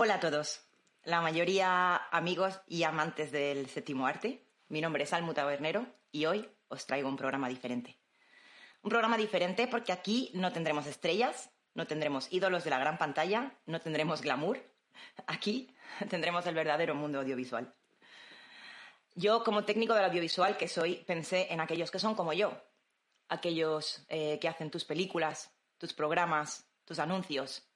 Hola 0.00 0.14
a 0.14 0.20
todos, 0.20 0.60
la 1.02 1.20
mayoría 1.20 1.96
amigos 2.12 2.60
y 2.68 2.84
amantes 2.84 3.32
del 3.32 3.68
séptimo 3.68 4.06
arte. 4.06 4.46
Mi 4.68 4.80
nombre 4.80 5.02
es 5.02 5.12
Almu 5.12 5.34
Tabernero 5.34 5.88
y 6.12 6.26
hoy 6.26 6.48
os 6.68 6.86
traigo 6.86 7.08
un 7.08 7.16
programa 7.16 7.48
diferente. 7.48 7.98
Un 8.82 8.90
programa 8.90 9.16
diferente 9.16 9.66
porque 9.66 9.90
aquí 9.90 10.30
no 10.34 10.52
tendremos 10.52 10.86
estrellas, 10.86 11.50
no 11.74 11.88
tendremos 11.88 12.32
ídolos 12.32 12.62
de 12.62 12.70
la 12.70 12.78
gran 12.78 12.96
pantalla, 12.96 13.58
no 13.66 13.80
tendremos 13.80 14.22
glamour. 14.22 14.62
Aquí 15.26 15.74
tendremos 16.08 16.46
el 16.46 16.54
verdadero 16.54 16.94
mundo 16.94 17.18
audiovisual. 17.18 17.74
Yo, 19.16 19.42
como 19.42 19.64
técnico 19.64 19.94
del 19.94 20.04
audiovisual 20.04 20.56
que 20.56 20.68
soy, 20.68 21.02
pensé 21.08 21.52
en 21.52 21.60
aquellos 21.60 21.90
que 21.90 21.98
son 21.98 22.14
como 22.14 22.32
yo, 22.32 22.56
aquellos 23.28 24.06
eh, 24.10 24.38
que 24.40 24.46
hacen 24.46 24.70
tus 24.70 24.84
películas, 24.84 25.50
tus 25.76 25.92
programas, 25.92 26.70
tus 26.84 27.00
anuncios. 27.00 27.67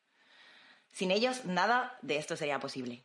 Sin 0.93 1.11
ellos, 1.11 1.45
nada 1.45 1.99
de 2.03 2.17
esto 2.17 2.37
sería 2.37 2.61
posible. 2.61 3.05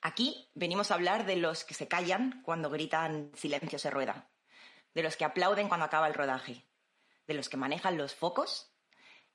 Aquí 0.00 0.48
venimos 0.54 0.90
a 0.90 0.94
hablar 0.94 1.24
de 1.24 1.36
los 1.36 1.64
que 1.64 1.74
se 1.74 1.88
callan 1.88 2.42
cuando 2.42 2.68
gritan 2.68 3.30
silencio 3.34 3.78
se 3.78 3.90
rueda, 3.90 4.28
de 4.94 5.02
los 5.02 5.16
que 5.16 5.24
aplauden 5.24 5.68
cuando 5.68 5.86
acaba 5.86 6.08
el 6.08 6.14
rodaje, 6.14 6.64
de 7.26 7.34
los 7.34 7.48
que 7.48 7.56
manejan 7.56 7.96
los 7.96 8.14
focos 8.14 8.70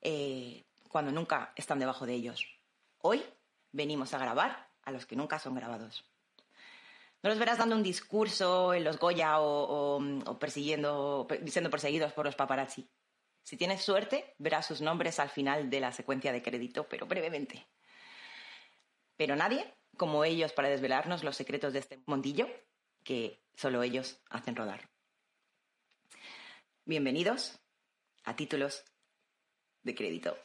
eh, 0.00 0.64
cuando 0.88 1.10
nunca 1.12 1.52
están 1.56 1.78
debajo 1.78 2.06
de 2.06 2.14
ellos. 2.14 2.46
Hoy 2.98 3.24
venimos 3.72 4.14
a 4.14 4.18
grabar 4.18 4.68
a 4.82 4.90
los 4.90 5.06
que 5.06 5.16
nunca 5.16 5.38
son 5.38 5.54
grabados. 5.54 6.04
No 7.22 7.30
los 7.30 7.38
verás 7.38 7.58
dando 7.58 7.76
un 7.76 7.82
discurso 7.82 8.72
en 8.72 8.84
los 8.84 8.98
Goya 8.98 9.40
o, 9.40 10.38
persiguiendo, 10.38 11.26
siendo 11.46 11.70
perseguidos 11.70 12.12
por 12.12 12.24
los 12.24 12.34
paparazzi. 12.34 12.88
Si 13.50 13.56
tienes 13.56 13.82
suerte, 13.82 14.32
verás 14.38 14.64
sus 14.64 14.80
nombres 14.80 15.18
al 15.18 15.28
final 15.28 15.70
de 15.70 15.80
la 15.80 15.90
secuencia 15.90 16.30
de 16.30 16.40
crédito, 16.40 16.86
pero 16.88 17.08
brevemente. 17.08 17.66
Pero 19.16 19.34
nadie 19.34 19.74
como 19.96 20.22
ellos 20.22 20.52
para 20.52 20.68
desvelarnos 20.68 21.24
los 21.24 21.36
secretos 21.36 21.72
de 21.72 21.80
este 21.80 22.00
mundillo 22.06 22.46
que 23.02 23.42
solo 23.56 23.82
ellos 23.82 24.20
hacen 24.30 24.54
rodar. 24.54 24.88
Bienvenidos 26.84 27.58
a 28.22 28.36
títulos 28.36 28.84
de 29.82 29.96
crédito. 29.96 30.36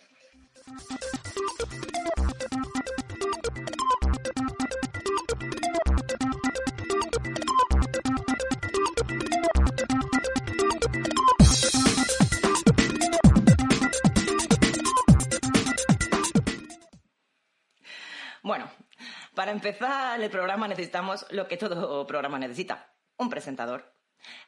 Para 19.45 19.53
empezar 19.53 20.19
el 20.19 20.31
programa 20.31 20.67
necesitamos 20.67 21.23
lo 21.29 21.47
que 21.47 21.55
todo 21.55 22.07
programa 22.07 22.39
necesita, 22.39 22.91
un 23.15 23.29
presentador. 23.29 23.93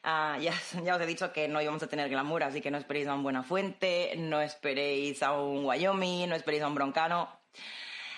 Ah, 0.02 0.36
ya, 0.40 0.52
os 0.96 1.00
he 1.00 1.06
dicho 1.06 1.32
que 1.32 1.46
no 1.46 1.62
íbamos 1.62 1.80
a 1.84 1.86
tener 1.86 2.08
glamour, 2.08 2.42
así 2.42 2.60
que 2.60 2.72
no 2.72 2.78
esperéis 2.78 3.06
a 3.06 3.14
un 3.14 3.22
Buena 3.22 3.44
Fuente, 3.44 4.14
no 4.16 4.40
esperéis 4.40 5.22
a 5.22 5.40
un 5.40 5.64
Wyoming, 5.64 6.28
no 6.28 6.34
esperéis 6.34 6.64
a 6.64 6.66
un 6.66 6.74
Broncano. 6.74 7.28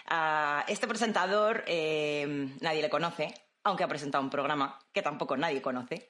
Ah, 0.07 0.65
este 0.69 0.89
presentador 0.89 1.65
eh, 1.67 2.49
nadie 2.63 2.81
le 2.81 2.89
conoce, 2.89 3.35
aunque 3.63 3.85
ha 3.85 3.89
presentado 3.89 4.25
un 4.25 4.31
programa 4.31 4.79
que 4.91 5.03
tampoco 5.03 5.37
nadie 5.37 5.61
conoce. 5.61 6.09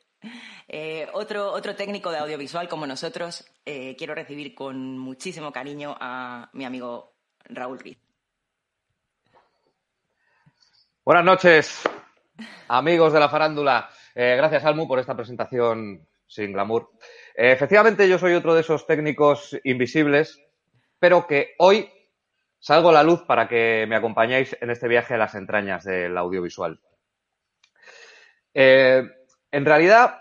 Eh, 0.69 1.09
otro, 1.15 1.51
otro 1.51 1.75
técnico 1.75 2.13
de 2.13 2.19
audiovisual 2.19 2.69
como 2.69 2.87
nosotros, 2.87 3.45
eh, 3.67 3.97
quiero 3.99 4.15
recibir 4.15 4.55
con 4.55 5.01
muchísimo 5.01 5.51
cariño 5.51 5.97
a 5.99 6.49
mi 6.53 6.65
amigo 6.65 7.17
Raúl 7.47 7.81
Riz. 7.81 8.10
Buenas 11.03 11.25
noches, 11.25 11.81
amigos 12.69 13.15
de 13.15 13.21
la 13.21 13.31
farándula. 13.31 13.89
Eh, 14.15 14.35
gracias, 14.37 14.67
Almu, 14.67 14.87
por 14.87 14.99
esta 14.99 15.17
presentación 15.17 16.07
sin 16.27 16.53
glamour. 16.53 16.91
Eh, 17.35 17.53
efectivamente, 17.53 18.07
yo 18.07 18.19
soy 18.19 18.35
otro 18.35 18.55
de 18.55 18.61
esos 18.61 18.87
técnicos 18.87 19.59
invisibles, 19.65 20.39
pero 20.99 21.27
que 21.27 21.55
hoy 21.59 21.91
salgo 22.59 22.91
a 22.91 22.93
la 22.93 23.03
luz 23.03 23.23
para 23.23 23.49
que 23.49 23.87
me 23.89 23.97
acompañéis 23.97 24.55
en 24.61 24.69
este 24.69 24.89
viaje 24.89 25.15
a 25.15 25.19
las 25.19 25.35
entrañas 25.35 25.85
del 25.85 26.19
audiovisual. 26.19 26.79
Eh, 28.53 29.03
en 29.53 29.65
realidad, 29.65 30.21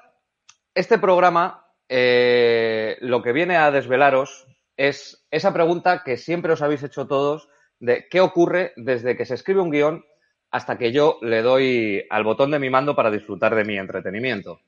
este 0.73 0.97
programa 0.97 1.67
lo 1.89 3.21
que 3.21 3.33
viene 3.33 3.57
a 3.57 3.71
desvelaros 3.71 4.47
es 4.77 5.27
esa 5.29 5.51
pregunta 5.51 6.03
que 6.05 6.15
siempre 6.15 6.53
os 6.53 6.61
habéis 6.61 6.83
hecho 6.83 7.05
todos 7.05 7.49
de 7.79 8.07
qué 8.09 8.21
ocurre 8.21 8.71
desde 8.77 9.17
que 9.17 9.25
se 9.25 9.33
escribe 9.33 9.59
un 9.59 9.71
guion 9.71 10.05
hasta 10.51 10.77
que 10.77 10.91
yo 10.91 11.17
le 11.21 11.41
doy 11.41 12.05
al 12.09 12.23
botón 12.23 12.51
de 12.51 12.59
mi 12.59 12.69
mando 12.69 12.95
para 12.95 13.11
disfrutar 13.11 13.55
de 13.55 13.65
mi 13.65 13.77
entretenimiento. 13.77 14.61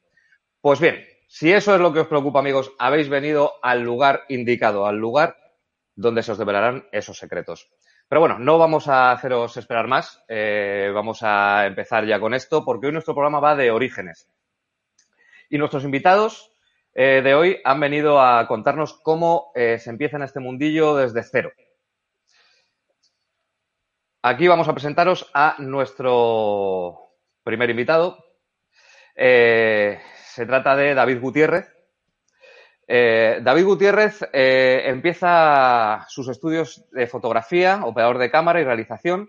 Pues 0.61 0.79
bien, 0.79 1.03
si 1.27 1.51
eso 1.51 1.73
es 1.73 1.81
lo 1.81 1.93
que 1.93 2.01
os 2.01 2.07
preocupa, 2.07 2.39
amigos, 2.39 2.73
habéis 2.77 3.09
venido 3.09 3.53
al 3.61 3.81
lugar 3.81 4.23
indicado, 4.29 4.85
al 4.85 4.97
lugar 4.97 5.37
donde 5.95 6.23
se 6.23 6.33
os 6.33 6.37
develarán 6.37 6.85
esos 6.91 7.17
secretos. 7.17 7.71
Pero 8.07 8.19
bueno, 8.19 8.37
no 8.39 8.57
vamos 8.57 8.89
a 8.89 9.11
haceros 9.11 9.55
esperar 9.55 9.87
más, 9.87 10.21
eh, 10.27 10.91
vamos 10.93 11.23
a 11.23 11.65
empezar 11.65 12.05
ya 12.05 12.19
con 12.19 12.33
esto, 12.33 12.65
porque 12.65 12.87
hoy 12.87 12.91
nuestro 12.91 13.13
programa 13.13 13.39
va 13.39 13.55
de 13.55 13.71
orígenes. 13.71 14.29
Y 15.49 15.57
nuestros 15.57 15.85
invitados 15.85 16.51
eh, 16.93 17.21
de 17.23 17.33
hoy 17.33 17.59
han 17.63 17.79
venido 17.79 18.19
a 18.19 18.45
contarnos 18.47 18.99
cómo 19.01 19.51
eh, 19.55 19.79
se 19.79 19.89
empieza 19.89 20.17
en 20.17 20.23
este 20.23 20.41
mundillo 20.41 20.95
desde 20.97 21.23
cero. 21.23 21.53
Aquí 24.23 24.47
vamos 24.47 24.67
a 24.67 24.73
presentaros 24.73 25.31
a 25.33 25.55
nuestro 25.57 27.15
primer 27.43 27.71
invitado. 27.71 28.23
Eh, 29.15 29.99
se 30.25 30.45
trata 30.45 30.75
de 30.75 30.93
David 30.93 31.19
Gutiérrez. 31.19 31.73
Eh, 32.87 33.39
David 33.41 33.65
Gutiérrez 33.65 34.21
eh, 34.31 34.83
empieza 34.85 36.05
sus 36.07 36.27
estudios 36.27 36.85
de 36.91 37.07
fotografía, 37.07 37.81
operador 37.83 38.19
de 38.19 38.29
cámara 38.29 38.61
y 38.61 38.63
realización, 38.63 39.27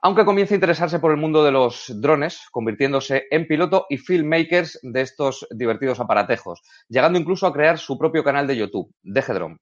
aunque 0.00 0.24
comienza 0.24 0.54
a 0.54 0.56
interesarse 0.56 0.98
por 0.98 1.12
el 1.12 1.18
mundo 1.18 1.44
de 1.44 1.52
los 1.52 1.92
drones, 2.00 2.48
convirtiéndose 2.50 3.28
en 3.30 3.46
piloto 3.46 3.86
y 3.88 3.98
filmmakers 3.98 4.80
de 4.82 5.02
estos 5.02 5.46
divertidos 5.52 6.00
aparatejos, 6.00 6.62
llegando 6.88 7.16
incluso 7.16 7.46
a 7.46 7.52
crear 7.52 7.78
su 7.78 7.96
propio 7.96 8.24
canal 8.24 8.48
de 8.48 8.56
YouTube, 8.56 8.92
DG 9.04 9.34
Drone. 9.34 9.58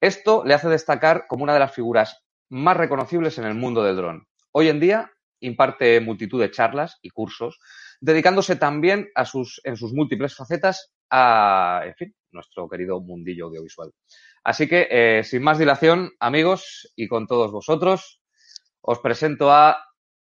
Esto 0.00 0.44
le 0.44 0.54
hace 0.54 0.68
destacar 0.68 1.26
como 1.26 1.42
una 1.42 1.54
de 1.54 1.58
las 1.58 1.74
figuras 1.74 2.29
más 2.50 2.76
reconocibles 2.76 3.38
en 3.38 3.44
el 3.44 3.54
mundo 3.54 3.82
del 3.82 3.96
dron. 3.96 4.26
Hoy 4.52 4.68
en 4.68 4.80
día 4.80 5.10
imparte 5.40 6.00
multitud 6.00 6.40
de 6.40 6.50
charlas 6.50 6.98
y 7.00 7.10
cursos, 7.10 7.58
dedicándose 8.00 8.56
también 8.56 9.08
a 9.14 9.24
sus, 9.24 9.60
en 9.64 9.76
sus 9.76 9.92
múltiples 9.92 10.36
facetas 10.36 10.92
a, 11.08 11.82
en 11.86 11.94
fin, 11.94 12.14
nuestro 12.30 12.68
querido 12.68 13.00
mundillo 13.00 13.46
audiovisual. 13.46 13.92
Así 14.44 14.68
que, 14.68 14.88
eh, 14.90 15.24
sin 15.24 15.42
más 15.42 15.58
dilación, 15.58 16.10
amigos, 16.20 16.92
y 16.96 17.08
con 17.08 17.26
todos 17.26 17.52
vosotros, 17.52 18.20
os 18.80 18.98
presento 18.98 19.50
a 19.50 19.76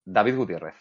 David 0.04 0.36
Gutiérrez. 0.36 0.76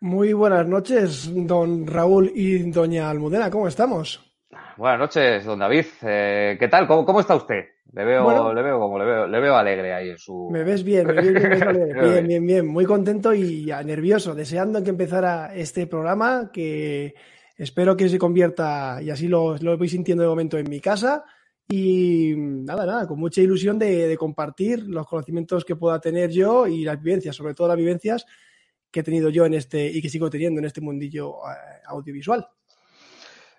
Muy 0.00 0.32
buenas 0.32 0.66
noches, 0.66 1.30
don 1.32 1.86
Raúl 1.86 2.30
y 2.34 2.70
doña 2.70 3.08
Almudena, 3.08 3.50
¿cómo 3.50 3.68
estamos? 3.68 4.34
Buenas 4.76 4.98
noches, 4.98 5.44
don 5.44 5.58
David. 5.58 5.86
Eh, 6.02 6.56
¿Qué 6.58 6.68
tal? 6.68 6.86
¿Cómo, 6.86 7.20
está 7.20 7.34
usted? 7.34 7.64
Le 7.92 8.04
veo, 8.04 8.52
le 8.52 8.62
veo 8.62 8.80
como 8.80 8.98
le 8.98 9.04
veo, 9.04 9.26
le 9.26 9.40
veo 9.40 9.54
alegre 9.54 9.94
ahí 9.94 10.10
en 10.10 10.18
su. 10.18 10.48
Me 10.50 10.64
ves 10.64 10.82
bien, 10.82 11.06
me 11.06 11.12
ves 11.12 11.32
bien, 11.32 11.92
bien, 12.00 12.26
bien, 12.26 12.46
bien, 12.46 12.66
muy 12.66 12.84
contento 12.84 13.32
y 13.32 13.66
nervioso, 13.84 14.34
deseando 14.34 14.82
que 14.82 14.90
empezara 14.90 15.54
este 15.54 15.86
programa 15.86 16.50
que 16.52 17.14
espero 17.56 17.96
que 17.96 18.08
se 18.08 18.18
convierta 18.18 19.00
y 19.00 19.10
así 19.10 19.28
lo, 19.28 19.56
lo 19.58 19.78
voy 19.78 19.88
sintiendo 19.88 20.22
de 20.24 20.28
momento 20.28 20.58
en 20.58 20.68
mi 20.68 20.80
casa 20.80 21.24
y 21.68 22.34
nada, 22.36 22.84
nada, 22.84 23.06
con 23.06 23.18
mucha 23.18 23.40
ilusión 23.40 23.78
de, 23.78 24.08
de, 24.08 24.16
compartir 24.16 24.82
los 24.88 25.06
conocimientos 25.06 25.64
que 25.64 25.76
pueda 25.76 26.00
tener 26.00 26.30
yo 26.30 26.66
y 26.66 26.84
las 26.84 27.00
vivencias, 27.00 27.36
sobre 27.36 27.54
todo 27.54 27.68
las 27.68 27.76
vivencias 27.76 28.26
que 28.90 29.00
he 29.00 29.02
tenido 29.02 29.30
yo 29.30 29.46
en 29.46 29.54
este 29.54 29.86
y 29.86 30.00
que 30.02 30.08
sigo 30.08 30.30
teniendo 30.30 30.60
en 30.60 30.66
este 30.66 30.80
mundillo 30.80 31.36
eh, 31.36 31.80
audiovisual. 31.86 32.46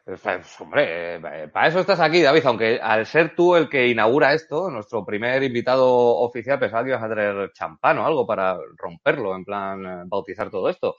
Pues, 0.05 0.21
hombre, 0.59 1.15
eh, 1.15 1.47
para 1.51 1.67
eso 1.67 1.79
estás 1.79 1.99
aquí, 1.99 2.21
David, 2.21 2.45
aunque 2.45 2.79
al 2.79 3.05
ser 3.07 3.35
tú 3.35 3.55
el 3.55 3.67
que 3.67 3.87
inaugura 3.87 4.33
esto, 4.33 4.69
nuestro 4.69 5.03
primer 5.03 5.41
invitado 5.41 5.87
oficial, 5.87 6.59
pensaba 6.59 6.83
que 6.83 6.89
ibas 6.91 7.03
a 7.03 7.09
traer 7.09 7.51
champán 7.53 7.97
o 7.97 8.05
algo 8.05 8.25
para 8.25 8.57
romperlo, 8.77 9.35
en 9.35 9.43
plan, 9.43 9.85
eh, 9.85 10.03
bautizar 10.05 10.51
todo 10.51 10.69
esto. 10.69 10.95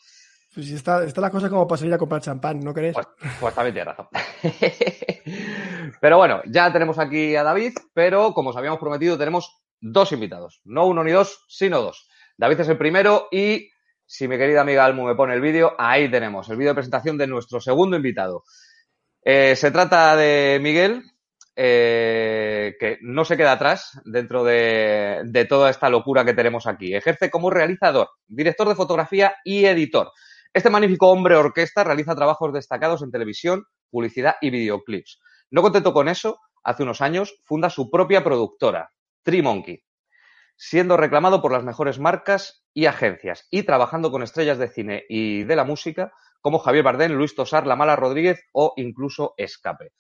Pues 0.52 0.70
está, 0.70 1.04
está 1.04 1.20
la 1.20 1.30
cosa 1.30 1.48
como 1.48 1.68
para 1.68 1.78
salir 1.78 1.94
a 1.94 1.98
comprar 1.98 2.22
champán, 2.22 2.60
¿no 2.60 2.74
crees? 2.74 2.94
Pues, 2.94 3.06
pues 3.38 3.54
también 3.54 3.74
tienes 3.74 3.94
razón. 3.94 4.08
pero 6.00 6.16
bueno, 6.16 6.40
ya 6.46 6.72
tenemos 6.72 6.98
aquí 6.98 7.36
a 7.36 7.42
David, 7.42 7.74
pero 7.92 8.32
como 8.32 8.50
os 8.50 8.56
habíamos 8.56 8.80
prometido, 8.80 9.18
tenemos 9.18 9.62
dos 9.80 10.10
invitados. 10.12 10.62
No 10.64 10.86
uno 10.86 11.04
ni 11.04 11.12
dos, 11.12 11.44
sino 11.48 11.80
dos. 11.80 12.08
David 12.38 12.60
es 12.60 12.68
el 12.70 12.78
primero 12.78 13.28
y, 13.30 13.70
si 14.06 14.28
mi 14.28 14.38
querida 14.38 14.62
amiga 14.62 14.84
Almu 14.84 15.04
me 15.04 15.14
pone 15.14 15.34
el 15.34 15.40
vídeo, 15.40 15.74
ahí 15.78 16.10
tenemos 16.10 16.48
el 16.48 16.56
vídeo 16.56 16.70
de 16.70 16.76
presentación 16.76 17.18
de 17.18 17.26
nuestro 17.26 17.60
segundo 17.60 17.96
invitado. 17.96 18.44
Eh, 19.28 19.56
se 19.56 19.72
trata 19.72 20.14
de 20.14 20.60
Miguel, 20.62 21.02
eh, 21.56 22.76
que 22.78 22.98
no 23.00 23.24
se 23.24 23.36
queda 23.36 23.50
atrás 23.50 24.00
dentro 24.04 24.44
de, 24.44 25.46
toda 25.48 25.68
esta 25.68 25.90
locura 25.90 26.24
que 26.24 26.32
tenemos 26.32 26.68
aquí. 26.68 26.94
Ejerce 26.94 27.28
como 27.28 27.50
realizador, 27.50 28.08
director 28.28 28.68
de 28.68 28.76
fotografía 28.76 29.34
y 29.42 29.64
editor. 29.64 30.12
Este 30.54 30.70
magnífico 30.70 31.08
hombre 31.08 31.34
orquesta 31.34 31.82
realiza 31.82 32.14
trabajos 32.14 32.52
destacados 32.52 33.02
en 33.02 33.10
televisión, 33.10 33.64
publicidad 33.90 34.36
y 34.40 34.50
videoclips. 34.50 35.18
No 35.50 35.60
contento 35.60 35.92
con 35.92 36.08
eso, 36.08 36.38
hace 36.62 36.84
unos 36.84 37.00
años 37.00 37.40
funda 37.42 37.68
su 37.68 37.90
propia 37.90 38.22
productora, 38.22 38.92
Monkey, 39.42 39.82
siendo 40.54 40.96
reclamado 40.96 41.42
por 41.42 41.50
las 41.50 41.64
mejores 41.64 41.98
marcas 41.98 42.64
y 42.72 42.86
agencias 42.86 43.48
y 43.50 43.64
trabajando 43.64 44.12
con 44.12 44.22
estrellas 44.22 44.58
de 44.58 44.68
cine 44.68 45.04
y 45.08 45.42
de 45.42 45.56
la 45.56 45.64
música 45.64 46.12
como 46.46 46.60
Javier 46.60 46.84
Bardem, 46.84 47.10
Luis 47.10 47.34
Tosar, 47.34 47.66
La 47.66 47.74
Mala 47.74 47.96
Rodríguez 47.96 48.40
o 48.52 48.72
incluso 48.76 49.34
Escape. 49.36 49.94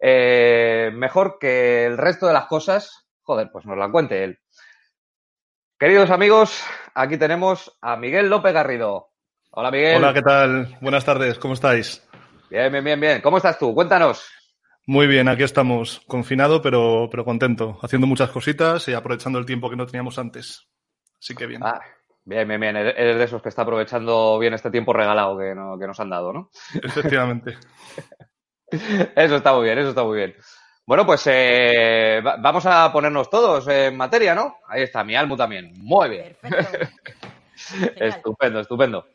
Eh, 0.00 0.92
mejor 0.94 1.36
que 1.40 1.84
el 1.84 1.98
resto 1.98 2.28
de 2.28 2.32
las 2.32 2.46
cosas, 2.46 3.08
joder, 3.22 3.50
pues 3.52 3.66
nos 3.66 3.76
la 3.76 3.90
cuente 3.90 4.22
él. 4.22 4.38
Queridos 5.76 6.12
amigos, 6.12 6.62
aquí 6.94 7.18
tenemos 7.18 7.76
a 7.82 7.96
Miguel 7.96 8.30
López 8.30 8.52
Garrido. 8.52 9.08
Hola 9.50 9.72
Miguel. 9.72 9.96
Hola, 9.96 10.14
¿qué 10.14 10.22
tal? 10.22 10.78
Buenas 10.80 11.04
tardes, 11.04 11.40
¿cómo 11.40 11.54
estáis? 11.54 12.08
Bien, 12.48 12.70
bien, 12.70 12.84
bien, 12.84 13.00
bien. 13.00 13.20
¿Cómo 13.20 13.38
estás 13.38 13.58
tú? 13.58 13.74
Cuéntanos. 13.74 14.30
Muy 14.86 15.08
bien, 15.08 15.26
aquí 15.26 15.42
estamos, 15.42 16.02
confinado, 16.06 16.62
pero, 16.62 17.08
pero 17.10 17.24
contento, 17.24 17.80
haciendo 17.82 18.06
muchas 18.06 18.30
cositas 18.30 18.86
y 18.86 18.92
aprovechando 18.92 19.40
el 19.40 19.44
tiempo 19.44 19.68
que 19.68 19.74
no 19.74 19.86
teníamos 19.86 20.20
antes. 20.20 20.68
Así 21.18 21.34
que 21.34 21.46
bien. 21.46 21.64
Ah, 21.64 21.80
bien, 22.30 22.46
bien, 22.46 22.60
bien. 22.60 22.76
Eres 22.76 23.18
de 23.18 23.24
esos 23.24 23.42
que 23.42 23.48
está 23.48 23.62
aprovechando 23.62 24.38
bien 24.38 24.54
este 24.54 24.70
tiempo 24.70 24.92
regalado 24.92 25.36
que, 25.36 25.54
no, 25.54 25.76
que 25.78 25.86
nos 25.86 25.98
han 25.98 26.10
dado, 26.10 26.32
¿no? 26.32 26.50
Efectivamente. 26.82 27.58
Eso 29.16 29.36
está 29.36 29.52
muy 29.52 29.64
bien, 29.64 29.78
eso 29.78 29.88
está 29.88 30.04
muy 30.04 30.16
bien. 30.16 30.36
Bueno, 30.86 31.04
pues 31.04 31.22
eh, 31.26 32.22
vamos 32.22 32.64
a 32.66 32.92
ponernos 32.92 33.28
todos 33.28 33.66
en 33.66 33.96
materia, 33.96 34.32
¿no? 34.32 34.58
Ahí 34.68 34.82
está, 34.82 35.02
mi 35.02 35.16
Almu 35.16 35.36
también. 35.36 35.72
Muy 35.78 36.08
bien. 36.08 36.36
estupendo, 37.96 38.60
estupendo. 38.60 39.08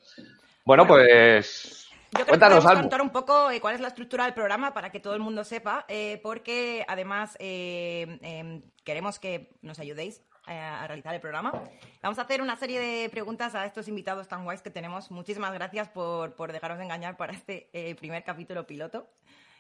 Bueno, 0.65 0.85
pues. 0.85 1.87
Yo 2.11 2.25
creo 2.25 2.27
Cuéntanos, 2.27 2.65
que 2.65 2.73
contar 2.73 3.01
un 3.01 3.11
poco 3.11 3.49
eh, 3.49 3.61
cuál 3.61 3.75
es 3.75 3.81
la 3.81 3.87
estructura 3.87 4.25
del 4.25 4.33
programa 4.33 4.73
para 4.73 4.89
que 4.89 4.99
todo 4.99 5.13
el 5.13 5.21
mundo 5.21 5.45
sepa, 5.45 5.85
eh, 5.87 6.19
porque 6.21 6.85
además 6.87 7.37
em, 7.39 8.61
queremos 8.83 9.19
que 9.19 9.51
nos 9.61 9.79
ayudéis 9.79 10.21
a 10.47 10.85
realizar 10.87 11.13
el 11.15 11.21
programa. 11.21 11.51
Vamos 12.01 12.19
a 12.19 12.23
hacer 12.23 12.41
una 12.41 12.55
serie 12.55 12.79
de 12.79 13.09
preguntas 13.09 13.55
a 13.55 13.65
estos 13.65 13.87
invitados 13.87 14.27
tan 14.27 14.43
guays 14.43 14.61
que 14.61 14.69
tenemos. 14.69 15.11
Muchísimas 15.11 15.53
gracias 15.53 15.89
por, 15.89 16.35
por 16.35 16.51
dejaros 16.51 16.79
engañar 16.79 17.17
para 17.17 17.33
este 17.33 17.69
primer 17.99 18.23
capítulo 18.23 18.65
piloto. 18.65 19.07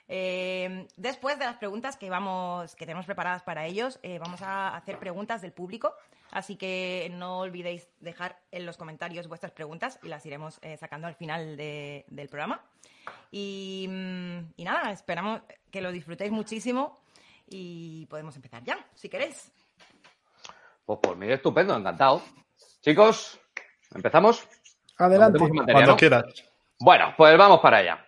Eh, 0.07 0.87
después 0.97 1.39
de 1.39 1.45
las 1.45 1.57
preguntas 1.57 1.97
que 1.97 2.09
vamos, 2.09 2.75
que 2.75 2.85
tenemos 2.85 3.05
preparadas 3.05 3.43
para 3.43 3.65
ellos, 3.65 3.99
eh, 4.03 4.19
vamos 4.19 4.41
a 4.41 4.75
hacer 4.75 4.99
preguntas 4.99 5.41
del 5.41 5.51
público. 5.51 5.93
Así 6.31 6.55
que 6.55 7.09
no 7.13 7.39
olvidéis 7.39 7.87
dejar 7.99 8.39
en 8.51 8.65
los 8.65 8.77
comentarios 8.77 9.27
vuestras 9.27 9.51
preguntas 9.51 9.99
y 10.03 10.07
las 10.07 10.25
iremos 10.25 10.59
eh, 10.61 10.75
sacando 10.77 11.07
al 11.07 11.15
final 11.15 11.55
del 11.55 12.29
programa. 12.29 12.61
Mm, 13.31 14.39
y, 14.57 14.63
nada, 14.63 14.91
esperamos 14.91 15.41
que 15.71 15.81
lo 15.81 15.91
disfrutéis 15.91 16.31
muchísimo 16.31 16.99
y 17.47 18.05
podemos 18.07 18.35
empezar 18.35 18.63
ya, 18.63 18.77
si 18.95 19.07
queréis. 19.07 19.51
Pues 20.85 20.99
por 20.99 21.17
mí 21.17 21.31
estupendo, 21.31 21.75
encantado. 21.75 22.21
Chicos, 22.81 23.39
¿empezamos? 23.93 24.47
Adelante. 24.97 25.39
Cuando 25.39 25.97
quieras. 25.97 26.25
Bueno, 26.79 27.13
pues 27.17 27.37
vamos 27.37 27.59
para 27.59 27.77
allá. 27.77 28.05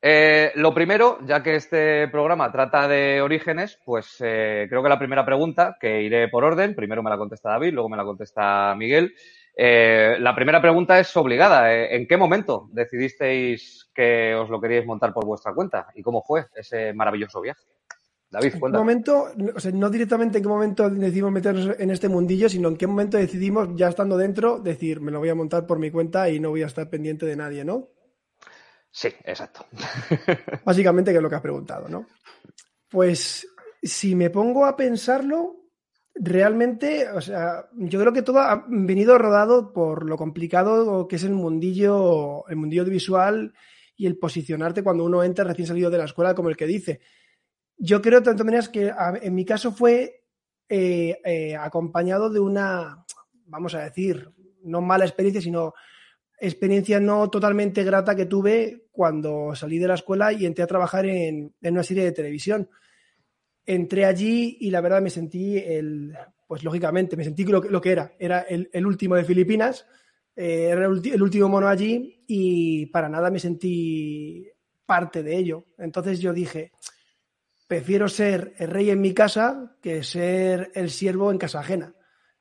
Eh, 0.00 0.52
lo 0.56 0.74
primero, 0.74 1.18
ya 1.26 1.42
que 1.42 1.56
este 1.56 2.08
programa 2.08 2.52
trata 2.52 2.86
de 2.88 3.22
orígenes, 3.22 3.78
pues 3.84 4.16
eh, 4.20 4.66
creo 4.68 4.82
que 4.82 4.88
la 4.88 4.98
primera 4.98 5.24
pregunta, 5.24 5.76
que 5.80 6.02
iré 6.02 6.28
por 6.28 6.44
orden, 6.44 6.74
primero 6.74 7.02
me 7.02 7.10
la 7.10 7.16
contesta 7.16 7.50
David, 7.50 7.72
luego 7.72 7.88
me 7.88 7.96
la 7.96 8.04
contesta 8.04 8.74
Miguel. 8.76 9.14
Eh, 9.56 10.16
la 10.20 10.34
primera 10.34 10.60
pregunta 10.60 10.98
es 10.98 11.16
obligada. 11.16 11.72
¿En 11.72 12.06
qué 12.06 12.16
momento 12.16 12.68
decidisteis 12.72 13.90
que 13.94 14.34
os 14.34 14.50
lo 14.50 14.60
queríais 14.60 14.84
montar 14.84 15.12
por 15.12 15.24
vuestra 15.24 15.54
cuenta? 15.54 15.86
¿Y 15.94 16.02
cómo 16.02 16.22
fue 16.22 16.46
ese 16.54 16.92
maravilloso 16.92 17.40
viaje? 17.40 17.62
David, 18.34 18.58
cuéntame. 18.58 18.80
¿En 18.80 18.80
momento, 18.80 19.28
o 19.54 19.60
sea, 19.60 19.70
no 19.70 19.88
directamente 19.88 20.38
en 20.38 20.44
qué 20.44 20.48
momento 20.48 20.90
decidimos 20.90 21.30
meternos 21.30 21.76
en 21.78 21.90
este 21.92 22.08
mundillo, 22.08 22.48
sino 22.48 22.68
en 22.68 22.76
qué 22.76 22.88
momento 22.88 23.16
decidimos, 23.16 23.68
ya 23.76 23.88
estando 23.88 24.16
dentro, 24.16 24.58
decir, 24.58 25.00
me 25.00 25.12
lo 25.12 25.20
voy 25.20 25.28
a 25.28 25.36
montar 25.36 25.66
por 25.66 25.78
mi 25.78 25.92
cuenta 25.92 26.28
y 26.28 26.40
no 26.40 26.50
voy 26.50 26.64
a 26.64 26.66
estar 26.66 26.90
pendiente 26.90 27.26
de 27.26 27.36
nadie, 27.36 27.64
¿no? 27.64 27.90
Sí, 28.90 29.06
exacto. 29.24 29.66
Básicamente, 30.64 31.12
que 31.12 31.18
es 31.18 31.22
lo 31.22 31.30
que 31.30 31.36
has 31.36 31.42
preguntado, 31.42 31.88
¿no? 31.88 32.08
Pues 32.90 33.46
si 33.80 34.16
me 34.16 34.30
pongo 34.30 34.66
a 34.66 34.74
pensarlo, 34.74 35.70
realmente, 36.12 37.08
o 37.10 37.20
sea, 37.20 37.68
yo 37.72 38.00
creo 38.00 38.12
que 38.12 38.22
todo 38.22 38.40
ha 38.40 38.66
venido 38.68 39.16
rodado 39.16 39.72
por 39.72 40.06
lo 40.06 40.16
complicado 40.16 41.06
que 41.06 41.16
es 41.16 41.22
el 41.22 41.34
mundillo, 41.34 42.48
el 42.48 42.56
mundillo 42.56 42.84
visual 42.84 43.54
y 43.96 44.06
el 44.06 44.18
posicionarte 44.18 44.82
cuando 44.82 45.04
uno 45.04 45.22
entra 45.22 45.44
recién 45.44 45.68
salido 45.68 45.88
de 45.88 45.98
la 45.98 46.06
escuela, 46.06 46.34
como 46.34 46.48
el 46.48 46.56
que 46.56 46.66
dice. 46.66 47.00
Yo 47.76 48.00
creo, 48.00 48.20
de 48.20 48.24
todas 48.24 48.44
maneras, 48.44 48.68
que 48.68 48.92
en 49.22 49.34
mi 49.34 49.44
caso 49.44 49.72
fue 49.72 50.24
eh, 50.68 51.20
eh, 51.24 51.56
acompañado 51.56 52.30
de 52.30 52.40
una, 52.40 53.04
vamos 53.46 53.74
a 53.74 53.84
decir, 53.84 54.30
no 54.62 54.80
mala 54.80 55.04
experiencia, 55.04 55.42
sino 55.42 55.74
experiencia 56.38 57.00
no 57.00 57.28
totalmente 57.30 57.84
grata 57.84 58.14
que 58.14 58.26
tuve 58.26 58.86
cuando 58.90 59.54
salí 59.54 59.78
de 59.78 59.88
la 59.88 59.94
escuela 59.94 60.32
y 60.32 60.46
entré 60.46 60.64
a 60.64 60.68
trabajar 60.68 61.06
en, 61.06 61.54
una 61.60 61.82
serie 61.82 62.04
de 62.04 62.12
televisión. 62.12 62.68
Entré 63.66 64.04
allí 64.04 64.58
y 64.60 64.70
la 64.70 64.80
verdad 64.80 65.00
me 65.00 65.10
sentí 65.10 65.56
el, 65.56 66.14
pues 66.46 66.64
lógicamente, 66.64 67.16
me 67.16 67.24
sentí 67.24 67.44
lo, 67.44 67.62
lo 67.62 67.80
que 67.80 67.92
era. 67.92 68.14
Era 68.18 68.40
el, 68.40 68.86
último 68.86 69.16
de 69.16 69.24
Filipinas, 69.24 69.86
eh, 70.36 70.68
era 70.70 70.86
el, 70.86 71.22
último 71.22 71.48
mono 71.48 71.68
allí 71.68 72.24
y 72.26 72.86
para 72.86 73.08
nada 73.08 73.30
me 73.30 73.38
sentí 73.38 74.48
parte 74.86 75.22
de 75.22 75.36
ello. 75.36 75.66
Entonces 75.78 76.20
yo 76.20 76.32
dije, 76.32 76.72
prefiero 77.66 78.08
ser 78.08 78.54
el 78.58 78.70
rey 78.70 78.90
en 78.90 79.00
mi 79.00 79.14
casa 79.14 79.76
que 79.80 80.02
ser 80.02 80.70
el 80.74 80.90
siervo 80.90 81.30
en 81.30 81.38
casa 81.38 81.60
ajena. 81.60 81.94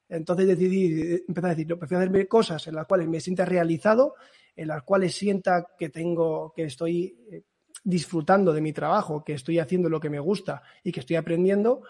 Entonces 0.10 0.48
decidí, 0.48 1.24
empezar 1.28 1.52
a 1.52 1.54
decir, 1.56 1.68
no, 1.68 1.80
prefiero 1.80 2.02
hacerme 2.02 2.28
cosas 2.28 2.68
en 2.68 2.76
las 2.76 2.86
cuales 2.86 3.08
me 3.08 3.20
sienta 3.20 3.46
realizado, 3.46 4.16
en 4.56 4.68
las 4.68 4.84
cuales 4.84 5.16
sienta 5.16 5.68
que 5.78 5.90
tengo, 5.90 6.54
que 6.56 6.66
estoy 6.66 7.18
eh, 7.32 7.44
disfrutando 7.84 8.54
de 8.54 8.62
mi 8.62 8.74
trabajo, 8.74 9.24
que 9.24 9.34
estoy 9.34 9.60
haciendo 9.60 9.90
lo 9.90 10.00
que 10.00 10.10
me 10.10 10.20
gusta 10.20 10.62
y 10.84 10.92
que 10.92 11.00
estoy 11.00 11.16
aprendiendo, 11.16 11.82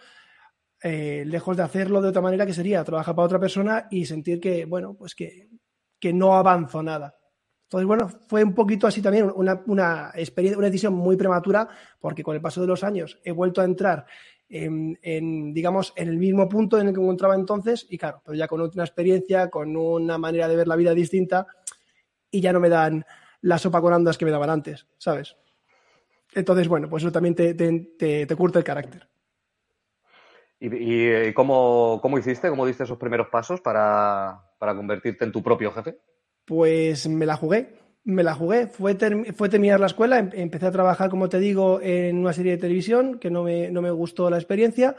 eh, 0.82 1.24
lejos 1.26 1.58
de 1.58 1.64
hacerlo 1.64 2.02
de 2.02 2.10
otra 2.10 2.22
manera 2.22 2.46
que 2.46 2.54
sería 2.54 2.84
trabajar 2.84 3.16
para 3.16 3.26
otra 3.26 3.40
persona 3.40 3.88
y 3.90 4.06
sentir 4.06 4.40
que, 4.40 4.66
bueno, 4.66 4.94
pues 4.94 5.16
que, 5.16 5.50
que 6.00 6.14
no 6.14 6.36
avanzo 6.36 6.84
nada. 6.84 7.16
Entonces, 7.64 7.88
bueno, 7.88 8.10
fue 8.28 8.44
un 8.44 8.54
poquito 8.54 8.86
así 8.86 9.02
también 9.02 9.32
una, 9.36 9.64
una, 9.66 10.12
experiencia, 10.16 10.58
una 10.58 10.68
decisión 10.68 10.94
muy 10.94 11.16
prematura, 11.16 11.68
porque 12.00 12.22
con 12.22 12.36
el 12.36 12.42
paso 12.42 12.62
de 12.62 12.68
los 12.68 12.84
años 12.84 13.20
he 13.24 13.32
vuelto 13.32 13.62
a 13.62 13.66
entrar 13.66 14.06
en, 14.54 15.54
digamos, 15.54 15.94
en 15.96 16.10
el 16.10 16.18
mismo 16.18 16.48
punto 16.48 16.80
en 16.80 16.88
el 16.88 16.94
que 16.94 17.00
me 17.00 17.06
encontraba 17.06 17.36
entonces 17.36 17.88
y 17.90 17.98
claro, 17.98 18.22
pero 18.24 18.36
ya 18.36 18.48
con 18.48 18.62
una 18.62 18.84
experiencia, 18.84 19.50
con 19.50 19.76
una 19.76 20.18
manera 20.18 20.48
de 20.48 20.56
ver 20.56 20.68
la 20.68 20.76
vida 20.76 20.94
distinta 20.94 21.48
y 22.30 22.40
ya 22.40 22.54
no 22.54 22.60
me 22.60 22.70
dan 22.70 23.04
la 23.42 23.58
sopa 23.58 23.82
con 23.82 23.94
andas 23.94 24.18
que 24.18 24.26
me 24.26 24.32
daban 24.32 24.50
antes, 24.50 24.88
¿sabes? 24.98 25.36
Entonces, 26.36 26.68
bueno, 26.68 26.90
pues 26.90 27.04
eso 27.04 27.12
también 27.12 27.36
te, 27.36 27.54
te, 27.54 28.36
curta 28.36 28.60
el 28.60 28.66
carácter. 28.66 29.08
¿Y, 30.60 31.34
cómo, 31.34 32.00
cómo, 32.02 32.18
hiciste? 32.18 32.50
¿Cómo 32.50 32.66
diste 32.66 32.84
esos 32.84 32.98
primeros 32.98 33.28
pasos 33.28 33.60
para, 33.60 34.40
para 34.58 34.76
convertirte 34.76 35.26
en 35.26 35.32
tu 35.32 35.44
propio 35.44 35.72
jefe? 35.72 35.98
Pues 36.46 37.08
me 37.08 37.26
la 37.26 37.38
jugué 37.38 37.84
me 38.04 38.24
la 38.24 38.34
jugué. 38.34 38.68
Fue, 38.68 38.98
fue 39.34 39.50
terminar 39.50 39.80
la 39.80 39.88
escuela, 39.88 40.20
em, 40.20 40.30
empecé 40.34 40.66
a 40.68 40.72
trabajar, 40.72 41.10
como 41.10 41.30
te 41.30 41.40
digo, 41.40 41.80
en 41.82 42.18
una 42.18 42.34
serie 42.34 42.54
de 42.54 42.58
televisión 42.58 43.20
que 43.20 43.30
no 43.30 43.44
me, 43.44 43.70
no 43.72 43.82
me 43.82 43.92
gustó 43.92 44.30
la 44.30 44.38
experiencia 44.38 44.96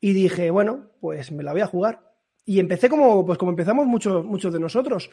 y 0.00 0.12
dije, 0.12 0.50
bueno, 0.50 0.90
pues 1.00 1.32
me 1.32 1.42
la 1.42 1.52
voy 1.52 1.62
a 1.62 1.66
jugar. 1.66 2.00
Y 2.44 2.60
empecé 2.60 2.88
como, 2.88 3.26
pues 3.26 3.38
como 3.38 3.50
empezamos 3.50 3.86
muchos, 3.86 4.24
muchos 4.24 4.52
de 4.52 4.60
nosotros. 4.60 5.10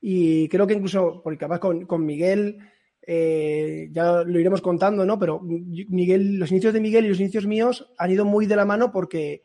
Y 0.00 0.48
creo 0.48 0.66
que 0.66 0.74
incluso, 0.74 1.22
porque 1.22 1.38
capaz 1.38 1.60
con, 1.60 1.86
con 1.86 2.04
Miguel, 2.04 2.58
eh, 3.06 3.88
ya 3.90 4.22
lo 4.22 4.38
iremos 4.38 4.60
contando, 4.60 5.06
¿no? 5.06 5.18
Pero 5.18 5.40
Miguel, 5.40 6.36
los 6.38 6.50
inicios 6.50 6.74
de 6.74 6.80
Miguel 6.80 7.06
y 7.06 7.08
los 7.08 7.20
inicios 7.20 7.46
míos 7.46 7.90
han 7.96 8.10
ido 8.10 8.24
muy 8.26 8.46
de 8.46 8.56
la 8.56 8.66
mano 8.66 8.92
porque 8.92 9.44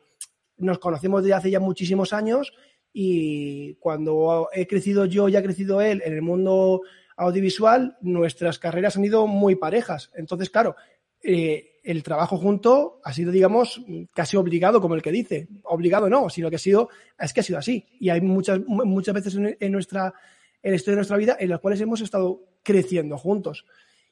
nos 0.57 0.79
conocemos 0.79 1.23
desde 1.23 1.35
hace 1.35 1.51
ya 1.51 1.61
muchísimos 1.61 2.11
años 2.11 2.51
y 2.93 3.75
cuando 3.75 4.49
he 4.53 4.67
crecido 4.67 5.05
yo 5.05 5.29
y 5.29 5.35
ha 5.35 5.43
crecido 5.43 5.81
él 5.81 6.01
en 6.03 6.13
el 6.13 6.21
mundo 6.21 6.81
audiovisual, 7.17 7.97
nuestras 8.01 8.59
carreras 8.59 8.97
han 8.97 9.05
ido 9.05 9.27
muy 9.27 9.55
parejas. 9.55 10.11
Entonces, 10.15 10.49
claro, 10.49 10.75
eh, 11.21 11.79
el 11.83 12.03
trabajo 12.03 12.37
junto 12.37 13.01
ha 13.03 13.13
sido, 13.13 13.31
digamos, 13.31 13.81
casi 14.13 14.37
obligado, 14.37 14.81
como 14.81 14.95
el 14.95 15.01
que 15.01 15.11
dice. 15.11 15.47
Obligado 15.63 16.09
no, 16.09 16.29
sino 16.29 16.49
que 16.49 16.55
ha 16.55 16.59
sido, 16.59 16.89
es 17.17 17.33
que 17.33 17.41
ha 17.41 17.43
sido 17.43 17.59
así. 17.59 17.85
Y 17.99 18.09
hay 18.09 18.21
muchas, 18.21 18.59
muchas 18.65 19.13
veces 19.13 19.35
en, 19.35 19.71
nuestra, 19.71 20.13
en 20.61 20.71
la 20.71 20.75
historia 20.75 20.95
de 20.95 20.99
nuestra 20.99 21.17
vida 21.17 21.37
en 21.39 21.49
las 21.49 21.59
cuales 21.59 21.81
hemos 21.81 22.01
estado 22.01 22.41
creciendo 22.63 23.17
juntos. 23.17 23.65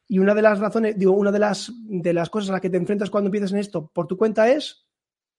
Y 0.08 0.20
una 0.20 0.34
de 0.34 0.42
las 0.42 0.60
razones, 0.60 0.98
digo, 0.98 1.12
una 1.12 1.32
de 1.32 1.40
las, 1.40 1.72
de 1.76 2.14
las 2.14 2.30
cosas 2.30 2.50
a 2.50 2.54
las 2.54 2.62
que 2.62 2.70
te 2.70 2.78
enfrentas 2.78 3.10
cuando 3.10 3.28
empiezas 3.28 3.52
en 3.52 3.60
esto 3.60 3.88
por 3.88 4.08
tu 4.08 4.18
cuenta 4.18 4.50
es 4.50 4.86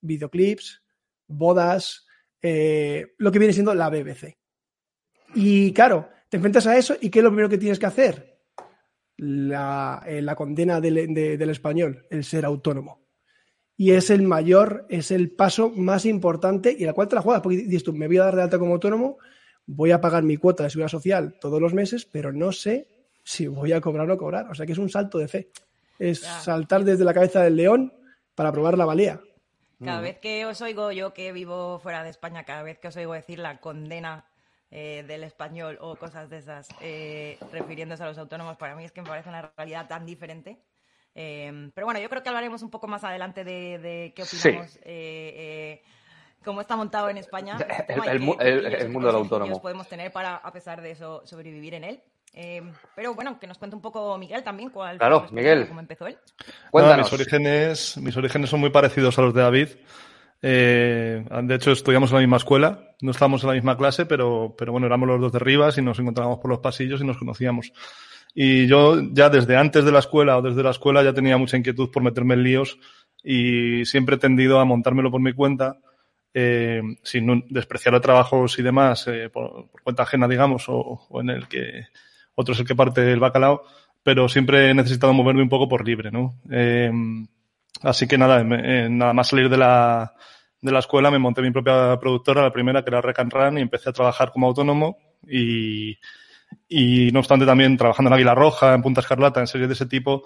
videoclips, 0.00 0.82
bodas, 1.26 2.06
eh, 2.42 3.14
lo 3.18 3.32
que 3.32 3.38
viene 3.38 3.52
siendo 3.52 3.74
la 3.74 3.90
BBC. 3.90 4.38
Y 5.34 5.72
claro, 5.72 6.08
te 6.28 6.36
enfrentas 6.36 6.66
a 6.66 6.76
eso 6.76 6.96
y 7.00 7.10
¿qué 7.10 7.20
es 7.20 7.22
lo 7.22 7.30
primero 7.30 7.48
que 7.48 7.58
tienes 7.58 7.78
que 7.78 7.86
hacer? 7.86 8.38
La, 9.16 10.02
eh, 10.06 10.24
condena 10.36 10.80
del, 10.80 11.14
del 11.14 11.50
español, 11.50 12.06
el 12.10 12.24
ser 12.24 12.44
autónomo. 12.44 13.08
Y 13.76 13.92
es 13.92 14.10
el 14.10 14.22
mayor, 14.22 14.86
es 14.88 15.10
el 15.10 15.30
paso 15.30 15.70
más 15.70 16.04
importante 16.04 16.74
y 16.76 16.84
la 16.84 16.92
cual 16.92 17.08
te 17.08 17.14
la 17.14 17.22
juegas, 17.22 17.42
porque 17.42 17.58
dices 17.58 17.84
tú, 17.84 17.92
me 17.92 18.08
voy 18.08 18.18
a 18.18 18.24
dar 18.24 18.36
de 18.36 18.42
alta 18.42 18.58
como 18.58 18.74
autónomo, 18.74 19.18
voy 19.66 19.92
a 19.92 20.00
pagar 20.00 20.22
mi 20.24 20.36
cuota 20.36 20.64
de 20.64 20.70
seguridad 20.70 20.88
social 20.88 21.36
todos 21.40 21.60
los 21.60 21.74
meses, 21.74 22.04
pero 22.04 22.32
no 22.32 22.50
sé 22.50 22.88
si 23.22 23.46
voy 23.46 23.72
a 23.72 23.80
cobrar 23.80 24.06
o 24.06 24.08
no 24.08 24.16
cobrar. 24.16 24.50
O 24.50 24.54
sea 24.54 24.66
que 24.66 24.72
es 24.72 24.78
un 24.78 24.88
salto 24.88 25.18
de 25.18 25.28
fe. 25.28 25.50
Es 25.98 26.20
saltar 26.20 26.84
desde 26.84 27.04
la 27.04 27.12
cabeza 27.12 27.42
del 27.42 27.56
león 27.56 27.92
para 28.34 28.50
probar 28.50 28.78
la 28.78 28.86
valía. 28.86 29.20
Cada 29.84 30.00
vez 30.00 30.18
que 30.18 30.44
os 30.44 30.60
oigo, 30.60 30.90
yo 30.90 31.14
que 31.14 31.32
vivo 31.32 31.78
fuera 31.78 32.02
de 32.02 32.10
España, 32.10 32.44
cada 32.44 32.62
vez 32.62 32.78
que 32.78 32.88
os 32.88 32.96
oigo 32.96 33.12
decir 33.12 33.38
la 33.38 33.60
condena 33.60 34.24
eh, 34.70 35.04
del 35.06 35.22
español 35.22 35.78
o 35.80 35.96
cosas 35.96 36.28
de 36.28 36.38
esas, 36.38 36.68
eh, 36.80 37.38
refiriéndose 37.52 38.02
a 38.02 38.06
los 38.06 38.18
autónomos, 38.18 38.56
para 38.56 38.74
mí 38.74 38.84
es 38.84 38.92
que 38.92 39.02
me 39.02 39.08
parece 39.08 39.28
una 39.28 39.52
realidad 39.56 39.86
tan 39.86 40.04
diferente. 40.04 40.60
Eh, 41.14 41.70
pero 41.74 41.86
bueno, 41.86 42.00
yo 42.00 42.08
creo 42.08 42.22
que 42.22 42.28
hablaremos 42.28 42.62
un 42.62 42.70
poco 42.70 42.88
más 42.88 43.04
adelante 43.04 43.44
de, 43.44 44.12
qué 44.14 44.22
opinamos, 44.22 44.78
cómo 46.44 46.60
está 46.60 46.76
montado 46.76 47.08
en 47.08 47.18
España 47.18 47.56
el, 48.06 48.20
mundo 48.20 49.06
del 49.06 49.16
autónomo. 49.16 49.60
podemos 49.62 49.88
tener 49.88 50.12
para, 50.12 50.36
a 50.36 50.52
pesar 50.52 50.82
de 50.82 50.90
eso, 50.90 51.22
sobrevivir 51.24 51.74
en 51.74 51.84
él. 51.84 52.02
Pero 52.94 53.14
bueno, 53.14 53.38
que 53.40 53.46
nos 53.46 53.58
cuente 53.58 53.74
un 53.74 53.82
poco 53.82 54.16
Miguel 54.18 54.42
también 54.42 54.70
cuál 54.70 54.98
claro, 54.98 55.26
Miguel. 55.32 55.66
cómo 55.68 55.80
empezó 55.80 56.06
él. 56.06 56.16
mis, 56.72 57.12
orígenes, 57.12 57.96
mis 57.98 58.16
orígenes 58.16 58.50
son 58.50 58.60
muy 58.60 58.70
parecidos 58.70 59.18
a 59.18 59.22
los 59.22 59.34
de 59.34 59.42
David. 59.42 59.68
Eh, 60.40 61.24
de 61.42 61.54
hecho, 61.54 61.72
estudiamos 61.72 62.10
en 62.10 62.16
la 62.16 62.20
misma 62.20 62.36
escuela, 62.36 62.94
no 63.00 63.10
estábamos 63.10 63.42
en 63.42 63.48
la 63.48 63.54
misma 63.54 63.76
clase, 63.76 64.06
pero, 64.06 64.54
pero 64.56 64.72
bueno, 64.72 64.86
éramos 64.86 65.08
los 65.08 65.20
dos 65.20 65.32
de 65.32 65.40
Rivas 65.40 65.78
y 65.78 65.82
nos 65.82 65.98
encontrábamos 65.98 66.38
por 66.38 66.50
los 66.50 66.60
pasillos 66.60 67.00
y 67.00 67.04
nos 67.04 67.18
conocíamos. 67.18 67.72
Y 68.34 68.68
yo 68.68 69.00
ya 69.12 69.30
desde 69.30 69.56
antes 69.56 69.84
de 69.84 69.90
la 69.90 69.98
escuela 69.98 70.38
o 70.38 70.42
desde 70.42 70.62
la 70.62 70.70
escuela 70.70 71.02
ya 71.02 71.12
tenía 71.12 71.36
mucha 71.38 71.56
inquietud 71.56 71.90
por 71.90 72.02
meterme 72.02 72.34
en 72.34 72.44
líos 72.44 72.78
y 73.24 73.84
siempre 73.84 74.16
he 74.16 74.18
tendido 74.18 74.60
a 74.60 74.64
montármelo 74.64 75.10
por 75.10 75.20
mi 75.20 75.32
cuenta, 75.32 75.78
eh, 76.32 76.80
sin 77.02 77.44
despreciar 77.48 78.00
trabajos 78.00 78.58
y 78.58 78.62
demás, 78.62 79.08
eh, 79.08 79.28
por, 79.28 79.70
cuenta 79.82 80.04
ajena, 80.04 80.28
digamos, 80.28 80.66
o, 80.68 81.08
en 81.20 81.30
el 81.30 81.48
que 81.48 81.86
otro 82.38 82.54
es 82.54 82.60
el 82.60 82.66
que 82.66 82.76
parte 82.76 83.12
el 83.12 83.20
bacalao, 83.20 83.62
pero 84.02 84.28
siempre 84.28 84.70
he 84.70 84.74
necesitado 84.74 85.12
moverme 85.12 85.42
un 85.42 85.48
poco 85.48 85.68
por 85.68 85.86
libre, 85.86 86.10
¿no? 86.10 86.40
Eh, 86.50 86.90
Así 87.82 88.08
que 88.08 88.18
nada, 88.18 88.42
nada 88.42 89.12
más 89.12 89.28
salir 89.28 89.48
de 89.48 89.56
la, 89.56 90.14
de 90.60 90.72
la 90.72 90.80
escuela 90.80 91.10
me 91.10 91.18
monté 91.18 91.42
mi 91.42 91.50
propia 91.50 91.98
productora, 92.00 92.42
la 92.42 92.52
primera 92.52 92.82
que 92.82 92.90
era 92.90 93.00
Rec 93.00 93.18
and 93.18 93.32
Run, 93.32 93.58
y 93.58 93.62
empecé 93.62 93.90
a 93.90 93.92
trabajar 93.92 94.32
como 94.32 94.48
autónomo 94.48 94.98
y, 95.26 95.96
y 96.68 97.10
no 97.12 97.20
obstante 97.20 97.46
también 97.46 97.76
trabajando 97.76 98.08
en 98.08 98.14
Águila 98.14 98.34
Roja, 98.34 98.74
en 98.74 98.82
Punta 98.82 99.00
Escarlata, 99.00 99.40
en 99.40 99.46
series 99.46 99.68
de 99.68 99.74
ese 99.74 99.86
tipo, 99.86 100.24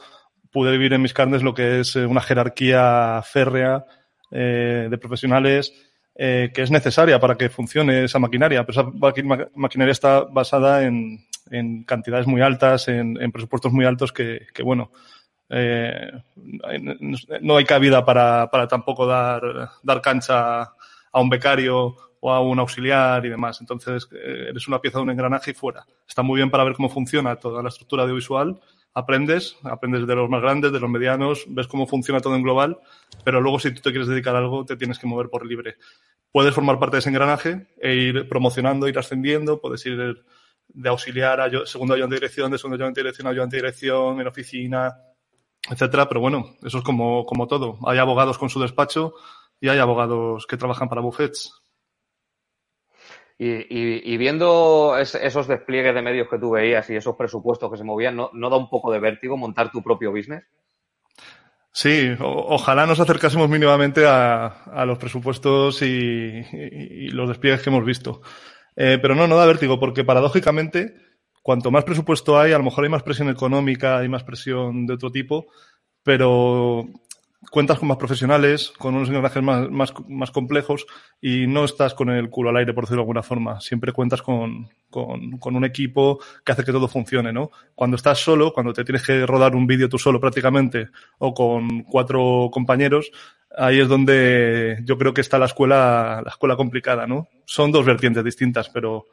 pude 0.51 0.71
vivir 0.73 0.95
en 0.95 1.03
mis 1.03 1.13
carnes 1.15 1.43
lo 1.43 1.55
que 1.55 1.81
es 1.81 1.97
eh, 1.97 2.07
una 2.07 2.21
jerarquía 2.21 3.23
férrea 3.25 3.85
eh, 4.31 4.89
de 4.91 4.99
profesionales 4.99 5.75
eh, 6.15 6.51
que 6.55 6.63
es 6.63 6.71
necesaria 6.71 7.19
para 7.19 7.37
que 7.37 7.49
funcione 7.49 8.05
esa 8.05 8.19
maquinaria. 8.19 8.65
Pero 8.65 8.81
esa 8.81 9.49
maquinaria 9.55 9.93
está 9.93 10.25
basada 10.25 10.85
en, 10.85 11.27
en 11.51 11.85
cantidades 11.85 12.27
muy 12.27 12.41
altas, 12.41 12.89
en, 12.89 13.15
presupuestos 13.33 13.73
muy 13.73 13.85
altos 13.85 14.13
que, 14.13 14.47
que 14.55 14.63
bueno, 14.63 14.91
eh, 15.49 16.11
no 17.41 17.57
hay 17.57 17.65
cabida 17.65 18.05
para, 18.05 18.51
para 18.51 18.67
tampoco 18.67 19.07
dar, 19.07 19.71
dar 19.83 20.01
cancha 20.01 20.63
a 20.63 21.21
un 21.21 21.29
becario 21.29 21.95
o 22.21 22.33
a 22.33 22.41
un 22.41 22.59
auxiliar 22.59 23.27
y 23.27 23.29
demás. 23.29 23.61
Entonces, 23.61 24.09
eh, 24.13 24.47
eres 24.51 24.69
una 24.69 24.81
pieza 24.81 24.99
de 24.99 25.05
un 25.05 25.11
engranaje 25.11 25.51
y 25.51 25.55
fuera. 25.55 25.85
Está 26.09 26.23
muy 26.23 26.37
bien 26.37 26.51
para 26.51 26.65
ver 26.65 26.75
cómo 26.75 26.89
funciona 26.89 27.37
toda 27.37 27.63
la 27.63 27.69
estructura 27.69 28.05
audiovisual. 28.05 28.61
Aprendes, 28.95 29.57
aprendes 29.65 30.07
de 30.07 30.15
los 30.15 30.31
más 30.31 30.41
grandes, 30.41 30.73
de 30.73 30.79
los 30.79 30.89
medianos, 30.89 31.45
ves 31.49 31.67
cómo 31.67 31.87
funciona 31.87 32.21
todo 32.21 32.37
en 32.37 32.43
global, 32.43 32.79
pero 33.25 33.41
luego 33.41 33.59
si 33.59 33.73
tú 33.73 33.81
te 33.81 33.91
quieres 33.91 34.07
dedicar 34.07 34.37
a 34.37 34.39
algo, 34.39 34.65
te 34.65 34.77
tienes 34.77 34.99
que 34.99 35.07
mover 35.07 35.31
por 35.31 35.47
libre. 35.47 35.77
Puedes 36.31 36.55
formar 36.55 36.79
parte 36.79 36.97
de 36.97 37.01
ese 37.01 37.09
engranaje 37.09 37.67
e 37.81 37.95
ir 37.95 38.29
promocionando, 38.29 38.89
ir 38.89 38.99
ascendiendo, 38.99 39.61
puedes 39.61 39.85
ir 39.87 40.23
de 40.75 40.89
auxiliar 40.89 41.41
a 41.41 41.67
segundo 41.67 41.95
ayudante 41.95 42.15
de 42.15 42.21
dirección, 42.21 42.51
de 42.51 42.59
segundo 42.59 42.77
ayudante 42.77 43.01
de 43.01 43.05
dirección 43.05 43.27
a 43.27 43.31
ayudante 43.31 43.57
de 43.57 43.63
dirección, 43.63 44.21
en 44.21 44.27
oficina, 44.27 44.97
etcétera. 45.71 46.09
Pero 46.09 46.21
bueno, 46.21 46.57
eso 46.63 46.79
es 46.79 46.85
como, 46.85 47.25
como 47.27 47.47
todo. 47.47 47.79
Hay 47.87 47.99
abogados 47.99 48.39
con 48.39 48.49
su 48.49 48.61
despacho 48.61 49.15
y 49.61 49.69
hay 49.69 49.79
abogados 49.79 50.47
que 50.47 50.57
trabajan 50.57 50.89
para 50.89 51.01
buffets. 51.01 51.63
Y, 53.45 54.17
viendo 54.19 54.97
esos 54.97 55.49
despliegues 55.49 55.95
de 55.95 56.03
medios 56.03 56.29
que 56.29 56.39
tú 56.39 56.53
veías 56.53 56.89
y 56.91 56.95
esos 56.95 57.17
presupuestos 57.17 57.71
que 57.73 57.77
se 57.77 57.83
movían, 57.83 58.15
¿no, 58.15 58.31
da 58.33 58.57
un 58.57 58.71
poco 58.71 58.93
de 58.93 59.01
vértigo 59.01 59.37
montar 59.37 59.73
tu 59.73 59.83
propio 59.83 60.13
business? 60.13 60.45
Sí, 61.73 62.15
ojalá 62.21 62.87
nos 62.87 63.01
acercásemos 63.01 63.49
mínimamente 63.49 64.05
a, 64.07 64.85
los 64.87 64.99
presupuestos 64.99 65.83
y, 65.83 67.09
los 67.09 67.29
despliegues 67.29 67.63
que 67.63 67.71
hemos 67.71 67.85
visto. 67.85 68.23
Eh, 68.77 68.99
pero 69.01 69.15
no, 69.15 69.27
no 69.27 69.37
da 69.37 69.47
vértigo, 69.47 69.79
porque 69.79 70.05
paradójicamente 70.05 70.95
cuanto 71.43 71.71
más 71.71 71.85
presupuesto 71.85 72.39
hay, 72.39 72.53
a 72.53 72.59
lo 72.59 72.65
mejor 72.65 72.85
hay 72.85 72.91
más 72.91 73.03
presión 73.03 73.29
económica, 73.29 73.99
hay 73.99 74.09
más 74.09 74.25
presión 74.25 74.87
de 74.87 74.95
otro 74.95 75.11
tipo, 75.11 75.47
pero 76.03 76.89
cuentas 77.51 77.79
con 77.79 77.89
más 77.89 77.99
profesionales, 77.99 78.73
con 78.79 78.95
unos 78.95 79.09
engranajes 79.09 79.43
más, 79.43 79.69
más, 79.69 79.93
más, 80.09 80.31
complejos 80.31 80.87
y 81.21 81.47
no 81.49 81.65
estás 81.65 81.93
con 81.95 82.09
el 82.11 82.31
culo 82.31 82.51
al 82.51 82.57
aire, 82.57 82.73
por 82.73 82.85
decirlo 82.85 83.01
de 83.01 83.05
alguna 83.05 83.23
forma. 83.23 83.61
Siempre 83.61 83.93
cuentas 83.93 84.23
con, 84.23 84.69
con, 84.89 85.39
con, 85.39 85.57
un 85.57 85.65
equipo 85.65 86.21
que 86.45 86.53
hace 86.53 86.65
que 86.65 86.73
todo 86.73 86.87
funcione, 86.87 87.33
¿no? 87.33 87.51
Cuando 87.75 87.97
estás 87.97 88.21
solo, 88.21 88.53
cuando 88.53 88.73
te 88.73 88.85
tienes 88.85 89.05
que 89.05 89.27
rodar 89.27 89.57
un 89.57 89.67
vídeo 89.67 89.89
tú 89.89 89.99
solo 89.99 90.21
prácticamente 90.21 90.89
o 91.19 91.35
con 91.35 91.83
cuatro 91.83 92.49
compañeros, 92.53 93.11
ahí 93.57 93.81
es 93.81 93.89
donde 93.89 94.79
yo 94.85 94.97
creo 94.99 95.15
que 95.15 95.21
está 95.21 95.39
la 95.39 95.47
escuela, 95.47 96.21
la 96.25 96.31
escuela 96.31 96.57
complicada, 96.57 97.07
¿no? 97.07 97.29
Son 97.45 97.73
dos 97.73 97.85
vertientes 97.85 98.25
distintas, 98.25 98.69
pero 98.69 99.07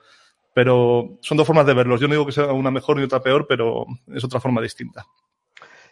pero 0.53 1.17
son 1.21 1.37
dos 1.37 1.47
formas 1.47 1.65
de 1.65 1.73
verlos. 1.73 2.01
Yo 2.01 2.07
no 2.07 2.15
digo 2.15 2.25
que 2.25 2.31
sea 2.31 2.51
una 2.51 2.71
mejor 2.71 2.97
ni 2.97 3.03
otra 3.03 3.21
peor, 3.21 3.45
pero 3.47 3.85
es 4.13 4.23
otra 4.23 4.39
forma 4.39 4.61
distinta. 4.61 5.05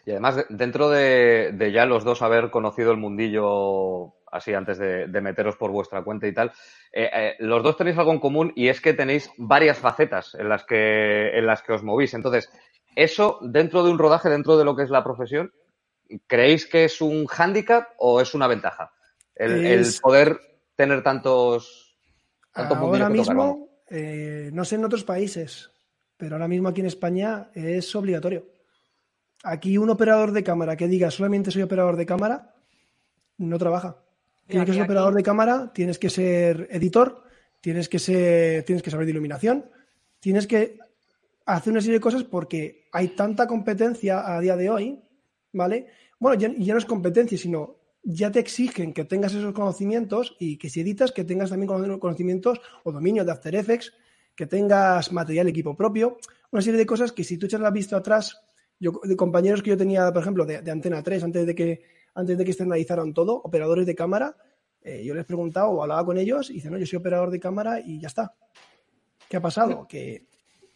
Y 0.04 0.10
además, 0.10 0.46
dentro 0.48 0.88
de, 0.88 1.70
ya 1.72 1.84
los 1.84 2.04
dos 2.04 2.22
haber 2.22 2.50
conocido 2.50 2.92
el 2.92 2.98
mundillo 2.98 4.14
así 4.30 4.52
antes 4.52 4.78
de, 4.78 5.20
meteros 5.20 5.56
por 5.56 5.70
vuestra 5.70 6.02
cuenta 6.02 6.26
y 6.26 6.32
tal, 6.32 6.52
eh, 6.92 7.10
eh, 7.12 7.34
los 7.40 7.62
dos 7.62 7.76
tenéis 7.76 7.98
algo 7.98 8.12
en 8.12 8.18
común 8.18 8.52
y 8.56 8.68
es 8.68 8.80
que 8.80 8.94
tenéis 8.94 9.30
varias 9.36 9.78
facetas 9.78 10.34
en 10.34 10.48
las 10.48 10.64
que, 10.64 11.38
en 11.38 11.46
las 11.46 11.62
que 11.62 11.72
os 11.72 11.82
movís. 11.82 12.14
Entonces, 12.14 12.50
eso 12.96 13.38
dentro 13.42 13.82
de 13.84 13.90
un 13.90 13.98
rodaje, 13.98 14.28
dentro 14.28 14.56
de 14.56 14.64
lo 14.64 14.76
que 14.76 14.82
es 14.82 14.90
la 14.90 15.04
profesión, 15.04 15.52
¿creéis 16.26 16.66
que 16.66 16.84
es 16.84 17.00
un 17.00 17.26
hándicap 17.26 17.90
o 17.98 18.20
es 18.20 18.34
una 18.34 18.46
ventaja? 18.46 18.92
El, 19.34 19.86
poder 20.02 20.40
tener 20.74 21.02
tantos, 21.02 21.96
tantos 22.52 22.78
Ahora 22.78 23.08
mismo, 23.08 23.68
eh, 23.88 24.50
no 24.52 24.64
sé 24.64 24.76
en 24.76 24.84
otros 24.84 25.04
países, 25.04 25.70
pero 26.16 26.34
ahora 26.34 26.48
mismo 26.48 26.68
aquí 26.68 26.80
en 26.80 26.88
España 26.88 27.50
es 27.54 27.94
obligatorio. 27.94 28.46
Aquí 29.44 29.78
un 29.78 29.90
operador 29.90 30.32
de 30.32 30.42
cámara 30.42 30.76
que 30.76 30.88
diga 30.88 31.10
solamente 31.10 31.52
soy 31.52 31.62
operador 31.62 31.96
de 31.96 32.06
cámara, 32.06 32.54
no 33.36 33.58
trabaja. 33.58 33.96
Tienes 34.46 34.66
que 34.66 34.72
ser 34.72 34.82
operador 34.82 35.14
de 35.14 35.22
cámara, 35.22 35.72
tienes 35.72 35.98
que 35.98 36.10
ser 36.10 36.68
editor, 36.70 37.22
tienes 37.60 37.88
que 37.88 37.98
ser, 37.98 38.64
tienes 38.64 38.82
que 38.82 38.90
saber 38.90 39.06
de 39.06 39.12
iluminación, 39.12 39.70
tienes 40.20 40.46
que 40.46 40.78
hacer 41.44 41.72
una 41.72 41.80
serie 41.80 41.98
de 41.98 42.00
cosas 42.00 42.24
porque 42.24 42.88
hay 42.92 43.08
tanta 43.08 43.46
competencia 43.46 44.34
a 44.34 44.40
día 44.40 44.56
de 44.56 44.70
hoy, 44.70 45.02
¿vale? 45.52 45.86
Bueno, 46.18 46.38
ya, 46.38 46.52
ya 46.56 46.74
no 46.74 46.78
es 46.78 46.84
competencia, 46.84 47.38
sino 47.38 47.76
ya 48.02 48.30
te 48.30 48.38
exigen 48.38 48.92
que 48.92 49.04
tengas 49.04 49.34
esos 49.34 49.52
conocimientos 49.52 50.36
y 50.38 50.56
que 50.56 50.70
si 50.70 50.80
editas, 50.80 51.12
que 51.12 51.24
tengas 51.24 51.50
también 51.50 51.98
conocimientos 51.98 52.60
o 52.84 52.92
dominio 52.92 53.24
de 53.24 53.32
After 53.32 53.54
Effects, 53.54 53.92
que 54.34 54.46
tengas 54.46 55.12
material 55.12 55.48
equipo 55.48 55.76
propio, 55.76 56.18
una 56.50 56.62
serie 56.62 56.78
de 56.78 56.86
cosas 56.86 57.12
que 57.12 57.24
si 57.24 57.36
tú 57.36 57.46
echas 57.46 57.60
la 57.60 57.70
vista 57.70 57.96
atrás, 57.96 58.40
yo, 58.80 58.92
de 59.02 59.16
compañeros 59.16 59.62
que 59.62 59.70
yo 59.70 59.76
tenía, 59.76 60.12
por 60.12 60.22
ejemplo, 60.22 60.46
de, 60.46 60.70
Antena 60.70 61.02
3, 61.02 61.24
antes 61.24 61.46
de 61.46 61.54
que 61.54 61.82
antes 62.14 62.38
de 62.38 62.44
que 62.44 62.50
externalizaran 62.50 63.12
todo, 63.12 63.34
operadores 63.34 63.86
de 63.86 63.94
cámara, 63.94 64.36
eh, 64.80 65.04
yo 65.04 65.14
les 65.14 65.24
preguntaba 65.24 65.68
o 65.68 65.82
hablaba 65.82 66.04
con 66.04 66.18
ellos 66.18 66.50
y 66.50 66.54
dicen, 66.54 66.72
no, 66.72 66.78
yo 66.78 66.86
soy 66.86 66.96
operador 66.96 67.30
de 67.30 67.38
cámara 67.38 67.80
y 67.80 68.00
ya 68.00 68.08
está. 68.08 68.34
¿Qué 69.28 69.36
ha 69.36 69.40
pasado? 69.40 69.86
Que 69.86 70.26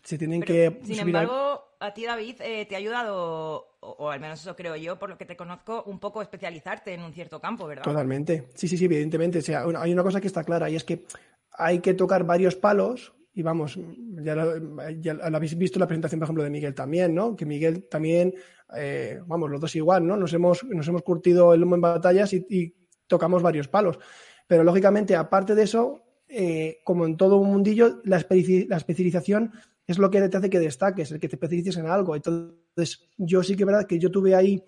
se 0.03 0.19
tienen 0.19 0.43
que... 0.43 0.81
Sin 0.85 0.99
embargo, 0.99 1.63
a 1.81 1.93
ti, 1.95 2.05
David, 2.05 2.37
eh, 2.41 2.67
te 2.67 2.75
ha 2.75 2.79
ayudado 2.79 3.73
o, 3.85 4.11
al 4.11 4.21
menos 4.21 4.41
eso 4.41 4.55
creo 4.55 4.77
yo, 4.77 4.99
por 4.99 5.09
lo 5.09 5.19
que 5.19 5.27
te 5.27 5.37
conozco, 5.37 5.83
un 5.87 5.99
poco 5.99 6.23
especializarte 6.23 6.95
en 6.95 7.03
un 7.03 7.13
cierto 7.13 7.41
campo, 7.41 7.67
¿verdad? 7.67 7.83
Totalmente. 7.83 8.49
Sí, 8.55 8.69
sí, 8.69 8.77
sí, 8.77 8.85
evidentemente. 8.85 9.41
O 9.41 9.43
sea, 9.43 9.65
hay 9.77 9.93
una 9.93 10.05
cosa 10.05 10.21
que 10.21 10.29
está 10.29 10.45
clara 10.45 10.71
y 10.71 10.77
es 10.77 10.85
que 10.85 11.05
hay 11.53 11.81
que 11.81 11.95
tocar 11.95 12.25
varios 12.25 12.55
palos 12.55 13.13
y 13.35 13.43
vamos, 13.43 13.79
ya 14.21 14.35
lo, 14.37 15.37
habéis 15.37 15.57
visto 15.57 15.79
la 15.79 15.87
presentación, 15.87 16.21
por 16.21 16.27
ejemplo, 16.27 16.45
de 16.45 16.51
Miguel 16.51 16.75
también, 16.75 17.15
¿no? 17.15 17.35
Que 17.35 17.47
Miguel 17.47 17.89
también, 17.89 18.35
eh, 18.77 19.21
vamos, 19.27 19.51
los 19.51 19.61
dos 19.61 19.75
igual, 19.75 20.07
¿no? 20.07 20.17
Nos 20.17 20.33
hemos, 20.35 20.63
nos 20.65 20.87
hemos 20.87 21.03
curtido 21.03 21.55
el 21.55 21.61
lomo 21.61 21.75
en 21.75 21.81
batallas 21.81 22.33
y, 22.33 22.75
tocamos 23.09 23.43
varios 23.43 23.69
palos. 23.69 23.99
Pero 24.47 24.65
lógicamente, 24.65 25.17
aparte 25.17 25.55
de 25.55 25.65
eso, 25.65 26.03
eh, 26.29 26.79
como 26.83 27.05
en 27.05 27.17
todo 27.19 27.37
un 27.37 27.51
mundillo, 27.51 28.01
la, 28.05 28.17
especialización 28.17 29.53
es 29.87 29.99
lo 29.99 30.11
que 30.11 30.29
te 30.29 30.37
hace 30.37 30.51
que 30.51 30.61
destaques, 30.61 31.11
el 31.11 31.21
que 31.21 31.29
te 31.29 31.37
especialices 31.37 31.77
en 31.77 31.87
algo. 31.87 32.15
Entonces, 32.15 33.09
yo 33.17 33.43
sí 33.43 33.57
que 33.57 33.63
es 33.63 33.67
verdad 33.67 33.87
que 33.87 33.99
yo 33.99 34.11
tuve 34.11 34.35
ahí, 34.35 34.63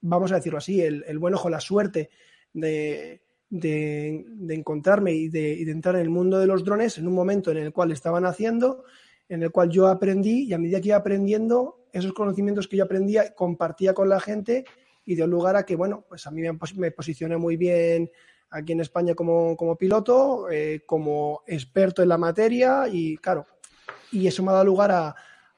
vamos 0.00 0.32
a 0.32 0.36
decirlo 0.36 0.58
así, 0.58 0.80
el, 0.80 1.04
el 1.06 1.18
buen 1.18 1.34
ojo, 1.34 1.50
la 1.50 1.60
suerte 1.60 2.10
de, 2.52 3.20
de, 3.50 4.54
encontrarme 4.54 5.12
y 5.12 5.28
de, 5.28 5.62
entrar 5.70 5.94
en 5.96 6.02
el 6.02 6.10
mundo 6.10 6.38
de 6.38 6.46
los 6.46 6.64
drones 6.64 6.98
en 6.98 7.06
un 7.06 7.14
momento 7.14 7.50
en 7.50 7.58
el 7.58 7.72
cual 7.72 7.92
estaban 7.92 8.24
haciendo, 8.24 8.84
en 9.28 9.42
el 9.42 9.50
cual 9.50 9.70
yo 9.70 9.86
aprendí 9.86 10.44
y 10.44 10.52
a 10.52 10.58
medida 10.58 10.80
que 10.80 10.88
iba 10.88 10.96
aprendiendo, 10.96 11.86
esos 11.92 12.12
conocimientos 12.12 12.66
que 12.66 12.76
yo 12.76 12.84
aprendía, 12.84 13.34
compartía 13.34 13.94
con 13.94 14.08
la 14.08 14.20
gente 14.20 14.64
y 15.04 15.14
dio 15.14 15.26
lugar 15.26 15.56
a 15.56 15.64
que, 15.64 15.76
bueno, 15.76 16.04
pues 16.08 16.26
a 16.26 16.30
mí 16.30 16.42
me, 16.76 16.90
posicioné 16.90 17.36
muy 17.36 17.56
bien 17.56 18.10
aquí 18.50 18.72
en 18.72 18.80
España 18.80 19.14
como, 19.14 19.76
piloto, 19.78 20.50
eh, 20.50 20.82
como 20.86 21.42
experto 21.46 22.02
en 22.02 22.08
la 22.08 22.18
materia 22.18 22.88
y, 22.90 23.16
claro, 23.18 23.46
y 24.14 24.26
eso 24.26 24.42
me 24.42 24.50
ha 24.50 24.54
dado 24.54 24.64
lugar 24.64 24.90
a, 24.92 25.14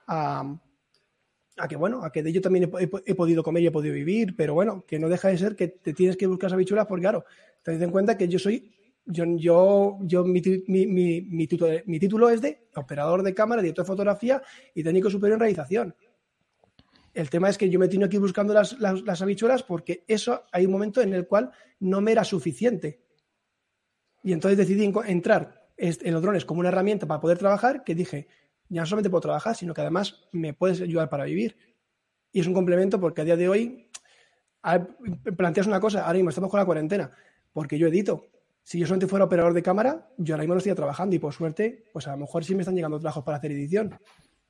a, 0.07 1.69
que, 1.69 1.77
bueno, 1.77 2.05
a 2.05 2.11
que 2.11 2.23
de 2.23 2.31
ello 2.31 2.41
también 2.41 2.71
he, 2.79 3.15
podido 3.15 3.43
comer 3.43 3.63
y 3.63 3.67
he 3.67 3.71
podido 3.71 3.95
vivir, 3.95 4.35
pero 4.37 4.55
bueno, 4.55 4.85
que 4.87 4.99
no 4.99 5.09
deja 5.09 5.29
de 5.29 5.39
ser 5.39 5.57
que 5.57 5.69
te 5.69 5.93
tienes 5.93 6.17
que 6.17 6.27
buscar 6.27 6.49
esa 6.49 6.57
bichuelas 6.57 6.87
porque, 6.87 7.03
claro, 7.03 7.25
Ten 7.67 7.83
en 7.83 7.91
cuenta 7.91 8.17
que 8.17 8.29
yo 8.29 8.39
soy, 8.39 8.73
yo, 9.05 9.25
yo, 9.37 9.99
yo 10.03 10.25
mi, 10.25 10.41
mi, 10.69 11.21
mi, 11.21 11.47
título, 11.49 11.73
mi, 11.87 11.99
título, 11.99 12.31
es 12.31 12.41
de 12.41 12.69
operador 12.77 13.25
de 13.25 13.35
cámara, 13.35 13.61
director 13.61 13.85
de 13.85 13.89
fotografía 13.89 14.41
y 14.73 14.85
técnico 14.85 15.11
superior 15.11 15.35
en 15.35 15.41
realización. 15.41 15.97
El 17.13 17.29
tema 17.29 17.49
es 17.49 17.59
que 17.59 17.69
yo 17.69 17.81
me 17.81 17.89
tengo 17.89 18.09
que 18.09 18.17
ir 18.17 18.23
buscando 18.23 18.55
las, 18.55 18.79
las, 18.79 19.21
habichuelas 19.21 19.65
porque 19.65 20.05
eso 20.07 20.45
hay 20.53 20.67
un 20.67 20.71
momento 20.71 21.01
en 21.01 21.13
el 21.13 21.27
cual 21.27 21.51
no 21.81 22.01
me 22.01 22.13
era 22.13 22.23
suficiente. 22.23 23.01
Y 24.23 24.33
entonces 24.33 24.57
decidí 24.57 24.85
entrar 25.07 25.67
en 25.77 26.13
los 26.15 26.23
drones 26.23 26.45
como 26.45 26.61
una 26.61 26.69
herramienta 26.69 27.09
para 27.09 27.21
poder 27.21 27.39
trabajar, 27.39 27.83
que 27.83 27.97
dije, 27.97 28.29
ya 28.69 28.83
no 28.83 28.87
solamente 28.87 29.11
puedo 29.11 29.21
trabajar, 29.21 29.57
sino 29.57 29.75
que 29.75 29.81
además 29.81 30.27
me 30.33 30.55
puedes 30.55 30.81
ayudar 30.81 31.09
para 31.09 31.25
vivir. 31.25 31.57
Y 32.33 32.41
es 32.41 32.47
un 32.47 32.55
complemento 32.55 33.01
porque 33.01 33.23
a 33.23 33.25
día 33.25 33.37
de 33.37 33.49
hoy 33.49 33.91
planteas 35.37 35.67
una 35.67 35.81
cosa, 35.81 36.05
ahora 36.05 36.15
mismo 36.15 36.31
estamos 36.31 36.51
con 36.51 36.59
la 36.59 36.67
cuarentena, 36.67 37.11
porque 37.53 37.79
yo 37.79 37.87
edito. 37.87 38.27
Si 38.63 38.81
yo 38.81 38.87
solamente 38.87 39.07
fuera 39.07 39.25
operador 39.25 39.55
de 39.55 39.63
cámara, 39.63 40.09
yo 40.19 40.35
ahora 40.35 40.43
mismo 40.43 40.55
no 40.55 40.59
estaría 40.59 40.75
trabajando 40.75 41.15
y 41.15 41.21
por 41.21 41.33
suerte, 41.33 41.85
pues 41.93 42.09
a 42.09 42.13
lo 42.13 42.19
mejor 42.19 42.45
sí 42.45 42.55
me 42.55 42.63
están 42.63 42.75
llegando 42.75 42.99
trabajos 42.99 43.23
para 43.23 43.37
hacer 43.37 43.53
edición. 43.53 43.97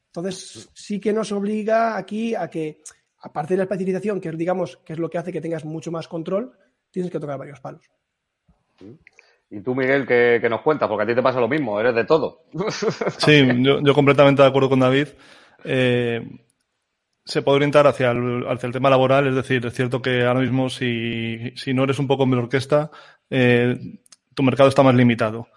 Entonces, 0.06 0.70
sí 0.72 0.98
que 0.98 1.12
nos 1.12 1.30
obliga 1.32 1.98
aquí 1.98 2.34
a 2.34 2.48
que, 2.48 2.82
aparte 3.18 3.52
de 3.52 3.58
la 3.58 3.64
especialización, 3.64 4.18
que 4.18 4.30
es, 4.30 4.38
digamos, 4.38 4.78
que 4.78 4.94
es 4.94 4.98
lo 4.98 5.10
que 5.10 5.18
hace 5.18 5.30
que 5.30 5.42
tengas 5.42 5.66
mucho 5.66 5.92
más 5.92 6.08
control, 6.08 6.56
tienes 6.90 7.12
que 7.12 7.20
tocar 7.20 7.38
varios 7.38 7.60
palos. 7.60 7.90
Y 9.50 9.60
tú, 9.60 9.74
Miguel, 9.74 10.06
¿qué, 10.06 10.46
nos 10.50 10.62
cuentas? 10.62 10.88
Porque 10.88 11.04
a 11.04 11.06
ti 11.06 11.14
te 11.14 11.22
pasa 11.22 11.40
lo 11.40 11.48
mismo, 11.48 11.78
eres 11.78 11.94
de 11.94 12.04
todo. 12.04 12.42
Sí, 13.18 13.46
yo, 13.62 13.94
completamente 13.94 14.42
de 14.42 14.48
acuerdo 14.48 14.68
con 14.68 14.80
David. 14.80 15.08
Eh, 15.64 16.20
se 17.24 17.42
puede 17.42 17.56
orientar 17.56 17.86
hacia 17.86 18.12
el, 18.12 18.46
hacia 18.48 18.66
el 18.66 18.72
tema 18.72 18.90
laboral, 18.90 19.26
es 19.26 19.34
decir, 19.34 19.64
es 19.66 19.74
cierto 19.74 20.00
que 20.00 20.24
ahora 20.24 20.40
mismo 20.40 20.70
si, 20.70 21.52
si 21.56 21.74
no 21.74 21.84
eres 21.84 21.98
un 21.98 22.06
poco 22.06 22.22
en 22.22 22.34
orquesta, 22.34 22.90
eh, 23.30 23.76
tu 24.34 24.42
mercado 24.42 24.68
está 24.68 24.82
más 24.82 24.94
limitado. 24.94 25.48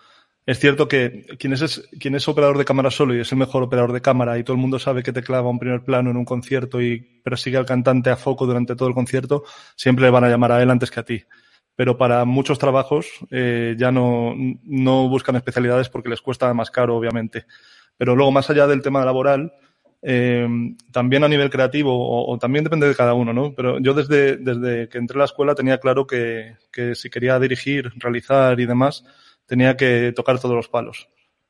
Es 0.46 0.58
cierto 0.58 0.88
que 0.88 1.28
quien 1.38 1.54
es, 1.54 1.88
quien 2.00 2.16
es 2.16 2.28
operador 2.28 2.58
de 2.58 2.66
cámara 2.66 2.90
solo 2.90 3.16
y 3.16 3.20
es 3.20 3.32
el 3.32 3.38
mejor 3.38 3.62
operador 3.62 3.94
de 3.94 4.02
cámara 4.02 4.40
y 4.40 4.44
todo 4.44 4.56
el 4.56 4.62
mundo 4.62 4.80
sabe 4.80 5.04
que 5.04 5.14
te 5.14 5.22
clava 5.22 5.50
un 5.50 5.60
primer 5.60 5.84
plano 5.84 6.10
en 6.10 6.18
un 6.18 6.26
concierto 6.26 6.82
y 6.82 7.22
persigue 7.24 7.58
al 7.58 7.68
cantante 7.68 8.10
a 8.10 8.16
foco 8.16 8.48
durante 8.48 8.76
todo 8.76 8.90
el 8.90 8.96
concierto, 8.96 9.44
siempre 9.76 10.06
le 10.06 10.12
van 10.12 10.24
a 10.24 10.30
llamar 10.30 10.52
a 10.54 10.64
él 10.64 10.72
antes 10.72 10.90
que 10.90 11.00
a 11.00 11.04
ti. 11.04 11.24
Pero 11.80 11.96
para 11.96 12.26
muchos 12.26 12.60
trabajos 12.60 13.08
eh, 13.32 13.74
ya 13.78 13.90
no, 13.90 14.36
no 14.66 15.08
buscan 15.08 15.38
especialidades 15.38 15.88
porque 15.88 16.10
les 16.10 16.20
cuesta 16.20 16.54
más 16.54 16.72
caro, 16.72 16.98
obviamente. 16.98 17.46
Pero 17.96 18.18
luego, 18.18 18.34
más 18.34 18.50
allá 18.50 18.68
del 18.68 18.82
tema 18.82 19.06
laboral, 19.06 19.54
eh, 20.02 20.46
también 20.92 21.24
a 21.24 21.30
nivel 21.30 21.50
creativo, 21.50 22.28
o, 22.28 22.38
también 22.38 22.66
depende 22.66 22.86
de 22.86 22.96
cada 22.96 23.14
uno, 23.14 23.32
¿no? 23.32 23.56
Pero 23.56 23.80
yo 23.80 23.94
desde, 23.94 24.36
desde 24.36 24.90
que 24.90 24.98
entré 24.98 25.16
a 25.16 25.20
la 25.20 25.24
escuela 25.24 25.56
tenía 25.56 25.78
claro 25.78 26.06
que, 26.06 26.58
que, 26.70 26.96
si 26.96 27.10
quería 27.10 27.40
dirigir, 27.40 27.94
realizar 27.96 28.60
y 28.60 28.66
demás, 28.66 29.06
tenía 29.46 29.78
que 29.78 30.12
tocar 30.14 30.38
todos 30.38 30.58
los 30.58 30.68
palos, 30.68 31.08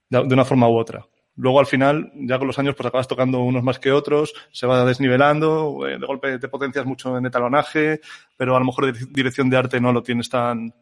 de, 0.09 0.19
una 0.19 0.45
forma 0.45 0.69
u 0.69 0.77
otra. 0.77 1.07
Luego 1.39 1.61
al 1.61 1.67
final, 1.67 2.11
ya 2.15 2.37
con 2.37 2.47
los 2.47 2.59
años, 2.59 2.75
pues 2.75 2.85
acabas 2.85 3.07
tocando 3.07 3.39
unos 3.39 3.63
más 3.63 3.79
que 3.79 3.93
otros, 3.93 4.33
se 4.51 4.67
va 4.67 4.83
desnivelando, 4.83 5.87
eh, 5.87 5.97
de 5.97 6.05
golpe 6.05 6.37
te 6.37 6.49
potencias 6.49 6.85
mucho 6.85 7.17
en 7.17 7.25
etalonaje, 7.25 8.01
pero 8.35 8.57
a 8.57 8.59
lo 8.59 8.65
mejor 8.65 8.93
dirección 9.09 9.49
de 9.49 9.55
arte 9.55 9.79
no 9.79 9.93
lo 9.93 10.03
tienes 10.03 10.27
tan, 10.27 10.73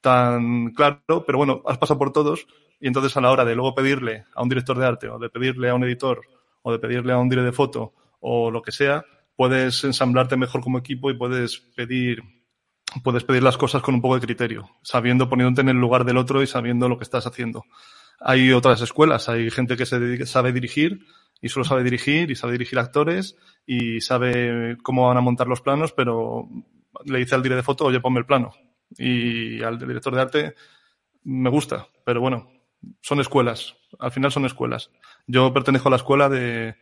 tan 0.00 0.70
claro, 0.70 1.24
pero 1.26 1.38
bueno, 1.38 1.60
has 1.66 1.78
pasado 1.78 1.98
por 1.98 2.12
todos 2.12 2.46
y 2.78 2.86
entonces 2.86 3.16
a 3.16 3.20
la 3.20 3.32
hora 3.32 3.44
de 3.44 3.56
luego 3.56 3.74
pedirle 3.74 4.26
a 4.32 4.44
un 4.44 4.48
director 4.48 4.78
de 4.78 4.86
arte 4.86 5.08
o 5.08 5.18
de 5.18 5.28
pedirle 5.28 5.70
a 5.70 5.74
un 5.74 5.82
editor 5.82 6.20
o 6.62 6.70
de 6.70 6.78
pedirle 6.78 7.12
a 7.12 7.18
un 7.18 7.28
dire 7.28 7.42
de 7.42 7.50
foto 7.50 7.92
o 8.20 8.52
lo 8.52 8.62
que 8.62 8.70
sea, 8.70 9.04
puedes 9.34 9.82
ensamblarte 9.82 10.36
mejor 10.36 10.60
como 10.60 10.78
equipo 10.78 11.10
y 11.10 11.14
puedes 11.14 11.58
pedir 11.74 12.22
puedes 13.02 13.24
pedir 13.24 13.42
las 13.42 13.56
cosas 13.56 13.82
con 13.82 13.96
un 13.96 14.00
poco 14.00 14.14
de 14.14 14.20
criterio, 14.20 14.70
sabiendo, 14.82 15.28
poniéndote 15.28 15.62
en 15.62 15.70
el 15.70 15.76
lugar 15.76 16.04
del 16.04 16.16
otro 16.16 16.44
y 16.44 16.46
sabiendo 16.46 16.88
lo 16.88 16.96
que 16.96 17.04
estás 17.04 17.26
haciendo. 17.26 17.64
Hay 18.20 18.52
otras 18.52 18.80
escuelas, 18.80 19.28
hay 19.28 19.50
gente 19.50 19.76
que 19.76 19.86
se 19.86 20.26
sabe 20.26 20.52
dirigir 20.52 21.06
y 21.40 21.48
solo 21.48 21.64
sabe 21.64 21.84
dirigir 21.84 22.30
y 22.30 22.34
sabe 22.34 22.52
dirigir 22.52 22.78
actores 22.78 23.36
y 23.66 24.00
sabe 24.00 24.76
cómo 24.82 25.08
van 25.08 25.18
a 25.18 25.20
montar 25.20 25.46
los 25.48 25.60
planos, 25.60 25.92
pero 25.92 26.48
le 27.04 27.18
dice 27.18 27.34
al 27.34 27.42
dire 27.42 27.56
de 27.56 27.62
foto, 27.62 27.84
oye, 27.84 28.00
ponme 28.00 28.20
el 28.20 28.26
plano. 28.26 28.52
Y 28.96 29.62
al 29.62 29.78
director 29.78 30.14
de 30.14 30.20
arte 30.20 30.54
me 31.24 31.50
gusta, 31.50 31.88
pero 32.04 32.20
bueno, 32.20 32.50
son 33.02 33.20
escuelas, 33.20 33.76
al 33.98 34.12
final 34.12 34.32
son 34.32 34.46
escuelas. 34.46 34.90
Yo 35.26 35.52
pertenezco 35.52 35.88
a 35.88 35.90
la 35.90 35.96
escuela 35.96 36.28
de, 36.28 36.76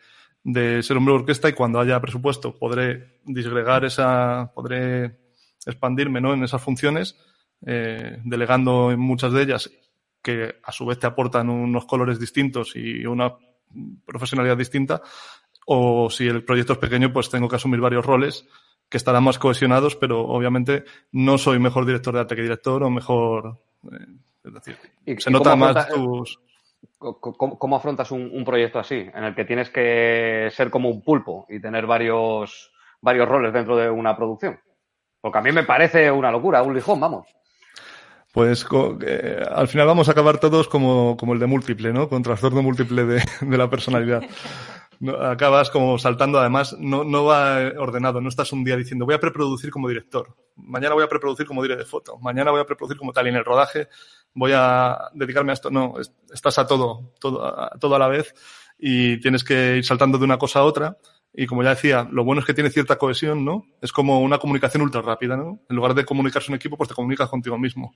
de 0.45 0.83
ser 0.83 0.97
hombre 0.97 1.15
de 1.15 1.21
orquesta 1.21 1.49
y 1.49 1.55
cuando 1.55 1.81
haya 1.81 2.01
presupuesto 2.01 2.57
podré 2.57 3.21
disgregar 3.25 3.85
esa, 3.85 4.53
podré 4.55 5.19
expandirme 5.67 6.21
¿no? 6.21 6.35
en 6.35 6.45
esas 6.45 6.63
funciones, 6.63 7.19
eh, 7.67 8.19
delegando 8.25 8.93
en 8.93 9.01
muchas 9.01 9.33
de 9.33 9.43
ellas 9.43 9.71
que 10.25 10.57
a 10.65 10.73
su 10.73 10.87
vez 10.87 10.99
te 10.99 11.07
aportan 11.07 11.51
unos 11.51 11.85
colores 11.85 12.19
distintos 12.19 12.75
y 12.75 13.05
una 13.05 13.35
profesionalidad 14.07 14.57
distinta, 14.57 15.03
o 15.67 16.09
si 16.09 16.27
el 16.27 16.45
proyecto 16.45 16.73
es 16.73 16.79
pequeño, 16.79 17.13
pues 17.13 17.29
tengo 17.29 17.49
que 17.49 17.57
asumir 17.57 17.81
varios 17.81 18.05
roles 18.05 18.49
que 18.89 18.97
estarán 18.97 19.25
más 19.25 19.39
cohesionados, 19.39 19.97
pero 19.97 20.21
obviamente 20.21 20.85
no 21.13 21.37
soy 21.37 21.59
mejor 21.59 21.85
director 21.85 22.15
de 22.15 22.21
arte 22.21 22.37
que 22.37 22.43
director 22.43 22.83
o 22.83 22.91
mejor. 22.91 23.59
Eh, 23.85 24.07
es 24.45 24.55
decir, 24.55 24.79
se 25.19 25.31
nota 25.31 25.57
más 25.57 25.89
tus. 25.89 26.41
¿Cómo, 26.99 27.77
afrontas 27.77 28.11
un, 28.11 28.45
proyecto 28.45 28.79
así, 28.79 28.95
en 28.95 29.25
el 29.25 29.35
que 29.35 29.45
tienes 29.45 29.69
que 29.69 30.49
ser 30.51 30.71
como 30.71 30.89
un 30.89 31.03
pulpo 31.03 31.47
y 31.51 31.61
tener 31.61 31.87
varios, 31.87 32.73
varios 33.01 33.29
roles 33.29 33.53
dentro 33.53 33.77
de 33.77 33.91
una 33.91 34.17
producción? 34.17 34.59
Porque 35.21 35.39
a 35.39 35.43
mí 35.43 35.53
me 35.53 35.65
parece 35.65 36.11
una 36.11 36.31
locura, 36.31 36.63
un 36.63 36.75
lijón, 36.75 37.01
vamos. 37.01 37.27
Pues 38.35 38.67
eh, 39.07 39.43
al 39.49 39.69
final 39.69 39.87
vamos 39.87 40.09
a 40.09 40.11
acabar 40.11 40.39
todos 40.39 40.67
como, 40.67 41.17
como 41.17 41.35
el 41.35 41.39
de 41.39 41.47
múltiple, 41.47 41.93
¿no? 41.93 42.09
Con 42.09 42.23
trastorno 42.25 42.63
múltiple 42.63 43.05
de, 43.05 43.23
de 43.41 43.57
la 43.57 43.71
personalidad. 43.71 44.23
acabas 45.21 45.71
como 45.71 45.99
saltando, 45.99 46.41
además, 46.41 46.75
no, 46.79 47.05
no 47.05 47.25
va 47.25 47.59
ordenado, 47.79 48.21
no 48.21 48.29
estás 48.29 48.53
un 48.53 48.65
día 48.65 48.77
diciendo 48.77 49.05
voy 49.05 49.15
a 49.15 49.21
preproducir 49.21 49.71
como 49.71 49.89
director, 49.89 50.35
mañana 50.57 50.95
voy 50.95 51.05
a 51.05 51.09
preproducir 51.09 51.47
como 51.47 51.63
director 51.63 51.85
de 51.85 51.91
foto, 51.91 52.19
mañana 52.19 52.51
voy 52.51 52.61
a 52.61 52.65
preproducir 52.65 52.99
como 52.99 53.13
tal, 53.13 53.29
en 53.29 53.37
el 53.37 53.45
rodaje 53.45 53.89
voy 54.35 54.53
a 54.53 55.11
dedicarme 55.15 55.53
a 55.53 55.55
esto. 55.55 55.71
No, 55.71 55.95
estás 56.33 56.59
a 56.59 56.67
todo, 56.67 57.13
todo, 57.21 57.45
a, 57.45 57.71
todo 57.79 57.95
a 57.95 57.99
la 57.99 58.09
vez 58.09 58.35
y 58.79 59.21
tienes 59.21 59.45
que 59.45 59.77
ir 59.77 59.85
saltando 59.85 60.19
de 60.19 60.25
una 60.25 60.39
cosa 60.39 60.59
a 60.61 60.65
otra. 60.65 60.99
Y 61.35 61.47
como 61.47 61.63
ya 61.63 61.71
decía, 61.71 62.09
lo 62.11 62.25
bueno 62.25 62.41
es 62.41 62.47
que 62.47 62.55
tiene 62.55 62.71
cierta 62.71 62.97
cohesión, 62.97 63.45
¿no? 63.45 63.67
Es 63.81 63.93
como 63.93 64.21
una 64.21 64.39
comunicación 64.39 64.83
ultra 64.83 65.03
rápida, 65.03 65.37
¿no? 65.37 65.61
En 65.69 65.77
lugar 65.77 65.95
de 65.95 66.05
comunicarse 66.05 66.51
un 66.51 66.57
equipo, 66.57 66.77
pues 66.77 66.89
te 66.89 66.95
comunicas 66.95 67.29
contigo 67.29 67.59
mismo. 67.59 67.95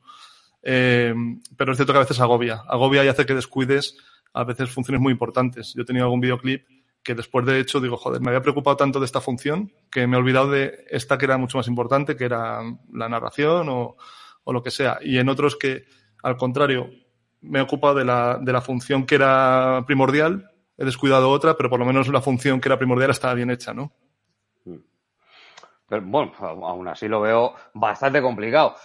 Eh, 0.63 1.15
pero 1.57 1.73
es 1.73 1.79
cierto 1.79 1.93
que 1.93 1.99
a 1.99 2.03
veces 2.03 2.21
agobia. 2.21 2.63
Agobia 2.69 3.05
y 3.05 3.09
hace 3.09 3.25
que 3.27 3.35
descuides 3.35 3.97
a 4.33 4.45
veces 4.45 4.71
funciones 4.71 5.01
muy 5.01 5.13
importantes. 5.13 5.73
Yo 5.75 5.83
he 5.83 5.87
tenido 5.87 6.07
algún 6.07 6.21
videoclip 6.21 6.67
que 7.03 7.15
después 7.15 7.47
de 7.47 7.61
hecho 7.61 7.81
digo, 7.81 7.97
joder, 7.97 8.21
me 8.21 8.29
había 8.29 8.43
preocupado 8.43 8.77
tanto 8.77 8.99
de 8.99 9.07
esta 9.07 9.21
función 9.21 9.73
que 9.91 10.07
me 10.07 10.17
he 10.17 10.19
olvidado 10.19 10.51
de 10.51 10.85
esta 10.91 11.17
que 11.17 11.27
era 11.27 11.39
mucho 11.39 11.57
más 11.57 11.69
importante, 11.69 12.17
que 12.17 12.25
era 12.25 12.61
la 12.93 13.09
narración 13.09 13.69
o, 13.69 13.97
o 14.43 14.53
lo 14.53 14.63
que 14.63 14.73
sea. 14.73 14.99
Y 15.01 15.19
en 15.19 15.29
otros 15.29 15.57
que 15.57 15.87
al 16.23 16.37
contrario, 16.37 16.91
me 17.41 17.61
he 17.61 17.63
ocupado 17.63 17.95
de 17.95 18.05
la, 18.05 18.39
de 18.41 18.53
la 18.53 18.61
función 18.61 19.07
que 19.07 19.15
era 19.15 19.85
primordial, 19.87 20.51
he 20.79 20.85
descuidado 20.85 21.31
otra, 21.31 21.57
pero 21.57 21.69
por 21.69 21.81
lo 21.81 21.85
menos 21.85 22.09
la 22.09 22.23
función 22.23 22.61
que 22.61 22.69
era 22.69 22.79
primordial 22.79 23.11
estaba 23.11 23.35
bien 23.35 23.51
hecha, 23.51 23.75
¿no? 23.75 23.93
Pero, 25.89 26.03
bueno, 26.03 26.33
aún 26.39 26.87
así 26.87 27.09
lo 27.09 27.21
veo 27.21 27.55
bastante 27.75 28.23
complicado. 28.23 28.77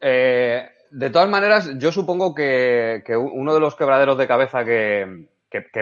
Eh, 0.00 0.68
de 0.90 1.10
todas 1.10 1.28
maneras, 1.28 1.70
yo 1.78 1.90
supongo 1.90 2.34
que, 2.34 3.02
uno 3.16 3.54
de 3.54 3.60
los 3.60 3.74
quebraderos 3.74 4.16
de 4.18 4.28
cabeza 4.28 4.64
que, 4.64 5.26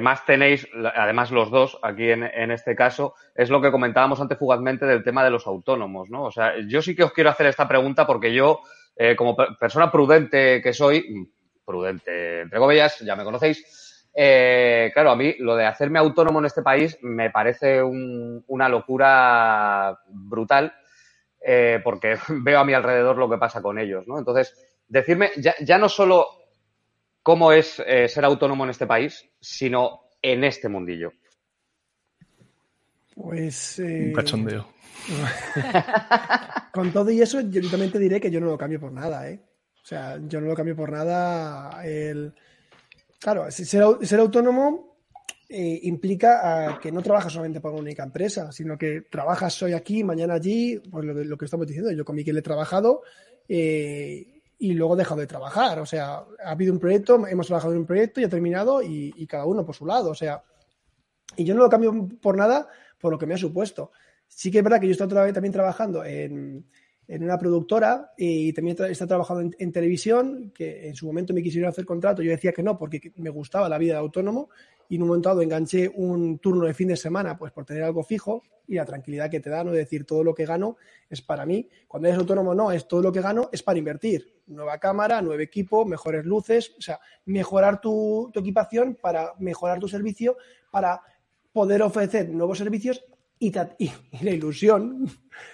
más 0.01 0.25
tenéis, 0.25 0.67
además 0.95 1.31
los 1.33 1.51
dos, 1.51 1.79
aquí 1.83 2.11
en, 2.11 2.51
este 2.51 2.75
caso, 2.75 3.15
es 3.35 3.51
lo 3.51 3.61
que 3.61 3.73
comentábamos 3.73 4.21
antes 4.21 4.39
fugazmente 4.39 4.87
del 4.87 5.03
tema 5.03 5.25
de 5.25 5.31
los 5.31 5.47
autónomos, 5.47 6.09
¿no? 6.09 6.25
O 6.25 6.31
sea, 6.31 6.55
yo 6.67 6.81
sí 6.81 6.95
que 6.95 7.05
os 7.05 7.13
quiero 7.13 7.31
hacer 7.31 7.47
esta 7.47 7.69
pregunta 7.69 8.07
porque 8.07 8.33
yo, 8.33 8.61
eh, 8.97 9.17
como 9.17 9.37
persona 9.37 9.91
prudente 9.91 10.63
que 10.63 10.73
soy, 10.73 11.05
mm, 11.11 11.27
prudente, 11.65 12.43
entre 12.43 12.59
comillas, 12.59 13.01
ya 13.01 13.17
me 13.17 13.25
conocéis, 13.25 13.82
eh, 14.15 14.91
claro, 14.93 15.11
a 15.11 15.17
mí 15.17 15.35
lo 15.39 15.57
de 15.57 15.67
hacerme 15.67 15.99
autónomo 15.99 16.39
en 16.39 16.47
este 16.47 16.63
país 16.63 16.99
me 17.03 17.31
parece 17.31 17.83
una 17.83 18.69
locura 18.69 19.99
brutal 20.09 20.73
eh, 21.45 21.81
porque 21.83 22.17
veo 22.29 22.59
a 22.59 22.65
mi 22.65 22.75
alrededor 22.75 23.17
lo 23.17 23.29
que 23.29 23.39
pasa 23.39 23.61
con 23.61 23.79
ellos, 23.79 24.07
¿no? 24.07 24.19
Entonces, 24.19 24.55
decirme, 24.89 25.31
ya, 25.37 25.55
ya 25.61 25.79
no 25.79 25.89
solo 25.89 26.27
cómo 27.23 27.53
es 27.53 27.83
eh, 27.87 28.09
ser 28.09 28.25
autónomo 28.25 28.65
en 28.65 28.71
este 28.71 28.87
país, 28.87 29.29
sino 29.41 30.03
en 30.21 30.45
este 30.45 30.69
mundillo. 30.69 31.13
Pues. 33.15 33.79
Eh... 33.79 34.07
Un 34.09 34.13
cachondeo. 34.13 34.69
Con 36.73 36.93
todo 36.93 37.11
y 37.11 37.21
eso, 37.21 37.41
yo 37.41 37.61
también 37.71 37.91
te 37.91 37.99
diré 37.99 38.21
que 38.21 38.31
yo 38.31 38.41
no 38.41 38.47
lo 38.47 38.59
cambio 38.59 38.81
por 38.81 38.93
nada, 38.93 39.29
¿eh? 39.29 39.41
O 39.83 39.85
sea, 39.85 40.19
yo 40.29 40.41
no 40.41 40.47
lo 40.47 40.55
cambio 40.55 40.77
por 40.77 40.91
nada. 40.93 41.85
El... 41.85 42.33
Claro, 43.23 43.49
ser, 43.53 44.19
autónomo 44.19 44.97
eh, 45.49 45.79
implica 45.85 46.81
que 46.83 46.91
no 46.91 47.03
trabajas 47.03 47.33
solamente 47.33 47.61
para 47.61 47.75
una 47.75 47.83
única 47.83 48.03
empresa, 48.03 48.51
sino 48.51 48.77
que 48.77 49.03
trabajas 49.03 49.63
hoy 49.63 49.75
aquí, 49.75 50.03
mañana 50.03 50.35
allí, 50.35 50.83
pues 50.91 51.05
lo, 51.05 51.15
lo 51.15 51.39
que 51.39 51.45
estamos 51.45 51.69
diciendo. 51.69 51.93
Yo 51.93 52.05
con 52.05 52.17
Miquel 52.17 52.39
he 52.39 52.43
trabajado 52.43 53.03
eh, 53.49 54.43
y 54.59 54.73
luego 54.73 54.95
he 54.95 54.99
dejado 54.99 55.21
de 55.21 55.29
trabajar. 55.29 55.79
O 55.79 55.87
sea, 55.87 56.25
ha 56.45 56.51
habido 56.51 56.73
un 56.73 56.81
proyecto, 56.81 57.25
hemos 57.29 57.47
trabajado 57.47 57.75
en 57.75 57.79
un 57.79 57.87
proyecto 57.87 58.21
y 58.21 58.25
ha 58.25 58.29
terminado 58.29 58.83
y, 58.83 59.25
cada 59.29 59.47
uno 59.47 59.65
por 59.65 59.77
su 59.77 59.87
lado. 59.87 60.11
O 60.11 60.17
sea, 60.17 60.43
y 61.37 61.45
yo 61.45 61.55
no 61.55 61.63
lo 61.63 61.71
cambio 61.71 62.09
por 62.21 62.37
nada 62.37 62.69
por 62.99 63.13
lo 63.13 63.19
que 63.19 63.27
me 63.27 63.35
ha 63.35 63.39
supuesto. 63.39 63.93
Sí 64.27 64.51
que 64.51 64.59
es 64.59 64.65
verdad 64.65 64.81
que 64.81 64.89
yo 64.89 64.93
estoy 64.93 65.33
también 65.33 65.53
trabajando 65.53 66.05
en, 66.05 66.67
en 67.09 67.25
una 67.25 67.39
productora 67.39 68.13
y 68.17 68.53
también 68.53 68.77
está 68.89 69.07
trabajando 69.07 69.55
en, 69.59 69.73
televisión, 69.73 70.53
que 70.55 70.89
en 70.89 70.95
su 70.95 71.07
momento 71.07 71.35
me 71.35 71.43
quisieron 71.43 71.69
hacer 71.69 71.85
contrato, 71.85 72.23
yo 72.23 72.31
decía 72.31 72.53
que 72.53 72.63
no, 72.63 72.79
porque 72.79 73.13
me 73.17 73.31
gustaba 73.31 73.69
la 73.69 73.79
vida 73.79 73.95
de 73.95 74.01
autónomo 74.01 74.51
y 74.89 74.97
en 74.97 75.03
un 75.03 75.09
momento 75.09 75.29
dado 75.29 75.43
enganché 75.43 75.91
un 75.95 76.39
turno 76.39 76.67
de 76.67 76.75
fin 76.75 76.89
de 76.89 76.97
semana, 76.97 77.37
pues 77.37 77.53
por 77.53 77.65
tener 77.65 77.83
algo 77.83 78.03
fijo 78.03 78.43
y 78.69 78.75
la 78.75 78.85
tranquilidad 78.85 79.31
que 79.31 79.41
te 79.41 79.51
da, 79.51 79.65
no 79.65 79.73
decir 79.73 80.05
todo 80.05 80.23
lo 80.23 80.35
que 80.35 80.47
gano 80.47 80.77
es 81.09 81.23
para 81.23 81.45
mí. 81.47 81.69
Cuando 81.89 82.09
eres 82.09 82.21
autónomo, 82.21 82.55
no, 82.55 82.71
es 82.71 82.87
todo 82.87 83.03
lo 83.03 83.13
que 83.13 83.21
gano 83.21 83.49
es 83.53 83.63
para 83.63 83.79
invertir. 83.79 84.41
Nueva 84.47 84.79
cámara, 84.79 85.23
nuevo 85.23 85.41
equipo, 85.41 85.85
mejores 85.85 86.25
luces, 86.25 86.75
o 86.79 86.81
sea, 86.81 87.01
mejorar 87.25 87.81
tu, 87.81 88.31
equipación 88.35 88.97
para 89.01 89.33
mejorar 89.39 89.79
tu 89.79 89.89
servicio, 89.89 90.37
para 90.71 91.01
poder 91.53 91.83
ofrecer 91.83 92.29
nuevos 92.29 92.59
servicios 92.59 93.05
y 93.39 93.53
la 93.53 94.31
ilusión 94.31 95.07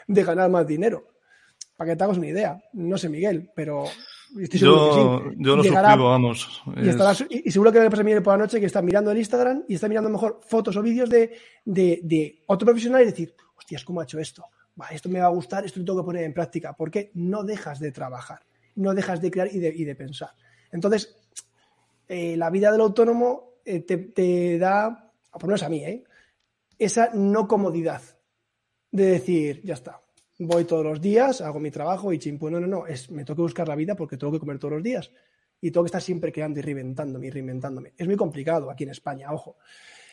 de 0.06 0.22
ganar 0.22 0.50
más 0.50 0.66
dinero 0.66 1.17
para 1.78 1.92
que 1.92 1.96
te 1.96 2.04
hagas 2.04 2.18
una 2.18 2.26
idea. 2.26 2.60
No 2.72 2.98
sé, 2.98 3.08
Miguel, 3.08 3.52
pero 3.54 3.84
estoy 4.36 4.58
seguro 4.58 5.22
que 5.22 5.30
sí. 5.30 5.36
Yo 5.38 5.54
lo 5.54 5.62
suscribo, 5.62 6.08
vamos. 6.08 6.62
Y, 7.30 7.50
seguro 7.52 7.70
que 7.70 7.78
le 7.78 7.88
pasa 7.88 8.02
a 8.02 8.04
Miguel 8.04 8.20
por 8.20 8.34
la 8.34 8.38
noche 8.38 8.58
que 8.58 8.66
está 8.66 8.82
mirando 8.82 9.12
el 9.12 9.18
Instagram 9.18 9.62
y 9.68 9.76
está 9.76 9.88
mirando 9.88 10.10
mejor 10.10 10.40
fotos 10.44 10.76
o 10.76 10.82
vídeos 10.82 11.08
de, 11.08 11.38
de, 11.64 12.42
otro 12.46 12.66
profesional 12.66 13.02
y 13.02 13.04
decir, 13.04 13.32
hostias, 13.56 13.84
¿cómo 13.84 14.00
ha 14.00 14.02
hecho 14.02 14.18
esto? 14.18 14.44
esto 14.90 15.08
me 15.08 15.20
va 15.20 15.26
a 15.26 15.30
gustar, 15.30 15.64
esto 15.64 15.78
lo 15.78 15.86
tengo 15.86 16.02
que 16.02 16.06
poner 16.06 16.24
en 16.24 16.34
práctica. 16.34 16.72
Porque 16.72 17.12
no 17.14 17.44
dejas 17.44 17.78
de 17.78 17.92
trabajar, 17.92 18.40
no 18.74 18.92
dejas 18.92 19.20
de 19.20 19.30
crear 19.30 19.48
y 19.54 19.60
de, 19.60 19.94
pensar. 19.94 20.30
Entonces, 20.72 21.16
eh, 22.08 22.36
la 22.36 22.50
vida 22.50 22.72
del 22.72 22.80
autónomo 22.80 23.60
eh, 23.64 23.80
te, 23.82 23.98
te, 23.98 24.58
da, 24.58 25.12
por 25.30 25.42
lo 25.42 25.48
menos 25.48 25.62
a 25.62 25.68
mí, 25.68 25.84
¿eh? 25.84 26.02
esa 26.76 27.10
no 27.14 27.46
comodidad 27.46 28.02
de 28.90 29.06
decir, 29.06 29.60
ya 29.62 29.74
está, 29.74 30.00
voy 30.38 30.64
todos 30.64 30.84
los 30.84 31.00
días, 31.00 31.40
hago 31.40 31.58
mi 31.58 31.70
trabajo 31.70 32.12
y 32.12 32.18
chimpu, 32.18 32.48
no, 32.50 32.60
no, 32.60 32.66
no, 32.66 32.86
es, 32.86 33.10
me 33.10 33.24
tengo 33.24 33.36
que 33.36 33.42
buscar 33.42 33.68
la 33.68 33.74
vida 33.74 33.94
porque 33.94 34.16
tengo 34.16 34.32
que 34.32 34.38
comer 34.38 34.58
todos 34.58 34.74
los 34.74 34.82
días 34.82 35.10
y 35.60 35.70
tengo 35.70 35.84
que 35.84 35.88
estar 35.88 36.02
siempre 36.02 36.32
creando 36.32 36.60
y 36.60 36.62
reinventándome 36.62 37.26
y 37.26 37.30
reinventándome. 37.30 37.92
Es 37.96 38.06
muy 38.06 38.16
complicado 38.16 38.70
aquí 38.70 38.84
en 38.84 38.90
España, 38.90 39.32
ojo. 39.32 39.56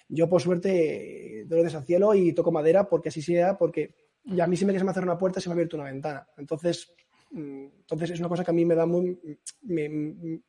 Yo, 0.07 0.27
por 0.29 0.41
suerte, 0.41 1.45
doy 1.47 1.65
al 1.65 1.85
cielo 1.85 2.13
y 2.13 2.33
toco 2.33 2.51
madera 2.51 2.87
porque 2.87 3.09
así 3.09 3.21
sea, 3.21 3.57
porque 3.57 3.93
y 4.25 4.39
a 4.39 4.47
mí 4.47 4.57
si 4.57 4.65
me 4.65 4.73
quieres 4.73 4.87
hacer 4.89 5.03
una 5.03 5.17
puerta 5.17 5.39
se 5.39 5.49
me 5.49 5.53
ha 5.53 5.55
abierto 5.55 5.77
una 5.77 5.85
ventana. 5.85 6.27
Entonces, 6.37 6.93
mm, 7.31 7.65
entonces 7.81 8.11
es 8.11 8.19
una 8.19 8.29
cosa 8.29 8.43
que 8.43 8.51
a 8.51 8.53
mí 8.53 8.65
me 8.65 8.75
da 8.75 8.85
muy, 8.85 9.19
me, 9.61 9.89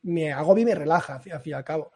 me 0.01 0.33
agobia 0.33 0.63
y 0.63 0.65
me 0.65 0.75
relaja, 0.75 1.15
al 1.15 1.21
fin 1.21 1.51
y 1.51 1.53
al 1.53 1.63
cabo. 1.63 1.91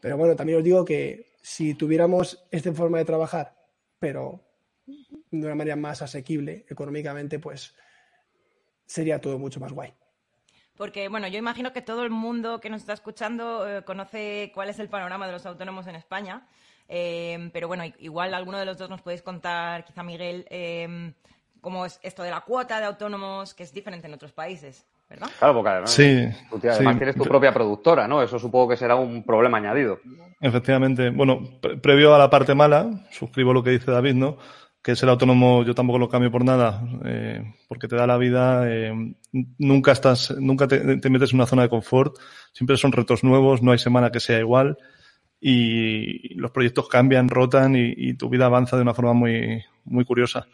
Pero 0.00 0.16
bueno, 0.16 0.34
también 0.34 0.58
os 0.58 0.64
digo 0.64 0.84
que 0.84 1.32
si 1.42 1.74
tuviéramos 1.74 2.46
esta 2.50 2.72
forma 2.72 2.98
de 2.98 3.04
trabajar, 3.04 3.54
pero 3.98 4.51
de 4.86 5.46
una 5.46 5.54
manera 5.54 5.76
más 5.76 6.02
asequible 6.02 6.66
económicamente, 6.68 7.38
pues 7.38 7.74
sería 8.86 9.20
todo 9.20 9.38
mucho 9.38 9.60
más 9.60 9.72
guay. 9.72 9.92
Porque, 10.76 11.08
bueno, 11.08 11.28
yo 11.28 11.38
imagino 11.38 11.72
que 11.72 11.82
todo 11.82 12.02
el 12.02 12.10
mundo 12.10 12.60
que 12.60 12.70
nos 12.70 12.80
está 12.80 12.94
escuchando 12.94 13.68
eh, 13.68 13.82
conoce 13.84 14.50
cuál 14.54 14.70
es 14.70 14.78
el 14.78 14.88
panorama 14.88 15.26
de 15.26 15.32
los 15.32 15.46
autónomos 15.46 15.86
en 15.86 15.96
España. 15.96 16.46
Eh, 16.88 17.50
pero 17.52 17.68
bueno, 17.68 17.84
igual 18.00 18.34
alguno 18.34 18.58
de 18.58 18.64
los 18.64 18.76
dos 18.78 18.90
nos 18.90 19.02
podéis 19.02 19.22
contar, 19.22 19.84
quizá 19.84 20.02
Miguel, 20.02 20.46
eh, 20.50 21.12
cómo 21.60 21.86
es 21.86 22.00
esto 22.02 22.22
de 22.22 22.30
la 22.30 22.40
cuota 22.40 22.80
de 22.80 22.86
autónomos, 22.86 23.54
que 23.54 23.62
es 23.62 23.72
diferente 23.72 24.06
en 24.06 24.14
otros 24.14 24.32
países. 24.32 24.84
¿verdad? 25.08 25.28
Claro, 25.38 25.54
porque 25.54 25.68
además, 25.68 25.90
sí, 25.90 26.26
tienes 26.60 27.16
tu 27.16 27.24
propia 27.24 27.52
productora, 27.52 28.08
¿no? 28.08 28.22
Eso 28.22 28.38
supongo 28.38 28.70
que 28.70 28.76
será 28.78 28.96
un 28.96 29.22
problema 29.24 29.58
añadido. 29.58 30.00
Efectivamente. 30.40 31.10
Bueno, 31.10 31.42
previo 31.82 32.14
a 32.14 32.18
la 32.18 32.30
parte 32.30 32.54
mala, 32.54 33.06
suscribo 33.10 33.52
lo 33.52 33.62
que 33.62 33.70
dice 33.70 33.90
David, 33.90 34.14
¿no? 34.14 34.38
Que 34.82 34.96
ser 34.96 35.08
autónomo 35.08 35.62
yo 35.64 35.74
tampoco 35.74 35.98
lo 35.98 36.08
cambio 36.08 36.30
por 36.30 36.44
nada, 36.44 36.82
eh, 37.04 37.54
porque 37.68 37.86
te 37.86 37.94
da 37.94 38.06
la 38.06 38.18
vida, 38.18 38.64
eh, 38.68 39.14
nunca 39.58 39.92
estás, 39.92 40.34
nunca 40.38 40.66
te, 40.66 40.82
metes 41.08 41.30
en 41.30 41.36
una 41.36 41.46
zona 41.46 41.62
de 41.62 41.68
confort, 41.68 42.16
siempre 42.52 42.76
son 42.76 42.90
retos 42.90 43.22
nuevos, 43.22 43.62
no 43.62 43.70
hay 43.70 43.78
semana 43.78 44.10
que 44.10 44.18
sea 44.18 44.40
igual 44.40 44.76
y 45.40 46.34
los 46.34 46.50
proyectos 46.50 46.88
cambian, 46.88 47.28
rotan 47.28 47.74
y, 47.76 48.14
tu 48.14 48.28
vida 48.28 48.46
avanza 48.46 48.76
de 48.76 48.82
una 48.82 48.94
forma 48.94 49.12
muy, 49.12 49.64
muy 49.84 50.04
curiosa. 50.04 50.46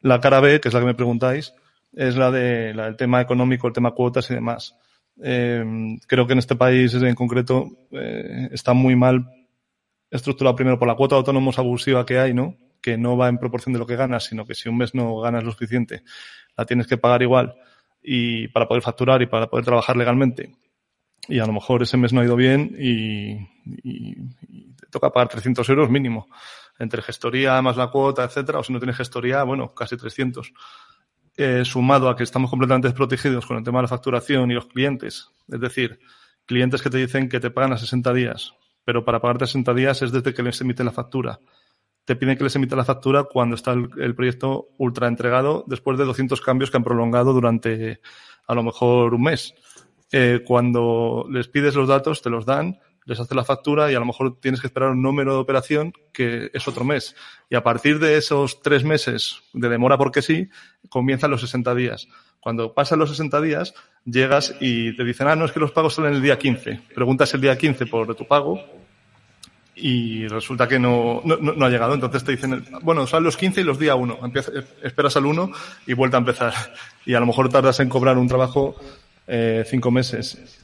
La 0.00 0.20
cara 0.20 0.40
B, 0.40 0.60
que 0.60 0.68
es 0.68 0.74
la 0.74 0.80
que 0.80 0.86
me 0.86 0.94
preguntáis, 0.94 1.52
es 1.92 2.16
la, 2.16 2.30
de, 2.30 2.72
la 2.74 2.86
del 2.86 2.96
tema 2.96 3.20
económico, 3.20 3.66
el 3.66 3.74
tema 3.74 3.92
cuotas 3.92 4.30
y 4.30 4.34
demás. 4.34 4.76
Eh, 5.22 5.62
creo 6.06 6.26
que 6.26 6.32
en 6.32 6.38
este 6.38 6.56
país 6.56 6.94
en 6.94 7.14
concreto 7.14 7.68
está 8.50 8.72
muy 8.72 8.96
mal 8.96 9.26
estructurado 10.10 10.56
primero 10.56 10.78
por 10.78 10.88
la 10.88 10.94
cuota 10.94 11.16
de 11.16 11.18
autónomos 11.18 11.58
abusiva 11.58 12.06
que 12.06 12.18
hay, 12.18 12.32
¿no? 12.32 12.56
Que 12.84 12.98
no 12.98 13.16
va 13.16 13.30
en 13.30 13.38
proporción 13.38 13.72
de 13.72 13.78
lo 13.78 13.86
que 13.86 13.96
ganas, 13.96 14.24
sino 14.24 14.44
que 14.44 14.54
si 14.54 14.68
un 14.68 14.76
mes 14.76 14.94
no 14.94 15.18
ganas 15.18 15.42
lo 15.42 15.52
suficiente, 15.52 16.02
la 16.54 16.66
tienes 16.66 16.86
que 16.86 16.98
pagar 16.98 17.22
igual 17.22 17.54
y 18.02 18.48
para 18.48 18.68
poder 18.68 18.82
facturar 18.82 19.22
y 19.22 19.26
para 19.26 19.48
poder 19.48 19.64
trabajar 19.64 19.96
legalmente. 19.96 20.52
Y 21.26 21.38
a 21.38 21.46
lo 21.46 21.54
mejor 21.54 21.82
ese 21.82 21.96
mes 21.96 22.12
no 22.12 22.20
ha 22.20 22.26
ido 22.26 22.36
bien 22.36 22.76
y, 22.78 23.36
te 24.76 24.86
toca 24.90 25.10
pagar 25.10 25.30
300 25.30 25.66
euros 25.70 25.88
mínimo. 25.88 26.26
Entre 26.78 27.00
gestoría 27.00 27.62
más 27.62 27.78
la 27.78 27.86
cuota, 27.86 28.22
etcétera, 28.22 28.58
o 28.58 28.62
si 28.62 28.74
no 28.74 28.78
tienes 28.78 28.98
gestoría, 28.98 29.42
bueno, 29.44 29.72
casi 29.72 29.96
300. 29.96 30.52
Eh, 31.38 31.64
sumado 31.64 32.10
a 32.10 32.16
que 32.16 32.24
estamos 32.24 32.50
completamente 32.50 32.88
desprotegidos 32.88 33.46
con 33.46 33.56
el 33.56 33.64
tema 33.64 33.78
de 33.78 33.84
la 33.84 33.88
facturación 33.88 34.50
y 34.50 34.54
los 34.54 34.66
clientes. 34.66 35.30
Es 35.48 35.58
decir, 35.58 36.00
clientes 36.44 36.82
que 36.82 36.90
te 36.90 36.98
dicen 36.98 37.30
que 37.30 37.40
te 37.40 37.50
pagan 37.50 37.72
a 37.72 37.78
60 37.78 38.12
días, 38.12 38.52
pero 38.84 39.06
para 39.06 39.22
pagarte 39.22 39.44
a 39.44 39.46
60 39.46 39.72
días 39.72 40.02
es 40.02 40.12
desde 40.12 40.34
que 40.34 40.42
les 40.42 40.60
emiten 40.60 40.84
la 40.84 40.92
factura 40.92 41.40
te 42.04 42.16
piden 42.16 42.36
que 42.36 42.44
les 42.44 42.56
emita 42.56 42.76
la 42.76 42.84
factura 42.84 43.24
cuando 43.24 43.56
está 43.56 43.72
el, 43.72 44.14
proyecto 44.14 44.68
ultra 44.76 45.08
entregado 45.08 45.64
después 45.66 45.98
de 45.98 46.04
200 46.04 46.40
cambios 46.40 46.70
que 46.70 46.76
han 46.76 46.84
prolongado 46.84 47.32
durante 47.32 48.00
a 48.46 48.54
lo 48.54 48.62
mejor 48.62 49.14
un 49.14 49.22
mes. 49.22 49.54
Eh, 50.12 50.42
cuando 50.46 51.26
les 51.30 51.48
pides 51.48 51.74
los 51.74 51.88
datos, 51.88 52.20
te 52.20 52.30
los 52.30 52.44
dan, 52.44 52.78
les 53.06 53.18
hace 53.20 53.34
la 53.34 53.44
factura 53.44 53.90
y 53.90 53.94
a 53.94 54.00
lo 54.00 54.06
mejor 54.06 54.38
tienes 54.38 54.60
que 54.60 54.66
esperar 54.66 54.90
un 54.90 55.02
número 55.02 55.32
de 55.34 55.40
operación 55.40 55.92
que 56.12 56.50
es 56.52 56.68
otro 56.68 56.84
mes. 56.84 57.16
Y 57.48 57.56
a 57.56 57.62
partir 57.62 57.98
de 57.98 58.16
esos 58.16 58.62
tres 58.62 58.84
meses 58.84 59.42
de 59.54 59.68
demora 59.68 59.96
porque 59.96 60.22
sí, 60.22 60.48
comienzan 60.90 61.30
los 61.30 61.40
60 61.40 61.74
días. 61.74 62.08
Cuando 62.38 62.74
pasan 62.74 62.98
los 62.98 63.08
60 63.10 63.40
días, 63.40 63.74
llegas 64.04 64.54
y 64.60 64.94
te 64.96 65.04
dicen, 65.04 65.28
ah, 65.28 65.36
no, 65.36 65.46
es 65.46 65.52
que 65.52 65.60
los 65.60 65.72
pagos 65.72 65.94
salen 65.94 66.14
el 66.14 66.22
día 66.22 66.38
15. 66.38 66.80
Preguntas 66.94 67.32
el 67.32 67.40
día 67.40 67.56
15 67.56 67.86
por 67.86 68.14
tu 68.14 68.26
pago 68.26 68.60
y 69.76 70.28
resulta 70.28 70.68
que 70.68 70.78
no, 70.78 71.20
no, 71.24 71.36
no, 71.36 71.66
ha 71.66 71.70
llegado. 71.70 71.94
Entonces 71.94 72.24
te 72.24 72.32
dicen, 72.32 72.64
bueno, 72.82 73.06
son 73.06 73.24
los 73.24 73.36
15 73.36 73.60
y 73.60 73.64
los 73.64 73.78
días 73.78 73.96
1. 73.98 74.18
esperas 74.82 75.16
al 75.16 75.26
1 75.26 75.50
y 75.86 75.92
vuelta 75.94 76.16
a 76.16 76.20
empezar. 76.20 76.54
Y 77.04 77.14
a 77.14 77.20
lo 77.20 77.26
mejor 77.26 77.48
tardas 77.48 77.80
en 77.80 77.88
cobrar 77.88 78.16
un 78.18 78.28
trabajo 78.28 78.76
eh, 79.26 79.64
cinco 79.66 79.90
meses. 79.90 80.60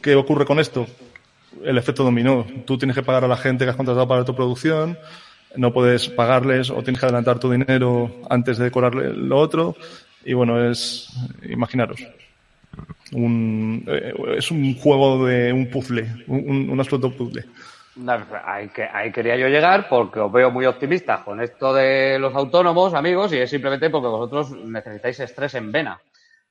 ¿Qué 0.00 0.14
ocurre 0.14 0.44
con 0.44 0.58
esto? 0.58 0.86
El 1.64 1.78
efecto 1.78 2.02
dominó. 2.02 2.46
Tú 2.64 2.76
tienes 2.76 2.96
que 2.96 3.02
pagar 3.02 3.24
a 3.24 3.28
la 3.28 3.36
gente 3.36 3.64
que 3.64 3.70
has 3.70 3.76
contratado 3.76 4.08
para 4.08 4.24
tu 4.24 4.34
producción, 4.34 4.98
no 5.56 5.72
puedes 5.72 6.08
pagarles 6.08 6.70
o 6.70 6.82
tienes 6.82 7.00
que 7.00 7.06
adelantar 7.06 7.38
tu 7.38 7.50
dinero 7.50 8.20
antes 8.28 8.58
de 8.58 8.70
cobrarle 8.70 9.12
lo 9.12 9.38
otro. 9.38 9.76
Y 10.24 10.32
bueno, 10.32 10.70
es, 10.70 11.08
imaginaros. 11.48 12.00
Un, 13.12 13.84
eh, 13.86 14.14
es 14.36 14.50
un 14.50 14.74
juego 14.76 15.26
de 15.26 15.52
un 15.52 15.68
puzzle, 15.68 16.24
un, 16.26 16.70
un 16.70 16.80
absoluto 16.80 17.10
puzzle. 17.10 17.44
Ahí, 18.44 18.68
que, 18.68 18.84
ahí 18.84 19.10
quería 19.10 19.36
yo 19.36 19.48
llegar 19.48 19.88
porque 19.88 20.20
os 20.20 20.30
veo 20.30 20.50
muy 20.50 20.64
optimistas 20.64 21.22
con 21.22 21.40
esto 21.40 21.74
de 21.74 22.18
los 22.20 22.34
autónomos, 22.34 22.94
amigos, 22.94 23.32
y 23.32 23.38
es 23.38 23.50
simplemente 23.50 23.90
porque 23.90 24.06
vosotros 24.06 24.52
necesitáis 24.52 25.18
estrés 25.18 25.54
en 25.54 25.72
vena, 25.72 26.00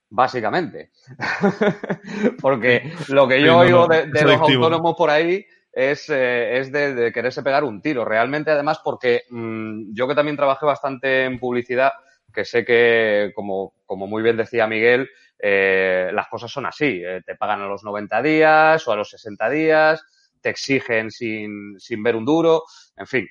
básicamente. 0.09 0.91
porque 2.41 2.91
lo 3.07 3.25
que 3.25 3.41
yo 3.41 3.57
oigo 3.57 3.87
de, 3.87 4.07
los 4.07 4.41
autónomos 4.41 4.95
por 4.97 5.09
ahí 5.09 5.45
es, 5.71 6.09
eh, 6.09 6.59
es 6.59 6.73
de, 6.73 7.11
quererse 7.13 7.41
pegar 7.41 7.63
un 7.63 7.81
tiro. 7.81 8.03
Realmente, 8.03 8.51
además, 8.51 8.81
porque 8.83 9.23
mm, 9.29 9.93
yo 9.93 10.09
que 10.09 10.15
también 10.15 10.35
trabajé 10.35 10.65
bastante 10.65 11.23
en 11.23 11.39
publicidad, 11.39 11.93
que 12.33 12.43
sé 12.43 12.65
que, 12.65 13.31
como, 13.33 13.75
como 13.85 14.07
muy 14.07 14.21
bien 14.21 14.35
decía 14.35 14.67
Miguel, 14.67 15.09
eh, 15.39 16.11
las 16.13 16.27
cosas 16.27 16.51
son 16.51 16.65
así. 16.65 17.01
Eh, 17.01 17.21
te 17.25 17.35
pagan 17.35 17.61
a 17.61 17.67
los 17.67 17.85
90 17.85 18.21
días 18.21 18.85
o 18.85 18.91
a 18.91 18.97
los 18.97 19.09
60 19.09 19.49
días 19.49 20.05
te 20.41 20.49
exigen 20.49 21.11
sin, 21.11 21.79
sin 21.79 22.03
ver 22.03 22.15
un 22.15 22.25
duro, 22.25 22.63
en 22.97 23.07
fin. 23.07 23.27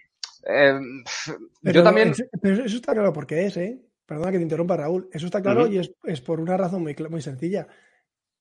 Eh, 0.46 0.78
yo 1.62 1.82
también. 1.82 2.12
Pero 2.40 2.64
eso 2.64 2.76
está 2.76 2.92
claro 2.92 3.12
porque 3.12 3.46
es, 3.46 3.56
¿eh? 3.56 3.78
Perdona 4.06 4.32
que 4.32 4.38
te 4.38 4.42
interrumpa, 4.42 4.76
Raúl. 4.76 5.08
Eso 5.12 5.26
está 5.26 5.42
claro 5.42 5.66
y 5.66 5.78
es, 5.78 5.92
es, 6.04 6.20
por 6.20 6.40
una 6.40 6.56
razón 6.56 6.82
muy, 6.82 6.96
muy 7.10 7.20
sencilla. 7.20 7.66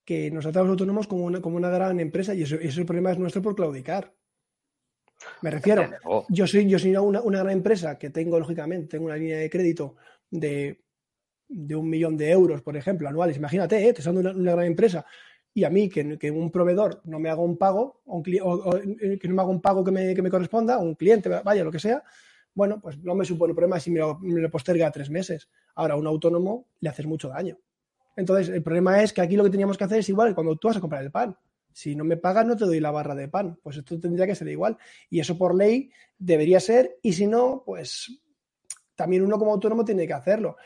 Que 0.06 0.32
nos 0.32 0.44
tratamos 0.44 0.70
autónomos 0.70 1.08
como 1.08 1.26
una, 1.26 1.42
como 1.42 1.58
una 1.58 1.70
gran 1.70 2.00
empresa 2.00 2.34
y 2.34 2.44
eso, 2.44 2.56
eso 2.56 2.80
el 2.80 2.86
problema 2.86 3.12
es 3.12 3.18
nuestro 3.18 3.42
por 3.42 3.56
claudicar. 3.56 4.14
Me 5.42 5.52
refiero, 5.52 5.90
yo 6.30 6.48
soy, 6.48 6.70
yo 6.70 6.80
soy 6.80 6.96
una, 6.96 7.22
una, 7.22 7.40
gran 7.40 7.52
empresa 7.52 7.98
que 7.98 8.12
tengo, 8.12 8.40
lógicamente, 8.40 8.88
tengo 8.88 9.06
una 9.06 9.18
línea 9.18 9.40
de 9.40 9.50
crédito 9.50 9.96
de, 10.30 10.84
de 11.50 11.76
un 11.76 11.90
millón 11.90 12.16
de 12.16 12.32
euros, 12.32 12.62
por 12.62 12.78
ejemplo, 12.78 13.10
anuales. 13.10 13.36
Imagínate, 13.36 13.90
¿eh? 13.90 13.94
te 13.94 14.08
una, 14.10 14.32
una 14.32 14.52
gran 14.52 14.68
empresa 14.68 15.06
y 15.54 15.64
a 15.64 15.70
mí 15.70 15.90
que, 15.90 16.32
un 16.32 16.52
proveedor 16.52 17.02
no 17.06 17.20
me 17.20 17.30
haga 17.30 17.42
un 17.42 17.58
pago, 17.58 18.02
o, 18.06 18.22
eh, 18.26 19.18
que 19.20 19.28
no 19.28 19.36
me 19.36 19.42
haga 19.42 19.52
un 19.52 19.62
pago 19.62 19.84
que 19.84 19.92
me, 19.92 20.14
que 20.14 20.22
me 20.22 20.30
corresponda, 20.30 20.78
un 20.78 20.96
cliente, 20.96 21.30
vaya, 21.30 21.64
lo 21.64 21.72
que 21.72 21.80
sea, 21.80 22.04
bueno, 22.58 22.82
pues 22.82 22.98
no 23.04 23.14
me 23.14 23.24
supone 23.24 23.54
problema 23.54 23.80
si 23.80 23.92
me 23.92 24.00
lo, 24.00 24.18
me 24.18 24.50
posterga 24.50 24.90
tres 24.90 25.12
meses. 25.12 25.48
Ahora, 25.76 25.94
a 25.94 25.98
un 25.98 26.08
autónomo 26.08 26.66
le 26.80 26.90
haces 26.90 27.06
mucho 27.06 27.30
daño. 27.30 27.60
Entonces, 28.16 28.50
el 28.50 28.64
problema 28.64 29.04
es 29.04 29.14
que 29.14 29.22
aquí 29.22 29.36
lo 29.36 29.44
que 29.44 29.52
teníamos 29.52 29.78
que 29.78 29.84
hacer 29.84 30.00
es 30.00 30.10
igual 30.10 30.34
cuando 30.34 30.56
tú 30.56 30.68
vas 30.68 30.78
a 30.78 30.82
comprar 30.82 31.04
el 31.04 31.12
pan. 31.12 31.38
Si 31.72 31.96
no 31.96 32.04
me 32.04 32.18
pagas, 32.18 32.48
no 32.48 32.58
te 32.58 32.66
doy 32.66 32.80
la 32.80 32.90
barra 32.90 33.14
de 33.14 33.28
pan. 33.28 33.60
Pues 33.62 33.78
esto 33.78 34.00
tendría 34.00 34.26
que 34.26 34.34
ser 34.34 34.48
igual. 34.48 34.76
Y 35.08 35.20
eso 35.20 35.38
por 35.38 35.54
ley 35.54 35.92
debería 36.18 36.60
ser. 36.60 36.98
Y 37.04 37.14
si 37.14 37.28
no, 37.28 37.62
pues 37.64 38.20
también 38.96 39.22
uno 39.22 39.38
como 39.38 39.54
autónomo 39.54 39.86
tiene 39.86 40.08
que 40.08 40.14
hacerlo. 40.14 40.58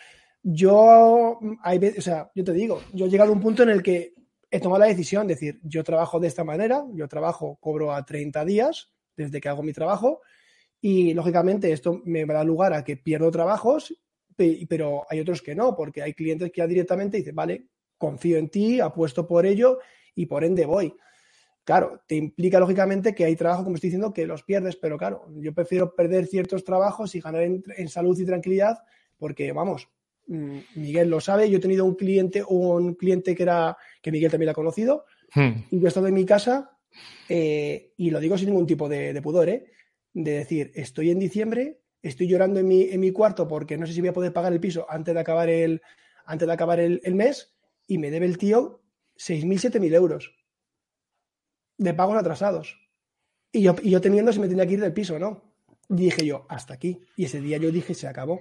Yo, 0.41 1.39
hay, 1.61 1.77
o 1.97 2.01
sea, 2.01 2.31
yo 2.33 2.45
te 2.45 2.53
digo, 2.53 2.81
yo 2.93 3.07
he 3.07 3.09
llegado 3.09 3.31
a 3.31 3.35
un 3.35 3.41
punto 3.41 3.63
en 3.63 3.69
el 3.69 3.83
que 3.83 4.13
he 4.51 4.59
tomado 4.59 4.81
la 4.81 4.87
decisión 4.87 5.27
de 5.27 5.33
decir, 5.33 5.59
yo 5.63 5.83
trabajo 5.83 6.19
de 6.19 6.27
esta 6.27 6.43
manera, 6.43 6.85
yo 6.93 7.07
trabajo, 7.07 7.57
cobro 7.61 7.93
a 7.93 8.05
30 8.05 8.45
días 8.45 8.91
desde 9.15 9.41
que 9.41 9.49
hago 9.49 9.63
mi 9.63 9.73
trabajo 9.73 10.21
y 10.81 11.13
lógicamente 11.13 11.71
esto 11.71 12.01
me 12.05 12.25
da 12.25 12.43
lugar 12.43 12.73
a 12.73 12.83
que 12.83 12.97
pierdo 12.97 13.31
trabajos, 13.31 13.95
pero 14.67 15.05
hay 15.09 15.19
otros 15.19 15.41
que 15.41 15.55
no, 15.55 15.75
porque 15.75 16.01
hay 16.01 16.13
clientes 16.13 16.51
que 16.51 16.59
ya 16.59 16.67
directamente 16.67 17.17
dicen, 17.17 17.35
vale, 17.35 17.67
confío 17.97 18.37
en 18.37 18.49
ti, 18.49 18.79
apuesto 18.79 19.27
por 19.27 19.45
ello 19.45 19.79
y 20.15 20.25
por 20.25 20.43
ende 20.43 20.65
voy. 20.65 20.93
Claro, 21.63 22.01
te 22.07 22.15
implica 22.15 22.59
lógicamente 22.59 23.13
que 23.13 23.23
hay 23.23 23.35
trabajo, 23.35 23.63
como 23.63 23.75
estoy 23.75 23.89
diciendo, 23.89 24.11
que 24.11 24.25
los 24.25 24.43
pierdes, 24.43 24.75
pero 24.75 24.97
claro, 24.97 25.27
yo 25.35 25.53
prefiero 25.53 25.95
perder 25.95 26.25
ciertos 26.25 26.63
trabajos 26.63 27.13
y 27.13 27.21
ganar 27.21 27.43
en, 27.43 27.89
salud 27.89 28.19
y 28.19 28.25
tranquilidad, 28.25 28.79
porque 29.17 29.51
vamos, 29.51 29.87
Miguel 30.27 31.09
lo 31.09 31.19
sabe, 31.19 31.49
yo 31.49 31.57
he 31.57 31.61
tenido 31.61 31.85
un 31.85 31.95
cliente, 31.95 32.43
un 32.47 32.95
cliente 32.95 33.35
que 33.35 33.43
era, 33.43 33.77
que 34.01 34.11
Miguel 34.11 34.31
también 34.31 34.49
ha 34.49 34.53
conocido, 34.53 35.05
hmm. 35.35 35.51
y 35.71 35.79
yo 35.79 35.85
he 35.85 35.87
estado 35.87 36.07
en 36.07 36.13
mi 36.13 36.25
casa, 36.25 36.77
eh, 37.27 37.93
y 37.97 38.09
lo 38.11 38.19
digo 38.19 38.37
sin 38.37 38.49
ningún 38.49 38.67
tipo 38.67 38.87
de, 38.87 39.19
pudor, 39.21 39.49
¿eh? 39.49 39.71
de 40.13 40.31
decir, 40.31 40.71
estoy 40.75 41.11
en 41.11 41.19
diciembre, 41.19 41.81
estoy 42.01 42.27
llorando 42.27 42.59
en 42.59 42.67
mi, 42.67 42.83
en 42.83 42.99
mi 42.99 43.11
cuarto 43.11 43.47
porque 43.47 43.77
no 43.77 43.85
sé 43.85 43.93
si 43.93 44.01
voy 44.01 44.09
a 44.09 44.13
poder 44.13 44.33
pagar 44.33 44.53
el 44.53 44.59
piso 44.59 44.85
antes 44.89 45.13
de 45.13 45.19
acabar 45.19 45.49
el, 45.49 45.81
antes 46.25 46.47
de 46.47 46.53
acabar 46.53 46.79
el, 46.79 47.15
mes, 47.15 47.53
y 47.87 47.97
me 47.97 48.11
debe 48.11 48.25
el 48.25 48.37
tío 48.37 48.81
6.000, 49.17 49.71
7.000 49.71 49.93
euros 49.93 50.33
de 51.77 51.93
pagos 51.93 52.17
atrasados. 52.17 52.77
Y 53.51 53.63
yo, 53.63 53.75
y 53.81 53.89
yo 53.89 53.99
teniendo 53.99 54.31
si 54.31 54.39
me 54.39 54.47
tenía 54.47 54.65
que 54.65 54.73
ir 54.73 54.79
del 54.79 54.93
piso, 54.93 55.19
¿no? 55.19 55.51
dije 55.95 56.25
yo, 56.25 56.45
hasta 56.49 56.73
aquí. 56.73 57.01
Y 57.15 57.25
ese 57.25 57.41
día 57.41 57.57
yo 57.57 57.71
dije, 57.71 57.93
se 57.93 58.07
acabó. 58.07 58.39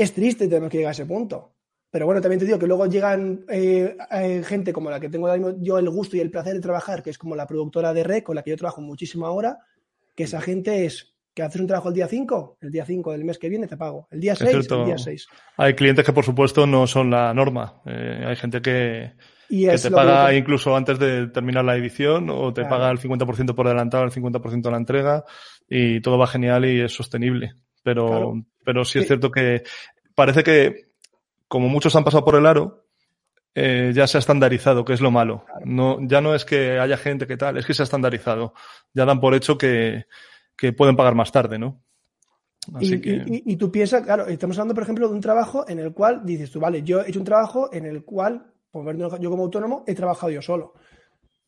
Es 0.00 0.14
triste 0.14 0.48
tener 0.48 0.70
que 0.70 0.78
llegar 0.78 0.90
a 0.90 0.92
ese 0.92 1.04
punto. 1.04 1.52
Pero 1.90 2.06
bueno, 2.06 2.20
también 2.20 2.38
te 2.38 2.46
digo 2.46 2.58
que 2.58 2.66
luego 2.66 2.86
llegan 2.86 3.44
eh, 3.50 3.96
eh, 4.12 4.42
gente 4.44 4.72
como 4.72 4.90
la 4.90 5.00
que 5.00 5.08
tengo 5.10 5.28
yo 5.60 5.78
el 5.78 5.90
gusto 5.90 6.16
y 6.16 6.20
el 6.20 6.30
placer 6.30 6.54
de 6.54 6.60
trabajar, 6.60 7.02
que 7.02 7.10
es 7.10 7.18
como 7.18 7.36
la 7.36 7.46
productora 7.46 7.92
de 7.92 8.04
REC, 8.04 8.24
con 8.24 8.36
la 8.36 8.42
que 8.42 8.50
yo 8.50 8.56
trabajo 8.56 8.80
muchísimo 8.80 9.26
ahora, 9.26 9.58
que 10.14 10.22
esa 10.22 10.40
gente 10.40 10.86
es 10.86 11.16
que 11.34 11.42
haces 11.42 11.60
un 11.60 11.66
trabajo 11.66 11.88
el 11.88 11.94
día 11.94 12.08
5, 12.08 12.58
el 12.62 12.70
día 12.70 12.84
5 12.84 13.12
del 13.12 13.24
mes 13.24 13.38
que 13.38 13.48
viene 13.48 13.66
te 13.66 13.76
pago. 13.76 14.08
El 14.10 14.20
día 14.20 14.34
6, 14.34 14.68
el 14.70 14.84
día 14.86 14.98
6. 14.98 15.26
Hay 15.58 15.74
clientes 15.74 16.04
que 16.04 16.12
por 16.12 16.24
supuesto 16.24 16.66
no 16.66 16.86
son 16.86 17.10
la 17.10 17.34
norma. 17.34 17.82
Eh, 17.84 18.24
hay 18.26 18.36
gente 18.36 18.62
que, 18.62 19.12
te 19.48 19.90
paga 19.90 20.32
incluso 20.32 20.74
antes 20.74 20.98
de 20.98 21.26
terminar 21.26 21.64
la 21.64 21.76
edición 21.76 22.30
o 22.30 22.52
te 22.54 22.64
paga 22.64 22.90
el 22.90 22.98
50% 22.98 23.54
por 23.54 23.66
adelantado, 23.66 24.04
el 24.04 24.12
50% 24.12 24.62
de 24.62 24.70
la 24.70 24.76
entrega 24.76 25.24
y 25.68 26.00
todo 26.00 26.18
va 26.18 26.26
genial 26.26 26.64
y 26.64 26.80
es 26.80 26.92
sostenible. 26.92 27.52
Pero, 27.82 28.34
pero 28.64 28.84
sí 28.84 28.98
es 28.98 29.06
cierto 29.06 29.30
que 29.30 29.62
parece 30.14 30.42
que, 30.42 30.90
como 31.48 31.68
muchos 31.68 31.94
han 31.96 32.04
pasado 32.04 32.24
por 32.24 32.36
el 32.36 32.46
aro, 32.46 32.86
eh, 33.54 33.92
ya 33.94 34.06
se 34.06 34.18
ha 34.18 34.20
estandarizado, 34.20 34.84
que 34.84 34.92
es 34.92 35.00
lo 35.00 35.10
malo. 35.10 35.44
No, 35.64 35.98
ya 36.02 36.20
no 36.20 36.34
es 36.34 36.44
que 36.44 36.78
haya 36.78 36.96
gente 36.96 37.26
que 37.26 37.36
tal, 37.36 37.56
es 37.56 37.66
que 37.66 37.74
se 37.74 37.82
ha 37.82 37.84
estandarizado. 37.84 38.54
Ya 38.94 39.04
dan 39.04 39.20
por 39.20 39.34
hecho 39.34 39.58
que, 39.58 40.04
que 40.56 40.72
pueden 40.72 40.96
pagar 40.96 41.14
más 41.14 41.32
tarde, 41.32 41.58
¿no? 41.58 41.82
Así 42.74 42.94
y, 42.94 43.00
que... 43.00 43.24
y, 43.26 43.56
tú 43.56 43.72
piensas, 43.72 44.02
claro, 44.02 44.26
estamos 44.26 44.58
hablando, 44.58 44.74
por 44.74 44.82
ejemplo, 44.82 45.08
de 45.08 45.14
un 45.14 45.20
trabajo 45.20 45.64
en 45.66 45.78
el 45.78 45.92
cual 45.92 46.20
dices 46.24 46.50
tú, 46.50 46.60
vale, 46.60 46.82
yo 46.82 47.00
he 47.00 47.08
hecho 47.08 47.18
un 47.18 47.24
trabajo 47.24 47.72
en 47.72 47.86
el 47.86 48.04
cual, 48.04 48.52
yo 49.18 49.30
como 49.30 49.44
autónomo, 49.44 49.82
he 49.86 49.94
trabajado 49.94 50.30
yo 50.30 50.42
solo. 50.42 50.74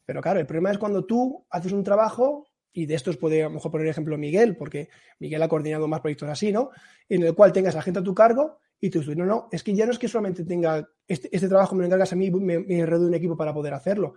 Pero 0.04 0.20
claro, 0.20 0.40
el 0.40 0.46
problema 0.46 0.70
es 0.70 0.78
cuando 0.78 1.04
tú 1.04 1.46
haces 1.50 1.72
un 1.72 1.84
trabajo 1.84 2.46
y 2.72 2.86
de 2.86 2.94
estos 2.94 3.16
puede 3.16 3.42
a 3.42 3.48
lo 3.48 3.54
mejor 3.54 3.70
poner 3.70 3.86
ejemplo 3.86 4.16
Miguel, 4.16 4.56
porque 4.56 4.88
Miguel 5.18 5.42
ha 5.42 5.48
coordinado 5.48 5.88
más 5.88 6.00
proyectos 6.00 6.28
así, 6.28 6.52
¿no? 6.52 6.70
En 7.08 7.22
el 7.22 7.34
cual 7.34 7.52
tengas 7.52 7.76
a 7.76 7.82
gente 7.82 8.00
a 8.00 8.02
tu 8.02 8.14
cargo 8.14 8.58
y 8.80 8.90
tú 8.90 9.00
dices, 9.00 9.16
no, 9.16 9.24
no, 9.24 9.48
es 9.52 9.62
que 9.62 9.74
ya 9.74 9.86
no 9.86 9.92
es 9.92 9.98
que 9.98 10.08
solamente 10.08 10.44
tenga 10.44 10.88
este, 11.06 11.28
este 11.30 11.48
trabajo, 11.48 11.74
me 11.74 11.82
lo 11.82 11.86
encargas 11.86 12.12
a 12.12 12.16
mí, 12.16 12.30
me, 12.30 12.58
me 12.58 12.82
un 12.84 13.14
equipo 13.14 13.36
para 13.36 13.54
poder 13.54 13.74
hacerlo. 13.74 14.14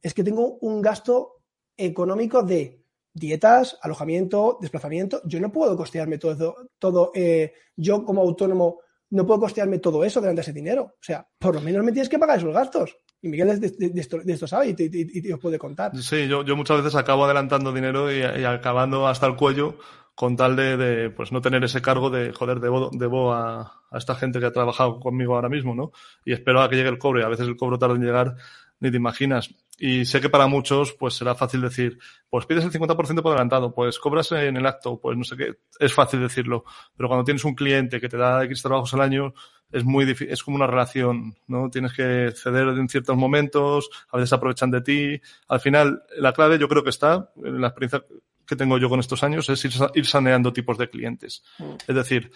Es 0.00 0.14
que 0.14 0.22
tengo 0.22 0.58
un 0.60 0.82
gasto 0.82 1.42
económico 1.76 2.42
de 2.42 2.84
dietas, 3.12 3.78
alojamiento, 3.80 4.58
desplazamiento. 4.60 5.22
Yo 5.24 5.40
no 5.40 5.50
puedo 5.50 5.76
costearme 5.76 6.18
todo 6.18 6.32
eso, 6.32 6.56
todo, 6.78 7.10
eh, 7.14 7.52
yo 7.76 8.04
como 8.04 8.22
autónomo 8.22 8.80
no 9.10 9.26
puedo 9.26 9.40
costearme 9.40 9.78
todo 9.78 10.04
eso 10.04 10.20
delante 10.20 10.40
de 10.40 10.42
ese 10.42 10.52
dinero. 10.52 10.82
O 10.84 11.02
sea, 11.02 11.26
por 11.38 11.54
lo 11.54 11.60
menos 11.60 11.84
me 11.84 11.92
tienes 11.92 12.08
que 12.08 12.18
pagar 12.18 12.38
esos 12.38 12.52
gastos. 12.52 12.96
Y 13.24 13.28
Miguel 13.28 13.58
de, 13.58 13.92
esto, 14.34 14.46
sabe 14.46 14.68
y, 14.68 14.74
te, 14.74 15.32
os 15.32 15.40
puede 15.40 15.58
contar. 15.58 15.96
Sí, 15.96 16.28
yo, 16.28 16.44
yo 16.44 16.56
muchas 16.56 16.76
veces 16.76 16.94
acabo 16.94 17.24
adelantando 17.24 17.72
dinero 17.72 18.12
y, 18.12 18.22
acabando 18.22 19.08
hasta 19.08 19.26
el 19.26 19.34
cuello 19.34 19.78
con 20.14 20.36
tal 20.36 20.56
de, 20.56 21.08
pues 21.08 21.32
no 21.32 21.40
tener 21.40 21.64
ese 21.64 21.80
cargo 21.80 22.10
de, 22.10 22.34
joder, 22.34 22.60
debo, 22.60 22.90
debo 22.92 23.32
a, 23.32 23.62
a, 23.90 23.96
esta 23.96 24.14
gente 24.14 24.40
que 24.40 24.46
ha 24.46 24.52
trabajado 24.52 25.00
conmigo 25.00 25.36
ahora 25.36 25.48
mismo, 25.48 25.74
¿no? 25.74 25.92
Y 26.22 26.34
espero 26.34 26.60
a 26.60 26.68
que 26.68 26.76
llegue 26.76 26.90
el 26.90 26.98
cobro 26.98 27.20
y 27.20 27.22
a 27.22 27.28
veces 27.28 27.48
el 27.48 27.56
cobro 27.56 27.78
tarda 27.78 27.94
en 27.94 28.04
llegar, 28.04 28.36
ni 28.80 28.90
te 28.90 28.98
imaginas. 28.98 29.54
Y 29.78 30.04
sé 30.04 30.20
que 30.20 30.28
para 30.28 30.46
muchos, 30.46 30.92
pues 30.92 31.14
será 31.14 31.34
fácil 31.34 31.60
decir, 31.60 31.98
pues 32.28 32.46
pides 32.46 32.64
el 32.64 32.72
50% 32.72 33.22
por 33.22 33.32
adelantado, 33.32 33.74
pues 33.74 33.98
cobras 33.98 34.30
en 34.32 34.56
el 34.56 34.66
acto, 34.66 35.00
pues 35.00 35.16
no 35.16 35.24
sé 35.24 35.36
qué. 35.36 35.54
Es 35.80 35.92
fácil 35.92 36.20
decirlo. 36.20 36.64
Pero 36.96 37.08
cuando 37.08 37.24
tienes 37.24 37.44
un 37.44 37.54
cliente 37.54 38.00
que 38.00 38.08
te 38.08 38.16
da 38.16 38.44
X 38.44 38.62
trabajos 38.62 38.92
al 38.94 39.00
año, 39.00 39.34
es 39.70 39.84
muy 39.84 40.04
difícil, 40.04 40.32
es 40.32 40.42
como 40.42 40.56
una 40.56 40.66
relación, 40.66 41.34
¿no? 41.46 41.68
Tienes 41.70 41.92
que 41.92 42.32
ceder 42.32 42.68
en 42.68 42.88
ciertos 42.88 43.16
momentos, 43.16 43.90
a 44.10 44.16
veces 44.16 44.32
aprovechan 44.32 44.70
de 44.70 44.80
ti. 44.80 45.20
Al 45.48 45.60
final, 45.60 46.04
la 46.16 46.32
clave 46.32 46.58
yo 46.58 46.68
creo 46.68 46.84
que 46.84 46.90
está, 46.90 47.30
en 47.42 47.60
la 47.60 47.68
experiencia 47.68 48.04
que 48.46 48.56
tengo 48.56 48.78
yo 48.78 48.88
con 48.88 49.00
estos 49.00 49.22
años, 49.24 49.48
es 49.48 49.64
ir, 49.64 50.06
saneando 50.06 50.52
tipos 50.52 50.78
de 50.78 50.88
clientes. 50.88 51.42
Mm. 51.58 51.74
Es 51.88 51.94
decir, 51.94 52.30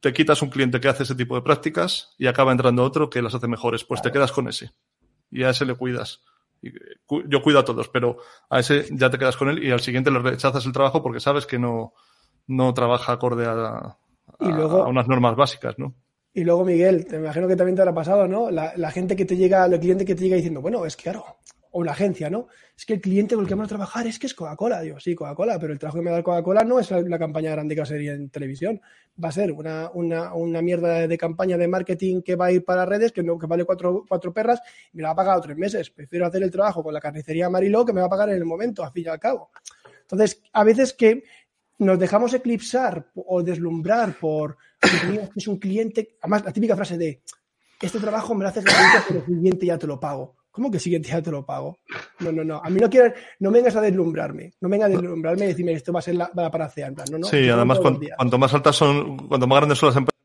te 0.00 0.12
quitas 0.12 0.42
un 0.42 0.50
cliente 0.50 0.80
que 0.80 0.88
hace 0.88 1.04
ese 1.04 1.14
tipo 1.14 1.34
de 1.34 1.42
prácticas 1.42 2.14
y 2.18 2.26
acaba 2.26 2.52
entrando 2.52 2.82
otro 2.82 3.08
que 3.08 3.22
las 3.22 3.34
hace 3.34 3.48
mejores, 3.48 3.84
pues 3.84 4.02
te 4.02 4.10
quedas 4.10 4.32
con 4.32 4.48
ese. 4.48 4.72
Y 5.30 5.44
a 5.44 5.50
ese 5.50 5.64
le 5.64 5.74
cuidas. 5.74 6.22
Yo 7.26 7.42
cuido 7.42 7.58
a 7.58 7.64
todos, 7.64 7.88
pero 7.88 8.18
a 8.48 8.60
ese 8.60 8.86
ya 8.90 9.10
te 9.10 9.18
quedas 9.18 9.36
con 9.36 9.48
él 9.48 9.64
y 9.64 9.70
al 9.70 9.80
siguiente 9.80 10.10
le 10.10 10.20
rechazas 10.20 10.64
el 10.66 10.72
trabajo 10.72 11.02
porque 11.02 11.20
sabes 11.20 11.46
que 11.46 11.58
no, 11.58 11.92
no 12.46 12.72
trabaja 12.74 13.12
acorde 13.12 13.46
a, 13.46 13.96
a 14.38 14.88
unas 14.88 15.08
normas 15.08 15.34
básicas, 15.34 15.78
¿no? 15.78 15.94
Y 16.34 16.44
luego, 16.44 16.64
Miguel, 16.64 17.04
te 17.04 17.16
imagino 17.16 17.46
que 17.46 17.56
también 17.56 17.76
te 17.76 17.82
habrá 17.82 17.94
pasado, 17.94 18.26
¿no? 18.26 18.50
La, 18.50 18.90
gente 18.90 19.14
que 19.14 19.26
te 19.26 19.36
llega, 19.36 19.66
el 19.66 19.78
cliente 19.78 20.04
que 20.04 20.14
te 20.14 20.22
llega 20.22 20.36
diciendo, 20.36 20.62
bueno, 20.62 20.86
es 20.86 20.96
claro, 20.96 21.24
o 21.70 21.80
una 21.80 21.92
agencia, 21.92 22.30
¿no? 22.30 22.48
Es 22.76 22.86
que 22.86 22.94
el 22.94 23.02
cliente 23.02 23.34
con 23.34 23.44
el 23.44 23.48
que 23.48 23.54
vamos 23.54 23.66
a 23.66 23.68
trabajar 23.68 24.06
es 24.06 24.18
que 24.18 24.26
es 24.26 24.34
Coca-Cola. 24.34 24.80
Digo, 24.80 24.98
sí, 24.98 25.14
Coca-Cola, 25.14 25.58
pero 25.58 25.74
el 25.74 25.78
trabajo 25.78 25.98
que 25.98 26.04
me 26.04 26.10
da 26.10 26.22
Coca-Cola 26.22 26.64
no 26.64 26.80
es 26.80 26.90
la, 26.90 27.18
campaña 27.18 27.50
grande 27.50 27.74
que 27.74 27.82
va 27.82 27.86
a 27.86 28.14
en 28.14 28.30
televisión. 28.30 28.80
Va 29.22 29.28
a 29.28 29.32
ser 29.32 29.52
una, 29.52 29.90
una, 29.92 30.32
una, 30.34 30.62
mierda 30.62 31.06
de 31.06 31.18
campaña 31.18 31.58
de 31.58 31.68
marketing 31.68 32.22
que 32.22 32.34
va 32.34 32.46
a 32.46 32.52
ir 32.52 32.64
para 32.64 32.86
redes, 32.86 33.12
que, 33.12 33.22
no, 33.22 33.38
que 33.38 33.46
vale 33.46 33.64
cuatro, 33.64 34.04
cuatro 34.08 34.32
perras, 34.32 34.60
y 34.92 34.96
me 34.96 35.02
la 35.02 35.08
va 35.08 35.12
a 35.12 35.16
pagar 35.16 35.40
tres 35.42 35.56
meses. 35.58 35.90
Prefiero 35.90 36.26
hacer 36.26 36.42
el 36.42 36.50
trabajo 36.50 36.82
con 36.82 36.94
la 36.94 37.00
carnicería 37.00 37.50
Mariló 37.50 37.84
que 37.84 37.92
me 37.92 38.00
va 38.00 38.06
a 38.06 38.10
pagar 38.10 38.30
en 38.30 38.36
el 38.36 38.44
momento, 38.46 38.82
al 38.82 38.92
fin 38.92 39.04
y 39.06 39.08
al 39.08 39.18
cabo. 39.18 39.50
Entonces, 40.00 40.42
a 40.52 40.64
veces 40.64 40.92
que 40.92 41.24
nos 41.82 41.98
dejamos 41.98 42.32
eclipsar 42.34 43.10
o 43.14 43.42
deslumbrar 43.42 44.14
por 44.18 44.56
que 44.80 45.30
es 45.36 45.48
un 45.48 45.58
cliente, 45.58 46.16
además 46.20 46.44
la 46.44 46.52
típica 46.52 46.76
frase 46.76 46.96
de 46.96 47.22
este 47.80 47.98
trabajo 47.98 48.34
me 48.34 48.44
lo 48.44 48.48
haces 48.48 48.64
gratuito, 48.64 49.04
pero 49.08 49.20
el 49.20 49.26
siguiente 49.26 49.66
ya 49.66 49.78
te 49.78 49.86
lo 49.86 49.98
pago. 49.98 50.36
¿Cómo 50.52 50.70
que 50.70 50.76
el 50.76 50.82
siguiente 50.82 51.08
ya 51.08 51.22
te 51.22 51.30
lo 51.30 51.44
pago? 51.44 51.78
No, 52.20 52.30
no, 52.30 52.44
no. 52.44 52.60
A 52.62 52.68
mí 52.68 52.78
no 52.78 52.88
quiero, 52.90 53.12
no 53.40 53.50
vengas 53.50 53.74
a 53.74 53.80
deslumbrarme. 53.80 54.52
No 54.60 54.68
vengas 54.68 54.88
a 54.88 54.90
deslumbrarme 54.90 55.46
y 55.46 55.48
decirme 55.48 55.72
esto 55.72 55.92
va 55.92 56.00
a 56.00 56.02
ser 56.02 56.14
la, 56.14 56.30
para 56.30 56.66
hacer. 56.66 56.92
No, 57.10 57.18
no, 57.18 57.26
sí, 57.26 57.48
además, 57.48 57.78
cuanto, 57.80 58.38
más 58.38 58.52
altas 58.52 58.76
son, 58.76 59.16
cuanto 59.28 59.46
más 59.46 59.56
grandes 59.56 59.78
son 59.78 59.88
las 59.88 59.96
empresas, 59.96 60.21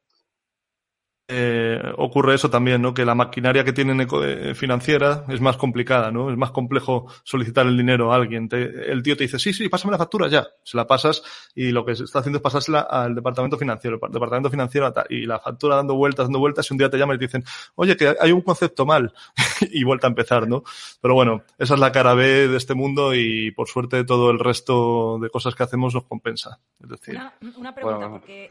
eh, 1.29 1.81
ocurre 1.97 2.35
eso 2.35 2.49
también, 2.49 2.81
¿no? 2.81 2.93
Que 2.93 3.03
la 3.03 3.13
maquinaria 3.13 3.65
que 3.65 3.73
tienen 3.73 3.99
eh, 3.99 4.55
financiera 4.55 5.25
es 5.27 5.41
más 5.41 5.57
complicada, 5.57 6.09
¿no? 6.09 6.31
Es 6.31 6.37
más 6.37 6.51
complejo 6.51 7.07
solicitar 7.23 7.67
el 7.67 7.75
dinero 7.75 8.13
a 8.13 8.15
alguien. 8.15 8.47
el 8.51 9.03
tío 9.03 9.17
te 9.17 9.25
dice, 9.25 9.37
sí, 9.37 9.51
sí, 9.51 9.67
pásame 9.67 9.91
la 9.91 9.97
factura 9.97 10.29
ya. 10.29 10.47
Se 10.63 10.77
la 10.77 10.87
pasas 10.87 11.21
y 11.53 11.71
lo 11.71 11.85
que 11.85 11.95
se 11.95 12.05
está 12.05 12.19
haciendo 12.19 12.37
es 12.37 12.43
pasársela 12.43 12.79
al 12.79 13.13
departamento 13.13 13.57
financiero. 13.57 13.99
El 14.01 14.11
departamento 14.13 14.49
financiero 14.49 14.93
y 15.09 15.25
la 15.25 15.39
factura 15.39 15.75
dando 15.75 15.95
vueltas, 15.95 16.27
dando 16.27 16.39
vueltas 16.39 16.69
y 16.69 16.73
un 16.73 16.77
día 16.77 16.89
te 16.89 16.97
llaman 16.97 17.17
y 17.17 17.19
te 17.19 17.25
dicen, 17.25 17.43
oye, 17.75 17.97
que 17.97 18.15
hay 18.19 18.31
un 18.31 18.41
concepto 18.41 18.85
mal 18.85 19.13
y 19.69 19.83
vuelta 19.83 20.07
a 20.07 20.11
empezar, 20.11 20.47
¿no? 20.47 20.63
Pero 21.01 21.13
bueno, 21.13 21.43
esa 21.57 21.73
es 21.73 21.79
la 21.79 21.91
cara 21.91 22.13
B 22.13 22.47
de 22.47 22.55
este 22.55 22.73
mundo 22.73 23.13
y 23.13 23.51
por 23.51 23.67
suerte 23.67 24.05
todo 24.05 24.31
el 24.31 24.39
resto 24.39 25.19
de 25.19 25.29
cosas 25.29 25.55
que 25.55 25.63
hacemos 25.63 25.93
nos 25.93 26.05
compensa. 26.05 26.59
Es 26.81 26.89
decir, 26.89 27.19
una, 27.57 27.75
pregunta, 27.75 28.09
porque 28.09 28.49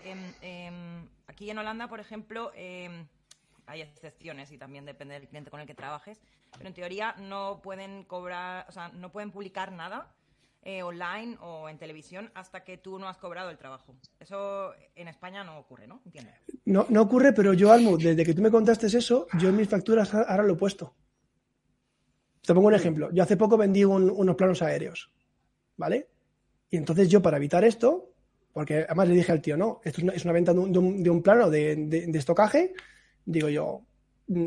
aquí 1.36 1.50
en 1.50 1.58
Holanda, 1.58 1.86
por 1.86 2.00
ejemplo, 2.00 2.50
em, 2.54 3.06
hay 3.66 3.82
excepciones 3.82 4.50
y 4.52 4.56
también 4.56 4.86
depende 4.86 5.12
del 5.12 5.28
cliente 5.28 5.50
con 5.50 5.60
el 5.60 5.66
que 5.66 5.74
trabajes, 5.74 6.18
pero 6.56 6.66
en 6.66 6.72
teoría 6.72 7.14
no 7.18 7.60
pueden 7.62 8.04
cobrar, 8.04 8.64
o 8.70 8.72
sea, 8.72 8.88
no 8.88 9.12
pueden 9.12 9.30
publicar 9.30 9.70
nada 9.70 10.14
eh, 10.62 10.82
online 10.82 11.36
o 11.42 11.68
en 11.68 11.76
televisión 11.76 12.30
hasta 12.34 12.64
que 12.64 12.78
tú 12.78 12.98
no 12.98 13.06
has 13.06 13.18
cobrado 13.18 13.50
el 13.50 13.58
trabajo. 13.58 13.94
Eso 14.18 14.72
en 14.94 15.08
España 15.08 15.44
no 15.44 15.58
ocurre, 15.58 15.86
¿no? 15.86 16.00
¿Entiendes? 16.06 16.36
No, 16.64 16.86
no 16.88 17.02
ocurre, 17.02 17.34
pero 17.34 17.52
yo, 17.52 17.70
Almo, 17.70 17.98
desde 17.98 18.24
que 18.24 18.32
tú 18.32 18.40
me 18.40 18.50
contaste 18.50 18.86
eso, 18.86 19.26
yo 19.38 19.50
en 19.50 19.56
mis 19.56 19.68
facturas 19.68 20.14
ahora 20.14 20.42
lo 20.42 20.54
he 20.54 20.56
puesto. 20.56 20.94
Te 22.40 22.54
pongo 22.54 22.68
un 22.68 22.74
ejemplo. 22.74 23.10
Yo 23.12 23.22
hace 23.22 23.36
poco 23.36 23.58
vendí 23.58 23.84
unos 23.84 24.36
planos 24.36 24.62
aéreos, 24.62 25.12
¿vale? 25.76 26.08
Y 26.70 26.78
entonces 26.78 27.10
yo, 27.10 27.20
para 27.20 27.36
evitar 27.36 27.62
esto, 27.62 28.15
porque 28.56 28.86
además 28.88 29.08
le 29.08 29.14
dije 29.16 29.32
al 29.32 29.42
tío, 29.42 29.54
no, 29.54 29.82
esto 29.84 30.00
es 30.14 30.24
una, 30.24 30.32
venta 30.32 30.54
de 30.54 30.60
un, 31.10 31.22
plano 31.22 31.50
de, 31.50 32.10
estocaje. 32.14 32.72
Digo 33.22 33.50
yo, 33.50 33.82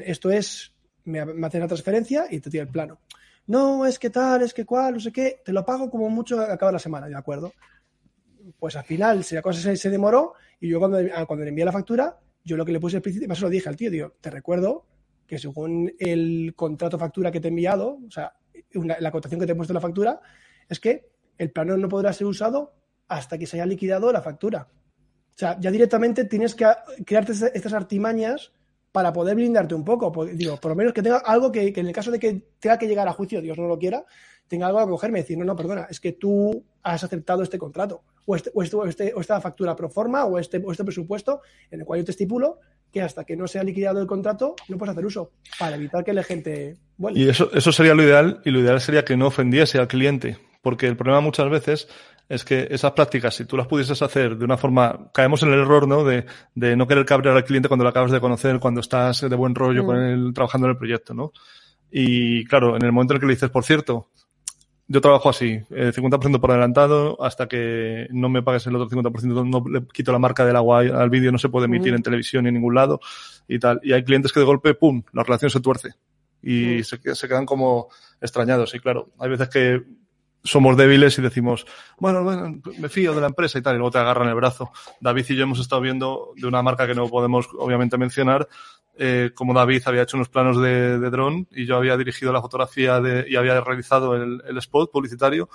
esto 0.04 0.32
es, 0.32 0.74
me, 1.04 1.20
hace 1.20 1.60
la 1.60 1.68
transferencia 1.68 2.26
y 2.28 2.40
te 2.40 2.50
tira 2.50 2.64
el 2.64 2.70
plano. 2.70 3.02
No, 3.46 3.86
es 3.86 4.00
que 4.00 4.10
tal, 4.10 4.42
es 4.42 4.52
que 4.52 4.66
cual, 4.66 4.96
no 4.96 5.00
sé 5.00 5.12
qué, 5.12 5.44
te 5.46 5.54
lo 5.54 5.64
pago 5.64 5.92
como 5.92 6.10
mucho 6.10 6.42
a 6.42 6.58
cabo 6.58 6.70
de 6.70 6.74
la 6.74 6.80
semana, 6.80 7.08
¿de 7.08 7.16
acuerdo? 7.16 7.54
Pues 8.58 8.76
al 8.76 8.84
final, 8.84 9.24
si 9.24 9.36
la 9.36 9.44
cosa 9.44 9.76
se, 9.76 9.90
demoró, 9.92 10.34
y 10.60 10.70
yo 10.70 10.80
cuando, 10.80 10.98
ah, 11.14 11.28
cuando, 11.28 11.44
le 11.44 11.50
envié 11.50 11.66
la 11.66 11.72
factura, 11.72 12.18
yo 12.44 12.58
lo 12.58 12.66
que 12.66 12.72
le 12.72 12.80
puse 12.80 13.02
principio, 13.02 13.28
más 13.28 13.40
lo 13.42 13.48
dije 13.48 13.70
al 13.70 13.76
tío, 13.76 13.92
digo, 13.92 14.16
te 14.20 14.32
recuerdo 14.32 14.88
que 15.28 15.38
según 15.38 15.94
el 16.00 16.54
contrato 16.56 16.98
factura 16.98 17.30
que 17.30 17.40
te 17.40 17.50
he 17.50 17.52
enviado, 17.52 18.00
o 18.08 18.10
sea, 18.10 18.34
la 18.74 19.12
cotación 19.12 19.40
que 19.40 19.46
te 19.46 19.52
he 19.52 19.56
puesto 19.56 19.72
en 19.74 19.76
la 19.76 19.82
factura, 19.82 20.20
es 20.68 20.80
que 20.80 21.12
el 21.38 21.52
plano 21.52 21.78
no 21.78 21.88
podrá 21.88 22.12
ser 22.12 22.26
usado 22.26 22.79
hasta 23.10 23.38
que 23.38 23.46
se 23.46 23.58
haya 23.58 23.66
liquidado 23.66 24.12
la 24.14 24.22
factura. 24.22 24.68
O 24.70 25.38
sea, 25.40 25.58
ya 25.60 25.72
directamente 25.72 26.26
tienes 26.26 26.56
que 26.56 26.66
crearte 27.06 27.34
estas 27.54 27.74
artimañas 27.74 28.52
para 28.92 29.14
poder 29.14 29.36
blindarte 29.36 29.76
un 29.76 29.84
poco. 29.84 30.26
digo, 30.26 30.58
por 30.58 30.72
lo 30.72 30.76
menos 30.76 30.94
que 30.94 31.02
tenga 31.02 31.18
algo 31.18 31.52
que, 31.52 31.74
en 31.76 31.88
el 31.88 31.94
caso 31.94 32.12
de 32.12 32.20
que 32.20 32.42
tenga 32.60 32.78
que 32.78 32.88
llegar 32.88 33.08
a 33.08 33.14
juicio, 33.14 33.42
Dios 33.42 33.58
no 33.58 33.68
lo 33.68 33.78
quiera, 33.78 34.06
tenga 34.48 34.68
algo 34.68 34.80
a 34.80 34.88
cogerme 34.88 35.20
y 35.20 35.22
decir, 35.22 35.38
no, 35.38 35.46
no, 35.46 35.56
perdona, 35.56 35.88
es 35.90 36.00
que 36.00 36.14
tú 36.14 36.64
has 36.84 37.04
aceptado 37.04 37.44
este 37.44 37.58
contrato, 37.58 38.04
o, 38.26 38.36
este, 38.36 38.52
este, 38.56 38.78
este 38.88 39.14
esta 39.18 39.40
factura 39.42 39.76
pro 39.76 39.90
forma, 39.90 40.26
o 40.26 40.40
este, 40.40 40.60
presupuesto, 40.60 41.42
en 41.70 41.82
el 41.82 41.86
cual 41.86 42.00
yo 42.00 42.06
te 42.06 42.12
estipulo 42.12 42.60
que 42.92 43.02
hasta 43.02 43.24
que 43.24 43.36
no 43.36 43.48
se 43.48 43.60
ha 43.60 43.64
liquidado 43.64 44.02
el 44.02 44.08
contrato 44.08 44.56
no 44.68 44.78
puedes 44.78 44.94
hacer 44.94 45.06
uso, 45.06 45.32
para 45.60 45.76
evitar 45.76 46.04
que 46.04 46.14
la 46.14 46.24
gente... 46.24 46.78
Y 47.14 47.30
eso, 47.30 47.52
eso 47.54 47.72
sería 47.72 47.94
lo 47.94 48.04
ideal, 48.04 48.42
y 48.44 48.50
lo 48.50 48.60
ideal 48.60 48.82
sería 48.82 49.06
que 49.06 49.16
no 49.16 49.28
ofendiese 49.28 49.78
al 49.78 49.88
cliente, 49.88 50.38
porque 50.64 50.88
el 50.88 50.98
problema 50.98 51.22
muchas 51.22 51.50
veces 51.50 51.88
es 52.30 52.46
que 52.46 52.68
esas 52.70 52.92
prácticas, 52.92 53.36
si 53.36 53.46
tú 53.46 53.58
las 53.58 53.66
pudieses 53.66 54.00
hacer 54.04 54.38
de 54.38 54.46
una 54.46 54.56
forma, 54.56 55.10
caemos 55.12 55.42
en 55.42 55.52
el 55.52 55.60
error, 55.62 55.88
¿no? 55.88 56.04
De, 56.04 56.26
de 56.54 56.76
no 56.76 56.88
querer 56.88 57.04
cabrear 57.04 57.36
al 57.36 57.44
cliente 57.44 57.68
cuando 57.68 57.84
lo 57.84 57.90
acabas 57.90 58.12
de 58.12 58.22
conocer, 58.22 58.60
cuando 58.60 58.82
estás 58.82 59.22
de 59.22 59.36
buen 59.36 59.56
rollo 59.56 59.84
con 59.84 59.98
mm. 59.98 60.14
él 60.14 60.32
trabajando 60.34 60.68
en 60.68 60.72
el 60.72 60.78
proyecto, 60.78 61.16
¿no? 61.16 61.34
Y 61.92 62.46
claro, 62.46 62.76
en 62.76 62.84
el 62.86 62.92
momento 62.92 63.14
en 63.14 63.16
el 63.16 63.22
que 63.22 63.26
le 63.26 63.34
dices, 63.34 63.50
por 63.50 63.64
cierto, 63.64 64.12
yo 64.88 65.02
trabajo 65.02 65.30
así, 65.30 65.60
el 65.72 65.92
50% 65.92 66.40
por 66.40 66.52
adelantado, 66.52 67.18
hasta 67.24 67.48
que 67.48 68.08
no 68.12 68.30
me 68.30 68.44
pagues 68.44 68.68
el 68.68 68.76
otro 68.76 68.88
50%, 68.96 69.50
no 69.50 69.68
le 69.68 69.88
quito 69.88 70.12
la 70.12 70.20
marca 70.20 70.46
del 70.46 70.56
agua 70.56 70.82
al 70.82 71.10
vídeo, 71.10 71.32
no 71.32 71.40
se 71.40 71.50
puede 71.50 71.66
emitir 71.66 71.94
mm. 71.94 71.96
en 71.96 72.04
televisión 72.04 72.44
ni 72.44 72.50
en 72.50 72.56
ningún 72.56 72.76
lado 72.76 73.00
y 73.48 73.58
tal. 73.58 73.80
Y 73.82 73.94
hay 73.94 74.04
clientes 74.04 74.32
que 74.32 74.40
de 74.40 74.46
golpe, 74.46 74.76
¡pum!, 74.76 75.02
la 75.14 75.24
relación 75.24 75.50
se 75.50 75.62
tuerce 75.62 75.94
y 76.44 76.80
mm. 76.80 76.84
se, 76.84 77.16
se, 77.16 77.28
quedan 77.28 77.48
como 77.48 77.90
extrañados. 78.22 78.76
Y 78.76 78.80
claro, 78.80 79.10
hay 79.18 79.32
veces 79.32 79.50
que 79.50 79.82
somos 80.44 80.78
débiles 80.78 81.18
y 81.18 81.22
decimos, 81.22 81.66
bueno, 81.98 82.24
bueno, 82.24 82.62
me 82.78 82.90
fío 82.90 83.14
de 83.14 83.22
la 83.22 83.28
empresa 83.28 83.60
y 83.60 83.62
tal, 83.62 83.76
y 83.76 83.78
luego 83.78 83.92
te 83.92 84.00
agarran 84.00 84.30
el 84.30 84.36
brazo. 84.36 84.72
David 85.00 85.26
y 85.30 85.36
yo 85.36 85.44
hemos 85.44 85.60
estado 85.60 85.82
viendo 85.82 86.34
de 86.36 86.48
una 86.48 86.62
marca 86.62 86.88
que 86.88 86.96
no 86.96 87.08
podemos 87.08 87.48
obviamente 87.58 87.98
mencionar, 87.98 88.48
eh, 88.98 89.32
como 89.34 89.54
David 89.54 89.84
había 89.86 90.04
hecho 90.04 90.18
unos 90.18 90.30
planos 90.30 90.62
de, 90.62 91.00
de 91.00 91.10
dron 91.10 91.48
y 91.52 91.66
yo 91.66 91.78
había 91.78 91.96
dirigido 91.96 92.34
la 92.34 92.42
fotografía 92.42 93.00
de, 93.00 93.26
y 93.30 93.38
había 93.38 93.62
realizado 93.62 94.16
el, 94.16 94.42
el 94.46 94.58
spot 94.58 94.92
publicitario 94.92 95.50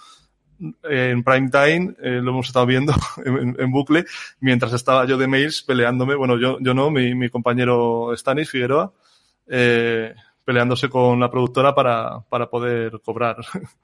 en 0.83 1.25
prime 1.25 1.51
time, 1.51 1.95
eh, 2.01 2.21
lo 2.23 2.31
hemos 2.31 2.47
estado 2.47 2.67
viendo 2.67 2.95
en, 3.25 3.57
en, 3.59 3.71
bucle, 3.71 4.05
mientras 4.41 4.73
estaba 4.73 5.05
yo 5.05 5.17
de 5.19 5.27
mails 5.27 5.63
peleándome, 5.63 6.15
bueno, 6.15 6.39
yo, 6.39 6.59
yo 6.61 6.75
no, 6.75 6.91
mi, 6.91 7.15
mi 7.15 7.29
compañero 7.29 8.13
Stanis 8.17 8.51
Figueroa, 8.51 8.93
eh, 9.47 10.15
peleándose 10.45 10.89
con 10.89 11.21
la 11.21 11.31
productora 11.31 11.75
para, 11.75 12.21
para 12.29 12.49
poder 12.49 13.01
cobrar 13.03 13.37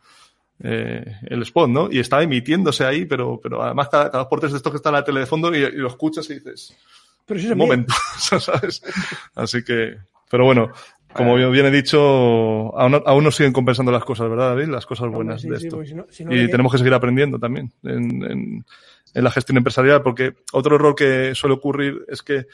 eh, 0.62 1.16
el 1.26 1.42
spot, 1.42 1.70
¿no? 1.70 1.88
Y 1.90 1.98
estaba 1.98 2.22
emitiéndose 2.22 2.84
ahí, 2.84 3.06
pero, 3.06 3.40
pero 3.42 3.62
además 3.62 3.88
cada, 3.88 4.10
cada 4.10 4.28
por 4.28 4.40
tres 4.40 4.52
de 4.52 4.58
estos 4.58 4.70
que 4.72 4.76
está 4.76 4.90
en 4.90 4.96
la 4.96 5.04
tele 5.04 5.20
de 5.20 5.26
fondo 5.26 5.54
y, 5.54 5.70
lo 5.72 5.88
escuchas 5.88 6.28
y 6.30 6.34
dices, 6.34 6.76
pero 7.26 7.40
si 7.40 7.46
es 7.46 7.52
un 7.52 7.58
momento, 7.58 7.94
¿sabes? 8.18 8.82
Así 9.34 9.64
que, 9.64 9.96
pero 10.30 10.44
bueno, 10.44 10.70
como 11.12 11.34
bien 11.34 11.66
he 11.66 11.70
dicho, 11.70 11.98
aún, 12.78 13.02
aún 13.04 13.24
nos 13.24 13.36
siguen 13.36 13.52
compensando 13.52 13.90
las 13.90 14.04
cosas, 14.04 14.28
¿verdad, 14.28 14.50
David? 14.50 14.68
Las 14.68 14.86
cosas 14.86 15.10
buenas 15.10 15.42
de 15.42 15.56
esto. 15.56 15.82
y 15.82 16.48
tenemos 16.50 16.72
que 16.72 16.78
seguir 16.78 16.94
aprendiendo 16.94 17.38
también 17.38 17.72
en, 17.82 18.22
en, 18.22 18.64
en 19.14 19.24
la 19.24 19.30
gestión 19.30 19.56
empresarial, 19.56 20.02
porque 20.02 20.34
otro 20.52 20.76
error 20.76 20.94
que 20.94 21.34
suele 21.34 21.54
ocurrir 21.54 22.04
es 22.08 22.22
que 22.22 22.46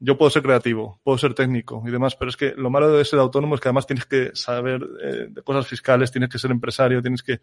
yo 0.00 0.16
puedo 0.16 0.30
ser 0.30 0.42
creativo, 0.42 0.98
puedo 1.04 1.18
ser 1.18 1.34
técnico 1.34 1.82
y 1.86 1.90
demás, 1.90 2.16
pero 2.16 2.30
es 2.30 2.36
que 2.36 2.54
lo 2.56 2.70
malo 2.70 2.90
de 2.90 3.04
ser 3.04 3.18
autónomo 3.18 3.54
es 3.54 3.60
que 3.60 3.68
además 3.68 3.86
tienes 3.86 4.06
que 4.06 4.30
saber 4.34 4.80
eh, 5.02 5.26
de 5.28 5.42
cosas 5.42 5.66
fiscales, 5.66 6.10
tienes 6.10 6.30
que 6.30 6.38
ser 6.38 6.50
empresario, 6.50 7.02
tienes 7.02 7.22
que... 7.22 7.40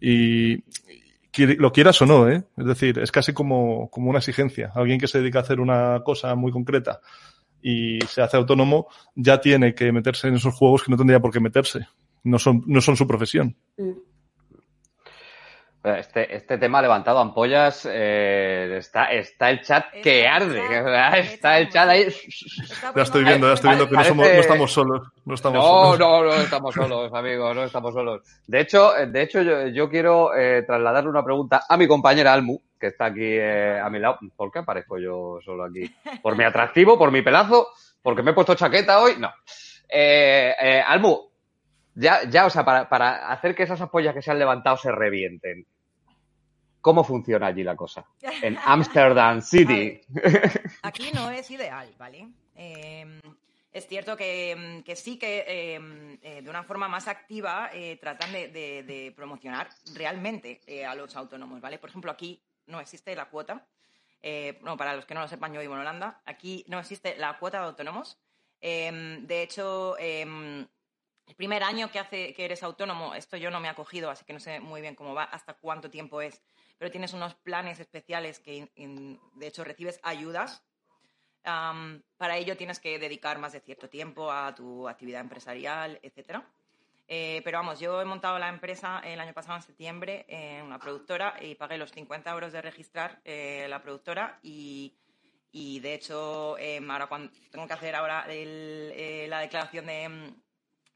Y, 0.00 0.62
lo 1.58 1.70
quieras 1.70 2.00
o 2.00 2.06
no, 2.06 2.30
¿eh? 2.30 2.44
Es 2.56 2.64
decir, 2.64 2.98
es 2.98 3.12
casi 3.12 3.34
como, 3.34 3.90
como 3.90 4.08
una 4.08 4.20
exigencia. 4.20 4.72
Alguien 4.74 4.98
que 4.98 5.06
se 5.06 5.18
dedica 5.18 5.40
a 5.40 5.42
hacer 5.42 5.60
una 5.60 6.00
cosa 6.02 6.34
muy 6.34 6.50
concreta 6.50 7.00
y 7.60 7.98
se 8.08 8.22
hace 8.22 8.38
autónomo 8.38 8.86
ya 9.14 9.38
tiene 9.38 9.74
que 9.74 9.92
meterse 9.92 10.28
en 10.28 10.36
esos 10.36 10.54
juegos 10.54 10.82
que 10.82 10.90
no 10.90 10.96
tendría 10.96 11.20
por 11.20 11.32
qué 11.32 11.40
meterse. 11.40 11.88
No 12.24 12.38
son, 12.38 12.62
no 12.66 12.80
son 12.80 12.96
su 12.96 13.06
profesión. 13.06 13.54
Mm. 13.76 13.90
Este, 15.94 16.34
este 16.34 16.58
tema 16.58 16.78
ha 16.78 16.82
levantado 16.82 17.18
ampollas. 17.20 17.88
Eh, 17.90 18.76
está, 18.78 19.12
está 19.12 19.50
el 19.50 19.60
chat 19.62 19.86
que 20.02 20.26
arde. 20.26 20.60
Está, 21.20 21.58
el 21.58 21.68
chat 21.68 21.88
ahí. 21.88 22.08
Ya 22.94 23.02
estoy 23.02 23.24
viendo, 23.24 23.46
ya 23.46 23.54
estoy 23.54 23.70
viendo 23.70 23.88
que 23.88 23.96
no, 23.96 24.04
somos, 24.04 24.26
no, 24.26 24.32
estamos 24.32 24.72
solos. 24.72 25.08
No, 25.24 25.34
estamos 25.34 25.64
no, 25.64 25.96
no, 25.96 26.24
no 26.24 26.34
estamos 26.34 26.74
solos, 26.74 27.12
amigos, 27.14 27.54
no 27.54 27.64
estamos 27.64 27.94
solos. 27.94 28.22
De 28.46 28.60
hecho, 28.60 28.92
de 29.06 29.22
hecho 29.22 29.42
yo, 29.42 29.68
yo 29.68 29.88
quiero 29.88 30.34
eh, 30.36 30.62
trasladarle 30.62 31.10
una 31.10 31.24
pregunta 31.24 31.62
a 31.68 31.76
mi 31.76 31.86
compañera 31.86 32.32
Almu, 32.32 32.60
que 32.78 32.88
está 32.88 33.06
aquí 33.06 33.24
eh, 33.24 33.78
a 33.78 33.88
mi 33.90 33.98
lado. 33.98 34.18
¿Por 34.34 34.50
qué 34.50 34.60
aparezco 34.60 34.98
yo 34.98 35.38
solo 35.44 35.64
aquí? 35.64 35.94
¿Por 36.22 36.36
mi 36.36 36.44
atractivo? 36.44 36.98
¿Por 36.98 37.12
mi 37.12 37.22
pelazo? 37.22 37.68
¿Porque 38.02 38.22
me 38.22 38.32
he 38.32 38.34
puesto 38.34 38.54
chaqueta 38.54 39.00
hoy? 39.00 39.14
No. 39.18 39.30
Eh, 39.88 40.54
eh, 40.60 40.82
Almu, 40.86 41.30
ya, 41.94 42.24
ya, 42.28 42.46
o 42.46 42.50
sea, 42.50 42.64
para, 42.64 42.88
para 42.88 43.30
hacer 43.30 43.54
que 43.54 43.62
esas 43.62 43.80
ampollas 43.80 44.14
que 44.14 44.22
se 44.22 44.30
han 44.30 44.38
levantado 44.38 44.76
se 44.76 44.92
revienten, 44.92 45.66
¿Cómo 46.86 47.02
funciona 47.02 47.48
allí 47.48 47.64
la 47.64 47.74
cosa? 47.74 48.06
En 48.42 48.56
Amsterdam 48.64 49.42
City. 49.42 50.00
Aquí 50.82 51.10
no 51.12 51.32
es 51.32 51.50
ideal, 51.50 51.92
¿vale? 51.98 52.28
Em, 52.54 53.20
es 53.72 53.88
cierto 53.88 54.16
que, 54.16 54.52
em, 54.52 54.84
sí 54.94 55.18
que 55.18 55.74
em, 55.74 56.16
eh, 56.22 56.42
de 56.42 56.48
una 56.48 56.62
forma 56.62 56.86
más 56.86 57.08
activa 57.08 57.70
eh, 57.72 57.96
tratan 58.00 58.30
de, 58.30 59.12
promocionar 59.16 59.68
realmente 59.96 60.60
eh, 60.64 60.86
a 60.86 60.94
los 60.94 61.16
autónomos, 61.16 61.60
¿vale? 61.60 61.80
Por 61.80 61.90
ejemplo, 61.90 62.12
aquí 62.12 62.40
no 62.66 62.78
existe 62.78 63.16
la 63.16 63.24
cuota. 63.24 63.66
no, 64.62 64.76
para 64.76 64.94
los 64.94 65.06
que 65.06 65.14
no 65.14 65.22
lo 65.22 65.28
sepan, 65.28 65.52
yo 65.52 65.60
vivo 65.60 65.74
en 65.74 65.80
Holanda. 65.80 66.22
Aquí 66.24 66.64
no 66.68 66.78
existe 66.78 67.16
la 67.16 67.36
cuota 67.36 67.58
de 67.58 67.66
autónomos. 67.66 68.16
de 68.60 69.42
hecho, 69.42 69.96
el 69.98 70.68
primer 71.36 71.64
año 71.64 71.90
que, 71.90 71.98
hace, 71.98 72.32
que 72.32 72.44
eres 72.44 72.62
autónomo, 72.62 73.12
esto 73.16 73.36
yo 73.36 73.50
no 73.50 73.58
me 73.58 73.66
he 73.66 73.70
acogido, 73.72 74.08
así 74.08 74.24
que 74.24 74.32
no 74.32 74.38
sé 74.38 74.60
muy 74.60 74.80
bien 74.80 74.94
cómo 74.94 75.14
va, 75.14 75.24
hasta 75.24 75.54
cuánto 75.54 75.90
tiempo 75.90 76.20
es, 76.20 76.40
pero 76.78 76.90
tienes 76.90 77.12
unos 77.12 77.34
planes 77.34 77.80
especiales 77.80 78.40
que, 78.40 78.70
de 78.76 79.46
hecho, 79.46 79.64
recibes 79.64 80.00
ayudas. 80.02 80.62
para 81.42 82.36
ello 82.36 82.56
tienes 82.56 82.80
que 82.80 82.98
dedicar 82.98 83.38
más 83.38 83.52
de 83.52 83.60
cierto 83.60 83.88
tiempo 83.88 84.30
a 84.30 84.54
tu 84.54 84.88
actividad 84.88 85.20
empresarial, 85.20 85.98
etcétera. 86.02 86.46
Eh, 87.08 87.40
pero 87.44 87.58
vamos, 87.58 87.78
yo 87.78 88.00
he 88.02 88.04
montado 88.04 88.38
la 88.38 88.48
empresa 88.48 89.00
el 89.04 89.20
año 89.20 89.32
pasado, 89.32 89.56
en 89.56 89.62
septiembre, 89.62 90.26
en 90.28 90.64
una 90.64 90.78
productora 90.78 91.36
y 91.40 91.54
pagué 91.54 91.78
los 91.78 91.92
50 91.92 92.30
euros 92.32 92.52
de 92.52 92.60
registrar 92.60 93.20
eh, 93.24 93.66
la 93.68 93.80
productora 93.80 94.40
y, 94.42 94.96
y 95.52 95.78
de 95.80 95.94
hecho, 95.94 96.58
em, 96.58 96.90
ahora 96.90 97.06
cuando 97.06 97.32
tengo 97.50 97.66
que 97.66 97.72
hacer 97.72 97.94
ahora 97.94 98.26
eh, 98.28 99.26
la 99.28 99.38
declaración 99.40 99.86
de, 99.86 100.34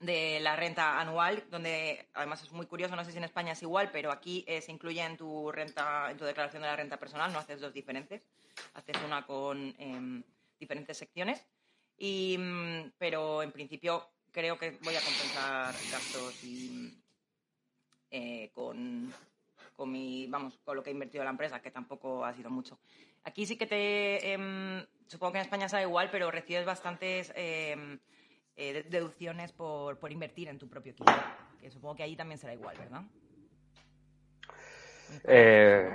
de, 0.00 0.40
la 0.40 0.56
renta 0.56 1.00
anual, 1.00 1.44
donde 1.50 2.08
además 2.14 2.42
es 2.42 2.52
muy 2.52 2.66
curioso, 2.66 2.96
no 2.96 3.04
sé 3.04 3.12
si 3.12 3.18
en 3.18 3.24
España 3.24 3.52
es 3.52 3.62
igual, 3.62 3.90
pero 3.92 4.10
aquí 4.10 4.44
se 4.60 4.72
incluye 4.72 5.02
en 5.02 5.16
tu 5.16 5.52
renta, 5.52 6.10
en 6.10 6.16
tu 6.16 6.24
declaración 6.24 6.62
de 6.62 6.68
la 6.68 6.76
renta 6.76 6.98
personal, 6.98 7.32
no 7.32 7.38
haces 7.38 7.60
dos 7.60 7.72
diferentes, 7.72 8.22
haces 8.74 8.96
una 9.04 9.26
con 9.26 9.74
em, 9.78 10.22
diferentes 10.58 10.96
secciones. 10.96 11.44
Y, 11.98 12.36
mm, 12.38 12.92
pero 12.98 13.42
en 13.42 13.52
principio 13.52 14.08
creo 14.32 14.58
que 14.58 14.78
voy 14.82 14.96
a 14.96 15.00
compensar 15.00 15.74
gastos 15.90 16.34
eh, 18.10 18.50
con, 18.54 19.12
con, 19.76 19.92
mi, 19.92 20.26
vamos, 20.26 20.58
con 20.64 20.76
lo 20.76 20.82
que 20.82 20.90
he 20.90 20.92
invertido 20.92 21.22
en 21.22 21.26
la 21.26 21.32
empresa, 21.32 21.60
que 21.60 21.70
tampoco 21.70 22.24
ha 22.24 22.34
sido 22.34 22.50
mucho. 22.50 22.78
Aquí 23.24 23.44
sí 23.44 23.56
que 23.56 23.66
te, 23.66 24.32
em, 24.32 24.84
supongo 25.06 25.32
que 25.32 25.38
en 25.38 25.44
España 25.44 25.68
será 25.68 25.82
igual, 25.82 26.10
pero 26.10 26.30
recibes 26.30 26.64
bastantes 26.64 27.32
em, 27.36 27.98
eh, 28.62 28.84
deducciones 28.90 29.52
por, 29.52 29.96
por, 29.96 30.12
invertir 30.12 30.48
en 30.48 30.58
tu 30.58 30.68
propio 30.68 30.92
equipo. 30.92 31.10
Que 31.62 31.70
supongo 31.70 31.96
que 31.96 32.02
ahí 32.02 32.14
también 32.14 32.36
será 32.36 32.52
igual, 32.52 32.76
¿verdad? 32.76 33.00
Eh, 35.24 35.88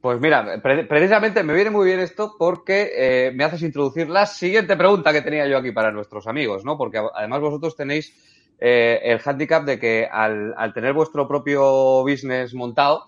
pues 0.00 0.20
mira, 0.20 0.60
precisamente 0.60 1.44
me 1.44 1.54
viene 1.54 1.70
muy 1.70 1.86
bien 1.86 2.00
esto 2.00 2.34
porque 2.36 2.90
eh, 2.96 3.32
me 3.32 3.44
haces 3.44 3.62
introducir 3.62 4.08
la 4.08 4.26
siguiente 4.26 4.76
pregunta 4.76 5.12
que 5.12 5.22
tenía 5.22 5.46
yo 5.46 5.58
aquí 5.58 5.70
para 5.70 5.92
nuestros 5.92 6.26
amigos, 6.26 6.64
¿no? 6.64 6.76
Porque 6.76 7.00
además 7.14 7.40
vosotros 7.42 7.76
tenéis 7.76 8.12
el 8.58 9.20
handicap 9.24 9.64
de 9.64 9.78
que 9.78 10.08
al, 10.10 10.72
tener 10.74 10.92
vuestro 10.92 11.28
propio 11.28 12.02
business 12.02 12.54
montado, 12.54 13.04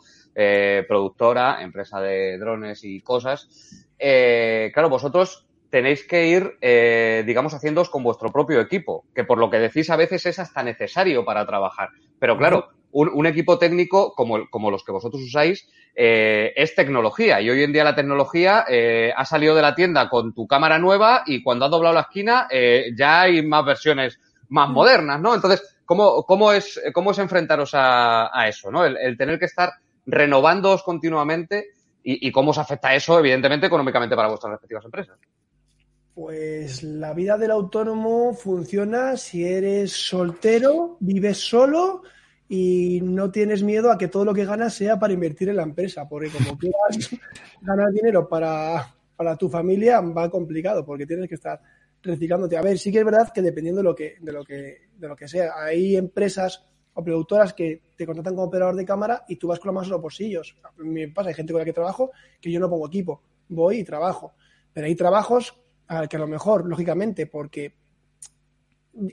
productora, 0.87 1.61
empresa 1.61 2.01
de 2.01 2.39
drones 2.39 2.85
y 2.85 3.01
cosas, 3.01 3.49
claro, 3.99 4.89
vosotros 4.89 5.45
tenéis 5.73 6.07
que 6.07 6.27
ir, 6.29 6.59
digamos, 7.25 7.55
haciéndoos 7.55 7.89
con 7.89 8.03
vuestro 8.03 8.31
propio 8.31 8.61
equipo, 8.61 9.07
que 9.15 9.25
por 9.25 9.39
lo 9.39 9.49
que 9.49 9.59
decís 9.59 9.89
a 9.89 9.97
veces 9.97 10.27
es 10.27 10.39
hasta 10.39 10.63
necesario 10.63 11.25
para 11.25 11.47
trabajar. 11.47 11.89
Pero 12.19 12.37
claro, 12.37 12.69
un, 12.93 13.27
equipo 13.27 13.59
técnico 13.59 14.15
como, 14.15 14.49
como, 14.51 14.71
los 14.71 14.85
que 14.85 14.93
vosotros 14.93 15.23
usáis 15.23 15.67
eh, 15.95 16.53
es 16.57 16.75
tecnología. 16.75 17.41
Y 17.41 17.51
hoy 17.51 17.63
en 17.63 17.73
día 17.73 17.85
la 17.85 17.95
tecnología 17.95 18.65
eh, 18.69 19.13
ha 19.17 19.25
salido 19.25 19.55
de 19.55 19.63
la 19.63 19.75
tienda 19.75 20.09
con 20.09 20.35
tu 20.35 20.47
cámara 20.47 20.79
nueva 20.79 21.23
y 21.27 21.43
cuando 21.43 21.65
has 21.65 21.71
doblado 21.71 21.95
la 21.95 22.03
esquina 22.03 22.47
eh, 22.51 22.93
ya 22.97 23.23
hay 23.23 23.45
más 23.45 23.65
versiones 23.65 24.21
más 24.49 24.69
modernas, 24.69 25.21
¿no? 25.21 25.35
Entonces, 25.35 25.81
¿cómo, 25.87 26.25
cómo, 26.25 26.53
es, 26.53 26.81
cómo 26.93 27.13
es 27.13 27.19
enfrentaros 27.19 27.71
a, 27.73 28.31
eso, 28.47 28.71
¿no? 28.71 28.85
El, 28.85 29.17
tener 29.17 29.39
que 29.39 29.47
estar 29.47 29.71
renovándoos 30.05 30.83
continuamente 30.83 31.69
y, 32.05 32.29
y 32.29 32.31
cómo 32.31 32.51
os 32.51 32.59
afecta 32.59 32.95
eso, 32.95 33.19
evidentemente, 33.19 33.67
económicamente 33.67 34.15
para 34.15 34.29
vuestras 34.29 34.53
respectivas 34.53 34.85
empresas. 34.85 35.19
Pues 36.15 36.83
la 36.83 37.15
vida 37.15 37.39
del 37.39 37.53
autónomo 37.53 38.35
funciona 38.35 39.17
si 39.17 39.47
eres 39.47 39.93
soltero, 39.93 40.99
vives 41.01 41.39
solo 41.39 42.03
y 42.51 43.01
no 43.03 43.31
tienes 43.31 43.63
miedo 43.63 43.91
a 43.91 43.97
que 43.97 44.09
todo 44.09 44.27
lo 44.27 44.35
que 44.35 44.45
ganas 44.45 44.75
sea 44.75 44.99
para 44.99 45.15
invertir 45.15 45.49
en 45.49 45.57
la 45.57 45.63
empresa, 45.63 46.07
porque 46.07 46.29
como 46.29 46.59
quieras 46.59 47.11
ganar 47.63 47.91
dinero 47.93 48.29
para, 48.29 48.95
tu 49.39 49.49
familia 49.49 50.03
va 50.03 50.29
complicado, 50.29 50.85
porque 50.85 51.07
tienes 51.07 51.31
que 51.31 51.37
estar 51.37 51.63
reciclándote. 52.03 52.59
A 52.59 52.63
ver, 52.63 52.79
sí 52.79 52.93
que 52.93 52.99
es 52.99 53.05
verdad 53.07 53.33
que 53.33 53.41
dependiendo 53.41 53.81
de 53.81 53.85
lo 53.85 53.95
que, 53.95 54.17
de 54.21 54.33
lo 54.33 54.45
que, 54.45 54.89
de 54.95 55.09
lo 55.09 55.17
que 55.17 55.29
sea, 55.29 55.53
hay 55.65 55.97
empresas 55.97 56.63
o 56.93 57.03
productoras 57.03 57.55
que 57.55 57.81
te 57.97 58.05
contratan 58.05 58.35
como 58.35 58.49
operador 58.49 58.77
de 58.77 58.85
cámara 58.85 59.25
y 59.29 59.37
tú 59.37 59.49
vas 59.49 59.59
con 59.59 59.69
la 59.69 59.73
mano 59.73 59.87
en 59.87 59.93
los 59.93 60.03
bolsillos. 60.03 60.55
Me 60.77 61.09
pasa, 61.09 61.31
hay 61.31 61.35
gente 61.35 61.55
con 61.55 61.61
la 61.61 61.65
que 61.65 61.73
trabajo 61.73 62.11
que 62.39 62.53
yo 62.53 62.61
no 62.61 62.69
pongo 62.69 62.87
equipo, 62.87 63.23
voy 63.49 63.79
y 63.79 63.85
trabajo. 63.85 64.35
Pero 64.75 64.87
hay 64.87 64.95
trabajos 64.95 65.62
que 66.09 66.17
a 66.17 66.21
lo 66.21 66.27
mejor, 66.27 66.67
lógicamente, 66.67 67.27
porque 67.27 67.75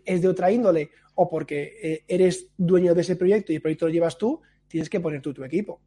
es 0.05 0.21
de 0.21 0.27
otra 0.27 0.51
índole 0.51 0.91
o 1.15 1.29
porque 1.29 1.77
eh, 1.81 2.03
eres 2.07 2.47
dueño 2.57 2.93
de 2.93 3.01
ese 3.01 3.15
proyecto 3.15 3.51
y 3.51 3.55
el 3.55 3.61
proyecto 3.61 3.85
lo 3.87 3.91
llevas 3.91 4.17
tú, 4.17 4.41
tienes 4.67 4.89
que 4.89 4.99
poner 4.99 5.21
tú 5.21 5.33
tu 5.33 5.43
equipo. 5.43 5.81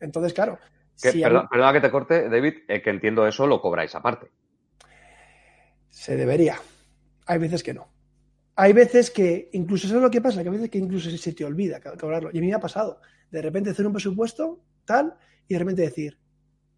Entonces, 0.00 0.32
claro. 0.32 0.58
perdona 1.00 1.72
que 1.72 1.80
te 1.80 1.90
corte, 1.90 2.28
David, 2.28 2.54
eh, 2.68 2.82
que 2.82 2.90
entiendo 2.90 3.26
eso, 3.26 3.46
lo 3.46 3.60
cobráis 3.60 3.94
aparte. 3.94 4.30
Se 5.90 6.16
debería. 6.16 6.58
Hay 7.26 7.38
veces 7.38 7.62
que 7.62 7.74
no. 7.74 7.88
Hay 8.56 8.72
veces 8.72 9.10
que, 9.10 9.50
incluso 9.52 9.86
eso 9.86 9.96
es 9.96 10.02
lo 10.02 10.10
que 10.10 10.20
pasa, 10.20 10.42
que 10.42 10.48
a 10.48 10.52
veces 10.52 10.70
que 10.70 10.78
incluso 10.78 11.10
se 11.10 11.32
te 11.32 11.44
olvida 11.44 11.80
cobrarlo. 11.80 12.30
Y 12.32 12.38
a 12.38 12.40
mí 12.40 12.48
me 12.48 12.54
ha 12.54 12.60
pasado. 12.60 13.00
De 13.30 13.40
repente 13.40 13.70
hacer 13.70 13.86
un 13.86 13.92
presupuesto, 13.92 14.64
tal, 14.84 15.14
y 15.46 15.54
de 15.54 15.58
repente 15.60 15.82
decir, 15.82 16.18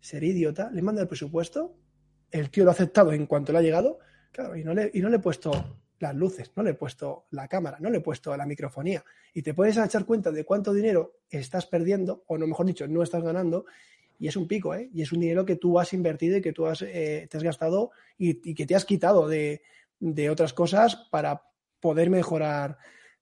ser 0.01 0.23
idiota, 0.25 0.71
le 0.71 0.83
manda 0.83 1.01
el 1.01 1.09
presupuesto, 1.09 1.77
el 2.31 2.51
tío 2.51 2.65
lo 2.65 2.71
ha 2.71 2.75
aceptado 2.75 3.13
en 3.13 3.27
cuanto 3.27 3.53
le 3.53 3.59
ha 3.59 3.63
llegado, 3.63 3.99
claro, 4.33 4.57
y 4.57 4.65
no 4.65 4.75
le, 4.75 4.91
y 4.95 5.01
no 5.01 5.09
le 5.09 5.17
he 5.17 5.21
puesto 5.21 5.79
las 6.01 6.15
luces, 6.15 6.51
no 6.57 6.63
le 6.63 6.71
he 6.71 6.75
puesto 6.75 7.27
la 7.31 7.47
cámara, 7.47 7.79
no 7.81 7.91
le 7.91 7.99
he 7.99 8.01
puesto 8.01 8.35
la 8.37 8.47
microfonía. 8.47 9.05
Y 9.35 9.43
te 9.43 9.55
puedes 9.55 9.77
echar 9.77 10.05
cuenta 10.07 10.31
de 10.31 10.45
cuánto 10.45 10.73
dinero 10.73 11.19
estás 11.29 11.67
perdiendo, 11.67 12.25
o 12.27 12.39
no 12.39 12.47
mejor 12.47 12.67
dicho, 12.67 12.89
no 12.89 13.03
estás 13.03 13.23
ganando, 13.23 13.67
y 14.19 14.29
es 14.29 14.37
un 14.37 14.47
pico, 14.47 14.75
¿eh? 14.75 14.91
Y 14.93 15.03
es 15.03 15.13
un 15.13 15.21
dinero 15.21 15.47
que 15.47 15.57
tú 15.57 15.79
has 15.79 15.93
invertido 15.95 16.37
y 16.37 16.43
que 16.43 16.53
tú 16.53 16.67
has, 16.67 16.83
eh, 16.83 17.29
gastado 17.33 17.91
y, 18.19 18.55
que 18.55 18.67
te 18.67 18.75
has 18.75 18.85
quitado 18.85 19.27
de, 19.27 19.63
otras 20.31 20.53
cosas 20.53 20.97
para 21.11 21.43
poder 21.81 22.11
mejorar 22.11 22.77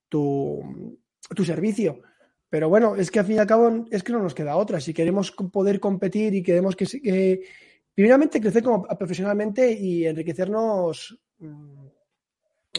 tu, 0.09 0.99
servicio. 1.45 2.03
Pero 2.51 2.69
bueno, 2.69 2.97
es 2.97 3.11
que 3.11 3.21
al 3.21 3.27
fin 3.27 3.37
y 3.37 3.39
al 3.39 3.47
cabo 3.47 3.87
es 3.91 4.03
que 4.03 4.13
no 4.13 4.21
nos 4.21 4.35
queda 4.35 4.57
otra. 4.57 4.81
Si 4.81 4.93
queremos 4.93 5.31
poder 5.31 5.79
competir 5.79 6.35
y 6.35 6.43
queremos 6.43 6.75
que, 6.75 6.87
que 6.87 7.43
primeramente 7.99 8.41
crecer 8.41 8.63
como 8.63 8.85
profesionalmente 8.85 9.73
y 9.73 10.07
enriquecernos 10.07 11.19
mm, 11.41 11.87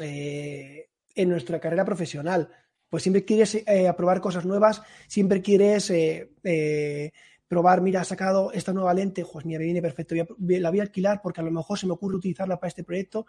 eh, 0.01 0.87
en 1.13 1.29
nuestra 1.29 1.59
carrera 1.59 1.83
profesional. 1.83 2.47
Pues 2.89 3.03
siempre 3.03 3.25
quieres 3.25 3.55
eh, 3.55 3.93
cosas 4.21 4.45
nuevas, 4.45 4.81
siempre 5.09 5.41
quieres 5.41 5.89
eh, 5.89 7.11
probar, 7.49 7.81
mira, 7.81 7.99
ha 7.99 8.05
sacado 8.05 8.53
esta 8.53 8.71
nueva 8.71 8.93
lente, 8.93 9.25
pues 9.29 9.45
mira, 9.45 9.59
me 9.59 9.65
viene 9.65 9.81
perfecto, 9.81 10.15
la 10.15 10.69
voy 10.69 10.79
a 10.79 10.83
alquilar 10.83 11.19
porque 11.21 11.41
a 11.41 11.43
lo 11.43 11.51
mejor 11.51 11.77
se 11.77 11.85
me 11.85 11.91
ocurre 11.91 12.15
utilizarla 12.15 12.57
para 12.57 12.69
este 12.69 12.85
proyecto, 12.85 13.25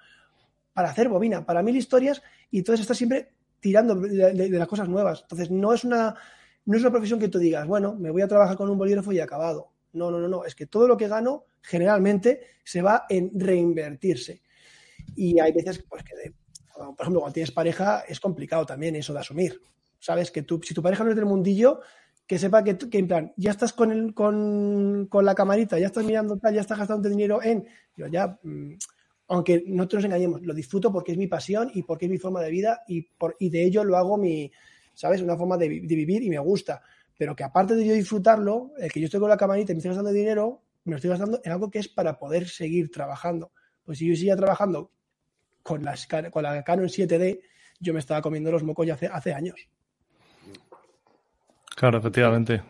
para 0.73 0.91
hacer 0.91 1.09
bobina, 1.09 1.45
para 1.45 1.61
mil 1.61 1.77
historias, 1.77 2.23
y 2.53 2.59
entonces 2.59 2.83
estás 2.83 2.99
siempre 2.99 3.33
tirando 3.59 3.97
de, 3.97 4.49
las 4.49 4.69
cosas 4.69 4.89
nuevas. 4.89 5.23
Entonces, 5.23 5.51
no 5.51 5.75
es 5.75 5.83
una 5.83 6.15
no 6.67 6.77
es 6.77 6.83
una 6.83 6.93
profesión 6.93 7.19
que 7.19 7.27
tú 7.27 7.41
digas, 7.41 7.67
bueno, 7.67 7.97
me 7.97 8.13
voy 8.13 8.23
a 8.23 8.29
trabajar 8.29 8.57
con 8.57 8.71
un 8.71 8.79
bolígrafo 8.79 9.11
y 9.11 9.19
acabado. 9.19 9.73
No, 9.93 10.11
no, 10.11 10.19
no, 10.19 10.29
no. 10.29 10.45
Es 10.45 10.55
que 10.55 10.67
todo 10.67 10.87
lo 10.87 10.97
que 10.97 11.09
gano 11.09 11.45
generalmente 11.63 12.41
se 12.65 12.83
va 12.83 13.07
en 13.09 13.31
reinvertirse. 13.35 14.43
Y 15.17 15.41
hay 15.41 15.53
veces 15.53 15.85
pues, 15.89 16.03
que 16.05 16.35
por 16.81 16.95
ejemplo, 17.01 17.21
cuando 17.21 17.35
tienes 17.35 17.51
pareja 17.51 18.05
es 18.09 18.21
complicado 18.21 18.65
también 18.65 18.97
eso 18.97 19.13
de 19.13 19.21
asumir. 19.21 19.61
Sabes 19.99 20.31
que 20.31 20.43
tú, 20.43 20.61
si 20.63 20.73
tu 20.73 20.83
pareja 20.83 21.05
no 21.05 21.11
es 21.11 21.17
del 21.17 21.27
mundillo, 21.27 21.81
que 22.27 22.39
sepa 22.39 22.65
que, 22.65 22.79
que 22.79 22.99
en 22.99 23.09
plan, 23.09 23.33
ya 23.37 23.51
estás 23.51 23.73
con, 23.73 23.93
el, 23.93 24.15
con, 24.15 25.09
la 25.13 25.35
camarita, 25.35 25.79
ya 25.79 25.87
estás 25.87 26.05
mirando 26.05 26.39
tal, 26.39 26.55
ya 26.55 26.61
estás 26.61 26.79
gastando 26.79 27.09
dinero 27.09 27.43
en. 27.43 27.67
Yo 27.97 28.07
ya, 28.07 28.39
mm, 28.43 28.75
aunque 29.29 29.65
no 29.67 29.87
te 29.89 29.97
nos 29.97 30.05
engañemos, 30.05 30.43
lo 30.43 30.55
disfruto 30.55 30.93
porque 30.93 31.13
es 31.13 31.19
mi 31.19 31.27
pasión 31.27 31.71
y 31.75 31.83
porque 31.83 32.07
es 32.07 32.11
mi 32.11 32.19
forma 32.19 32.41
de 32.41 32.51
vida 32.51 32.83
y, 32.89 33.03
por, 33.03 33.37
y 33.39 33.51
de 33.51 33.65
ello 33.65 33.85
lo 33.85 33.97
hago 33.97 34.17
mi, 34.17 34.51
¿sabes? 34.95 35.21
Una 35.23 35.37
forma 35.37 35.57
de, 35.57 35.69
vivir 35.69 36.23
y 36.23 36.31
me 36.31 36.39
gusta. 36.39 36.83
Pero 37.21 37.37
que 37.37 37.45
aparte 37.45 37.75
de 37.75 37.87
yo 37.87 37.93
disfrutarlo, 37.93 38.73
el 38.79 38.91
que 38.91 38.99
yo 38.99 39.05
estoy 39.05 39.21
con 39.21 39.29
la 39.29 39.37
camarita 39.37 39.73
y 39.73 39.75
me 39.75 39.81
estoy 39.81 39.91
gastando 39.91 40.11
dinero, 40.11 40.63
me 40.85 40.93
lo 40.93 40.97
estoy 40.97 41.11
gastando 41.11 41.39
en 41.45 41.53
algo 41.53 41.71
que 41.71 41.79
es 41.79 41.87
para 41.87 42.19
poder 42.19 42.49
seguir 42.49 42.91
trabajando. 42.91 43.53
Pues 43.85 43.99
si 43.99 44.09
yo 44.09 44.17
siga 44.17 44.37
trabajando 44.37 44.91
con, 45.63 45.85
con 46.31 46.43
la 46.43 46.65
Canon 46.65 46.87
7D 46.87 47.43
yo 47.79 47.93
me 47.93 47.99
estaba 48.01 48.23
comiendo 48.23 48.51
los 48.51 48.63
mocos 48.63 48.87
ya 48.87 48.95
hace, 48.95 49.09
hace 49.09 49.35
años. 49.35 49.69
Claro, 51.77 51.99
efectivamente. 51.99 52.63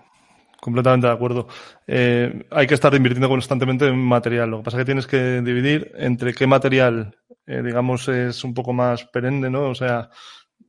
Completamente 0.61 1.07
de 1.07 1.13
acuerdo. 1.13 1.47
Eh, 1.87 2.45
hay 2.51 2.67
que 2.67 2.75
estar 2.75 2.93
invirtiendo 2.93 3.29
constantemente 3.29 3.87
en 3.87 3.99
material. 3.99 4.51
Lo 4.51 4.57
que 4.59 4.65
pasa 4.65 4.79
es 4.79 4.81
que 4.81 4.87
tienes 4.87 5.07
que 5.07 5.43
dividir 5.43 5.93
entre 5.95 6.35
qué 6.35 6.49
material, 6.49 7.17
eh, 7.47 7.63
digamos, 7.65 8.09
es 8.09 8.43
un 8.43 8.53
poco 8.53 8.73
más 8.73 9.05
perenne, 9.05 9.49
¿no? 9.49 9.69
O 9.69 9.77
sea, 9.77 10.11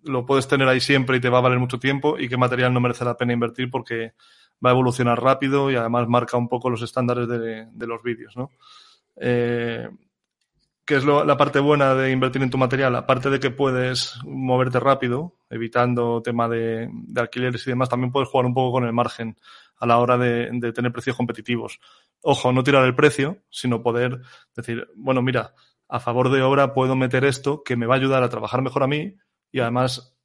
lo 0.04 0.26
puedes 0.26 0.48
tener 0.48 0.68
ahí 0.68 0.80
siempre 0.80 1.18
y 1.18 1.20
te 1.20 1.30
va 1.30 1.39
a 1.39 1.42
valer 1.42 1.60
mucho 1.60 1.80
tiempo 1.80 2.18
y 2.18 2.28
qué 2.28 2.38
material 2.38 2.74
no 2.74 2.80
merece 2.80 3.06
la 3.06 3.18
pena 3.18 3.34
invertir 3.34 3.70
porque 3.70 4.14
va 4.64 4.70
a 4.70 4.74
evolucionar 4.74 5.22
rápido 5.22 5.72
y 5.72 5.76
además 5.76 6.08
marca 6.08 6.38
un 6.38 6.48
poco 6.48 6.70
los 6.70 6.82
estándares 6.82 7.28
de, 7.28 7.88
los 7.88 8.04
vídeos, 8.04 8.36
¿no? 8.38 8.52
Eh, 9.16 9.89
¿Qué 10.86 10.96
es 10.96 11.06
la 11.06 11.38
parte 11.38 11.60
buena 11.60 11.94
de 11.96 12.12
invertir 12.12 12.42
en 12.42 12.50
tu 12.50 12.58
material? 12.58 12.96
Aparte 12.96 13.30
de 13.30 13.39
que 13.39 13.52
puedes 13.52 14.20
moverte 14.26 14.80
rápido, 14.80 15.36
evitando 15.50 16.22
tema 16.22 16.50
de, 16.50 16.89
alquileres 17.16 17.66
y 17.66 17.70
demás, 17.70 17.88
también 17.88 18.12
puedes 18.12 18.30
jugar 18.30 18.46
un 18.46 18.54
poco 18.54 18.74
con 18.74 18.86
el 18.86 18.92
margen 18.92 19.38
a 19.78 19.86
la 19.86 20.00
hora 20.00 20.18
de, 20.18 20.50
de, 20.52 20.74
tener 20.74 20.92
precios 20.92 21.16
competitivos. 21.16 21.80
Ojo, 22.22 22.52
no 22.52 22.64
tirar 22.64 22.84
el 22.86 22.96
precio, 22.96 23.38
sino 23.50 23.82
poder 23.82 24.22
decir, 24.56 24.88
bueno, 24.96 25.22
mira, 25.22 25.54
a 25.88 26.00
favor 26.00 26.30
de 26.30 26.42
obra 26.42 26.74
puedo 26.74 26.96
meter 26.96 27.26
esto 27.26 27.64
que 27.64 27.76
me 27.76 27.86
va 27.86 27.96
a 27.96 27.98
ayudar 27.98 28.24
a 28.24 28.30
trabajar 28.30 28.62
mejor 28.62 28.84
a 28.84 28.88
mí 28.88 29.16
y 29.52 29.60
además 29.60 30.16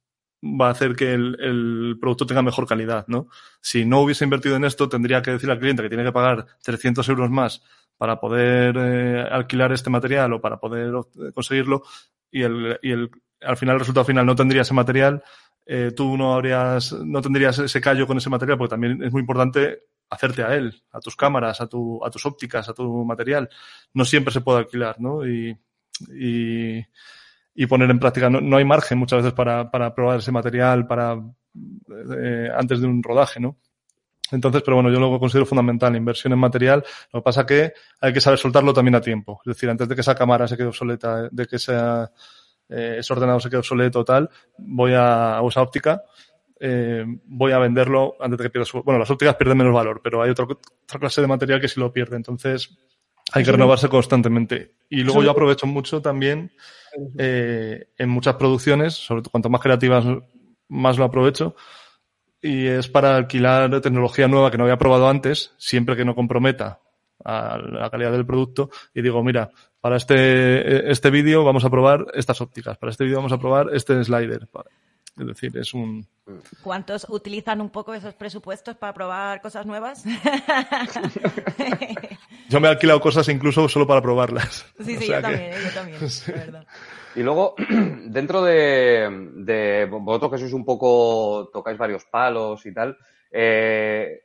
va 0.43 0.67
a 0.67 0.71
hacer 0.71 0.95
que 0.95 1.13
el, 1.13 1.97
producto 1.99 2.25
tenga 2.25 2.41
mejor 2.41 2.67
calidad, 2.67 3.05
¿no? 3.07 3.27
Si 3.61 3.85
no 3.85 4.01
hubiese 4.01 4.23
invertido 4.23 4.55
en 4.55 4.65
esto, 4.65 4.87
tendría 4.87 5.21
que 5.21 5.31
decir 5.31 5.49
al 5.49 5.59
cliente 5.59 5.81
que 5.81 5.89
tiene 5.89 6.03
que 6.03 6.11
pagar 6.11 6.45
300 6.63 7.07
euros 7.09 7.29
más 7.29 7.63
para 7.97 8.19
poder 8.19 8.75
eh, 8.77 9.27
alquilar 9.29 9.71
este 9.71 9.89
material 9.89 10.33
o 10.33 10.41
para 10.41 10.59
poder 10.59 10.93
conseguirlo 11.33 11.83
y 12.29 12.43
el, 12.43 12.79
y 12.83 12.91
el, 12.91 13.09
al 13.41 13.57
final 13.57 13.75
el 13.75 13.79
resultado 13.79 14.05
final 14.05 14.25
no 14.25 14.35
tendría 14.35 14.61
ese 14.61 14.73
material, 14.73 15.23
eh, 15.65 15.91
tú 15.95 16.17
no 16.17 16.33
habrías, 16.33 16.93
no 16.93 17.21
tendrías 17.21 17.59
ese 17.59 17.81
callo 17.81 18.07
con 18.07 18.17
ese 18.17 18.29
material 18.29 18.57
porque 18.57 18.71
también 18.71 19.03
es 19.03 19.11
muy 19.11 19.21
importante 19.21 19.83
hacerte 20.09 20.43
a 20.43 20.55
él, 20.55 20.81
a 20.91 20.99
tus 20.99 21.15
cámaras, 21.15 21.59
a, 21.61 21.67
tu, 21.67 22.03
a 22.05 22.09
tus 22.09 22.25
ópticas, 22.25 22.69
a 22.69 22.73
tu 22.73 23.03
material. 23.03 23.49
No 23.93 24.05
siempre 24.05 24.33
se 24.33 24.41
puede 24.41 24.59
alquilar, 24.59 24.99
¿no? 24.99 25.27
Y, 25.27 25.57
y 27.59 27.65
poner 27.65 27.89
en 27.89 27.99
práctica. 27.99 28.29
No, 28.29 28.39
no, 28.39 28.57
hay 28.57 28.65
margen 28.65 28.99
muchas 28.99 29.23
veces 29.23 29.33
para, 29.33 29.71
para 29.71 29.93
probar 29.93 30.19
ese 30.19 30.31
material 30.31 30.85
para 30.85 31.19
eh, 32.15 32.49
antes 32.55 32.79
de 32.79 32.85
un 32.85 33.01
rodaje, 33.01 33.39
¿no? 33.39 33.57
Entonces, 34.31 34.61
pero 34.63 34.75
bueno, 34.75 34.91
yo 34.91 34.99
lo 34.99 35.19
considero 35.19 35.47
fundamental, 35.47 35.95
inversión 35.95 36.33
en 36.33 36.39
material. 36.39 36.85
Lo 37.11 37.19
que 37.19 37.23
pasa 37.23 37.47
que 37.47 37.73
hay 37.99 38.13
que 38.13 38.21
saber 38.21 38.37
soltarlo 38.37 38.73
también 38.73 38.93
a 38.93 39.01
tiempo. 39.01 39.41
Es 39.43 39.55
decir, 39.55 39.71
antes 39.71 39.89
de 39.89 39.95
que 39.95 40.01
esa 40.01 40.13
cámara 40.13 40.47
se 40.47 40.55
quede 40.55 40.67
obsoleta, 40.67 41.29
de 41.31 41.47
que 41.47 41.55
eh, 41.55 42.95
ese 42.99 43.13
ordenador 43.13 43.41
se 43.41 43.49
quede 43.49 43.59
obsoleto 43.59 44.05
tal, 44.05 44.29
voy 44.59 44.93
a, 44.93 45.41
usar 45.41 45.63
óptica, 45.63 46.03
eh, 46.59 47.05
voy 47.25 47.53
a 47.53 47.57
venderlo 47.57 48.17
antes 48.19 48.37
de 48.37 48.43
que 48.43 48.49
pierda 48.51 48.65
su... 48.65 48.83
Bueno, 48.83 48.99
las 48.99 49.09
ópticas 49.09 49.35
pierden 49.35 49.57
menos 49.57 49.73
valor, 49.73 49.99
pero 50.03 50.21
hay 50.21 50.29
otra, 50.29 50.45
otra 50.45 50.99
clase 50.99 51.21
de 51.21 51.27
material 51.27 51.59
que 51.59 51.69
sí 51.69 51.79
lo 51.79 51.91
pierde. 51.91 52.17
Entonces, 52.17 52.77
hay 53.33 53.43
que 53.43 53.51
renovarse 53.51 53.89
constantemente. 53.89 54.73
Y 54.89 55.03
luego 55.03 55.23
yo 55.23 55.31
aprovecho 55.31 55.67
mucho 55.67 56.01
también 56.01 56.51
eh, 57.17 57.89
en 57.97 58.09
muchas 58.09 58.35
producciones, 58.35 58.93
sobre 58.93 59.21
todo 59.21 59.31
cuanto 59.31 59.49
más 59.49 59.61
creativas, 59.61 60.05
más 60.69 60.97
lo 60.97 61.05
aprovecho. 61.05 61.55
Y 62.41 62.67
es 62.67 62.87
para 62.87 63.15
alquilar 63.15 63.81
tecnología 63.81 64.27
nueva 64.27 64.51
que 64.51 64.57
no 64.57 64.63
había 64.63 64.77
probado 64.77 65.09
antes, 65.09 65.53
siempre 65.57 65.95
que 65.95 66.05
no 66.05 66.15
comprometa 66.15 66.79
a 67.23 67.57
la 67.57 67.89
calidad 67.89 68.11
del 68.11 68.25
producto. 68.25 68.69
Y 68.93 69.01
digo, 69.01 69.23
mira, 69.23 69.49
para 69.81 69.97
este, 69.97 70.89
este 70.91 71.09
vídeo 71.09 71.43
vamos 71.43 71.65
a 71.65 71.69
probar 71.69 72.05
estas 72.13 72.39
ópticas, 72.41 72.77
para 72.77 72.91
este 72.91 73.03
vídeo 73.03 73.17
vamos 73.17 73.33
a 73.33 73.39
probar 73.39 73.69
este 73.73 74.01
slider. 74.03 74.47
Es 75.19 75.25
decir, 75.25 75.57
es 75.57 75.73
un... 75.73 76.05
¿Cuántos 76.61 77.07
utilizan 77.09 77.59
un 77.59 77.71
poco 77.71 77.95
esos 77.95 78.13
presupuestos 78.13 78.75
para 78.75 78.93
probar 78.93 79.41
cosas 79.41 79.65
nuevas? 79.65 80.03
yo 82.49 82.59
me 82.59 82.67
he 82.67 82.71
alquilado 82.71 82.99
cosas 82.99 83.27
incluso 83.29 83.67
solo 83.67 83.87
para 83.87 84.01
probarlas. 84.01 84.63
Sí, 84.79 84.95
sí, 84.97 85.07
yo, 85.07 85.19
también, 85.19 85.53
yo 85.53 85.73
también, 85.73 85.99
Y 87.15 87.23
luego, 87.23 87.55
dentro 88.05 88.43
de, 88.43 89.31
de, 89.37 89.85
vosotros 89.85 90.33
que 90.33 90.37
sois 90.37 90.53
un 90.53 90.63
poco, 90.63 91.49
tocáis 91.51 91.79
varios 91.79 92.05
palos 92.05 92.63
y 92.67 92.73
tal, 92.73 92.95
eh, 93.31 94.21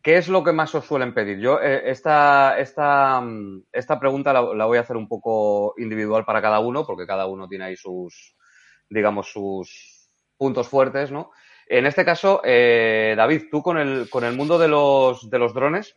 ¿qué 0.00 0.18
es 0.18 0.28
lo 0.28 0.44
que 0.44 0.52
más 0.52 0.72
os 0.76 0.84
suelen 0.84 1.14
pedir? 1.14 1.40
Yo 1.40 1.60
eh, 1.60 1.90
esta, 1.90 2.56
esta, 2.60 3.24
esta 3.72 3.98
pregunta 3.98 4.32
la, 4.32 4.54
la, 4.54 4.66
voy 4.66 4.78
a 4.78 4.82
hacer 4.82 4.96
un 4.96 5.08
poco 5.08 5.74
individual 5.78 6.24
para 6.24 6.40
cada 6.40 6.60
uno, 6.60 6.86
porque 6.86 7.08
cada 7.08 7.26
uno 7.26 7.48
tiene 7.48 7.64
ahí 7.64 7.76
sus, 7.76 8.36
digamos, 8.88 9.32
sus, 9.32 9.97
puntos 10.38 10.68
fuertes, 10.68 11.10
¿no? 11.10 11.32
En 11.66 11.84
este 11.84 12.04
caso, 12.04 12.40
eh, 12.44 13.14
David, 13.16 13.44
tú 13.50 13.62
con 13.62 13.76
el, 13.76 14.08
con 14.08 14.24
el 14.24 14.34
mundo 14.34 14.58
de 14.58 14.68
los, 14.68 15.28
de 15.28 15.38
los 15.38 15.52
drones, 15.52 15.96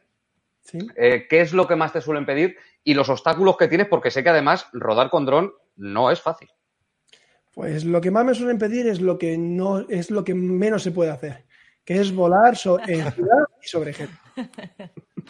eh, 0.96 1.28
¿qué 1.30 1.42
es 1.42 1.54
lo 1.54 1.68
que 1.68 1.78
más 1.78 1.94
te 1.94 2.02
suelen 2.02 2.26
pedir 2.26 2.58
y 2.84 2.94
los 2.94 3.10
obstáculos 3.10 3.56
que 3.56 3.70
tienes? 3.70 3.88
Porque 3.88 4.12
sé 4.12 4.24
que 4.24 4.30
además 4.30 4.68
rodar 4.74 5.10
con 5.10 5.26
dron 5.26 5.54
no 5.78 6.12
es 6.12 6.22
fácil. 6.22 6.50
Pues 7.54 7.86
lo 7.86 8.02
que 8.02 8.12
más 8.12 8.26
me 8.26 8.36
suelen 8.36 8.58
pedir 8.58 8.88
es 8.88 9.02
lo 9.02 9.18
que 9.18 9.38
no 9.38 9.80
es 9.90 10.12
lo 10.12 10.24
que 10.24 10.34
menos 10.34 10.84
se 10.84 10.92
puede 10.92 11.12
hacer, 11.12 11.46
que 11.84 12.00
es 12.00 12.14
volar 12.14 12.54
en 12.88 13.12
ciudad 13.14 13.44
y 13.62 13.68
sobre 13.68 13.94
gente. 13.94 14.16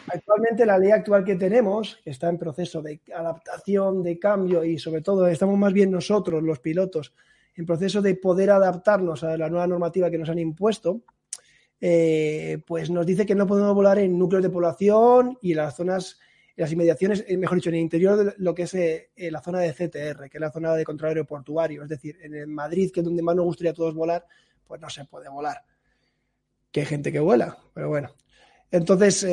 Actualmente 0.08 0.66
la 0.66 0.78
ley 0.78 0.92
actual 0.92 1.24
que 1.24 1.36
tenemos, 1.36 2.00
que 2.04 2.12
está 2.12 2.30
en 2.30 2.38
proceso 2.38 2.82
de 2.82 3.02
adaptación, 3.16 4.04
de 4.04 4.20
cambio 4.20 4.64
y 4.64 4.78
sobre 4.78 5.02
todo 5.02 5.28
estamos 5.28 5.58
más 5.58 5.74
bien 5.74 5.92
nosotros, 5.92 6.44
los 6.44 6.60
pilotos, 6.60 7.14
en 7.56 7.66
proceso 7.66 8.02
de 8.02 8.16
poder 8.16 8.52
adaptarnos 8.52 9.24
a 9.24 9.38
la 9.38 9.50
nueva 9.50 9.68
normativa 9.68 10.10
que 10.10 10.18
nos 10.18 10.30
han 10.30 10.40
impuesto, 10.40 11.02
eh, 11.80 12.60
pues 12.66 12.92
nos 12.92 13.06
dice 13.06 13.26
que 13.26 13.34
no 13.34 13.48
podemos 13.48 13.74
volar 13.74 13.98
en 14.00 14.18
núcleos 14.18 14.44
de 14.44 14.50
población 14.50 15.38
y 15.42 15.52
en 15.52 15.58
las 15.58 15.76
zonas, 15.76 16.20
las 16.56 16.72
inmediaciones, 16.72 17.26
eh, 17.28 17.38
mejor 17.38 17.58
dicho, 17.58 17.70
en 17.70 17.76
el 17.76 17.82
interior 17.82 18.24
de 18.24 18.34
lo 18.38 18.54
que 18.54 18.64
es 18.64 18.74
eh, 18.76 19.10
la 19.16 19.42
zona 19.42 19.60
de 19.60 19.74
CTR, 19.74 20.30
que 20.30 20.38
es 20.38 20.42
la 20.42 20.52
zona 20.52 20.74
de 20.76 20.86
control 20.86 21.10
aeroportuario. 21.10 21.84
Es 21.84 21.90
decir, 21.90 22.18
en 22.22 22.36
el 22.36 22.48
Madrid, 22.48 22.92
que 22.94 23.00
es 23.00 23.04
donde 23.04 23.24
más 23.24 23.36
nos 23.36 23.46
gustaría 23.46 23.72
a 23.72 23.76
todos 23.76 23.96
volar, 23.96 24.26
pues 24.68 24.80
no 24.80 24.90
se 24.90 25.06
puede 25.06 25.28
volar. 25.28 25.58
Que 26.72 26.82
hay 26.82 26.86
gente 26.86 27.12
que 27.12 27.20
vuela, 27.20 27.58
pero 27.74 27.90
bueno. 27.90 28.12
Entonces, 28.70 29.24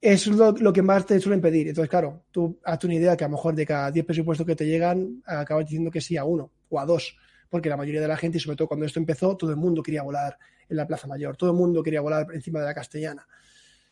eso 0.00 0.30
es 0.30 0.60
lo, 0.60 0.72
que 0.72 0.82
más 0.82 1.06
te 1.06 1.18
suelen 1.18 1.40
pedir. 1.40 1.68
Entonces, 1.68 1.90
claro, 1.90 2.22
tú 2.30 2.60
hazte 2.62 2.86
una 2.86 2.94
idea 2.94 3.16
que 3.16 3.24
a 3.24 3.28
lo 3.28 3.32
mejor 3.32 3.54
de 3.54 3.66
cada 3.66 3.90
10 3.90 4.06
presupuestos 4.06 4.46
que 4.46 4.54
te 4.54 4.66
llegan, 4.66 5.22
acabas 5.26 5.64
diciendo 5.64 5.90
que 5.90 6.00
sí 6.00 6.16
a 6.16 6.24
uno 6.24 6.52
o 6.68 6.78
a 6.78 6.86
dos 6.86 7.16
porque 7.48 7.68
la 7.68 7.76
mayoría 7.76 8.00
de 8.00 8.08
la 8.08 8.16
gente, 8.16 8.38
y 8.38 8.40
sobre 8.40 8.56
todo 8.56 8.68
cuando 8.68 8.86
esto 8.86 8.98
empezó, 8.98 9.36
todo 9.36 9.50
el 9.50 9.56
mundo 9.56 9.82
quería 9.82 10.02
volar 10.02 10.38
en 10.68 10.76
la 10.76 10.86
Plaza 10.86 11.06
Mayor, 11.06 11.36
todo 11.36 11.50
el 11.50 11.56
mundo 11.56 11.82
quería 11.82 12.00
volar 12.00 12.26
encima 12.34 12.60
de 12.60 12.66
la 12.66 12.74
Castellana, 12.74 13.26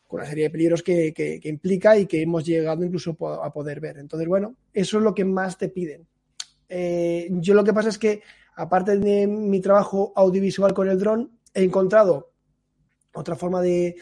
con 0.07 0.20
una 0.20 0.28
serie 0.28 0.44
de 0.44 0.50
peligros 0.50 0.82
que, 0.82 1.40
implica 1.44 1.96
y 1.96 2.07
que 2.07 2.22
hemos 2.22 2.44
llegado 2.44 2.84
incluso 2.84 3.16
a 3.42 3.52
poder 3.52 3.80
ver. 3.80 3.98
Entonces, 3.98 4.28
bueno, 4.28 4.57
eso 4.72 4.98
es 4.98 5.02
lo 5.02 5.14
que 5.14 5.24
más 5.24 5.59
te 5.59 5.68
piden. 5.68 6.07
Eh, 6.68 7.28
yo 7.30 7.54
lo 7.54 7.64
que 7.64 7.72
pasa 7.72 7.88
es 7.88 7.98
que, 7.98 8.22
aparte 8.54 8.98
de 8.98 9.26
mi 9.26 9.61
trabajo 9.61 10.12
audiovisual 10.14 10.74
con 10.74 10.88
el 10.88 10.98
dron, 10.98 11.30
he 11.54 11.64
encontrado 11.64 12.32
otra 13.16 13.34
forma 13.34 13.62
de, 13.62 13.96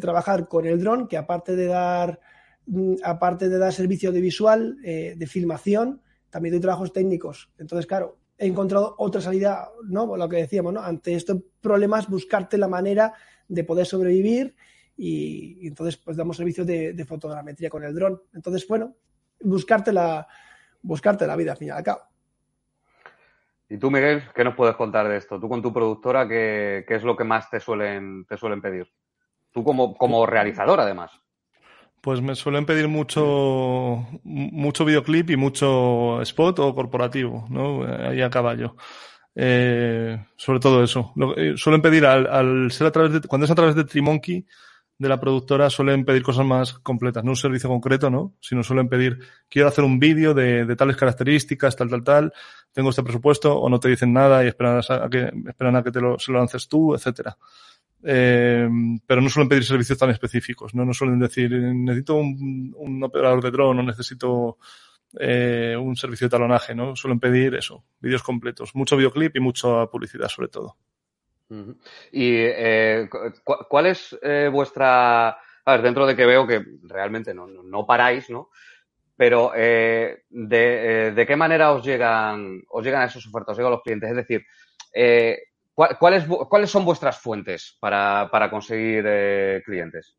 trabajar 0.00 0.46
con 0.46 0.66
el 0.66 0.78
dron 0.78 1.08
que 1.08 1.16
aparte 1.16 1.56
de 1.56 1.66
dar 1.66 2.20
mm, 2.66 2.94
aparte 3.02 3.48
de 3.48 3.58
dar 3.58 3.72
servicio 3.72 4.10
audiovisual 4.10 4.78
eh, 4.84 5.14
de 5.16 5.26
filmación 5.26 6.00
también 6.30 6.52
doy 6.52 6.60
trabajos 6.60 6.92
técnicos 6.92 7.50
entonces 7.58 7.86
claro 7.86 8.19
he 8.40 8.46
encontrado 8.46 8.94
otra 8.96 9.20
salida, 9.20 9.68
¿no? 9.84 10.16
Lo 10.16 10.28
que 10.28 10.36
decíamos, 10.36 10.72
¿no? 10.72 10.80
Ante 10.80 11.14
estos 11.14 11.36
problemas, 11.60 12.08
buscarte 12.08 12.56
la 12.56 12.68
manera 12.68 13.12
de 13.46 13.64
poder 13.64 13.84
sobrevivir 13.84 14.56
y, 14.96 15.66
entonces 15.66 15.98
pues 15.98 16.16
damos 16.16 16.38
servicios 16.38 16.66
de, 16.66 17.04
fotogrametría 17.06 17.68
con 17.68 17.84
el 17.84 17.94
dron. 17.94 18.22
Entonces, 18.32 18.66
bueno, 18.66 18.96
buscarte 19.42 19.92
la, 19.92 20.26
buscarte 20.80 21.26
la 21.26 21.36
vida 21.36 21.52
al 21.52 21.58
fin 21.58 21.68
y 21.68 21.70
al 21.70 21.82
cabo. 21.82 22.00
¿Y 23.68 23.76
tú, 23.76 23.90
Miguel, 23.90 24.22
qué 24.34 24.42
nos 24.42 24.56
puedes 24.56 24.74
contar 24.74 25.06
de 25.06 25.18
esto? 25.18 25.38
Tú 25.38 25.46
con 25.46 25.60
tu 25.60 25.70
productora, 25.70 26.26
¿qué, 26.26 26.86
qué 26.88 26.94
es 26.94 27.02
lo 27.02 27.14
que 27.16 27.24
más 27.24 27.50
te 27.50 27.60
suelen, 27.60 28.24
te 28.24 28.38
suelen 28.38 28.62
pedir? 28.62 28.90
Tú 29.52 29.62
como, 29.62 29.94
como 29.98 30.24
realizador, 30.24 30.80
además. 30.80 31.12
Pues 32.00 32.22
me 32.22 32.34
suelen 32.34 32.64
pedir 32.64 32.88
mucho, 32.88 34.06
mucho 34.24 34.84
videoclip 34.84 35.30
y 35.30 35.36
mucho 35.36 36.22
spot 36.22 36.58
o 36.60 36.74
corporativo, 36.74 37.46
¿no? 37.50 37.84
Ahí 37.84 38.22
a 38.22 38.30
caballo. 38.30 38.76
Eh, 39.34 40.18
sobre 40.36 40.60
todo 40.60 40.82
eso. 40.82 41.12
Eh, 41.36 41.54
suelen 41.56 41.82
pedir 41.82 42.06
al, 42.06 42.70
ser 42.70 42.86
a 42.86 42.90
través 42.90 43.12
de, 43.12 43.20
cuando 43.20 43.44
es 43.44 43.50
a 43.50 43.54
través 43.54 43.74
de 43.74 43.84
Trimonkey, 43.84 44.46
de 44.98 45.08
la 45.08 45.18
productora, 45.18 45.70
suelen 45.70 46.04
pedir 46.04 46.22
cosas 46.22 46.44
más 46.44 46.74
completas, 46.74 47.24
no 47.24 47.30
un 47.30 47.36
servicio 47.36 47.70
concreto, 47.70 48.10
¿no? 48.10 48.34
Sino 48.40 48.62
suelen 48.62 48.88
pedir, 48.88 49.18
quiero 49.48 49.68
hacer 49.68 49.82
un 49.82 49.98
vídeo 49.98 50.34
de, 50.34 50.76
tales 50.76 50.96
características, 50.96 51.74
tal, 51.74 51.88
tal, 51.88 52.04
tal, 52.04 52.32
tengo 52.70 52.90
este 52.90 53.02
presupuesto, 53.02 53.56
o 53.58 53.70
no 53.70 53.80
te 53.80 53.88
dicen 53.88 54.12
nada 54.12 54.44
y 54.44 54.48
esperan 54.48 54.82
a, 54.86 55.08
que, 55.08 55.32
esperan 55.46 55.76
a 55.76 55.82
que 55.82 55.90
te 55.90 56.02
lo, 56.02 56.18
se 56.18 56.32
lo 56.32 56.38
lances 56.38 56.68
tú, 56.68 56.94
etcétera. 56.94 57.38
Eh, 58.02 58.68
pero 59.06 59.20
no 59.20 59.28
suelen 59.28 59.48
pedir 59.48 59.64
servicios 59.64 59.98
tan 59.98 60.10
específicos, 60.10 60.74
¿no? 60.74 60.84
No 60.84 60.94
suelen 60.94 61.18
decir, 61.18 61.50
necesito 61.52 62.16
un, 62.16 63.00
operador 63.02 63.42
de 63.42 63.50
dron 63.50 63.78
o 63.78 63.82
necesito 63.82 64.58
eh, 65.18 65.76
un 65.78 65.96
servicio 65.96 66.26
de 66.26 66.30
talonaje, 66.30 66.74
¿no? 66.74 66.96
Suelen 66.96 67.20
pedir 67.20 67.54
eso, 67.54 67.84
vídeos 68.00 68.22
completos, 68.22 68.74
mucho 68.74 68.96
videoclip 68.96 69.36
y 69.36 69.40
mucha 69.40 69.86
publicidad 69.86 70.28
sobre 70.28 70.48
todo. 70.48 70.76
¿Y 72.12 72.36
eh, 72.36 73.08
cuál 73.44 73.86
es 73.86 74.16
vuestra... 74.52 75.30
A 75.30 75.72
ver, 75.72 75.82
dentro 75.82 76.06
de 76.06 76.16
que 76.16 76.24
veo 76.24 76.46
que 76.46 76.64
realmente 76.84 77.34
no, 77.34 77.46
no, 77.46 77.86
paráis, 77.86 78.30
¿no? 78.30 78.48
Pero 79.16 79.52
de, 79.52 80.22
de, 80.30 81.26
qué 81.26 81.36
manera 81.36 81.72
os 81.72 81.84
llegan, 81.84 82.62
os 82.70 82.82
llegan 82.82 83.02
esos 83.02 83.26
ofertas, 83.26 83.52
os 83.52 83.58
llegan 83.58 83.72
los 83.72 83.82
clientes? 83.82 84.10
Es 84.10 84.16
decir, 84.16 84.46
¿Cuáles, 85.98 86.26
¿Cuáles 86.26 86.70
son 86.70 86.84
vuestras 86.84 87.18
fuentes 87.18 87.78
para, 87.80 88.48
conseguir 88.50 89.04
eh, 89.06 89.62
clientes? 89.64 90.14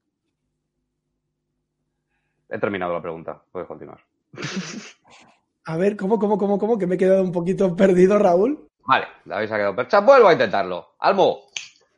He 2.50 2.58
terminado 2.58 2.94
la 2.94 3.02
pregunta, 3.02 3.42
puedes 3.52 3.68
continuar. 3.68 4.00
A 5.66 5.78
ver, 5.78 5.96
¿cómo, 5.96 6.18
cómo, 6.18 6.38
cómo, 6.40 6.58
cómo? 6.58 6.80
Que 6.80 6.88
me 6.88 6.96
he 6.96 6.98
quedado 6.98 7.22
un 7.22 7.32
poquito 7.32 7.76
perdido, 7.76 8.18
Raúl. 8.18 8.68
Vale, 8.88 9.06
David 9.26 9.48
se 9.48 9.54
ha 9.54 9.58
quedado 9.58 9.76
percha. 9.76 10.00
Vuelvo 10.00 10.28
a 10.28 10.34
intentarlo. 10.34 10.96
Almo, 11.00 11.44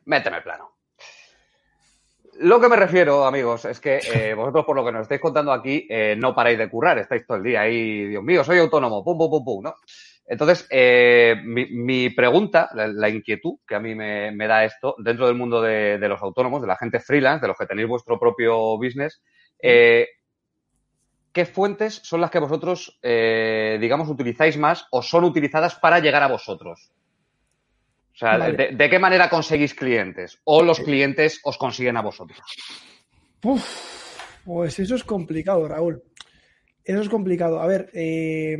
méteme 0.04 0.36
el 0.36 0.42
plano. 0.42 0.70
Lo 2.40 2.60
que 2.60 2.68
me 2.68 2.76
refiero, 2.76 3.24
amigos, 3.24 3.64
es 3.64 3.80
que 3.80 4.00
eh, 4.12 4.34
vosotros, 4.36 4.66
por 4.66 4.76
lo 4.76 4.84
que 4.84 4.92
nos 4.92 5.02
estáis 5.02 5.20
contando 5.20 5.52
aquí, 5.52 5.86
eh, 5.88 6.14
no 6.18 6.34
paráis 6.34 6.58
de 6.58 6.68
currar, 6.68 6.98
estáis 6.98 7.26
todo 7.26 7.38
el 7.38 7.44
día 7.44 7.62
ahí, 7.62 8.08
Dios 8.08 8.22
mío, 8.22 8.44
soy 8.44 8.58
autónomo, 8.58 9.02
pum, 9.02 9.16
pum, 9.16 9.30
pum, 9.30 9.44
pum, 9.44 9.62
¿no? 9.62 9.74
Entonces, 10.26 10.66
eh, 10.70 11.36
mi, 11.44 11.66
mi, 11.66 12.10
pregunta, 12.10 12.70
la, 12.74 12.86
la, 12.86 13.08
inquietud 13.10 13.58
que 13.66 13.74
a 13.74 13.80
mí 13.80 13.94
me, 13.94 14.32
me 14.32 14.46
da 14.46 14.64
esto, 14.64 14.94
dentro 14.98 15.26
del 15.26 15.36
mundo 15.36 15.60
de, 15.60 15.98
de, 15.98 16.08
los 16.08 16.22
autónomos, 16.22 16.62
de 16.62 16.66
la 16.66 16.76
gente 16.76 16.98
freelance, 16.98 17.42
de 17.42 17.48
los 17.48 17.58
que 17.58 17.66
tenéis 17.66 17.88
vuestro 17.88 18.18
propio 18.18 18.78
business, 18.78 19.22
eh, 19.60 20.08
¿qué 21.30 21.44
fuentes 21.44 22.00
son 22.04 22.22
las 22.22 22.30
que 22.30 22.38
vosotros, 22.38 22.98
eh, 23.02 23.76
digamos, 23.78 24.08
utilizáis 24.08 24.56
más 24.56 24.86
o 24.90 25.02
son 25.02 25.24
utilizadas 25.24 25.74
para 25.74 26.00
llegar 26.00 26.22
a 26.22 26.28
vosotros? 26.28 26.90
O 28.14 28.16
sea, 28.16 28.38
vale. 28.38 28.56
de, 28.56 28.76
de, 28.76 28.90
qué 28.90 28.98
manera 28.98 29.28
conseguís 29.28 29.74
clientes? 29.74 30.40
¿O 30.44 30.62
los 30.62 30.80
clientes 30.80 31.40
os 31.44 31.58
consiguen 31.58 31.98
a 31.98 32.02
vosotros? 32.02 32.40
Uf, 33.42 34.42
pues 34.44 34.78
eso 34.78 34.94
es 34.94 35.04
complicado, 35.04 35.68
Raúl. 35.68 36.02
Eso 36.84 37.00
es 37.00 37.08
complicado. 37.08 37.60
A 37.60 37.66
ver, 37.66 37.90
eh, 37.92 38.56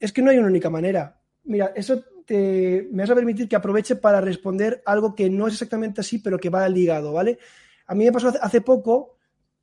es 0.00 0.12
que 0.12 0.22
no 0.22 0.30
hay 0.30 0.38
una 0.38 0.48
única 0.48 0.70
manera. 0.70 1.20
Mira, 1.44 1.72
eso 1.74 2.02
te, 2.24 2.88
me 2.92 3.02
vas 3.02 3.10
a 3.10 3.14
permitir 3.14 3.48
que 3.48 3.56
aproveche 3.56 3.96
para 3.96 4.20
responder 4.20 4.82
algo 4.84 5.14
que 5.14 5.30
no 5.30 5.46
es 5.46 5.54
exactamente 5.54 6.00
así, 6.00 6.18
pero 6.18 6.38
que 6.38 6.50
va 6.50 6.68
ligado, 6.68 7.12
¿vale? 7.12 7.38
A 7.86 7.94
mí 7.94 8.04
me 8.04 8.12
pasó 8.12 8.32
hace 8.40 8.60
poco, 8.60 9.16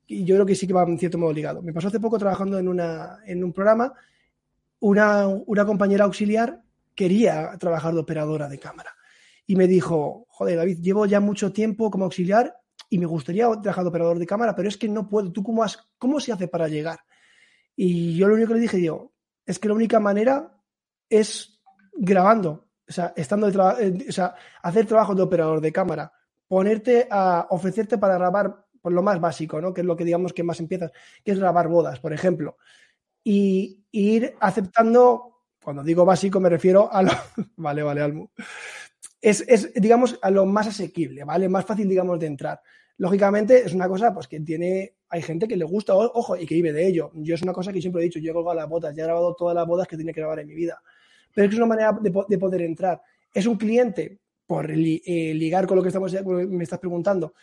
y 0.06 0.24
yo 0.24 0.36
creo 0.36 0.46
que 0.46 0.54
sí 0.54 0.66
que 0.66 0.72
va 0.72 0.82
en 0.84 0.98
cierto 0.98 1.18
modo 1.18 1.32
ligado. 1.32 1.62
Me 1.62 1.72
pasó 1.72 1.88
hace 1.88 2.00
poco 2.00 2.18
trabajando 2.18 2.58
en, 2.58 2.68
una, 2.68 3.18
en 3.26 3.44
un 3.44 3.52
programa, 3.52 3.92
una, 4.80 5.26
una 5.28 5.64
compañera 5.64 6.04
auxiliar 6.04 6.62
quería 6.94 7.56
trabajar 7.58 7.94
de 7.94 8.00
operadora 8.00 8.48
de 8.48 8.58
cámara. 8.58 8.94
Y 9.46 9.56
me 9.56 9.66
dijo, 9.66 10.26
joder, 10.28 10.56
David, 10.56 10.78
llevo 10.80 11.06
ya 11.06 11.20
mucho 11.20 11.52
tiempo 11.52 11.90
como 11.90 12.04
auxiliar 12.04 12.56
y 12.88 12.98
me 12.98 13.06
gustaría 13.06 13.46
trabajar 13.60 13.84
de 13.84 13.88
operador 13.88 14.18
de 14.18 14.26
cámara, 14.26 14.54
pero 14.54 14.68
es 14.68 14.76
que 14.76 14.88
no 14.88 15.08
puedo. 15.08 15.32
¿Tú 15.32 15.42
cómo, 15.42 15.62
has, 15.62 15.78
cómo 15.98 16.20
se 16.20 16.32
hace 16.32 16.48
para 16.48 16.68
llegar? 16.68 17.00
Y 17.76 18.16
yo 18.16 18.28
lo 18.28 18.34
único 18.34 18.48
que 18.48 18.54
le 18.54 18.60
dije, 18.60 18.76
digo, 18.76 19.12
es 19.46 19.58
que 19.58 19.68
la 19.68 19.74
única 19.74 20.00
manera 20.00 20.56
es 21.08 21.60
grabando, 21.92 22.68
o 22.88 22.92
sea, 22.92 23.12
estando 23.16 23.50
de 23.50 24.06
o 24.08 24.12
sea, 24.12 24.34
hacer 24.62 24.86
trabajo 24.86 25.14
de 25.14 25.22
operador 25.22 25.60
de 25.60 25.72
cámara, 25.72 26.12
ponerte 26.46 27.06
a 27.10 27.46
ofrecerte 27.50 27.98
para 27.98 28.18
grabar 28.18 28.64
por 28.80 28.92
lo 28.92 29.02
más 29.02 29.20
básico, 29.20 29.60
¿no? 29.60 29.72
Que 29.72 29.80
es 29.80 29.86
lo 29.86 29.96
que 29.96 30.04
digamos 30.04 30.32
que 30.32 30.42
más 30.42 30.60
empiezas, 30.60 30.92
que 31.24 31.32
es 31.32 31.38
grabar 31.38 31.68
bodas, 31.68 32.00
por 32.00 32.12
ejemplo. 32.12 32.58
Y, 33.22 33.84
y 33.90 34.16
ir 34.16 34.34
aceptando, 34.40 35.44
cuando 35.62 35.82
digo 35.82 36.04
básico 36.04 36.40
me 36.40 36.50
refiero 36.50 36.92
a 36.92 37.02
lo, 37.02 37.10
vale, 37.56 37.82
vale, 37.82 38.02
Almu, 38.02 38.28
es, 39.20 39.42
es, 39.48 39.72
digamos, 39.74 40.18
a 40.20 40.30
lo 40.30 40.44
más 40.44 40.66
asequible, 40.66 41.24
¿vale? 41.24 41.48
Más 41.48 41.64
fácil, 41.64 41.88
digamos, 41.88 42.20
de 42.20 42.26
entrar. 42.26 42.60
Lógicamente, 42.98 43.64
es 43.64 43.74
una 43.74 43.88
cosa, 43.88 44.14
pues, 44.14 44.28
que 44.28 44.40
tiene, 44.40 44.94
hay 45.08 45.22
gente 45.22 45.48
que 45.48 45.56
le 45.56 45.64
gusta, 45.64 45.94
ojo, 45.94 46.36
y 46.36 46.46
que 46.46 46.54
vive 46.54 46.72
de 46.72 46.86
ello. 46.86 47.10
Yo 47.14 47.34
es 47.34 47.42
una 47.42 47.52
cosa 47.52 47.72
que 47.72 47.80
siempre 47.80 48.02
he 48.02 48.04
dicho, 48.04 48.18
yo 48.18 48.30
he 48.30 48.34
colgado 48.34 48.56
las 48.56 48.68
bodas, 48.68 48.94
ya 48.94 49.02
he 49.02 49.06
grabado 49.06 49.34
todas 49.34 49.54
las 49.54 49.66
bodas 49.66 49.88
que 49.88 49.96
tenía 49.96 50.12
que 50.12 50.20
grabar 50.20 50.38
en 50.40 50.48
mi 50.48 50.54
vida. 50.54 50.80
Pero 51.34 51.46
es 51.46 51.50
que 51.50 51.54
es 51.54 51.58
una 51.58 51.66
manera 51.66 51.98
de, 52.00 52.12
de 52.28 52.38
poder 52.38 52.62
entrar. 52.62 53.02
Es 53.32 53.46
un 53.46 53.56
cliente, 53.56 54.20
por 54.46 54.70
eh, 54.70 55.34
ligar 55.34 55.66
con 55.66 55.76
lo 55.76 55.82
que 55.82 55.88
estamos, 55.88 56.12
me 56.24 56.64
estás 56.64 56.78
preguntando, 56.78 57.34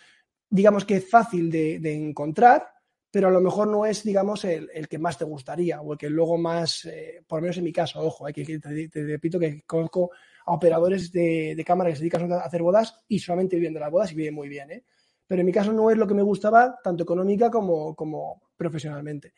digamos 0.49 0.86
que 0.86 0.97
es 0.97 1.10
fácil 1.10 1.49
de, 1.49 1.80
de, 1.80 1.93
encontrar, 1.93 2.68
pero 3.10 3.28
a 3.28 3.32
lo 3.32 3.41
mejor 3.41 3.68
no 3.68 3.86
es, 3.86 4.04
digamos, 4.04 4.45
el, 4.45 4.70
el, 4.74 4.88
que 4.88 4.99
más 4.99 5.18
te 5.18 5.26
gustaría 5.26 5.82
o 5.82 5.93
el 5.93 5.97
que 5.97 6.10
luego 6.10 6.38
más, 6.38 6.86
eh, 6.86 7.24
por 7.28 7.39
lo 7.39 7.43
menos 7.43 7.58
en 7.58 7.64
mi 7.64 7.74
caso, 7.74 8.02
ojo, 8.02 8.26
hay 8.26 8.34
que, 8.34 8.60
te, 8.60 8.89
repito 9.04 9.39
que 9.39 9.64
conozco 9.66 10.12
a 10.45 10.54
operadores 10.54 11.12
de, 11.12 11.56
de, 11.56 11.66
cámara 11.66 11.89
que 11.89 11.95
se 11.95 12.02
dedican 12.02 12.32
a 12.32 12.39
hacer 12.39 12.62
bodas 12.62 13.04
y 13.08 13.20
solamente 13.20 13.56
viven 13.56 13.74
de 13.74 13.80
las 13.80 13.91
bodas 13.91 14.12
y 14.12 14.16
viven 14.16 14.36
muy 14.36 14.47
bien, 14.47 14.72
¿eh? 14.72 14.84
Pero 15.32 15.39
en 15.39 15.45
mi 15.45 15.53
caso 15.53 15.71
no 15.71 15.89
es 15.89 15.97
lo 15.97 16.05
que 16.05 16.13
me 16.13 16.23
gustaba, 16.23 16.77
tanto 16.84 17.03
económica 17.03 17.49
como, 17.49 17.95
como 17.95 18.41
profesionalmente. 18.57 19.34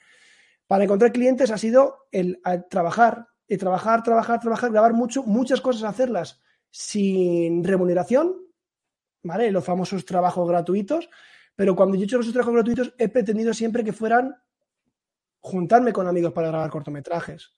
Para 0.65 0.85
encontrar 0.85 1.11
clientes 1.11 1.51
ha 1.51 1.57
sido 1.59 2.07
el, 2.11 2.41
trabajar, 2.67 3.27
trabajar, 3.59 4.01
trabajar, 4.01 4.39
trabajar, 4.39 4.71
grabar 4.71 4.93
mucho, 4.93 5.21
muchas 5.21 5.61
cosas, 5.61 5.83
hacerlas 5.83 6.41
sin 6.71 7.63
remuneración, 7.63 8.33
¿vale? 9.21 9.51
Los 9.51 9.63
famosos 9.63 10.03
trabajos 10.03 10.49
gratuitos. 10.49 11.11
Pero 11.55 11.75
cuando 11.75 11.95
yo 11.95 12.01
he 12.01 12.05
hecho 12.05 12.19
esos 12.19 12.33
trabajos 12.33 12.55
gratuitos, 12.55 12.95
he 12.97 13.09
pretendido 13.09 13.53
siempre 13.53 13.83
que 13.83 13.93
fueran 13.93 14.35
juntarme 15.41 15.93
con 15.93 16.07
amigos 16.07 16.33
para 16.33 16.47
grabar 16.47 16.71
cortometrajes. 16.71 17.51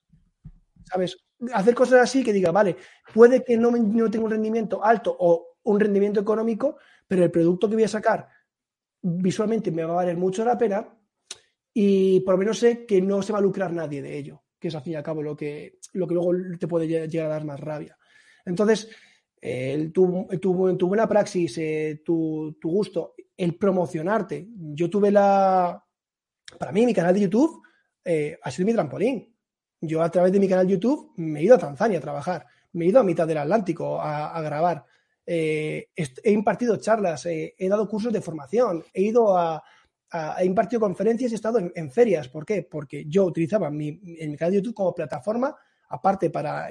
¿Sabes? 0.84 1.16
Hacer 1.54 1.74
cosas 1.74 2.02
así 2.02 2.22
que 2.22 2.34
diga, 2.34 2.52
vale, 2.52 2.76
puede 3.14 3.42
que 3.42 3.56
no, 3.56 3.70
no 3.70 4.10
tenga 4.10 4.26
un 4.26 4.30
rendimiento 4.30 4.84
alto 4.84 5.16
o 5.18 5.56
un 5.62 5.80
rendimiento 5.80 6.20
económico, 6.20 6.76
pero 7.06 7.24
el 7.24 7.30
producto 7.30 7.68
que 7.68 7.76
voy 7.76 7.84
a 7.84 7.88
sacar 7.88 8.28
visualmente 9.02 9.70
me 9.70 9.84
va 9.84 9.92
a 9.92 9.96
valer 9.96 10.16
mucho 10.16 10.44
la 10.44 10.58
pena 10.58 10.88
y 11.72 12.20
por 12.20 12.34
lo 12.34 12.38
menos 12.38 12.58
sé 12.58 12.86
que 12.86 13.00
no 13.00 13.22
se 13.22 13.32
va 13.32 13.38
a 13.38 13.42
lucrar 13.42 13.72
nadie 13.72 14.02
de 14.02 14.16
ello, 14.16 14.42
que 14.58 14.68
es 14.68 14.74
al 14.74 14.82
fin 14.82 14.94
y 14.94 14.96
al 14.96 15.02
cabo 15.02 15.22
lo 15.22 15.36
que, 15.36 15.78
lo 15.92 16.06
que 16.06 16.14
luego 16.14 16.32
te 16.58 16.66
puede 16.66 16.88
llegar 17.08 17.26
a 17.26 17.34
dar 17.34 17.44
más 17.44 17.60
rabia. 17.60 17.96
Entonces, 18.44 18.88
tu, 19.92 20.26
tu, 20.40 20.88
buena 20.88 21.06
praxis, 21.06 21.58
eh, 21.58 22.00
tu, 22.04 22.56
tu, 22.60 22.70
gusto, 22.70 23.14
el 23.36 23.56
promocionarte. 23.56 24.48
Yo 24.56 24.88
tuve 24.88 25.10
la... 25.10 25.82
Para 26.58 26.72
mí, 26.72 26.86
mi 26.86 26.94
canal 26.94 27.12
de 27.12 27.20
YouTube 27.20 27.62
eh, 28.04 28.38
ha 28.42 28.50
sido 28.50 28.66
mi 28.66 28.72
trampolín. 28.72 29.34
Yo 29.80 30.02
a 30.02 30.10
través 30.10 30.32
de 30.32 30.40
mi 30.40 30.48
canal 30.48 30.66
de 30.66 30.72
YouTube 30.72 31.12
me 31.16 31.40
he 31.40 31.44
ido 31.44 31.56
a 31.56 31.58
Tanzania 31.58 31.98
a 31.98 32.00
trabajar, 32.00 32.46
me 32.72 32.86
he 32.86 32.88
ido 32.88 33.00
a 33.00 33.04
mitad 33.04 33.26
del 33.26 33.38
Atlántico 33.38 34.00
a 34.00 34.40
grabar. 34.40 34.86
Eh, 35.26 35.88
he 35.96 36.30
impartido 36.30 36.76
charlas, 36.76 37.26
eh, 37.26 37.54
he 37.58 37.68
dado 37.68 37.88
cursos 37.88 38.12
de 38.12 38.20
formación, 38.20 38.84
he 38.94 39.02
ido 39.02 39.36
a, 39.36 39.62
a 40.10 40.36
he 40.40 40.46
impartido 40.46 40.80
conferencias, 40.80 41.32
he 41.32 41.34
estado 41.34 41.58
en, 41.58 41.90
ferias. 41.90 42.28
¿Por 42.28 42.46
qué? 42.46 42.62
Porque 42.62 43.04
yo 43.06 43.24
utilizaba 43.24 43.70
mi, 43.70 43.98
canal 44.36 44.52
de 44.52 44.58
YouTube 44.58 44.74
como 44.74 44.94
plataforma, 44.94 45.56
aparte 45.88 46.30
para, 46.30 46.68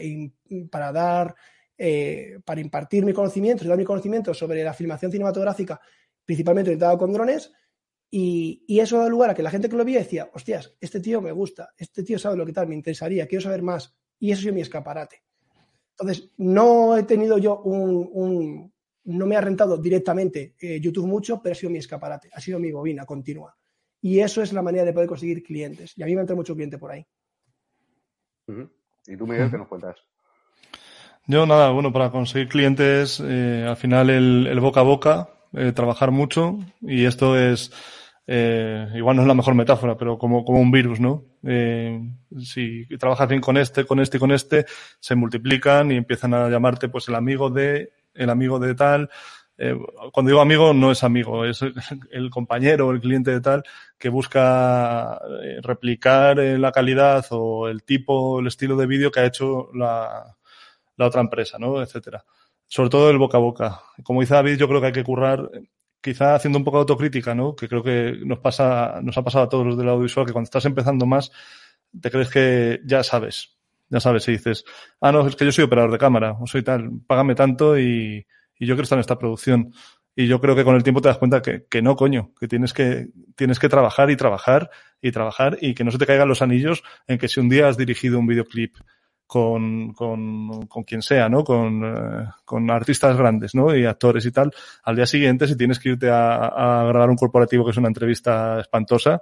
para 0.72 0.92
dar, 0.92 1.36
eh, 1.78 2.40
para 2.46 2.62
impartir 2.62 3.06
mi 3.06 3.14
conocimiento 3.14 3.66
y 3.66 3.68
dar 3.68 3.78
mi 3.78 3.84
conocimiento 3.84 4.34
sobre 4.34 4.64
la 4.64 4.74
filmación 4.74 5.12
cinematográfica, 5.12 5.80
principalmente 6.24 6.70
orientado 6.70 6.98
con 6.98 7.12
drones. 7.12 7.52
Y, 8.10 8.64
y, 8.68 8.80
eso 8.80 9.00
da 9.00 9.10
lugar 9.10 9.32
a 9.32 9.34
que 9.34 9.44
la 9.44 9.50
gente 9.50 9.68
que 9.68 9.76
lo 9.76 9.84
veía 9.84 10.00
decía, 10.00 10.30
hostias, 10.34 10.74
este 10.80 11.02
tío 11.02 11.20
me 11.20 11.32
gusta, 11.34 11.74
este 11.76 12.04
tío 12.04 12.18
sabe 12.18 12.38
lo 12.38 12.46
que 12.46 12.54
tal, 12.54 12.68
me 12.68 12.76
interesaría, 12.76 13.28
quiero 13.28 13.42
saber 13.42 13.62
más. 13.62 13.94
Y 14.20 14.32
eso 14.32 14.48
es 14.48 14.54
mi 14.54 14.62
escaparate. 14.62 15.24
Entonces, 15.98 16.30
no 16.38 16.98
he 16.98 17.04
tenido 17.04 17.38
yo 17.38 17.62
un, 17.62 18.10
un 18.12 18.74
no 19.06 19.26
me 19.26 19.38
ha 19.38 19.42
rentado 19.42 19.78
directamente 19.78 20.56
eh, 20.60 20.80
YouTube 20.80 21.08
mucho, 21.08 21.42
pero 21.42 21.54
ha 21.54 21.56
sido 21.56 21.70
mi 21.70 21.78
escaparate, 21.78 22.30
ha 22.34 22.42
sido 22.42 22.60
mi 22.60 22.72
bobina 22.72 23.06
continua. 23.06 23.56
Y 24.02 24.20
eso 24.20 24.42
es 24.42 24.54
la 24.54 24.62
manera 24.62 24.86
de 24.86 24.94
poder 24.94 25.08
conseguir 25.08 25.42
clientes. 25.44 25.98
Y 25.98 26.04
a 26.04 26.06
mí 26.06 26.16
me 26.16 26.22
entra 26.22 26.36
mucho 26.36 26.54
cliente 26.54 26.78
por 26.78 26.92
ahí. 26.92 27.06
¿Y 29.08 29.18
tú, 29.18 29.26
Miguel, 29.26 29.50
qué 29.50 29.58
nos 29.58 29.68
cuentas? 29.68 29.96
Yo 31.28 31.46
nada, 31.46 31.72
bueno, 31.72 31.92
para 31.92 32.12
conseguir 32.12 32.48
clientes, 32.48 33.20
eh, 33.24 33.66
al 33.68 33.78
final 33.78 34.12
el, 34.12 34.48
el, 34.48 34.60
boca 34.60 34.82
a 34.82 34.84
boca, 34.84 35.30
eh, 35.54 35.72
trabajar 35.72 36.12
mucho 36.12 36.60
y 36.82 37.06
esto 37.06 37.36
es, 37.38 37.72
eh, 38.28 38.88
igual 38.94 39.16
no 39.16 39.24
es 39.24 39.28
la 39.28 39.34
mejor 39.34 39.56
metáfora, 39.56 39.98
pero 39.98 40.20
como, 40.20 40.46
como 40.46 40.60
un 40.60 40.70
virus, 40.70 41.00
¿no? 41.00 41.24
Eh, 41.48 42.02
si 42.40 42.88
trabajas 42.98 43.30
bien 43.30 43.40
con 43.40 43.56
este, 43.58 43.86
con 43.86 44.00
este 44.00 44.18
y 44.18 44.20
con 44.20 44.32
este, 44.32 44.66
se 45.00 45.16
multiplican 45.16 45.92
y 45.92 45.98
empiezan 45.98 46.34
a 46.34 46.50
llamarte 46.50 46.90
pues 46.90 47.08
el 47.08 47.16
amigo 47.16 47.50
de, 47.50 47.94
el 48.14 48.30
amigo 48.30 48.60
de 48.60 48.74
tal. 48.74 49.10
Eh, 49.58 49.78
cuando 50.12 50.30
digo 50.30 50.42
amigo, 50.42 50.74
no 50.74 50.92
es 50.92 51.04
amigo, 51.04 51.46
es 51.46 51.62
el 52.12 52.30
compañero 52.30 52.92
el 52.92 53.00
cliente 53.00 53.32
de 53.32 53.42
tal 53.42 53.64
que 53.98 54.10
busca 54.10 55.22
eh, 55.44 55.60
replicar 55.62 56.38
la 56.38 56.72
calidad 56.72 57.26
o 57.30 57.70
el 57.70 57.84
tipo, 57.84 58.40
el 58.40 58.48
estilo 58.48 58.76
de 58.76 58.88
vídeo 58.88 59.12
que 59.12 59.20
ha 59.22 59.26
hecho 59.26 59.70
la, 59.74 60.36
la 60.98 61.06
otra 61.06 61.22
empresa, 61.22 61.58
¿no? 61.60 61.82
Etcétera. 61.82 62.26
Sobre 62.68 62.90
todo 62.90 63.12
el 63.12 63.20
boca 63.20 63.38
a 63.38 63.42
boca. 63.42 63.82
Como 64.04 64.22
dice 64.22 64.34
David, 64.34 64.58
yo 64.58 64.68
creo 64.68 64.82
que 64.82 64.88
hay 64.88 64.94
que 64.94 65.04
currar 65.04 65.50
quizá 66.06 66.36
haciendo 66.36 66.60
un 66.60 66.64
poco 66.64 66.78
de 66.78 66.82
autocrítica, 66.82 67.34
¿no? 67.34 67.56
Que 67.56 67.68
creo 67.68 67.82
que 67.82 68.20
nos 68.24 68.38
pasa, 68.40 69.00
nos 69.02 69.18
ha 69.18 69.24
pasado 69.24 69.46
a 69.46 69.50
todos 69.50 69.66
los 69.66 69.76
del 69.76 69.90
audiovisual, 69.90 70.28
que 70.28 70.34
cuando 70.34 70.46
estás 70.46 70.66
empezando 70.66 71.08
más, 71.08 71.32
te 72.00 72.12
crees 72.12 72.30
que 72.30 72.80
ya 72.86 73.04
sabes. 73.04 73.58
Ya 73.90 74.00
sabes, 74.00 74.28
y 74.28 74.34
dices, 74.34 74.66
ah, 75.02 75.12
no, 75.12 75.28
es 75.28 75.36
que 75.36 75.46
yo 75.46 75.52
soy 75.52 75.64
operador 75.64 75.92
de 75.92 75.98
cámara, 75.98 76.38
o 76.40 76.48
soy 76.48 76.64
tal, 76.64 76.90
págame 77.08 77.36
tanto 77.36 77.78
y, 77.78 78.26
y 78.58 78.66
yo 78.66 78.76
quiero 78.76 78.84
estar 78.84 78.98
en 78.98 79.02
esta 79.02 79.18
producción. 79.18 79.74
Y 80.16 80.28
yo 80.28 80.40
creo 80.40 80.56
que 80.56 80.64
con 80.64 80.76
el 80.76 80.84
tiempo 80.84 81.02
te 81.02 81.10
das 81.10 81.18
cuenta 81.18 81.42
que, 81.42 81.66
que 81.70 81.82
no, 81.82 81.96
coño, 81.96 82.32
que 82.40 82.48
tienes 82.48 82.74
que, 82.74 83.08
tienes 83.36 83.60
que 83.60 83.70
trabajar 83.70 84.10
y 84.12 84.16
trabajar 84.16 84.70
y 85.02 85.12
trabajar 85.12 85.58
y 85.60 85.74
que 85.74 85.84
no 85.84 85.92
se 85.92 85.98
te 85.98 86.06
caigan 86.06 86.30
los 86.30 86.42
anillos 86.42 86.84
en 87.08 87.18
que 87.18 87.28
si 87.28 87.40
un 87.40 87.50
día 87.50 87.68
has 87.68 87.78
dirigido 87.78 88.20
un 88.20 88.28
videoclip 88.28 88.76
con, 89.28 89.94
con, 89.94 90.68
con 90.68 90.84
quien 90.84 91.02
sea, 91.02 91.30
¿no? 91.30 91.44
Con, 91.44 91.84
eh, 91.84 92.28
con 92.46 92.70
artistas 92.72 93.18
grandes, 93.18 93.56
¿no? 93.56 93.76
Y 93.76 93.86
actores 93.86 94.26
y 94.26 94.32
tal. 94.32 94.52
Al 94.84 94.96
día 94.96 95.06
siguiente, 95.06 95.48
si 95.48 95.58
tienes 95.58 95.80
que 95.80 95.90
irte 95.90 96.10
a, 96.10 96.46
a 96.46 96.84
grabar 96.86 97.10
un 97.10 97.16
corporativo 97.18 97.66
que 97.66 97.72
es 97.72 97.78
una 97.78 97.88
entrevista 97.88 98.60
espantosa, 98.60 99.22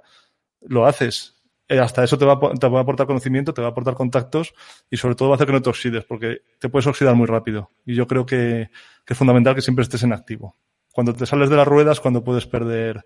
lo 0.62 0.86
haces. 0.86 1.34
eh, 1.68 1.78
hasta 1.80 2.04
eso 2.04 2.18
te 2.18 2.24
va, 2.26 2.38
te 2.60 2.68
va 2.68 2.78
a 2.80 2.82
aportar 2.82 3.06
conocimiento, 3.06 3.54
te 3.54 3.62
va 3.62 3.68
a 3.68 3.70
aportar 3.70 3.94
contactos 3.94 4.54
y 4.90 4.96
sobre 4.98 5.14
todo 5.14 5.30
va 5.30 5.34
a 5.34 5.36
hacer 5.36 5.46
que 5.46 5.52
no 5.54 5.62
te 5.62 5.70
oxides, 5.70 6.04
porque 6.04 6.42
te 6.58 6.68
puedes 6.68 6.86
oxidar 6.86 7.14
muy 7.14 7.26
rápido. 7.26 7.70
Y 7.86 7.94
yo 7.94 8.06
creo 8.06 8.26
que, 8.26 8.70
que 9.04 9.12
es 9.14 9.18
fundamental 9.18 9.54
que 9.54 9.62
siempre 9.62 9.82
estés 9.82 10.02
en 10.02 10.12
activo. 10.12 10.56
Cuando 10.92 11.14
te 11.14 11.26
sales 11.26 11.50
de 11.50 11.56
las 11.56 11.66
ruedas, 11.66 12.00
cuando 12.00 12.22
puedes 12.22 12.46
perder 12.46 13.04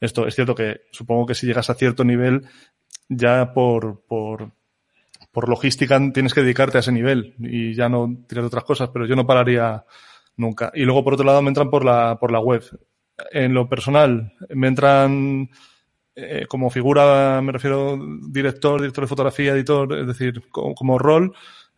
esto. 0.00 0.26
Es 0.26 0.34
cierto 0.34 0.54
que 0.54 0.82
supongo 0.92 1.26
que 1.26 1.34
si 1.34 1.46
llegas 1.46 1.70
a 1.70 1.74
cierto 1.74 2.04
nivel, 2.04 2.46
ya 3.08 3.52
por, 3.52 4.02
por, 4.06 4.52
por 5.36 5.50
logística 5.50 6.00
tienes 6.14 6.32
que 6.32 6.40
dedicarte 6.40 6.78
a 6.78 6.80
ese 6.80 6.92
nivel 6.92 7.34
y 7.38 7.74
ya 7.74 7.90
no 7.90 8.24
tirar 8.26 8.46
otras 8.46 8.64
cosas, 8.64 8.88
pero 8.88 9.04
yo 9.04 9.14
no 9.14 9.26
pararía 9.26 9.84
nunca. 10.34 10.72
Y 10.74 10.84
luego, 10.84 11.04
por 11.04 11.12
otro 11.12 11.26
lado, 11.26 11.42
me 11.42 11.48
entran 11.48 11.68
por 11.68 11.84
la, 11.84 12.18
por 12.18 12.32
la 12.32 12.40
web. 12.40 12.62
En 13.32 13.52
lo 13.52 13.68
personal, 13.68 14.32
me 14.48 14.68
entran 14.68 15.50
eh, 16.14 16.46
como 16.48 16.70
figura, 16.70 17.42
me 17.42 17.52
refiero 17.52 18.00
director, 18.30 18.80
director 18.80 19.04
de 19.04 19.08
fotografía, 19.08 19.52
editor, 19.52 19.92
es 19.98 20.06
decir, 20.06 20.42
como, 20.50 20.98
rol, 20.98 21.34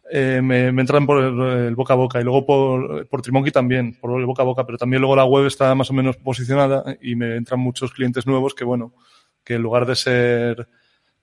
eh, 0.09 0.41
me, 0.41 0.69
entran 0.69 1.05
por 1.05 1.21
el, 1.21 1.75
boca 1.75 1.95
a 1.95 1.97
boca 1.97 2.21
y 2.21 2.23
luego 2.23 2.47
por, 2.47 3.09
por 3.09 3.23
Trimonki 3.23 3.51
también, 3.51 3.99
por 4.01 4.21
el 4.21 4.27
boca 4.27 4.43
a 4.43 4.47
boca, 4.47 4.65
pero 4.65 4.79
también 4.79 5.03
luego 5.03 5.17
la 5.17 5.25
web 5.25 5.47
está 5.47 5.75
más 5.75 5.91
o 5.91 5.95
menos 5.95 6.17
posicionada 6.17 6.97
y 7.03 7.17
me 7.17 7.35
entran 7.35 7.59
muchos 7.59 7.91
clientes 7.91 8.25
nuevos 8.25 8.55
que, 8.55 8.63
bueno, 8.63 8.95
que 9.43 9.55
en 9.55 9.63
lugar 9.63 9.85
de 9.85 9.97
ser, 9.97 10.69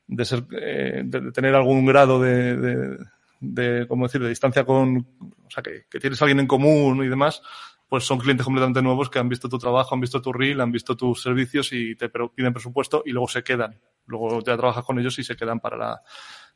de 0.08 0.26
ser, 0.26 0.46
eh, 0.60 1.02
de 1.06 1.32
tener 1.32 1.56
algún 1.56 1.86
grado 1.86 2.20
de, 2.22 2.56
de, 2.58 2.98
de, 3.40 3.88
¿cómo 3.88 4.06
decir?, 4.06 4.22
de 4.22 4.30
distancia 4.30 4.66
con, 4.66 5.08
o 5.20 5.50
sea, 5.50 5.64
que, 5.64 5.86
que 5.90 6.00
tienes 6.00 6.22
alguien 6.22 6.40
en 6.40 6.48
común 6.48 7.04
y 7.04 7.08
demás, 7.08 7.42
pues 7.88 8.04
son 8.04 8.20
clientes 8.20 8.44
completamente 8.44 8.82
nuevos 8.82 9.10
que 9.10 9.20
han 9.20 9.30
visto 9.30 9.48
tu 9.48 9.58
trabajo, 9.58 9.94
han 9.94 10.02
visto 10.02 10.22
tu 10.22 10.34
reel, 10.34 10.62
han 10.62 10.72
visto 10.72 10.96
tus 10.96 11.22
servicios 11.22 11.72
y 11.72 11.96
te 11.96 12.10
piden 12.10 12.54
presupuesto 12.54 13.04
y 13.06 13.12
luego 13.12 13.28
se 13.28 13.44
quedan. 13.44 13.80
Luego 14.08 14.42
ya 14.42 14.58
trabajas 14.58 14.84
con 14.84 15.00
ellos 15.00 15.18
y 15.20 15.24
se 15.24 15.36
quedan 15.36 15.60
para 15.60 15.78
la, 15.78 16.02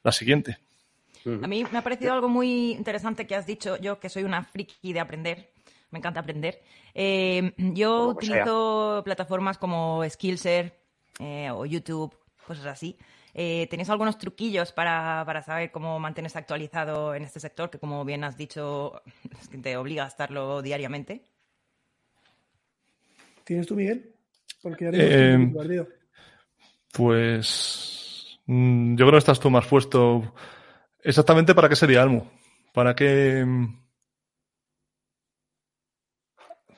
la 0.04 0.12
siguiente. 0.12 0.58
A 1.26 1.48
mí 1.48 1.66
me 1.72 1.78
ha 1.78 1.82
parecido 1.84 2.14
algo 2.14 2.30
muy 2.30 2.72
interesante 2.72 3.28
que 3.28 3.36
has 3.36 3.46
dicho, 3.46 3.78
yo 3.78 4.00
que 4.00 4.10
soy 4.10 4.24
una 4.24 4.44
friki 4.44 4.94
de 4.94 5.00
aprender, 5.00 5.52
me 5.92 6.00
encanta 6.00 6.22
aprender. 6.22 6.62
Eh, 6.94 7.54
yo 7.58 8.08
utilizo 8.08 9.02
plataformas 9.04 9.58
como 9.58 10.02
Skillshare 10.10 10.74
eh, 11.20 11.52
o 11.52 11.66
YouTube, 11.66 12.16
cosas 12.48 12.66
así. 12.66 12.98
Eh, 13.34 13.68
¿Tenéis 13.70 13.90
algunos 13.90 14.18
truquillos 14.18 14.72
para, 14.72 15.24
para, 15.26 15.42
saber 15.42 15.72
cómo 15.72 16.00
mantenerse 16.00 16.38
actualizado 16.38 17.14
en 17.14 17.24
este 17.24 17.40
sector 17.40 17.70
que, 17.70 17.80
como 17.80 18.04
bien 18.04 18.24
has 18.24 18.38
dicho, 18.38 19.02
te 19.62 19.78
obliga 19.78 20.06
a 20.06 20.08
estarlo 20.08 20.62
diariamente? 20.62 21.24
¿Tienes 23.44 23.68
tú, 23.68 23.76
Miguel? 23.76 24.14
Porque 24.62 24.90
eh, 24.94 25.86
pues 26.92 28.40
mm, 28.46 28.96
yo 28.96 29.06
creo 29.06 29.12
que 29.12 29.18
estás 29.18 29.40
tú 29.40 29.50
más 29.50 29.66
puesto. 29.66 30.34
Exactamente 31.02 31.56
para 31.56 31.70
qué 31.70 31.76
sería 31.76 32.02
Almu. 32.02 32.24
Para 32.74 32.96
qué. 32.96 33.44
Mm, 33.46 33.80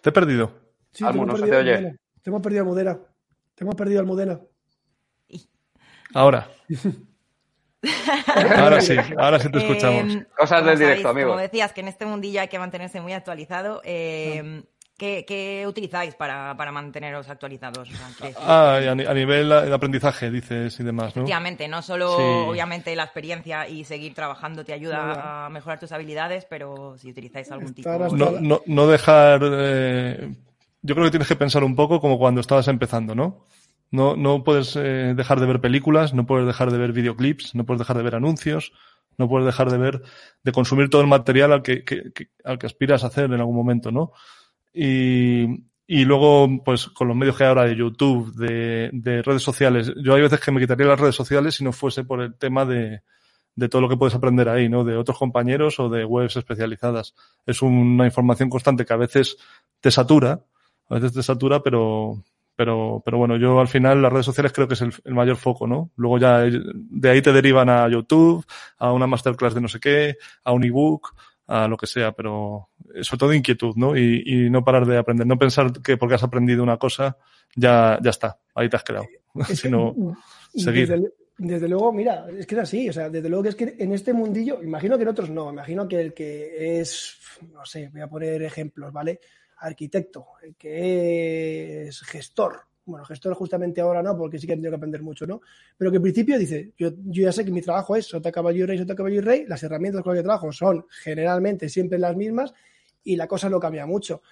te 0.02 0.10
he 0.10 0.14
perdido. 0.14 0.54
Sí, 0.92 1.04
Almu, 1.04 1.26
no 1.26 1.38
se 1.38 1.48
te 1.48 1.56
oye. 1.56 1.98
Te 2.22 2.30
hemos 2.30 2.42
perdido 2.42 2.62
Almudena. 2.64 3.00
Te 3.56 3.64
hemos 3.64 3.76
perdido 3.76 4.00
Almudena. 4.00 4.40
Ahora. 6.14 6.50
ahora 8.58 8.82
sí, 8.82 8.96
ahora 9.18 9.40
sí 9.40 9.50
te 9.50 9.58
escuchamos. 9.58 10.14
Em, 10.14 10.26
Cosas 10.38 10.66
del 10.66 10.80
directo, 10.80 11.10
amigo. 11.10 11.30
Como 11.30 11.42
decías, 11.42 11.74
que 11.74 11.82
en 11.82 11.88
este 11.88 12.06
mundillo 12.06 12.42
hay 12.42 12.48
que 12.48 12.60
mantenerse 12.60 13.02
muy 13.02 13.14
actualizado. 13.14 13.82
Eh, 13.84 14.64
¿qué, 15.02 15.66
utilizáis 15.68 16.16
para, 16.16 16.56
para, 16.56 16.72
manteneros 16.72 17.28
actualizados? 17.30 17.90
ah, 18.38 18.80
a, 18.90 19.14
nivel 19.14 19.50
de 19.50 19.74
aprendizaje, 19.74 20.30
dices 20.30 20.80
y 20.80 20.84
demás, 20.84 21.16
¿no? 21.16 21.24
Efectivamente, 21.24 21.68
no 21.68 21.82
solo 21.82 22.48
obviamente 22.50 22.96
la 22.96 23.04
experiencia 23.04 23.68
y 23.68 23.84
seguir 23.84 24.14
trabajando 24.14 24.64
te 24.64 24.74
ayuda 24.74 25.46
a 25.46 25.50
mejorar 25.50 25.80
tus 25.80 25.92
habilidades, 25.92 26.46
pero 26.46 26.98
si 26.98 27.10
utilizáis 27.10 27.52
algún 27.52 27.74
tipo 27.74 27.90
de... 27.90 27.98
No, 28.12 28.32
no, 28.40 28.62
no 28.66 28.88
dejar... 28.88 29.42
Eh, 29.44 30.34
yo 30.84 30.96
creo 30.96 31.06
que 31.06 31.12
tienes 31.12 31.28
que 31.28 31.36
pensar 31.36 31.64
un 31.64 31.76
poco 31.76 32.00
como 32.00 32.18
cuando 32.18 32.42
estabas 32.42 32.68
empezando, 32.68 33.14
¿no? 33.16 33.46
No, 33.92 34.16
no 34.16 34.44
puedes 34.44 34.76
eh, 34.78 35.14
dejar 35.16 35.40
de 35.40 35.46
ver 35.46 35.60
películas, 35.60 36.14
no 36.14 36.26
puedes 36.26 36.48
dejar 36.48 36.72
de 36.72 36.78
ver 36.78 36.94
videoclips, 36.94 37.56
no 37.56 37.66
puedes 37.66 37.80
dejar 37.80 37.98
de 37.98 38.04
ver 38.04 38.16
anuncios, 38.16 38.72
no 39.18 39.28
puedes 39.28 39.46
dejar 39.46 39.70
de 39.70 39.78
ver, 39.78 40.02
de 40.44 40.52
consumir 40.52 40.90
todo 40.90 41.02
el 41.02 41.08
material 41.08 41.52
al 41.52 41.62
que, 41.62 41.84
al 42.44 42.58
que 42.58 42.66
aspiras 42.66 43.04
a 43.04 43.08
hacer 43.08 43.26
en 43.26 43.34
algún 43.40 43.56
momento, 43.56 43.92
¿no? 43.92 44.14
Y, 44.74 45.66
y 45.86 46.06
luego, 46.06 46.64
pues 46.64 46.88
con 46.88 47.10
los 47.10 47.18
medios 47.18 47.36
que 47.36 47.44
hay 47.44 47.50
ahora 47.50 47.66
de 47.66 47.76
YouTube, 47.76 48.34
de, 48.36 48.90
de, 48.94 49.22
redes 49.22 49.44
sociales, 49.44 49.92
yo 50.02 50.16
hay 50.16 50.22
veces 50.22 50.40
que 50.40 50.52
me 50.52 50.62
quitaría 50.62 50.88
las 50.88 51.00
redes 51.00 51.16
sociales 51.16 51.56
si 51.56 51.66
no 51.66 51.74
fuese 51.74 52.06
por 52.06 52.22
el 52.22 52.36
tema 52.36 52.64
de, 52.64 53.02
de 53.56 53.70
todo 53.70 53.82
lo 53.82 53.90
que 53.90 53.98
puedes 53.98 54.16
aprender 54.16 54.48
ahí, 54.48 54.70
¿no? 54.70 54.84
De 54.84 54.96
otros 54.96 55.18
compañeros 55.18 55.80
o 55.80 55.90
de 55.90 56.06
webs 56.06 56.38
especializadas. 56.38 57.14
Es 57.46 57.62
una 57.62 58.06
información 58.06 58.50
constante 58.50 58.86
que 58.86 58.94
a 58.94 58.98
veces 58.98 59.38
te 59.82 59.92
satura, 59.92 60.46
a 60.90 60.96
veces 60.96 61.14
te 61.14 61.24
satura, 61.24 61.62
pero, 61.62 62.24
pero, 62.62 63.02
pero 63.04 63.18
bueno, 63.18 63.38
yo 63.38 63.60
al 63.60 63.68
final 63.68 64.04
las 64.04 64.14
redes 64.14 64.28
sociales 64.28 64.54
creo 64.54 64.68
que 64.68 64.76
es 64.76 64.82
el, 64.82 64.94
mayor 65.06 65.36
foco, 65.36 65.66
¿no? 65.66 65.90
Luego 65.96 66.20
ya 66.20 66.42
de 66.42 67.10
ahí 67.10 67.20
te 67.20 67.34
derivan 67.34 67.70
a 67.70 67.90
YouTube, 67.90 68.46
a 68.78 68.94
una 68.94 69.08
masterclass 69.08 69.56
de 69.56 69.62
no 69.62 69.68
sé 69.68 69.80
qué, 69.80 70.18
a 70.44 70.52
un 70.52 70.64
ebook, 70.64 71.16
a 71.48 71.68
lo 71.68 71.76
que 71.76 71.88
sea, 71.88 72.12
pero 72.12 72.70
sobre 73.02 73.18
todo 73.18 73.34
inquietud, 73.34 73.74
¿no? 73.78 73.98
Y, 73.98 74.22
y 74.28 74.50
no 74.52 74.64
parar 74.64 74.86
de 74.86 75.00
aprender, 75.00 75.26
no 75.26 75.40
pensar 75.40 75.72
que 75.82 75.98
porque 75.98 76.14
has 76.14 76.22
aprendido 76.22 76.62
una 76.62 76.78
cosa 76.78 77.18
ya, 77.56 77.98
ya 78.00 78.12
está, 78.12 78.40
ahí 78.54 78.70
te 78.70 78.76
has 78.76 78.84
quedado, 78.84 79.08
sino 79.56 79.96
seguir. 80.54 80.88
Desde, 80.88 81.14
desde, 81.40 81.68
luego, 81.68 81.92
mira, 81.92 82.28
es 82.30 82.46
que 82.46 82.54
es 82.54 82.62
así, 82.62 82.90
o 82.90 82.94
sea, 82.94 83.10
desde 83.10 83.28
luego 83.28 83.42
que 83.42 83.50
es 83.50 83.56
que 83.56 83.76
en 83.80 83.92
este 83.92 84.14
mundillo, 84.14 84.62
imagino 84.62 84.98
que 84.98 85.02
en 85.02 85.10
otros 85.10 85.32
no, 85.32 85.50
imagino 85.50 85.88
que 85.88 86.00
el 86.00 86.14
que 86.14 86.80
es, 86.80 87.18
no 87.52 87.66
sé, 87.66 87.90
voy 87.92 88.02
a 88.02 88.08
poner 88.08 88.44
ejemplos, 88.44 88.94
¿vale? 88.94 89.20
Arquitecto, 89.62 90.28
que 90.58 91.88
es 91.88 92.02
gestor. 92.02 92.62
Bueno, 92.84 93.06
gestor 93.06 93.36
justamente 93.36 93.80
ahora 93.80 94.02
no, 94.02 94.18
porque 94.18 94.40
sí 94.40 94.48
que 94.48 94.54
han 94.54 94.60
tenido 94.60 94.72
que 94.72 94.78
aprender 94.78 95.04
mucho, 95.04 95.28
¿no? 95.28 95.42
Pero 95.78 95.92
que 95.92 95.98
en 95.98 96.04
principio 96.04 96.38
dice, 96.38 96.74
yo, 96.78 96.90
yo 97.06 97.24
ya 97.24 97.32
sé 97.32 97.46
que 97.46 97.52
mi 97.52 97.62
trabajo 97.62 97.96
es 97.96 98.08
sota, 98.08 98.32
caballo 98.32 98.64
y 98.64 98.66
rey, 98.66 98.78
sota, 98.80 98.96
caballo 98.96 99.18
y 99.18 99.22
rey, 99.22 99.46
las 99.48 99.62
herramientas 99.64 100.02
con 100.02 100.14
las 100.14 100.20
que 100.20 100.24
trabajo 100.24 100.52
son 100.52 100.86
generalmente 100.90 101.70
siempre 101.70 102.00
las 102.00 102.16
mismas 102.16 102.54
y 103.04 103.16
la 103.16 103.28
cosa 103.28 103.50
no 103.50 103.60
cambia 103.60 103.86
mucho. 103.86 104.24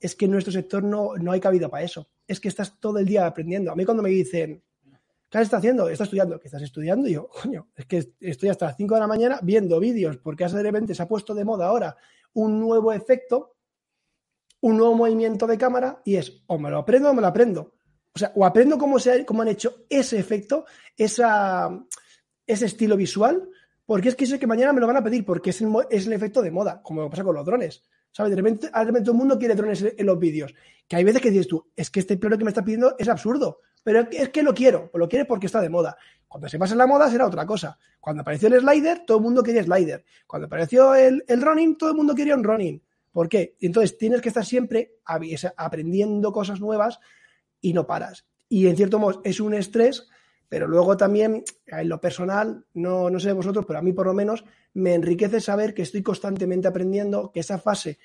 Es 0.00 0.14
que 0.14 0.26
en 0.26 0.32
nuestro 0.32 0.52
sector 0.52 0.84
no, 0.84 1.16
no 1.16 1.32
hay 1.32 1.40
cabida 1.40 1.68
para 1.68 1.82
eso. 1.82 2.08
Es 2.28 2.40
que 2.40 2.48
estás 2.48 2.78
todo 2.78 2.98
el 2.98 3.06
día 3.06 3.26
aprendiendo. 3.26 3.72
A 3.72 3.76
mí 3.76 3.86
cuando 3.86 4.02
me 4.02 4.10
dicen, 4.10 4.62
¿qué 5.30 5.38
estás 5.40 5.58
haciendo? 5.58 5.88
Estás 5.88 6.06
estudiando. 6.06 6.38
¿Qué 6.38 6.48
estás 6.48 6.62
estudiando? 6.62 7.08
Y 7.08 7.14
yo, 7.14 7.28
coño, 7.28 7.68
es 7.74 7.86
que 7.86 8.12
estoy 8.20 8.50
hasta 8.50 8.66
las 8.66 8.76
5 8.76 8.94
de 8.94 9.00
la 9.00 9.06
mañana 9.06 9.40
viendo 9.42 9.80
vídeos 9.80 10.18
porque 10.18 10.46
de 10.46 10.62
repente 10.62 10.94
se 10.94 11.02
ha 11.02 11.08
puesto 11.08 11.34
de 11.34 11.44
moda 11.46 11.66
ahora 11.66 11.96
un 12.34 12.60
nuevo 12.60 12.92
efecto 12.92 13.53
un 14.64 14.78
nuevo 14.78 14.94
movimiento 14.94 15.46
de 15.46 15.58
cámara 15.58 16.00
y 16.06 16.16
es 16.16 16.42
o 16.46 16.58
me 16.58 16.70
lo 16.70 16.78
aprendo 16.78 17.10
o 17.10 17.14
me 17.14 17.20
lo 17.20 17.26
aprendo. 17.26 17.74
O 18.14 18.18
sea, 18.18 18.32
o 18.34 18.46
aprendo 18.46 18.78
cómo, 18.78 18.98
se, 18.98 19.26
cómo 19.26 19.42
han 19.42 19.48
hecho 19.48 19.84
ese 19.90 20.18
efecto, 20.18 20.64
esa, 20.96 21.68
ese 22.46 22.64
estilo 22.64 22.96
visual, 22.96 23.46
porque 23.84 24.08
es 24.08 24.16
que 24.16 24.24
sé 24.24 24.38
que 24.38 24.46
mañana 24.46 24.72
me 24.72 24.80
lo 24.80 24.86
van 24.86 24.96
a 24.96 25.04
pedir, 25.04 25.22
porque 25.26 25.50
es 25.50 25.60
el, 25.60 25.68
es 25.90 26.06
el 26.06 26.14
efecto 26.14 26.40
de 26.40 26.50
moda, 26.50 26.80
como 26.82 27.10
pasa 27.10 27.22
con 27.24 27.34
los 27.34 27.44
drones. 27.44 27.82
¿Sabes? 28.10 28.30
De 28.30 28.36
repente, 28.36 28.68
de 28.68 28.84
repente 28.84 29.02
todo 29.02 29.12
el 29.12 29.18
mundo 29.18 29.38
quiere 29.38 29.54
drones 29.54 29.84
en 29.98 30.06
los 30.06 30.18
vídeos. 30.18 30.54
Que 30.88 30.96
hay 30.96 31.04
veces 31.04 31.20
que 31.20 31.30
dices 31.30 31.48
tú, 31.48 31.70
es 31.76 31.90
que 31.90 32.00
este 32.00 32.16
plano 32.16 32.38
que 32.38 32.44
me 32.44 32.50
está 32.50 32.64
pidiendo 32.64 32.94
es 32.98 33.08
absurdo, 33.08 33.58
pero 33.82 34.08
es 34.10 34.30
que 34.30 34.42
lo 34.42 34.54
quiero, 34.54 34.90
lo 34.94 35.08
quiere 35.08 35.26
porque 35.26 35.44
está 35.44 35.60
de 35.60 35.68
moda. 35.68 35.98
Cuando 36.26 36.48
se 36.48 36.58
pasa 36.58 36.74
la 36.74 36.86
moda 36.86 37.10
será 37.10 37.26
otra 37.26 37.44
cosa. 37.44 37.78
Cuando 38.00 38.22
apareció 38.22 38.48
el 38.48 38.60
slider, 38.60 39.04
todo 39.04 39.18
el 39.18 39.24
mundo 39.24 39.42
quería 39.42 39.62
slider. 39.62 40.06
Cuando 40.26 40.46
apareció 40.46 40.94
el, 40.94 41.22
el 41.28 41.42
running, 41.42 41.76
todo 41.76 41.90
el 41.90 41.96
mundo 41.96 42.14
quería 42.14 42.34
un 42.34 42.44
running. 42.44 42.82
¿Por 43.14 43.28
qué? 43.28 43.54
Entonces 43.60 43.96
tienes 43.96 44.20
que 44.20 44.28
estar 44.28 44.44
siempre 44.44 44.96
aprendiendo 45.56 46.32
cosas 46.32 46.60
nuevas 46.60 46.98
y 47.60 47.72
no 47.72 47.86
paras. 47.86 48.26
Y 48.48 48.66
en 48.66 48.76
cierto 48.76 48.98
modo 48.98 49.22
es 49.24 49.38
un 49.38 49.54
estrés, 49.54 50.08
pero 50.48 50.66
luego 50.66 50.96
también 50.96 51.44
en 51.68 51.88
lo 51.88 52.00
personal, 52.00 52.66
no, 52.74 53.10
no 53.10 53.20
sé 53.20 53.32
vosotros, 53.32 53.66
pero 53.66 53.78
a 53.78 53.82
mí 53.82 53.92
por 53.92 54.06
lo 54.06 54.14
menos 54.14 54.44
me 54.72 54.94
enriquece 54.94 55.40
saber 55.40 55.74
que 55.74 55.82
estoy 55.82 56.02
constantemente 56.02 56.66
aprendiendo, 56.66 57.30
que 57.30 57.38
esa 57.38 57.58
fase 57.58 58.00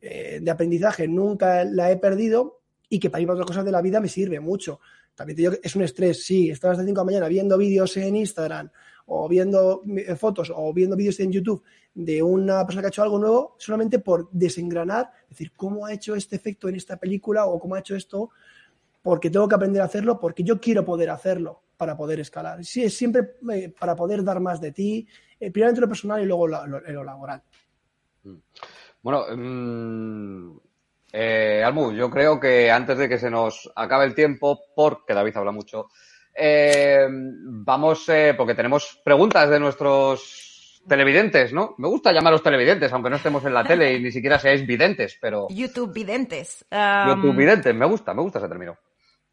eh, 0.00 0.38
de 0.40 0.50
aprendizaje 0.50 1.06
nunca 1.08 1.64
la 1.64 1.90
he 1.90 1.98
perdido 1.98 2.62
y 2.88 2.98
que 3.00 3.10
para 3.10 3.20
ir 3.20 3.26
para 3.26 3.34
otras 3.34 3.48
cosas 3.48 3.66
de 3.66 3.72
la 3.72 3.82
vida 3.82 4.00
me 4.00 4.08
sirve 4.08 4.40
mucho. 4.40 4.80
También 5.14 5.36
te 5.36 5.42
digo 5.42 5.52
que 5.52 5.60
es 5.62 5.76
un 5.76 5.82
estrés, 5.82 6.24
sí, 6.24 6.50
estar 6.50 6.72
hasta 6.72 6.84
5 6.84 6.92
de 6.92 7.00
la 7.00 7.04
mañana 7.04 7.28
viendo 7.28 7.56
vídeos 7.56 7.96
en 7.96 8.16
Instagram 8.16 8.70
o 9.06 9.28
viendo 9.28 9.82
eh, 9.96 10.14
fotos 10.16 10.52
o 10.54 10.72
viendo 10.72 10.96
vídeos 10.96 11.20
en 11.20 11.30
YouTube 11.30 11.62
de 11.94 12.22
una 12.22 12.64
persona 12.64 12.82
que 12.82 12.86
ha 12.86 12.88
hecho 12.88 13.02
algo 13.02 13.18
nuevo 13.18 13.54
solamente 13.58 13.98
por 14.00 14.28
desengranar, 14.32 15.10
es 15.24 15.30
decir, 15.30 15.52
cómo 15.56 15.86
ha 15.86 15.92
hecho 15.92 16.14
este 16.14 16.36
efecto 16.36 16.68
en 16.68 16.74
esta 16.76 16.96
película 16.96 17.46
o 17.46 17.60
cómo 17.60 17.74
ha 17.74 17.80
hecho 17.80 17.94
esto, 17.94 18.30
porque 19.02 19.30
tengo 19.30 19.48
que 19.48 19.54
aprender 19.54 19.82
a 19.82 19.84
hacerlo, 19.84 20.18
porque 20.18 20.42
yo 20.42 20.60
quiero 20.60 20.84
poder 20.84 21.10
hacerlo 21.10 21.62
para 21.76 21.96
poder 21.96 22.20
escalar. 22.20 22.64
Sí, 22.64 22.82
es 22.82 22.96
siempre 22.96 23.36
eh, 23.52 23.72
para 23.78 23.94
poder 23.94 24.24
dar 24.24 24.40
más 24.40 24.60
de 24.60 24.72
ti, 24.72 25.06
eh, 25.38 25.50
primero 25.50 25.72
en 25.72 25.80
lo 25.80 25.88
personal 25.88 26.22
y 26.22 26.26
luego 26.26 26.46
en 26.46 26.94
lo, 26.94 27.04
laboral. 27.04 27.42
Mm. 28.24 28.36
Bueno, 29.02 29.24
mm, 29.36 30.58
eh, 31.16 31.62
Almu, 31.64 31.92
yo 31.92 32.10
creo 32.10 32.40
que 32.40 32.72
antes 32.72 32.98
de 32.98 33.08
que 33.08 33.18
se 33.18 33.30
nos 33.30 33.70
acabe 33.76 34.04
el 34.04 34.16
tiempo, 34.16 34.64
porque 34.74 35.14
David 35.14 35.36
habla 35.36 35.52
mucho, 35.52 35.86
eh, 36.34 37.06
vamos, 37.08 38.08
eh, 38.08 38.34
porque 38.36 38.56
tenemos 38.56 39.00
preguntas 39.04 39.48
de 39.48 39.60
nuestros 39.60 40.82
televidentes, 40.88 41.52
¿no? 41.52 41.76
Me 41.78 41.86
gusta 41.86 42.12
llamaros 42.12 42.42
televidentes, 42.42 42.92
aunque 42.92 43.10
no 43.10 43.16
estemos 43.16 43.44
en 43.44 43.54
la 43.54 43.62
tele 43.62 43.94
y 43.94 44.02
ni 44.02 44.10
siquiera 44.10 44.40
seáis 44.40 44.66
videntes, 44.66 45.16
pero... 45.20 45.46
YouTube 45.50 45.92
videntes. 45.92 46.66
YouTube 46.70 47.36
videntes, 47.36 47.72
me 47.72 47.86
gusta, 47.86 48.12
me 48.12 48.22
gusta 48.22 48.40
ese 48.40 48.48
término. 48.48 48.76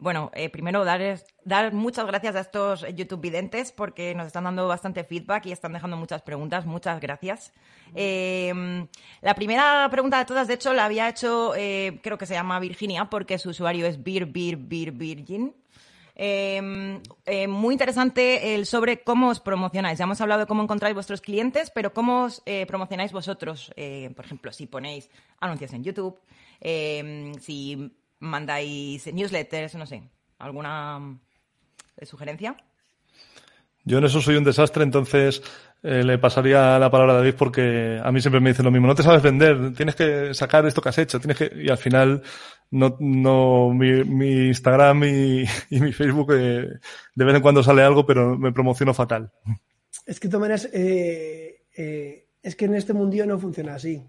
Bueno, 0.02 0.32
eh, 0.34 0.49
primero 0.49 0.84
dar, 0.84 0.99
dar 1.45 1.74
muchas 1.74 2.08
gracias 2.08 2.36
a 2.36 2.39
estos 2.39 2.84
YouTube 2.95 3.22
videntes 3.22 3.72
porque 3.72 4.16
nos 4.16 4.26
están 4.26 4.45
dando 4.45 4.68
bastante 4.68 5.04
feedback 5.04 5.45
y 5.45 5.52
están 5.52 5.74
dejando 5.74 5.95
muchas 5.95 6.24
preguntas. 6.24 6.66
Muchas 6.66 6.99
gracias. 6.99 7.54
Eh, 7.93 8.52
la 9.22 9.36
primera 9.36 9.88
pregunta 9.91 10.18
de 10.18 10.26
todas, 10.26 10.47
de 10.47 10.56
hecho, 10.56 10.74
la 10.74 10.86
había 10.86 11.08
hecho, 11.08 11.54
eh, 11.56 11.99
creo 12.02 12.18
que 12.18 12.26
se 12.26 12.34
llama 12.34 12.60
Virginia, 12.60 13.12
porque 13.12 13.38
su 13.38 13.49
usuario 13.49 13.86
es 13.86 14.02
Vir, 14.02 14.26
Vir, 14.26 14.58
Vir, 14.58 14.91
Virgin. 14.91 15.54
muy 17.47 17.74
interesante 17.76 18.56
el 18.56 18.66
sobre 18.66 19.04
cómo 19.04 19.30
os 19.30 19.39
promocionáis. 19.39 19.99
Ya 19.99 20.06
hemos 20.06 20.20
hablado 20.20 20.41
de 20.41 20.47
cómo 20.47 20.64
encontráis 20.64 20.95
vuestros 20.95 21.22
clientes, 21.22 21.70
pero 21.70 21.93
cómo 21.93 22.24
os 22.24 22.41
promocionáis 22.66 23.12
vosotros. 23.12 23.72
por 24.16 24.26
ejemplo, 24.26 24.52
si 24.52 24.66
ponéis 24.66 25.12
anuncios 25.39 25.74
en 25.74 25.84
YouTube, 25.84 26.20
si 27.39 27.91
mandáis 28.22 29.11
newsletters, 29.13 29.76
no 29.76 29.86
sé, 29.86 30.03
alguna 30.39 31.19
eh, 31.97 32.05
sugerencia. 32.05 32.55
Yo 33.84 33.97
en 33.97 34.05
eso 34.05 34.22
soy 34.22 34.36
un 34.36 34.43
desastre, 34.43 34.84
entonces 34.84 35.41
eh, 35.82 36.03
le 36.03 36.19
pasaría 36.19 36.78
la 36.78 36.91
palabra 36.91 37.13
a 37.13 37.17
David 37.17 37.34
porque 37.36 37.99
a 38.01 38.11
mí 38.11 38.22
siempre 38.22 38.39
me 38.39 38.51
dicen 38.51 38.65
lo 38.65 38.72
mismo. 38.72 38.88
No 38.88 38.95
te 38.95 39.03
sabes 39.03 39.24
vender, 39.24 39.74
tienes 39.74 39.95
que 39.95 40.34
sacar 40.36 40.65
esto 40.67 40.82
que 40.82 40.89
has 40.89 40.97
hecho, 40.99 41.19
tienes 41.19 41.38
que 41.38 41.51
y 41.55 41.69
al 41.69 41.80
final 41.80 42.22
no, 42.69 42.95
no 42.99 43.72
mi, 43.74 44.47
Instagram 44.47 45.03
y, 45.03 45.45
mi 45.72 45.91
Facebook 45.91 46.32
eh, 46.34 46.67
de 47.15 47.26
vez 47.26 47.36
en 47.36 47.41
cuando 47.41 47.63
sale 47.63 47.82
algo, 47.82 48.05
pero 48.05 48.38
me 48.38 48.53
promociono 48.53 48.93
fatal. 48.93 49.32
Es 50.05 50.19
que 50.19 50.28
de 50.28 50.32
todas 50.32 50.65
es 52.43 52.55
que 52.55 52.65
en 52.65 52.76
este 52.76 52.93
mundillo 52.93 53.26
no 53.26 53.39
funciona 53.39 53.76
así 53.76 54.03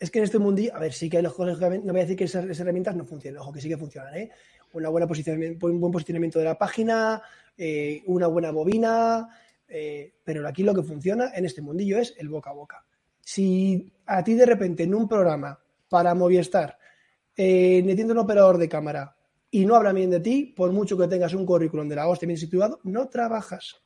es 0.00 0.10
que 0.10 0.18
en 0.18 0.24
este 0.24 0.38
mundillo, 0.38 0.74
a 0.74 0.78
ver, 0.78 0.94
sí 0.94 1.10
que 1.10 1.18
hay 1.18 1.22
los 1.22 1.38
no 1.38 1.46
voy 1.46 2.00
a 2.00 2.04
decir 2.04 2.16
que 2.16 2.24
esas, 2.24 2.58
herramientas 2.58 2.96
no 2.96 3.04
funcionan, 3.04 3.42
ojo, 3.42 3.52
que 3.52 3.60
sí 3.60 3.68
que 3.68 3.76
funcionan, 3.76 4.16
¿eh? 4.16 4.30
Una 4.72 4.88
buena 4.88 5.06
posicionamiento, 5.06 5.66
un 5.66 5.78
buen 5.78 5.92
posicionamiento 5.92 6.38
de 6.38 6.46
la 6.46 6.56
página, 6.56 7.20
eh, 7.56 8.02
una 8.06 8.26
buena 8.26 8.50
bobina, 8.50 9.28
eh, 9.68 10.14
pero 10.24 10.46
aquí 10.48 10.62
lo 10.62 10.74
que 10.74 10.82
funciona 10.82 11.32
en 11.34 11.44
este 11.44 11.60
mundillo 11.60 11.98
es 11.98 12.14
el 12.16 12.30
boca 12.30 12.48
a 12.48 12.54
boca. 12.54 12.84
Si 13.20 13.92
a 14.06 14.24
ti 14.24 14.34
de 14.34 14.46
repente 14.46 14.84
en 14.84 14.94
un 14.94 15.06
programa 15.06 15.60
para 15.90 16.14
Movistar, 16.14 16.78
eh, 17.36 17.82
metiendo 17.84 18.14
un 18.14 18.20
operador 18.20 18.56
de 18.56 18.68
cámara 18.70 19.14
y 19.50 19.66
no 19.66 19.76
habla 19.76 19.92
bien 19.92 20.10
de 20.10 20.20
ti, 20.20 20.54
por 20.56 20.72
mucho 20.72 20.96
que 20.96 21.08
tengas 21.08 21.34
un 21.34 21.44
currículum 21.44 21.86
de 21.88 21.96
la 21.96 22.08
hostia 22.08 22.26
bien 22.26 22.38
situado, 22.38 22.80
no 22.84 23.08
trabajas. 23.08 23.76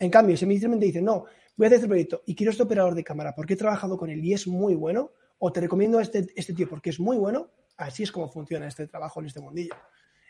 En 0.00 0.10
cambio, 0.10 0.36
si 0.36 0.46
me 0.46 0.54
dice, 0.54 1.00
no, 1.00 1.26
voy 1.60 1.66
a 1.66 1.68
hacer 1.68 1.76
este 1.76 1.88
proyecto 1.88 2.22
y 2.24 2.34
quiero 2.34 2.52
este 2.52 2.62
operador 2.62 2.94
de 2.94 3.04
cámara 3.04 3.34
porque 3.34 3.52
he 3.52 3.56
trabajado 3.56 3.98
con 3.98 4.08
él 4.08 4.24
y 4.24 4.32
es 4.32 4.46
muy 4.46 4.74
bueno, 4.74 5.12
o 5.38 5.52
te 5.52 5.60
recomiendo 5.60 5.98
a 5.98 6.02
este, 6.02 6.26
este 6.34 6.54
tío 6.54 6.66
porque 6.66 6.88
es 6.88 6.98
muy 6.98 7.18
bueno, 7.18 7.50
así 7.76 8.02
es 8.02 8.10
como 8.10 8.30
funciona 8.30 8.66
este 8.66 8.86
trabajo 8.86 9.20
en 9.20 9.26
este 9.26 9.40
mundillo. 9.40 9.74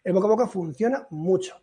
El 0.02 0.12
boca 0.12 0.26
a 0.26 0.30
boca 0.30 0.48
funciona 0.48 1.06
mucho. 1.10 1.54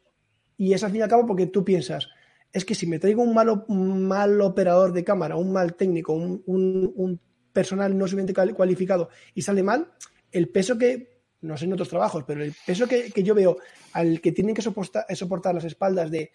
Y 0.56 0.72
es 0.72 0.86
al 0.86 0.92
fin 0.92 1.02
y 1.02 1.04
al 1.04 1.10
cabo 1.10 1.26
porque 1.26 1.48
tú 1.48 1.66
piensas, 1.66 2.08
es 2.54 2.64
que 2.64 2.76
si 2.76 2.88
me 2.88 2.98
traigo 2.98 3.22
un, 3.22 3.34
malo, 3.34 3.66
mal 3.68 4.40
operador 4.40 4.94
de 4.94 5.04
cámara, 5.04 5.36
un 5.36 5.52
mal 5.52 5.76
técnico, 5.76 6.14
un, 6.14 7.20
personal 7.52 7.98
no 7.98 8.08
suficientemente 8.08 8.54
cualificado 8.54 9.10
y 9.34 9.42
sale 9.42 9.64
mal, 9.64 9.92
el 10.32 10.48
peso 10.48 10.78
que, 10.78 11.24
no 11.42 11.58
sé 11.58 11.66
en 11.66 11.74
otros 11.74 11.90
trabajos, 11.90 12.24
pero 12.26 12.42
el 12.42 12.56
peso 12.66 12.88
que, 12.88 13.12
yo 13.22 13.36
veo 13.36 13.58
al 13.92 14.22
que 14.22 14.32
tienen 14.32 14.56
que 14.56 14.62
soportar 14.62 15.56
las 15.56 15.66
espaldas 15.66 16.10
de 16.10 16.32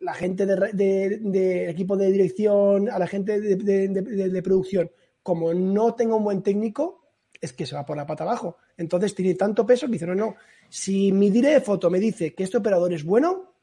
la 0.00 0.14
gente 0.14 0.46
de, 0.46 1.70
equipo 1.70 1.96
de 1.96 2.12
dirección, 2.12 2.88
a 2.90 2.98
la 2.98 3.06
gente 3.06 3.40
de 3.40 4.42
producción, 4.42 4.90
como 5.22 5.52
no 5.54 5.94
tengo 5.94 6.16
un 6.16 6.24
buen 6.24 6.42
técnico, 6.42 7.06
es 7.40 7.52
que 7.52 7.66
se 7.66 7.74
va 7.74 7.84
por 7.84 7.96
la 7.96 8.06
pata 8.06 8.24
abajo. 8.24 8.58
Entonces 8.76 9.14
tiene 9.14 9.34
tanto 9.34 9.66
peso 9.66 9.86
que 9.86 9.92
dice, 9.92 10.06
no, 10.06 10.14
no, 10.14 10.36
si 10.68 11.12
mi 11.12 11.30
dire 11.30 11.50
de 11.50 11.60
foto 11.60 11.90
me 11.90 11.98
dice 11.98 12.34
que 12.34 12.44
este 12.44 12.58
operador 12.58 12.92
es 12.92 13.04
bueno 13.04 13.54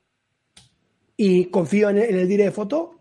y 1.15 1.45
confío 1.45 1.89
en 1.89 1.97
el, 1.97 2.27
dire 2.27 2.45
de 2.45 2.51
foto, 2.51 2.99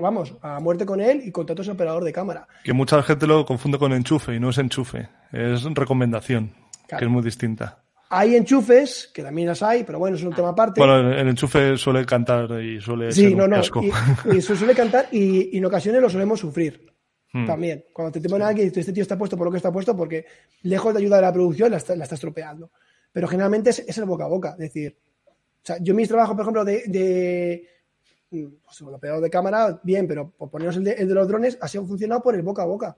vamos, 0.00 0.34
a 0.42 0.60
muerte 0.60 0.86
con 0.86 1.00
él 1.00 1.22
y 1.24 1.32
contrato 1.32 1.62
ese 1.62 1.72
operador 1.72 2.04
de 2.04 2.12
cámara. 2.12 2.46
Que 2.64 2.72
mucha 2.72 3.02
gente 3.02 3.26
lo 3.26 3.44
confunde 3.44 3.78
con 3.78 3.92
enchufe 3.92 4.34
y 4.34 4.40
no 4.40 4.50
es 4.50 4.58
enchufe, 4.58 5.08
es 5.32 5.64
recomendación, 5.64 6.52
que 6.88 7.04
es 7.04 7.10
muy 7.10 7.22
distinta. 7.22 7.82
Hay 8.10 8.36
enchufes, 8.36 9.10
que 9.12 9.22
también 9.22 9.48
las 9.48 9.62
hay, 9.62 9.84
pero 9.84 9.98
bueno, 9.98 10.16
es 10.16 10.22
un 10.22 10.32
tema 10.32 10.50
aparte. 10.50 10.80
Bueno, 10.80 11.12
el 11.12 11.28
enchufe 11.28 11.76
suele 11.76 12.06
cantar 12.06 12.50
y 12.62 12.80
suele 12.80 13.12
sí, 13.12 13.28
ser 13.28 13.36
no, 13.36 13.46
no, 13.46 13.60
Y, 14.34 14.40
suele 14.40 14.74
cantar 14.74 15.08
y, 15.12 15.54
y 15.54 15.58
en 15.58 15.64
ocasiones 15.66 16.00
lo 16.00 16.08
solemos 16.08 16.40
sufrir. 16.40 16.88
Hmm. 17.32 17.46
También, 17.46 17.84
cuando 17.92 18.12
te, 18.12 18.20
te 18.20 18.28
ponen 18.28 18.48
aquí, 18.48 18.62
este 18.62 18.92
tío 18.92 19.02
está 19.02 19.18
puesto 19.18 19.36
por 19.36 19.46
lo 19.46 19.50
que 19.50 19.58
está 19.58 19.70
puesto, 19.70 19.94
porque 19.96 20.24
lejos 20.62 20.94
de 20.94 21.00
ayudar 21.00 21.22
a 21.22 21.28
la 21.28 21.32
producción, 21.32 21.70
la 21.70 21.76
está, 21.76 21.94
la 21.94 22.04
estropeando. 22.04 22.70
Pero 23.12 23.28
generalmente 23.28 23.70
es, 23.70 23.98
el 23.98 24.04
boca 24.04 24.24
a 24.24 24.28
boca. 24.28 24.50
Es 24.52 24.58
decir, 24.72 24.96
o 25.26 25.66
sea, 25.66 25.76
yo 25.80 25.94
mis 25.94 26.08
trabajos, 26.08 26.34
por 26.34 26.42
ejemplo, 26.42 26.64
de, 26.64 26.84
de 26.86 27.68
pues, 28.30 28.82
operador 28.82 29.22
de 29.22 29.30
cámara, 29.30 29.80
bien, 29.82 30.06
pero 30.06 30.30
por 30.30 30.50
ponernos 30.50 30.76
el 30.76 30.84
de, 30.84 31.04
los 31.04 31.28
drones, 31.28 31.58
así 31.60 31.78
ha 31.78 31.82
funcionado 31.82 32.22
por 32.22 32.34
el 32.34 32.42
boca 32.42 32.62
a 32.62 32.66
boca. 32.66 32.96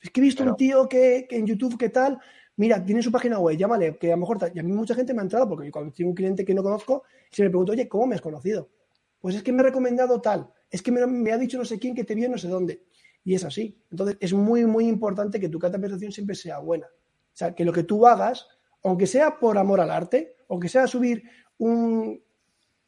Es 0.00 0.10
que 0.10 0.20
he 0.20 0.22
visto 0.22 0.44
un 0.44 0.56
tío 0.56 0.88
que, 0.88 1.26
en 1.30 1.46
YouTube, 1.46 1.76
¿qué 1.76 1.88
tal? 1.88 2.18
Mira, 2.58 2.84
tiene 2.84 3.00
su 3.02 3.12
página 3.12 3.38
web, 3.38 3.56
llámale, 3.56 3.96
que 3.98 4.08
a 4.08 4.16
lo 4.16 4.22
mejor. 4.22 4.38
Y 4.52 4.58
a 4.58 4.62
mí 4.64 4.72
mucha 4.72 4.92
gente 4.92 5.14
me 5.14 5.20
ha 5.20 5.22
entrado, 5.22 5.48
porque 5.48 5.70
cuando 5.70 5.92
tengo 5.92 6.10
un 6.10 6.16
cliente 6.16 6.44
que 6.44 6.52
no 6.52 6.62
conozco, 6.64 7.04
se 7.30 7.44
me 7.44 7.50
pregunto, 7.50 7.70
oye, 7.70 7.86
¿cómo 7.86 8.06
me 8.06 8.16
has 8.16 8.20
conocido? 8.20 8.68
Pues 9.20 9.36
es 9.36 9.44
que 9.44 9.52
me 9.52 9.60
ha 9.60 9.64
recomendado 9.64 10.20
tal, 10.20 10.50
es 10.68 10.82
que 10.82 10.90
me, 10.90 11.32
ha 11.32 11.38
dicho 11.38 11.56
no 11.56 11.64
sé 11.64 11.78
quién 11.78 11.94
que 11.94 12.02
te 12.02 12.16
vio 12.16 12.28
no 12.28 12.36
sé 12.36 12.48
dónde. 12.48 12.82
Y 13.22 13.36
es 13.36 13.44
así. 13.44 13.80
Entonces, 13.92 14.16
es 14.18 14.32
muy, 14.32 14.66
muy 14.66 14.88
importante 14.88 15.38
que 15.38 15.48
tu 15.48 15.60
de 15.60 15.70
presentación 15.70 16.10
siempre 16.10 16.34
sea 16.34 16.58
buena. 16.58 16.86
O 16.86 17.36
sea, 17.38 17.54
que 17.54 17.64
lo 17.64 17.72
que 17.72 17.84
tú 17.84 18.04
hagas, 18.08 18.48
aunque 18.82 19.06
sea 19.06 19.38
por 19.38 19.56
amor 19.56 19.80
al 19.80 19.92
arte, 19.92 20.34
aunque 20.48 20.68
sea 20.68 20.88
subir 20.88 21.22
un, 21.58 22.20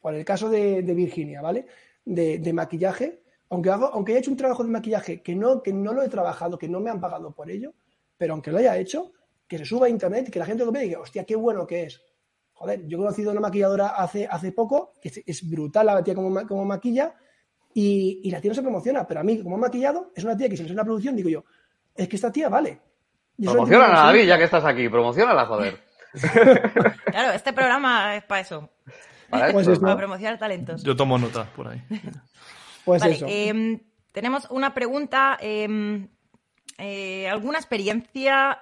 por 0.01 0.15
el 0.15 0.25
caso 0.25 0.51
de, 0.51 0.83
Virginia, 0.83 1.43
¿vale? 1.43 1.67
De, 2.05 2.53
maquillaje, 2.53 3.23
aunque, 3.51 3.71
hago, 3.71 3.87
aunque 3.87 4.13
haya 4.13 4.19
hecho 4.19 4.33
un 4.33 4.37
trabajo 4.37 4.65
de 4.65 4.71
maquillaje 4.71 5.23
que 5.23 5.37
no, 5.37 5.63
que 5.63 5.73
no 5.73 5.93
lo 5.93 6.03
he 6.03 6.09
trabajado, 6.09 6.59
que 6.59 6.69
no 6.69 6.81
me 6.81 6.91
han 6.91 7.01
pagado 7.01 7.33
por 7.33 7.51
ello, 7.51 7.73
pero 8.19 8.33
aunque 8.33 8.51
lo 8.51 8.59
haya 8.59 8.77
hecho, 8.77 9.13
que 9.51 9.59
se 9.59 9.65
suba 9.65 9.87
a 9.87 9.91
internet 9.91 10.29
y 10.29 10.31
que 10.31 10.39
la 10.39 10.47
gente 10.47 10.65
lo 10.65 10.71
vea 10.71 10.85
y 10.85 10.87
diga, 10.87 11.01
hostia, 11.01 11.25
qué 11.25 11.35
bueno 11.35 11.67
que 11.67 11.83
es. 11.83 12.01
Joder, 12.53 12.87
yo 12.87 12.97
he 12.97 13.01
conocido 13.01 13.31
a 13.31 13.33
una 13.33 13.41
maquilladora 13.41 13.89
hace, 13.89 14.25
hace 14.31 14.53
poco, 14.53 14.93
que 15.03 15.11
es, 15.27 15.51
brutal 15.51 15.87
la 15.87 16.05
tía 16.05 16.15
como, 16.15 16.47
como 16.47 16.65
maquilla, 16.65 17.17
y, 17.75 18.31
la 18.31 18.41
tía 18.41 18.51
no 18.51 18.55
se 18.55 18.63
promociona, 18.63 19.05
pero 19.09 19.19
a 19.19 19.23
mí, 19.25 19.43
como 19.43 19.57
ha 19.57 19.59
maquillado, 19.59 20.13
es 20.15 20.23
una 20.23 20.37
tía 20.37 20.49
que 20.49 20.57
si 20.57 20.63
no 20.63 20.69
es 20.69 20.73
una 20.73 20.85
producción, 20.85 21.17
digo 21.17 21.29
yo, 21.29 21.45
es 21.97 22.09
que 22.09 22.15
esta 22.15 22.31
tía 22.31 22.49
vale. 22.49 22.81
Promociona 23.43 23.87
a 23.87 24.07
David, 24.07 24.27
ya 24.27 24.39
que 24.39 24.45
estás 24.45 24.65
aquí, 24.65 24.89
promocionala, 24.89 25.45
joder. 25.47 25.81
claro, 27.07 27.33
este 27.33 27.53
programa 27.53 28.15
es 28.15 28.23
para 28.23 28.41
eso. 28.43 28.71
Para, 29.31 29.53
pues 29.53 29.67
promocionar 29.67 30.39
talentos. 30.39 30.85
Yo 30.85 30.95
tomo 30.95 31.19
nota 31.19 31.45
por 31.57 31.67
ahí. 31.67 31.83
Pues 32.85 33.05
eso. 33.05 33.27
Em, 33.29 33.81
tenemos 34.13 34.49
una 34.51 34.75
pregunta. 34.75 35.39
Em, 35.41 36.09
eh, 36.79 37.29
¿Alguna 37.29 37.59
experiencia 37.59 38.59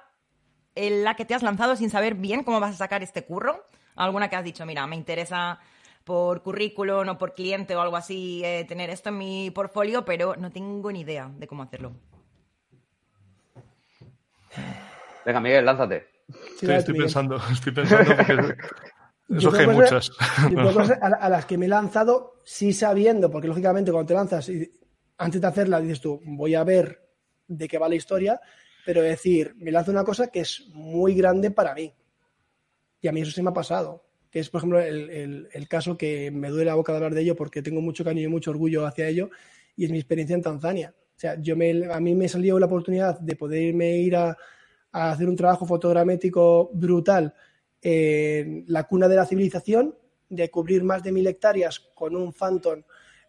en 0.86 1.04
la 1.04 1.14
que 1.14 1.24
te 1.24 1.34
has 1.34 1.42
lanzado 1.42 1.74
sin 1.76 1.90
saber 1.90 2.14
bien 2.14 2.44
cómo 2.44 2.60
vas 2.60 2.74
a 2.74 2.78
sacar 2.78 3.02
este 3.02 3.24
curro? 3.24 3.66
¿Alguna 3.96 4.28
que 4.28 4.36
has 4.36 4.44
dicho, 4.44 4.64
mira, 4.64 4.86
me 4.86 4.96
interesa 4.96 5.58
por 6.04 6.42
currículum 6.42 7.08
o 7.08 7.18
por 7.18 7.34
cliente 7.34 7.76
o 7.76 7.80
algo 7.80 7.96
así 7.96 8.42
eh, 8.44 8.64
tener 8.66 8.88
esto 8.88 9.10
en 9.10 9.18
mi 9.18 9.50
portfolio, 9.50 10.04
pero 10.04 10.36
no 10.36 10.50
tengo 10.50 10.90
ni 10.90 11.00
idea 11.00 11.30
de 11.36 11.46
cómo 11.46 11.64
hacerlo. 11.64 11.92
Venga, 15.26 15.40
Miguel, 15.40 15.66
lánzate. 15.66 16.06
estoy 16.62 16.96
pensando, 16.96 17.36
estoy 17.52 17.72
pensando 17.72 18.14
porque 18.16 18.56
eso 19.36 19.52
que 19.52 19.58
hay 19.58 19.66
muchas. 19.66 20.10
a, 21.02 21.28
las 21.28 21.44
que 21.44 21.58
me 21.58 21.66
he 21.66 21.68
lanzado, 21.68 22.36
sí 22.44 22.72
sabiendo, 22.72 23.30
porque 23.30 23.48
lógicamente 23.48 23.92
cuando 23.92 24.06
te 24.06 24.14
lanzas, 24.14 24.50
antes 25.18 25.40
de 25.40 25.46
hacerla 25.46 25.80
dices 25.80 26.00
tú, 26.00 26.22
voy 26.24 26.54
a 26.54 26.64
ver 26.64 27.06
de 27.46 27.68
qué 27.68 27.78
va 27.78 27.88
la 27.88 27.96
historia, 27.96 28.40
pero 28.88 29.02
decir, 29.02 29.54
me 29.58 29.70
lanzo 29.70 29.90
una 29.90 30.02
cosa 30.02 30.28
que 30.28 30.40
es 30.40 30.66
muy 30.72 31.12
grande 31.12 31.50
para 31.50 31.74
mí. 31.74 31.92
Y 33.02 33.06
a 33.06 33.12
mí 33.12 33.20
eso 33.20 33.30
se 33.30 33.42
me 33.42 33.50
ha 33.50 33.52
pasado 33.52 34.02
que 34.30 34.40
es, 34.40 34.48
por 34.48 34.60
ejemplo, 34.60 34.80
el, 34.80 35.46
el, 35.52 35.68
caso 35.68 35.98
que 35.98 36.30
me 36.30 36.48
duele 36.48 36.64
la 36.64 36.74
boca 36.74 36.92
de 36.92 36.96
hablar 36.96 37.12
de 37.12 37.20
ello 37.20 37.36
porque 37.36 37.60
tengo 37.60 37.82
mucho 37.82 38.02
cariño 38.02 38.28
y 38.28 38.30
mucho 38.30 38.50
orgullo 38.50 38.86
hacia 38.86 39.06
ello, 39.06 39.28
y 39.76 39.84
es 39.84 39.90
mi 39.90 39.98
experiencia 39.98 40.34
en 40.34 40.40
Tanzania. 40.40 40.94
O 40.96 41.20
sea, 41.20 41.38
yo 41.38 41.54
me, 41.54 41.84
a 41.92 42.00
mí 42.00 42.14
me 42.14 42.30
salió 42.30 42.58
la 42.58 42.64
oportunidad 42.64 43.20
de 43.20 43.36
poderme 43.36 43.98
ir 43.98 44.16
a, 44.16 44.38
hacer 44.90 45.28
un 45.28 45.36
trabajo 45.36 45.66
fotogramétrico 45.66 46.70
brutal 46.72 47.34
en 47.82 48.64
la 48.68 48.84
cuna 48.84 49.06
de 49.06 49.16
la 49.16 49.26
civilización, 49.26 49.94
de 50.30 50.50
cubrir 50.50 50.82
más 50.82 51.02
de 51.02 51.12
mil 51.12 51.26
hectáreas 51.26 51.78
con 51.94 52.16
un 52.16 52.32
Phantom 52.32 52.84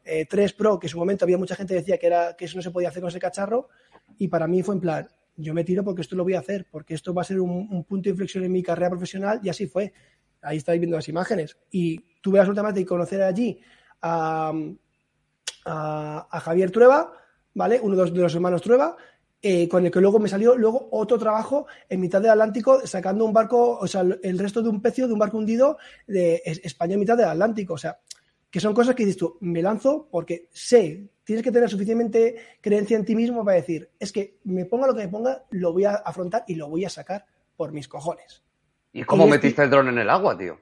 3 0.05 0.51
eh, 0.51 0.55
Pro, 0.57 0.79
que 0.79 0.87
en 0.87 0.91
su 0.91 0.97
momento 0.97 1.25
había 1.25 1.37
mucha 1.37 1.55
gente 1.55 1.73
que 1.73 1.81
decía 1.81 1.97
que, 1.97 2.07
era, 2.07 2.37
que 2.37 2.45
eso 2.45 2.55
no 2.55 2.61
se 2.61 2.71
podía 2.71 2.87
hacer 2.87 3.01
con 3.01 3.09
ese 3.09 3.19
cacharro, 3.19 3.67
y 4.17 4.29
para 4.29 4.47
mí 4.47 4.63
fue 4.63 4.75
en 4.75 4.81
plan, 4.81 5.09
yo 5.41 5.53
me 5.53 5.63
tiro 5.63 5.83
porque 5.83 6.01
esto 6.01 6.15
lo 6.15 6.23
voy 6.23 6.33
a 6.33 6.39
hacer, 6.39 6.67
porque 6.69 6.93
esto 6.93 7.13
va 7.13 7.21
a 7.21 7.25
ser 7.25 7.39
un 7.39 7.83
punto 7.85 8.03
de 8.03 8.11
inflexión 8.11 8.43
en 8.43 8.51
mi 8.51 8.61
carrera 8.61 8.89
profesional, 8.89 9.39
y 9.43 9.49
así 9.49 9.67
fue 9.67 9.93
ahí 10.41 10.57
estáis 10.57 10.79
viendo 10.79 10.97
las 10.97 11.09
imágenes. 11.09 11.57
Y 11.71 11.99
tuve 12.21 12.39
la 12.39 12.45
suerte 12.45 12.61
de 12.73 12.85
conocer 12.85 13.21
allí 13.21 13.59
a, 14.01 14.53
a, 15.65 16.39
Javier 16.41 16.71
Trueba, 16.71 17.13
¿vale? 17.53 17.79
Uno 17.81 17.95
de 17.95 18.11
los, 18.11 18.35
hermanos 18.35 18.61
Trueba, 18.61 18.95
eh, 19.41 19.67
con 19.67 19.85
el 19.85 19.91
que 19.91 20.01
luego 20.01 20.19
me 20.19 20.27
salió 20.27 20.57
luego 20.57 20.89
otro 20.91 21.17
trabajo 21.17 21.67
en 21.87 22.01
mitad 22.01 22.21
del 22.21 22.31
Atlántico 22.31 22.85
sacando 22.85 23.23
un 23.23 23.31
barco, 23.31 23.77
o 23.79 23.87
sea, 23.87 24.01
el 24.01 24.39
resto 24.39 24.61
de 24.61 24.69
un 24.69 24.81
pecio 24.81 25.07
de 25.07 25.13
un 25.13 25.19
barco 25.19 25.37
hundido 25.37 25.77
de 26.07 26.41
España 26.45 26.93
en 26.93 26.99
mitad 26.99 27.17
del 27.17 27.27
Atlántico. 27.27 27.73
O 27.73 27.77
sea, 27.77 27.99
que 28.49 28.59
son 28.59 28.73
cosas 28.73 28.95
que 28.95 29.05
dices 29.05 29.17
tú, 29.17 29.37
me 29.41 29.61
lanzo 29.61 30.07
porque 30.11 30.49
sé, 30.51 31.09
tienes 31.29 31.43
que 31.43 31.51
tener 31.51 31.69
suficientemente 31.69 32.37
creencia 32.59 32.97
en 32.97 33.05
ti 33.05 33.15
mismo 33.15 33.45
para 33.45 33.57
decir, 33.57 33.91
es 33.99 34.11
que 34.11 34.39
me 34.45 34.65
ponga 34.65 34.87
lo 34.87 34.95
que 34.95 35.01
me 35.01 35.09
ponga, 35.09 35.43
lo 35.51 35.73
voy 35.73 35.85
a 35.85 35.93
afrontar 35.93 36.43
y 36.47 36.55
lo 36.55 36.67
voy 36.67 36.85
a 36.85 36.89
sacar 36.89 37.23
por 37.55 37.71
mis 37.71 37.87
cojones. 37.87 38.43
¿Y 38.93 39.03
cómo 39.03 39.27
metiste 39.27 39.61
el 39.61 39.69
dron 39.69 39.89
en 39.89 39.99
el 39.99 40.09
agua, 40.09 40.35
tío? 40.35 40.59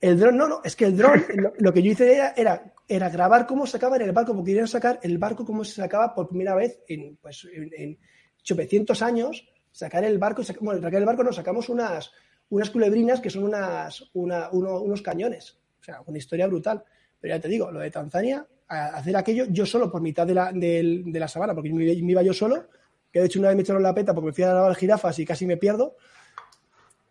El 0.00 0.18
dron, 0.18 0.38
no, 0.38 0.48
no, 0.48 0.62
es 0.64 0.76
que 0.76 0.86
el 0.86 0.96
dron, 0.96 1.22
lo, 1.58 1.74
que 1.74 1.82
yo 1.82 1.90
hice 1.90 2.10
era, 2.14 2.72
era, 2.88 3.10
grabar 3.10 3.46
cómo 3.46 3.66
sacaban 3.66 4.00
en 4.00 4.08
el 4.08 4.14
barco, 4.14 4.32
porque 4.32 4.52
querían 4.52 4.66
sacar 4.66 4.98
el 5.02 5.18
barco 5.18 5.44
como 5.44 5.62
se 5.62 5.74
sacaba 5.74 6.14
por 6.14 6.30
primera 6.30 6.54
vez 6.54 6.80
en, 6.88 7.16
pues, 7.16 7.46
en, 7.52 7.98
800 8.40 9.02
años, 9.02 9.46
sacar 9.70 10.04
el 10.04 10.16
barco, 10.16 10.40
bueno, 10.62 10.80
sacar 10.80 11.00
el 11.00 11.04
barco 11.04 11.22
nos 11.22 11.36
sacamos 11.36 11.68
unas, 11.68 12.12
unas 12.48 12.70
culebrinas 12.70 13.20
que 13.20 13.28
son 13.28 13.44
unas, 13.44 14.08
unos 14.14 15.02
cañones, 15.02 15.58
o 15.78 15.84
sea, 15.84 16.00
una 16.06 16.16
historia 16.16 16.46
brutal. 16.46 16.82
Pero 17.20 17.34
ya 17.34 17.40
te 17.42 17.48
digo, 17.48 17.70
lo 17.70 17.80
de 17.80 17.90
Tanzania, 17.90 18.46
hacer 18.68 19.16
aquello 19.16 19.46
yo 19.48 19.64
solo 19.64 19.90
por 19.90 20.00
mitad 20.00 20.26
de 20.26 20.34
la, 20.34 20.52
de, 20.52 21.02
la 21.06 21.28
sabana, 21.28 21.54
porque 21.54 21.72
me, 21.72 21.84
iba 21.84 22.22
yo 22.22 22.34
solo, 22.34 22.68
que 23.10 23.20
de 23.20 23.26
hecho 23.26 23.38
una 23.38 23.48
vez 23.48 23.56
me 23.56 23.62
echaron 23.62 23.82
la 23.82 23.94
peta 23.94 24.14
porque 24.14 24.26
me 24.26 24.32
fui 24.32 24.44
a 24.44 24.50
grabar 24.50 24.74
jirafas 24.74 25.18
y 25.18 25.24
casi 25.24 25.46
me 25.46 25.56
pierdo. 25.56 25.96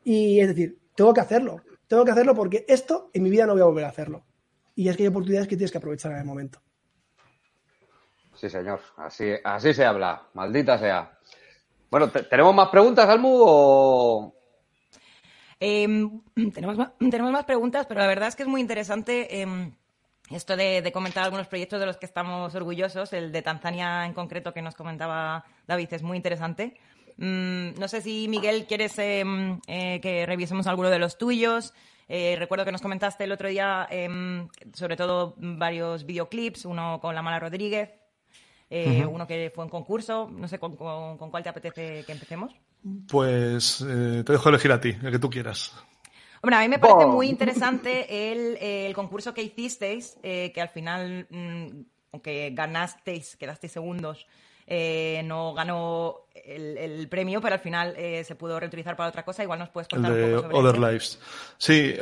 Y 0.04 0.40
es 0.40 0.50
decir, 0.50 0.78
tengo 0.96 1.14
que 1.14 1.22
hacerlo, 1.22 1.62
tengo 1.88 2.06
que 2.06 2.12
hacerlo 2.12 2.36
porque 2.36 2.66
esto 2.68 3.10
en 3.14 3.24
mi 3.24 3.30
vida 3.30 3.46
no 3.46 3.54
voy 3.54 3.62
a 3.62 3.66
volver 3.66 3.86
a 3.86 3.90
hacerlo. 3.90 4.26
Y 4.76 4.88
es 4.88 4.96
que 4.96 5.04
hay 5.04 5.10
oportunidades 5.10 5.48
que 5.48 5.58
tienes 5.58 5.72
que 5.72 5.80
aprovechar 5.80 6.12
en 6.12 6.20
el 6.20 6.26
momento. 6.26 6.62
Sí, 8.36 8.50
señor, 8.50 8.80
así, 8.98 9.32
así 9.44 9.74
se 9.74 9.84
habla, 9.84 10.28
maldita 10.36 10.78
sea. 10.78 11.18
Bueno, 11.90 12.12
¿tenemos 12.12 12.54
más 12.54 12.70
preguntas, 12.70 13.10
Almu? 13.10 13.30
O... 13.32 14.36
Em, 15.60 16.22
tenemos, 16.54 16.78
más, 16.78 16.92
tenemos 17.00 17.32
más 17.32 17.46
preguntas, 17.46 17.88
pero 17.88 18.00
la 18.00 18.08
verdad 18.08 18.28
es 18.28 18.36
que 18.36 18.44
es 18.44 18.50
muy 18.50 18.62
interesante. 18.62 19.42
Em, 19.42 19.74
esto 20.30 20.58
de, 20.58 20.90
comentar 20.92 21.24
algunos 21.24 21.48
proyectos 21.48 21.80
de 21.80 21.86
los 21.86 21.98
que 21.98 22.06
estamos 22.06 22.54
orgullosos, 22.54 23.14
el 23.14 23.32
de 23.32 23.42
Tanzania 23.42 24.06
en 24.06 24.14
concreto 24.14 24.54
que 24.54 24.62
nos 24.62 24.76
comentaba 24.76 25.46
David 25.68 25.88
es 25.92 26.04
muy 26.04 26.18
interesante. 26.18 26.76
Mm, 27.18 27.80
no 27.80 27.88
sé 27.88 28.02
si 28.02 28.28
Miguel 28.28 28.66
quieres 28.68 28.98
em, 29.00 29.60
eh, 29.68 30.00
que 30.02 30.26
revisemos 30.26 30.68
alguno 30.68 30.90
de 30.90 31.00
los 31.00 31.18
tuyos. 31.18 31.74
Eh, 32.10 32.36
recuerdo 32.38 32.66
que 32.66 32.72
nos 32.72 32.82
comentaste 32.82 33.24
el 33.24 33.32
otro 33.32 33.50
día 33.50 33.88
em, 33.90 34.48
sobre 34.74 34.96
todo 34.96 35.36
varios 35.38 36.06
videoclips, 36.06 36.66
uno 36.66 37.00
con 37.02 37.16
la 37.16 37.22
Mala 37.22 37.40
Rodríguez, 37.40 37.90
eh, 38.70 39.06
uno 39.06 39.28
que 39.28 39.52
fue 39.54 39.64
en 39.64 39.70
concurso. 39.70 40.30
No 40.30 40.48
sé 40.48 40.60
con, 40.60 40.76
cuál 40.76 41.44
te 41.44 41.50
apetece 41.50 42.04
que 42.06 42.12
empecemos. 42.12 42.54
Pues 43.08 43.78
te 43.80 44.24
dejo 44.32 44.50
elegir 44.50 44.72
a 44.72 44.80
ti, 44.80 44.96
el 45.02 45.12
que 45.12 45.20
tú 45.20 45.30
quieras. 45.30 45.74
Bueno, 46.42 46.58
a 46.58 46.62
mí 46.62 46.70
me 46.70 46.80
parece 46.80 47.06
muy 47.06 47.28
interesante 47.28 48.06
el, 48.88 48.94
concurso 48.94 49.34
que 49.34 49.42
hicisteis, 49.42 50.18
eh, 50.24 50.52
que 50.54 50.62
al 50.62 50.70
final, 50.70 51.28
mm, 51.30 51.68
aunque 52.12 52.52
ganasteis, 52.54 53.36
quedasteis 53.36 53.74
segundos, 53.74 54.28
eh, 54.70 55.22
no 55.24 55.54
ganó 55.54 56.28
el, 56.36 57.08
premio, 57.08 57.40
pero 57.40 57.56
al 57.56 57.62
final 57.62 57.94
eh, 57.98 58.24
se 58.26 58.36
pudo 58.36 58.60
reutilizar 58.60 58.98
para 58.98 59.10
otra 59.10 59.24
cosa. 59.24 59.44
Igual 59.44 59.60
nos 59.60 59.70
puedes 59.70 59.88
contar 59.88 60.12
un 60.12 60.32
poco 60.32 60.42
sobre 60.42 60.58
Other 60.58 60.78
Lives. 60.78 61.20
Sí, 61.58 61.96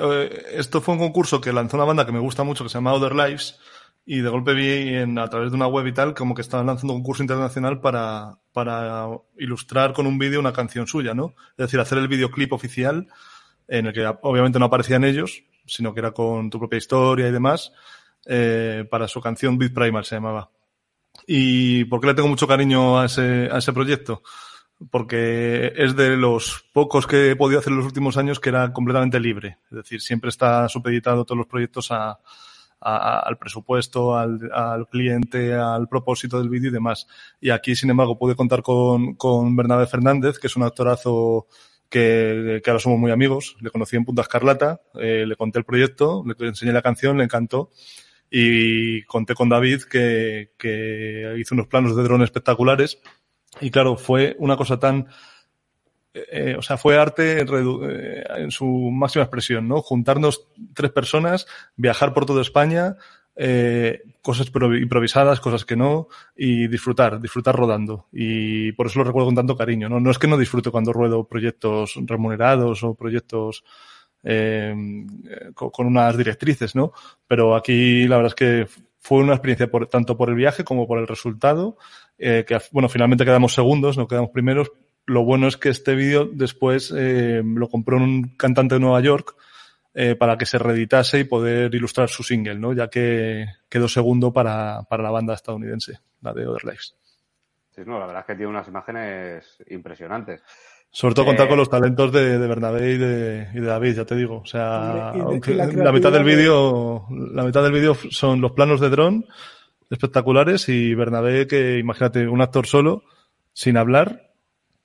esto 0.52 0.82
fue 0.82 0.96
un 0.96 1.00
concurso 1.00 1.40
que 1.40 1.54
lanzó 1.54 1.78
una 1.78 1.86
banda 1.86 2.06
que 2.06 2.12
me 2.12 2.20
gusta 2.20 2.44
mucho, 2.44 2.64
que 2.64 2.70
se 2.70 2.76
llama 2.76 2.94
Other 2.94 3.14
Lives, 3.14 3.60
y 4.06 4.22
de 4.22 4.30
golpe 4.30 4.54
vi 4.54 4.96
en, 4.96 5.18
a 5.18 5.30
través 5.30 5.52
de 5.52 5.56
una 5.56 5.68
web 5.68 5.88
y 5.88 5.94
tal 5.94 6.14
como 6.14 6.36
que 6.36 6.42
estaban 6.42 6.68
lanzando 6.68 6.94
un 6.94 7.00
concurso 7.00 7.24
internacional 7.24 7.82
para, 7.82 8.38
para 8.52 9.08
ilustrar 9.38 9.94
con 9.94 10.06
un 10.06 10.20
vídeo 10.20 10.40
una 10.40 10.54
canción 10.54 10.86
suya, 10.86 11.14
¿no? 11.14 11.34
Es 11.52 11.66
decir, 11.66 11.80
hacer 11.80 11.98
el 11.98 12.08
videoclip 12.08 12.54
oficial 12.54 13.08
en 13.68 13.88
el 13.88 13.93
que 13.93 14.05
obviamente 14.22 14.59
no 14.59 14.66
aparecían 14.66 15.03
ellos, 15.03 15.43
sino 15.66 15.93
que 15.93 15.99
era 15.99 16.11
con 16.11 16.49
tu 16.49 16.59
propia 16.59 16.78
historia 16.78 17.28
y 17.28 17.32
demás, 17.32 17.72
eh, 18.26 18.86
para 18.89 19.07
su 19.07 19.22
canción 19.22 19.57
Beat 19.57 19.74
Primal 19.74 20.05
se 20.05 20.16
llamaba. 20.16 20.49
¿Y 21.28 21.86
por 21.86 22.01
qué 22.01 22.07
le 22.07 22.13
tengo 22.13 22.28
mucho 22.28 22.47
cariño 22.47 22.99
a 22.99 23.05
ese, 23.05 23.49
a 23.51 23.57
ese 23.57 23.74
proyecto? 23.74 24.22
Porque 24.91 25.72
es 25.76 25.95
de 25.95 26.18
los 26.18 26.66
pocos 26.74 27.07
que 27.07 27.32
he 27.32 27.36
podido 27.36 27.59
hacer 27.59 27.72
en 27.72 27.78
los 27.78 27.86
últimos 27.86 28.18
años 28.18 28.39
que 28.39 28.49
era 28.49 28.74
completamente 28.74 29.20
libre. 29.20 29.59
Es 29.72 29.78
decir, 29.78 30.01
siempre 30.01 30.30
está 30.30 30.68
supeditado 30.68 31.24
todos 31.24 31.38
los 31.38 31.47
proyectos 31.47 31.91
a, 31.91 32.20
al 32.82 33.38
presupuesto, 33.38 34.16
al, 34.18 34.51
al, 34.53 34.88
cliente, 34.88 35.53
al 35.55 35.88
propósito 35.88 36.38
del 36.39 36.49
vídeo 36.49 36.70
y 36.70 36.74
demás. 36.74 37.07
Y 37.39 37.49
aquí, 37.49 37.76
sin 37.76 37.89
embargo, 37.89 38.18
pude 38.18 38.36
contar 38.36 38.61
con, 38.61 39.16
con 39.16 39.55
Bernabé 39.55 39.88
Fernández, 39.88 40.38
que 40.38 40.47
es 40.47 40.55
un 40.55 40.63
actorazo 40.63 41.47
que, 41.90 42.62
ahora 42.66 42.80
somos 42.80 43.00
muy 43.00 43.12
amigos. 43.12 43.58
Le 43.62 43.70
conocí 43.70 43.96
en 43.96 44.06
Punta 44.06 44.22
Escarlata, 44.22 44.82
eh, 44.96 45.26
le 45.28 45.36
conté 45.36 45.60
el 45.60 45.66
proyecto, 45.66 46.24
le 46.26 46.48
enseñé 46.48 46.74
la 46.74 46.82
canción, 46.82 47.18
le 47.18 47.24
encantó. 47.24 47.72
Y 48.30 49.04
conté 49.04 49.36
con 49.36 49.50
David 49.50 49.84
que, 49.84 50.52
que 50.58 51.36
hizo 51.38 51.56
unos 51.56 51.68
planos 51.68 51.96
de 51.96 52.04
dron 52.04 52.24
espectaculares. 52.24 53.00
Y 53.62 53.72
claro, 53.72 53.96
fue 53.96 54.36
una 54.40 54.58
cosa 54.58 54.80
tan, 54.80 55.08
eh, 56.16 56.56
o 56.58 56.62
sea, 56.62 56.78
fue 56.78 56.98
arte 56.98 57.42
eh, 57.42 58.24
en, 58.38 58.52
su 58.52 58.66
máxima 58.66 59.24
expresión, 59.24 59.68
¿no? 59.68 59.82
Juntarnos 59.82 60.48
tres 60.74 60.92
personas, 60.92 61.46
viajar 61.76 62.14
por 62.14 62.26
toda 62.26 62.42
España, 62.42 62.96
eh, 63.36 64.02
cosas 64.22 64.52
improvisadas, 64.80 65.40
cosas 65.40 65.66
que 65.66 65.76
no, 65.76 66.08
y 66.36 66.68
disfrutar, 66.68 67.22
disfrutar 67.22 67.56
rodando. 67.56 68.08
Y 68.12 68.72
por 68.74 68.88
eso 68.88 69.00
lo 69.00 69.06
recuerdo 69.06 69.28
con 69.28 69.36
tanto 69.36 69.58
cariño. 69.58 69.90
No, 69.90 70.00
no 70.00 70.12
es 70.12 70.18
que 70.18 70.28
no 70.28 70.38
disfrute 70.38 70.72
cuando 70.72 70.94
ruedo 70.94 71.28
proyectos 71.28 71.94
remunerados 72.06 72.84
o 72.84 72.96
proyectos 72.96 73.64
eh, 74.24 74.74
con, 75.54 75.86
unas 75.86 76.18
directrices, 76.18 76.76
¿no? 76.76 76.94
Pero 77.28 77.56
aquí 77.56 78.08
la 78.08 78.18
verdad 78.18 78.32
es 78.32 78.36
que 78.36 78.68
fue 79.00 79.20
una 79.20 79.34
experiencia 79.34 79.70
por, 79.70 79.86
tanto 79.88 80.18
por 80.18 80.30
el 80.30 80.36
viaje 80.36 80.64
como 80.64 80.88
por 80.88 80.98
el 80.98 81.08
resultado, 81.08 81.78
eh, 82.18 82.44
que 82.48 82.58
bueno, 82.72 82.90
finalmente 82.90 83.24
quedamos 83.24 83.54
segundos, 83.54 83.98
no 83.98 84.08
quedamos 84.08 84.32
primeros. 84.32 84.72
Lo 85.06 85.24
bueno 85.24 85.48
es 85.48 85.58
que 85.58 85.70
este 85.70 85.94
vídeo 85.94 86.28
después 86.34 86.92
eh, 86.98 87.44
lo 87.46 87.70
compró 87.70 87.98
un 87.98 88.30
cantante 88.36 88.76
de 88.76 88.82
Nueva 88.82 89.02
York, 89.02 89.36
eh, 89.98 90.16
para 90.16 90.38
que 90.38 90.46
se 90.46 90.60
reeditase 90.60 91.22
y 91.22 91.24
poder 91.24 91.74
ilustrar 91.74 92.10
su 92.10 92.22
single, 92.22 92.60
¿no? 92.60 92.74
Ya 92.74 92.89
que 92.89 93.46
quedó 93.70 93.88
segundo 93.88 94.34
para, 94.34 94.82
para 94.89 95.02
la 95.02 95.10
banda 95.10 95.34
estadounidense, 95.34 96.00
la 96.22 96.34
de 96.34 96.46
Other 96.46 96.66
Lives. 96.66 96.98
Sí, 97.74 97.82
no, 97.86 97.98
la 97.98 98.06
verdad 98.06 98.24
es 98.24 98.28
que 98.28 98.36
tiene 98.36 98.50
unas 98.50 98.68
imágenes 98.68 99.58
impresionantes. 99.68 100.41
Sobre 100.91 101.16
todo 101.16 101.26
contar 101.26 101.48
con 101.48 101.56
eh, 101.56 101.60
los 101.60 101.70
talentos 101.70 102.12
de, 102.12 102.38
de 102.38 102.48
Bernabé 102.48 102.91
y 102.91 102.98
de, 102.98 103.48
y 103.54 103.60
de, 103.62 103.66
David, 103.66 103.96
ya 103.96 104.06
te 104.06 104.16
digo. 104.16 104.39
O 104.39 104.46
sea, 104.46 105.14
la, 105.14 105.91
mitad 105.93 106.12
del 106.12 106.26
vídeo, 106.26 107.06
la 107.10 107.43
mitad 107.43 107.64
del 107.64 107.72
vídeo 107.72 107.96
son 108.10 108.41
los 108.41 108.52
planos 108.52 108.82
de 108.82 108.89
dron 108.89 109.26
espectaculares 109.89 110.68
y 110.68 110.93
Bernabé 110.93 111.48
que, 111.48 111.80
imagínate, 111.80 112.28
un 112.28 112.41
actor 112.41 112.68
solo, 112.68 113.04
sin 113.54 113.78
hablar, 113.78 114.32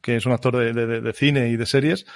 que 0.01 0.17
es 0.17 0.27
un 0.27 0.33
actor 0.33 0.57
de, 0.57 0.73
de, 0.73 1.01
de, 1.01 1.13
cine 1.13 1.49
y 1.49 1.57
de 1.57 1.67
series, 1.67 2.07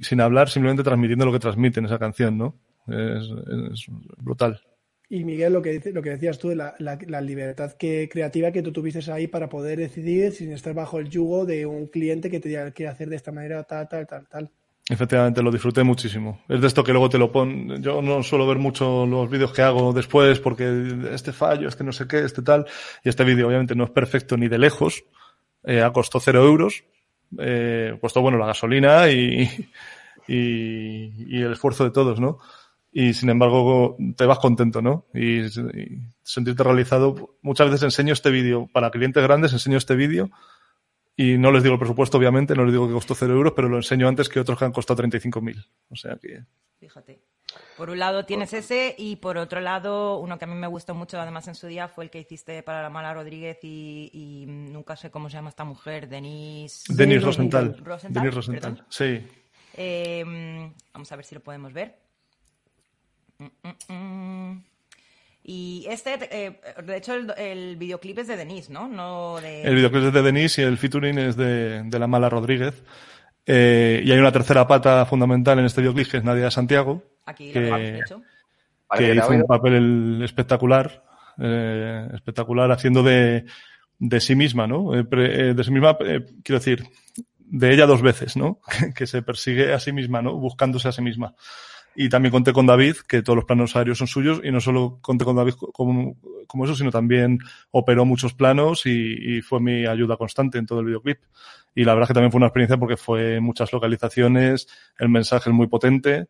sin 0.00 0.20
hablar, 0.20 0.48
simplemente 0.48 0.82
transmitiendo 0.82 1.26
lo 1.26 1.32
que 1.32 1.38
transmite 1.38 1.80
en 1.80 1.86
esa 1.86 1.98
canción, 1.98 2.38
¿no? 2.38 2.54
Es, 2.88 3.86
brutal. 4.18 4.60
Y 5.08 5.24
Miguel, 5.24 5.52
lo 5.52 5.62
que, 5.62 5.80
lo 5.92 6.02
que 6.02 6.10
decías 6.10 6.38
tú, 6.38 6.52
la, 6.54 6.74
la, 6.78 7.20
libertad 7.20 7.72
que, 7.72 8.08
creativa 8.10 8.50
que 8.50 8.62
tú 8.62 8.72
tuviste 8.72 9.10
ahí 9.12 9.28
para 9.28 9.48
poder 9.48 9.78
decidir 9.78 10.32
sin 10.32 10.52
estar 10.52 10.74
bajo 10.74 10.98
el 10.98 11.08
yugo 11.08 11.46
de 11.46 11.64
un 11.64 11.86
cliente 11.86 12.28
que 12.28 12.40
te 12.40 12.48
diga 12.48 12.72
que 12.72 12.88
hacer 12.88 13.08
de 13.08 13.16
esta 13.16 13.30
manera, 13.30 13.62
tal, 13.62 13.88
tal, 13.88 14.06
tal, 14.06 14.26
tal. 14.28 14.50
Efectivamente, 14.88 15.42
lo 15.42 15.50
disfruté 15.50 15.82
muchísimo. 15.82 16.40
Es 16.48 16.60
de 16.60 16.66
esto 16.68 16.84
que 16.84 16.92
luego 16.92 17.08
te 17.08 17.18
lo 17.18 17.32
pon. 17.32 17.82
Yo 17.82 18.00
no 18.02 18.22
suelo 18.22 18.46
ver 18.46 18.58
mucho 18.58 19.04
los 19.04 19.28
vídeos 19.28 19.52
que 19.52 19.62
hago 19.62 19.92
después 19.92 20.38
porque 20.38 21.08
este 21.12 21.32
fallo, 21.32 21.68
este 21.68 21.82
no 21.82 21.92
sé 21.92 22.06
qué, 22.06 22.20
este 22.20 22.42
tal. 22.42 22.66
Y 23.02 23.08
este 23.08 23.24
vídeo 23.24 23.48
obviamente 23.48 23.74
no 23.74 23.84
es 23.84 23.90
perfecto 23.90 24.36
ni 24.36 24.46
de 24.46 24.58
lejos. 24.58 25.04
Eh, 25.64 25.82
ha 25.82 25.92
costado 25.92 26.20
cero 26.20 26.44
euros, 26.44 26.84
eh, 27.38 27.96
puesto 28.00 28.20
bueno 28.20 28.38
la 28.38 28.46
gasolina 28.46 29.10
y, 29.10 29.48
y, 30.26 31.42
el 31.42 31.52
esfuerzo 31.52 31.84
de 31.84 31.90
todos, 31.90 32.20
¿no? 32.20 32.38
Y 32.92 33.12
sin 33.14 33.28
embargo 33.28 33.96
te 34.16 34.24
vas 34.24 34.38
contento, 34.38 34.80
¿no? 34.80 35.06
Y, 35.14 35.42
sentirte 36.22 36.62
realizado. 36.62 37.36
Muchas 37.42 37.66
veces 37.66 37.84
enseño 37.84 38.12
este 38.12 38.30
vídeo 38.30 38.68
para 38.72 38.90
clientes 38.90 39.22
grandes, 39.22 39.52
enseño 39.52 39.78
este 39.78 39.96
vídeo 39.96 40.30
y 41.16 41.38
no 41.38 41.50
les 41.50 41.62
digo 41.62 41.74
el 41.74 41.78
presupuesto, 41.78 42.18
obviamente, 42.18 42.54
no 42.54 42.64
les 42.64 42.72
digo 42.72 42.86
que 42.86 42.92
costó 42.92 43.14
cero 43.14 43.34
euros, 43.34 43.54
pero 43.56 43.68
lo 43.68 43.76
enseño 43.76 44.06
antes 44.06 44.28
que 44.28 44.38
otros 44.38 44.58
que 44.58 44.66
han 44.66 44.72
costado 44.72 45.02
35.000. 45.02 45.66
O 45.90 45.96
sea 45.96 46.16
que. 46.16 46.44
Fíjate. 46.78 47.22
Por 47.76 47.90
un 47.90 47.98
lado 47.98 48.24
tienes 48.24 48.52
ese 48.52 48.94
y 48.98 49.16
por 49.16 49.38
otro 49.38 49.60
lado, 49.60 50.18
uno 50.18 50.38
que 50.38 50.44
a 50.44 50.48
mí 50.48 50.54
me 50.54 50.66
gustó 50.66 50.94
mucho 50.94 51.20
además 51.20 51.48
en 51.48 51.54
su 51.54 51.66
día 51.66 51.88
fue 51.88 52.04
el 52.04 52.10
que 52.10 52.20
hiciste 52.20 52.62
para 52.62 52.82
la 52.82 52.90
Mala 52.90 53.14
Rodríguez 53.14 53.58
y, 53.62 54.44
nunca 54.46 54.96
sé 54.96 55.10
cómo 55.10 55.28
se 55.28 55.36
llama 55.36 55.50
esta 55.50 55.64
mujer, 55.64 56.08
Denise... 56.08 56.92
Denise 56.92 57.24
Rosenthal. 57.24 57.76
Denise 58.08 58.34
Rosenthal, 58.34 58.84
sí. 58.88 59.26
Em, 59.74 60.72
vamos 60.92 61.12
a 61.12 61.16
ver 61.16 61.24
si 61.24 61.34
lo 61.34 61.42
podemos 61.42 61.72
ver. 61.72 61.96
mm, 63.38 63.92
mm, 63.92 64.62
y 65.48 65.86
este, 65.88 66.18
eh, 66.32 66.60
de 66.84 66.96
hecho, 66.96 67.14
el, 67.14 67.76
videoclip 67.76 68.18
es 68.18 68.26
de 68.26 68.36
Denise, 68.36 68.72
¿no? 68.72 68.88
no 68.88 69.38
de... 69.40 69.62
El 69.62 69.76
videoclip 69.76 70.06
es 70.06 70.12
de 70.12 70.22
Denise 70.22 70.60
y 70.60 70.64
el 70.64 70.76
featuring 70.76 71.18
es 71.18 71.36
de, 71.36 71.84
de 71.84 71.98
la 72.00 72.08
mala 72.08 72.28
Rodríguez. 72.28 72.82
Eh, 73.46 74.02
y 74.04 74.10
hay 74.10 74.18
una 74.18 74.32
tercera 74.32 74.66
pata 74.66 75.06
fundamental 75.06 75.58
en 75.58 75.66
este 75.66 75.80
videoclip 75.80 76.10
que 76.10 76.16
es 76.16 76.24
Nadia 76.24 76.50
Santiago. 76.50 77.02
Aquí 77.24 77.52
que, 77.52 77.98
hecho. 77.98 78.22
que 78.96 79.14
hizo 79.14 79.28
un 79.28 79.44
papel 79.44 80.20
espectacular, 80.24 81.04
eh, 81.38 82.08
espectacular 82.14 82.72
haciendo 82.72 83.02
de, 83.02 83.44
de 83.98 84.20
sí 84.20 84.34
misma, 84.34 84.66
¿no? 84.66 84.90
de 84.90 85.64
sí 85.64 85.70
misma, 85.70 85.96
quiero 85.96 86.58
decir, 86.58 86.84
de 87.48 87.72
ella 87.72 87.86
dos 87.86 88.02
veces, 88.02 88.36
¿no? 88.36 88.60
que 88.94 89.06
se 89.06 89.22
persigue 89.22 89.72
a 89.72 89.80
sí 89.80 89.92
misma, 89.92 90.22
¿no? 90.22 90.34
Buscándose 90.34 90.88
a 90.88 90.92
sí 90.92 91.02
misma. 91.02 91.34
Y 91.96 92.08
también 92.10 92.30
conté 92.30 92.52
con 92.52 92.66
David, 92.66 92.96
que 93.08 93.22
todos 93.22 93.36
los 93.36 93.46
planos 93.46 93.74
aéreos 93.74 93.98
son 93.98 94.06
suyos, 94.06 94.40
y 94.44 94.50
no 94.52 94.60
solo 94.60 94.98
conté 95.00 95.24
con 95.24 95.34
David 95.34 95.54
como, 95.54 96.16
como 96.46 96.64
eso, 96.64 96.74
sino 96.74 96.90
también 96.90 97.38
operó 97.70 98.04
muchos 98.04 98.34
planos 98.34 98.84
y, 98.84 99.38
y, 99.38 99.40
fue 99.40 99.60
mi 99.60 99.86
ayuda 99.86 100.16
constante 100.16 100.58
en 100.58 100.66
todo 100.66 100.80
el 100.80 100.86
videoclip. 100.86 101.18
Y 101.74 101.84
la 101.84 101.94
verdad 101.94 102.04
es 102.04 102.08
que 102.08 102.14
también 102.14 102.30
fue 102.30 102.38
una 102.38 102.48
experiencia 102.48 102.76
porque 102.76 102.96
fue 102.96 103.40
muchas 103.40 103.72
localizaciones, 103.72 104.68
el 104.98 105.08
mensaje 105.08 105.50
es 105.50 105.54
muy 105.54 105.66
potente. 105.68 106.26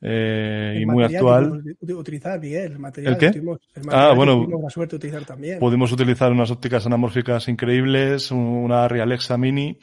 Eh, 0.00 0.80
y 0.82 0.86
muy 0.86 1.04
actual. 1.04 1.62
Utilizar, 1.80 2.38
Miguel, 2.38 2.72
el 2.72 2.78
material. 2.78 3.14
¿El 3.14 3.18
qué? 3.18 3.30
Tuvimos, 3.30 3.60
el 3.74 3.84
material 3.84 4.10
ah, 4.10 4.14
bueno. 4.14 4.34
Tuvimos 4.34 4.62
la 4.62 4.70
suerte 4.70 4.90
de 4.92 4.96
utilizar 4.96 5.24
también. 5.24 5.58
Pudimos 5.58 5.92
utilizar 5.92 6.30
unas 6.32 6.50
ópticas 6.50 6.84
anamórficas 6.86 7.48
increíbles, 7.48 8.30
una 8.30 8.84
Arri 8.84 9.00
Alexa 9.00 9.38
Mini, 9.38 9.78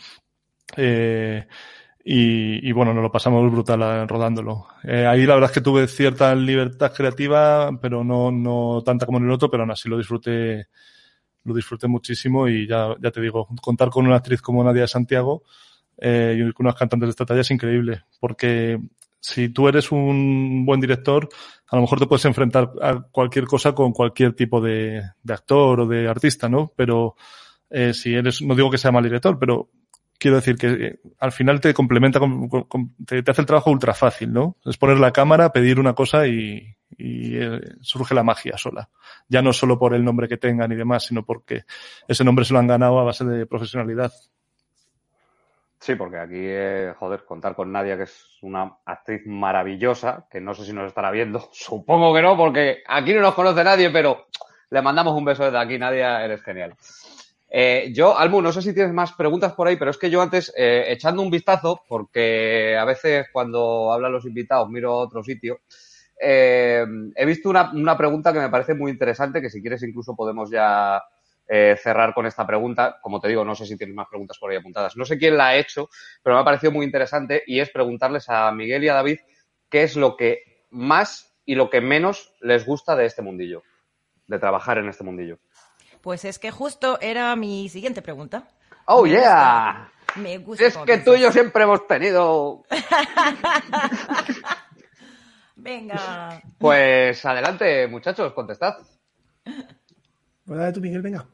eh, 0.78 1.48
y, 2.06 2.68
y, 2.68 2.72
bueno, 2.74 2.94
nos 2.94 3.02
lo 3.02 3.12
pasamos 3.12 3.50
brutal 3.50 4.08
rodándolo. 4.08 4.68
Eh, 4.84 5.06
ahí 5.06 5.26
la 5.26 5.36
verdad 5.36 5.50
es 5.50 5.54
que 5.54 5.62
tuve 5.62 5.88
cierta 5.88 6.36
libertad 6.36 6.94
creativa, 6.94 7.72
pero 7.82 8.04
no, 8.04 8.30
no 8.30 8.82
tanta 8.84 9.06
como 9.06 9.20
en 9.20 9.26
el 9.26 9.32
otro, 9.32 9.50
pero 9.50 9.64
aún 9.64 9.72
así 9.72 9.88
lo 9.88 9.98
disfruté, 9.98 10.68
lo 11.46 11.54
disfruté 11.54 11.88
muchísimo 11.88 12.50
y 12.50 12.68
ya, 12.68 12.94
ya 13.02 13.10
te 13.10 13.22
digo, 13.22 13.48
contar 13.62 13.90
con 13.90 14.06
una 14.06 14.18
actriz 14.18 14.42
como 14.42 14.64
Nadia 14.64 14.86
Santiago 14.86 15.44
eh, 15.98 16.36
y 16.38 16.52
con 16.52 16.66
unas 16.66 16.76
cantantes 16.76 17.08
de 17.08 17.12
esta 17.12 17.26
talla 17.26 17.42
es 17.42 17.52
increíble, 17.52 18.04
porque 18.20 18.80
si 19.22 19.48
tú 19.50 19.70
eres 19.70 19.90
un 19.90 20.66
buen 20.66 20.82
director, 20.82 21.30
a 21.70 21.78
lo 21.78 21.84
mejor 21.84 22.00
te 22.00 22.08
puedes 22.08 22.26
enfrentar 22.26 22.72
a 22.82 23.02
cualquier 23.10 23.46
cosa 23.46 23.74
con 23.74 23.94
cualquier 23.94 24.34
tipo 24.34 24.60
de, 24.60 25.02
de 25.24 25.34
actor 25.34 25.80
o 25.80 25.88
de 25.88 26.10
artista, 26.10 26.50
¿no? 26.50 26.74
Pero 26.76 27.16
eh, 27.70 27.94
si 27.94 28.14
eres, 28.14 28.42
no 28.42 28.56
digo 28.56 28.70
que 28.70 28.78
sea 28.78 28.92
mal 28.92 29.04
director, 29.04 29.40
pero 29.40 29.70
quiero 30.24 30.38
decir 30.38 30.56
que 30.56 30.68
eh, 30.68 31.00
al 31.20 31.34
final 31.34 31.60
te 31.60 31.74
complementa, 31.74 32.22
te, 33.06 33.24
hace 33.30 33.42
el 33.42 33.46
trabajo 33.46 33.72
ultra 33.72 33.94
fácil, 33.94 34.32
¿no? 34.32 34.56
Es 34.64 34.78
poner 34.78 34.98
la 34.98 35.12
cámara, 35.12 35.52
pedir 35.52 35.82
una 35.82 35.94
cosa 35.94 36.26
y, 36.28 36.78
eh, 36.98 37.60
surge 37.82 38.16
la 38.16 38.24
magia 38.24 38.58
sola. 38.58 38.90
Ya 39.28 39.42
no 39.42 39.52
solo 39.52 39.78
por 39.78 39.94
el 39.94 40.06
nombre 40.06 40.30
que 40.30 40.38
tengan 40.38 40.72
y 40.72 40.76
demás, 40.76 41.08
sino 41.08 41.26
porque 41.26 41.64
ese 42.08 42.24
nombre 42.24 42.46
se 42.46 42.54
lo 42.54 42.60
han 42.60 42.68
ganado 42.68 43.00
a 43.00 43.04
base 43.04 43.26
de 43.26 43.46
profesionalidad. 43.46 44.14
Sí, 45.78 45.96
porque 45.96 46.20
aquí, 46.20 46.40
eh, 46.40 46.94
joder, 46.98 47.26
contar 47.26 47.54
con 47.54 47.70
Nadia, 47.70 47.98
que 47.98 48.04
es 48.04 48.38
una 48.44 48.78
actriz 48.86 49.24
maravillosa, 49.26 50.26
que 50.32 50.40
no 50.40 50.54
sé 50.54 50.64
si 50.64 50.72
nos 50.72 50.88
estará 50.88 51.12
viendo, 51.12 51.50
supongo 51.52 52.14
que 52.14 52.22
no, 52.22 52.38
porque 52.38 52.82
aquí 52.88 53.14
no 53.14 53.20
nos 53.20 53.34
conoce 53.34 53.62
nadie, 53.62 53.90
pero 53.90 54.28
le 54.70 54.82
mandamos 54.82 55.18
un 55.18 55.26
beso 55.26 55.44
desde 55.44 55.60
aquí, 55.60 55.78
Nadia, 55.78 56.24
eres 56.24 56.42
genial. 56.44 56.78
Eh, 57.56 57.92
yo, 57.94 58.18
Almu, 58.18 58.42
no 58.42 58.52
sé 58.52 58.64
si 58.64 58.74
tienes 58.74 58.94
más 58.94 59.14
preguntas 59.14 59.54
por 59.54 59.68
ahí, 59.68 59.76
pero 59.76 59.92
es 59.92 59.98
que 60.00 60.10
yo 60.10 60.24
antes, 60.24 60.52
eh, 60.58 60.86
echando 60.88 61.22
un 61.22 61.30
vistazo, 61.30 61.84
porque 61.88 62.76
a 62.76 62.84
veces 62.84 63.28
cuando 63.32 63.94
hablan 63.94 64.12
los 64.12 64.26
invitados 64.26 64.70
miro 64.70 64.92
a 64.92 65.04
otro 65.04 65.24
sitio, 65.24 65.60
eh, 66.20 66.84
he 67.16 67.26
visto 67.26 67.50
una, 67.50 67.72
una, 67.72 67.96
pregunta 67.96 68.34
que 68.34 68.40
me 68.40 68.50
parece 68.50 68.74
muy 68.74 68.92
interesante, 68.92 69.40
que 69.40 69.52
si 69.52 69.62
quieres 69.62 69.84
incluso 69.84 70.16
podemos 70.16 70.50
ya 70.50 71.00
eh, 71.48 71.76
cerrar 71.78 72.14
con 72.14 72.26
esta 72.26 72.48
pregunta. 72.48 73.00
Como 73.02 73.20
te 73.20 73.28
digo, 73.28 73.44
no 73.44 73.54
sé 73.54 73.66
si 73.66 73.78
tienes 73.78 73.96
más 73.96 74.08
preguntas 74.08 74.38
por 74.40 74.50
ahí 74.50 74.58
apuntadas. 74.58 74.96
No 74.96 75.06
sé 75.06 75.18
quién 75.18 75.38
la 75.38 75.50
ha 75.50 75.56
hecho, 75.58 75.90
pero 76.24 76.36
me 76.36 76.42
ha 76.42 76.46
parecido 76.46 76.72
muy 76.72 76.86
interesante 76.86 77.44
y 77.46 77.60
es 77.60 77.70
preguntarles 77.70 78.30
a 78.30 78.52
Miguel 78.52 78.84
y 78.84 78.88
a 78.88 78.94
David 78.94 79.20
qué 79.70 79.84
es 79.84 79.96
lo 79.96 80.16
que 80.16 80.66
más 80.72 81.36
y 81.46 81.56
lo 81.56 81.70
que 81.70 81.82
menos 81.82 82.34
les 82.40 82.66
gusta 82.66 82.96
de 82.96 83.06
este 83.06 83.22
mundillo, 83.22 83.64
de 84.28 84.40
trabajar 84.40 84.78
en 84.78 84.88
este 84.88 85.04
mundillo. 85.04 85.40
Pues 86.04 86.26
es 86.26 86.38
que 86.38 86.52
justo 86.52 87.00
era 87.00 87.34
mi 87.38 87.70
siguiente 87.70 88.02
pregunta. 88.02 88.50
¡Oh, 88.88 89.08
yeah! 89.08 89.90
me 90.18 90.38
gusta. 90.38 90.66
Es 90.66 90.78
que 90.80 90.98
tú 90.98 91.16
y 91.16 91.22
yo 91.22 91.32
siempre 91.32 91.64
hemos 91.64 91.88
tenido. 91.88 92.66
venga. 95.56 96.42
Pues 96.58 97.24
adelante, 97.24 97.88
muchachos, 97.88 98.34
contestad. 98.34 98.80
Pues 100.46 100.60
dale 100.60 100.74
tú, 100.74 100.82
Miguel, 100.82 101.02
venga. 101.02 101.26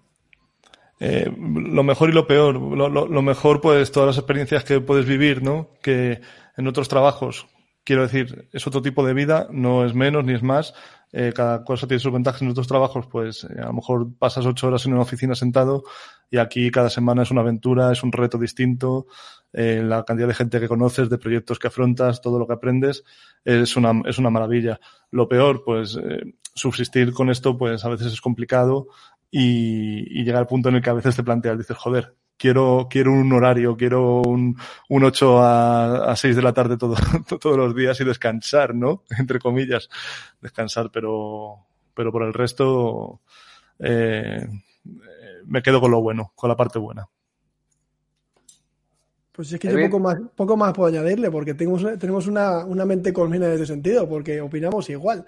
Eh, 0.99 1.33
lo 1.35 1.81
mejor 1.81 2.11
y 2.11 2.13
lo 2.13 2.27
peor. 2.27 2.53
Lo, 2.53 2.89
lo, 2.89 3.07
lo, 3.07 3.21
mejor, 3.23 3.61
pues, 3.61 3.91
todas 3.91 4.05
las 4.05 4.17
experiencias 4.17 4.63
que 4.63 4.79
puedes 4.79 5.07
vivir, 5.07 5.41
¿no? 5.41 5.71
Que 5.81 6.21
en 6.57 6.67
otros 6.67 6.89
trabajos, 6.89 7.47
quiero 7.83 8.03
decir, 8.03 8.47
es 8.53 8.67
otro 8.67 8.83
tipo 8.83 9.03
de 9.03 9.15
vida, 9.15 9.47
no 9.49 9.83
es 9.83 9.95
menos 9.95 10.23
ni 10.25 10.35
es 10.35 10.43
más, 10.43 10.75
eh, 11.11 11.31
cada 11.35 11.63
cosa 11.63 11.87
tiene 11.87 11.99
sus 11.99 12.13
ventajas 12.13 12.41
en 12.41 12.49
otros 12.49 12.67
trabajos, 12.67 13.07
pues 13.07 13.43
eh, 13.43 13.59
a 13.59 13.67
lo 13.67 13.73
mejor 13.73 14.07
pasas 14.17 14.45
ocho 14.45 14.67
horas 14.67 14.85
en 14.85 14.93
una 14.93 15.01
oficina 15.01 15.35
sentado 15.35 15.83
y 16.29 16.37
aquí 16.37 16.69
cada 16.69 16.89
semana 16.89 17.23
es 17.23 17.31
una 17.31 17.41
aventura, 17.41 17.91
es 17.91 18.03
un 18.03 18.11
reto 18.11 18.37
distinto, 18.37 19.07
eh, 19.51 19.81
la 19.83 20.03
cantidad 20.03 20.27
de 20.27 20.35
gente 20.35 20.59
que 20.59 20.67
conoces, 20.67 21.09
de 21.09 21.17
proyectos 21.17 21.57
que 21.57 21.67
afrontas, 21.67 22.21
todo 22.21 22.37
lo 22.37 22.45
que 22.45 22.53
aprendes, 22.53 23.03
es 23.43 23.75
una, 23.75 24.01
es 24.05 24.19
una 24.19 24.29
maravilla. 24.29 24.79
Lo 25.09 25.27
peor, 25.27 25.63
pues 25.63 25.97
eh, 26.01 26.35
subsistir 26.53 27.13
con 27.13 27.29
esto, 27.29 27.57
pues 27.57 27.83
a 27.83 27.89
veces 27.89 28.13
es 28.13 28.21
complicado 28.21 28.87
y, 29.31 30.21
y 30.21 30.29
al 30.29 30.47
punto 30.47 30.69
en 30.69 30.75
el 30.75 30.81
que 30.81 30.89
a 30.91 30.93
veces 30.93 31.15
te 31.15 31.23
planteas, 31.23 31.57
dices, 31.57 31.77
joder, 31.77 32.15
quiero, 32.39 32.87
quiero 32.89 33.11
un 33.11 33.31
horario, 33.33 33.75
quiero 33.77 34.21
un, 34.21 34.57
un 34.87 35.03
8 35.03 35.39
a, 35.39 36.11
a 36.11 36.15
6 36.15 36.35
de 36.35 36.41
la 36.41 36.53
tarde 36.53 36.77
todo, 36.77 36.95
todos 37.39 37.57
los 37.57 37.75
días 37.75 37.99
y 37.99 38.05
descansar, 38.05 38.73
¿no? 38.73 39.03
Entre 39.19 39.39
comillas, 39.39 39.89
descansar, 40.41 40.89
pero, 40.91 41.67
pero 41.93 42.11
por 42.11 42.23
el 42.23 42.33
resto, 42.33 43.21
eh, 43.77 44.47
me 45.45 45.61
quedo 45.61 45.81
con 45.81 45.91
lo 45.91 46.01
bueno, 46.01 46.31
con 46.33 46.49
la 46.49 46.55
parte 46.55 46.79
buena. 46.79 47.07
Pues 49.33 49.53
es 49.53 49.59
que 49.59 49.71
yo 49.71 49.79
poco 49.79 49.99
más, 49.99 50.17
poco 50.35 50.57
más 50.57 50.73
puedo 50.73 50.89
añadirle, 50.89 51.31
porque 51.31 51.53
tenemos, 51.53 51.85
tenemos 51.97 52.27
una, 52.27 52.65
una 52.65 52.85
mente 52.85 53.13
colmena 53.13 53.47
en 53.47 53.53
ese 53.53 53.65
sentido, 53.67 54.07
porque 54.07 54.41
opinamos 54.41 54.89
igual. 54.89 55.25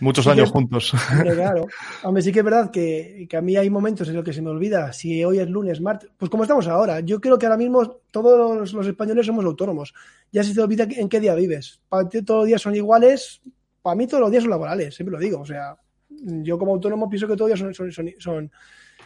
Muchos 0.00 0.26
años 0.26 0.50
juntos. 0.50 0.92
claro. 1.22 1.66
Hombre, 2.02 2.22
sí 2.22 2.32
que 2.32 2.40
es 2.40 2.44
verdad 2.44 2.70
que, 2.70 3.26
que, 3.28 3.36
a 3.36 3.40
mí 3.40 3.56
hay 3.56 3.70
momentos 3.70 4.08
en 4.08 4.14
los 4.14 4.24
que 4.24 4.32
se 4.32 4.42
me 4.42 4.50
olvida 4.50 4.92
si 4.92 5.24
hoy 5.24 5.38
es 5.38 5.48
lunes, 5.48 5.80
martes. 5.80 6.10
Pues 6.16 6.30
como 6.30 6.44
estamos 6.44 6.66
ahora. 6.68 7.00
Yo 7.00 7.20
creo 7.20 7.38
que 7.38 7.46
ahora 7.46 7.56
mismo 7.56 8.00
todos 8.10 8.72
los, 8.72 8.86
españoles 8.86 9.26
somos 9.26 9.44
autónomos. 9.44 9.94
Ya 10.30 10.44
se 10.44 10.54
te 10.54 10.60
olvida 10.60 10.86
en 10.88 11.08
qué 11.08 11.20
día 11.20 11.34
vives. 11.34 11.80
Para 11.88 12.08
ti 12.08 12.22
todos 12.22 12.40
los 12.40 12.46
días 12.48 12.62
son 12.62 12.74
iguales. 12.74 13.40
Para 13.80 13.96
mí 13.96 14.06
todos 14.06 14.20
los 14.20 14.30
días 14.30 14.42
son 14.42 14.50
laborales, 14.50 14.94
siempre 14.94 15.12
lo 15.12 15.18
digo. 15.18 15.40
O 15.40 15.46
sea, 15.46 15.76
yo 16.08 16.58
como 16.58 16.72
autónomo 16.72 17.08
pienso 17.08 17.26
que 17.26 17.36
todos 17.36 17.50
los 17.50 17.58
días 17.60 17.76
son, 17.76 17.92
son, 17.92 18.12
son, 18.18 18.50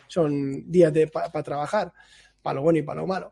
son 0.08 0.70
días 0.70 0.92
para 1.12 1.30
pa 1.30 1.42
trabajar. 1.42 1.92
Para 2.42 2.54
lo 2.54 2.62
bueno 2.62 2.78
y 2.78 2.82
para 2.82 3.00
lo 3.00 3.06
malo. 3.06 3.30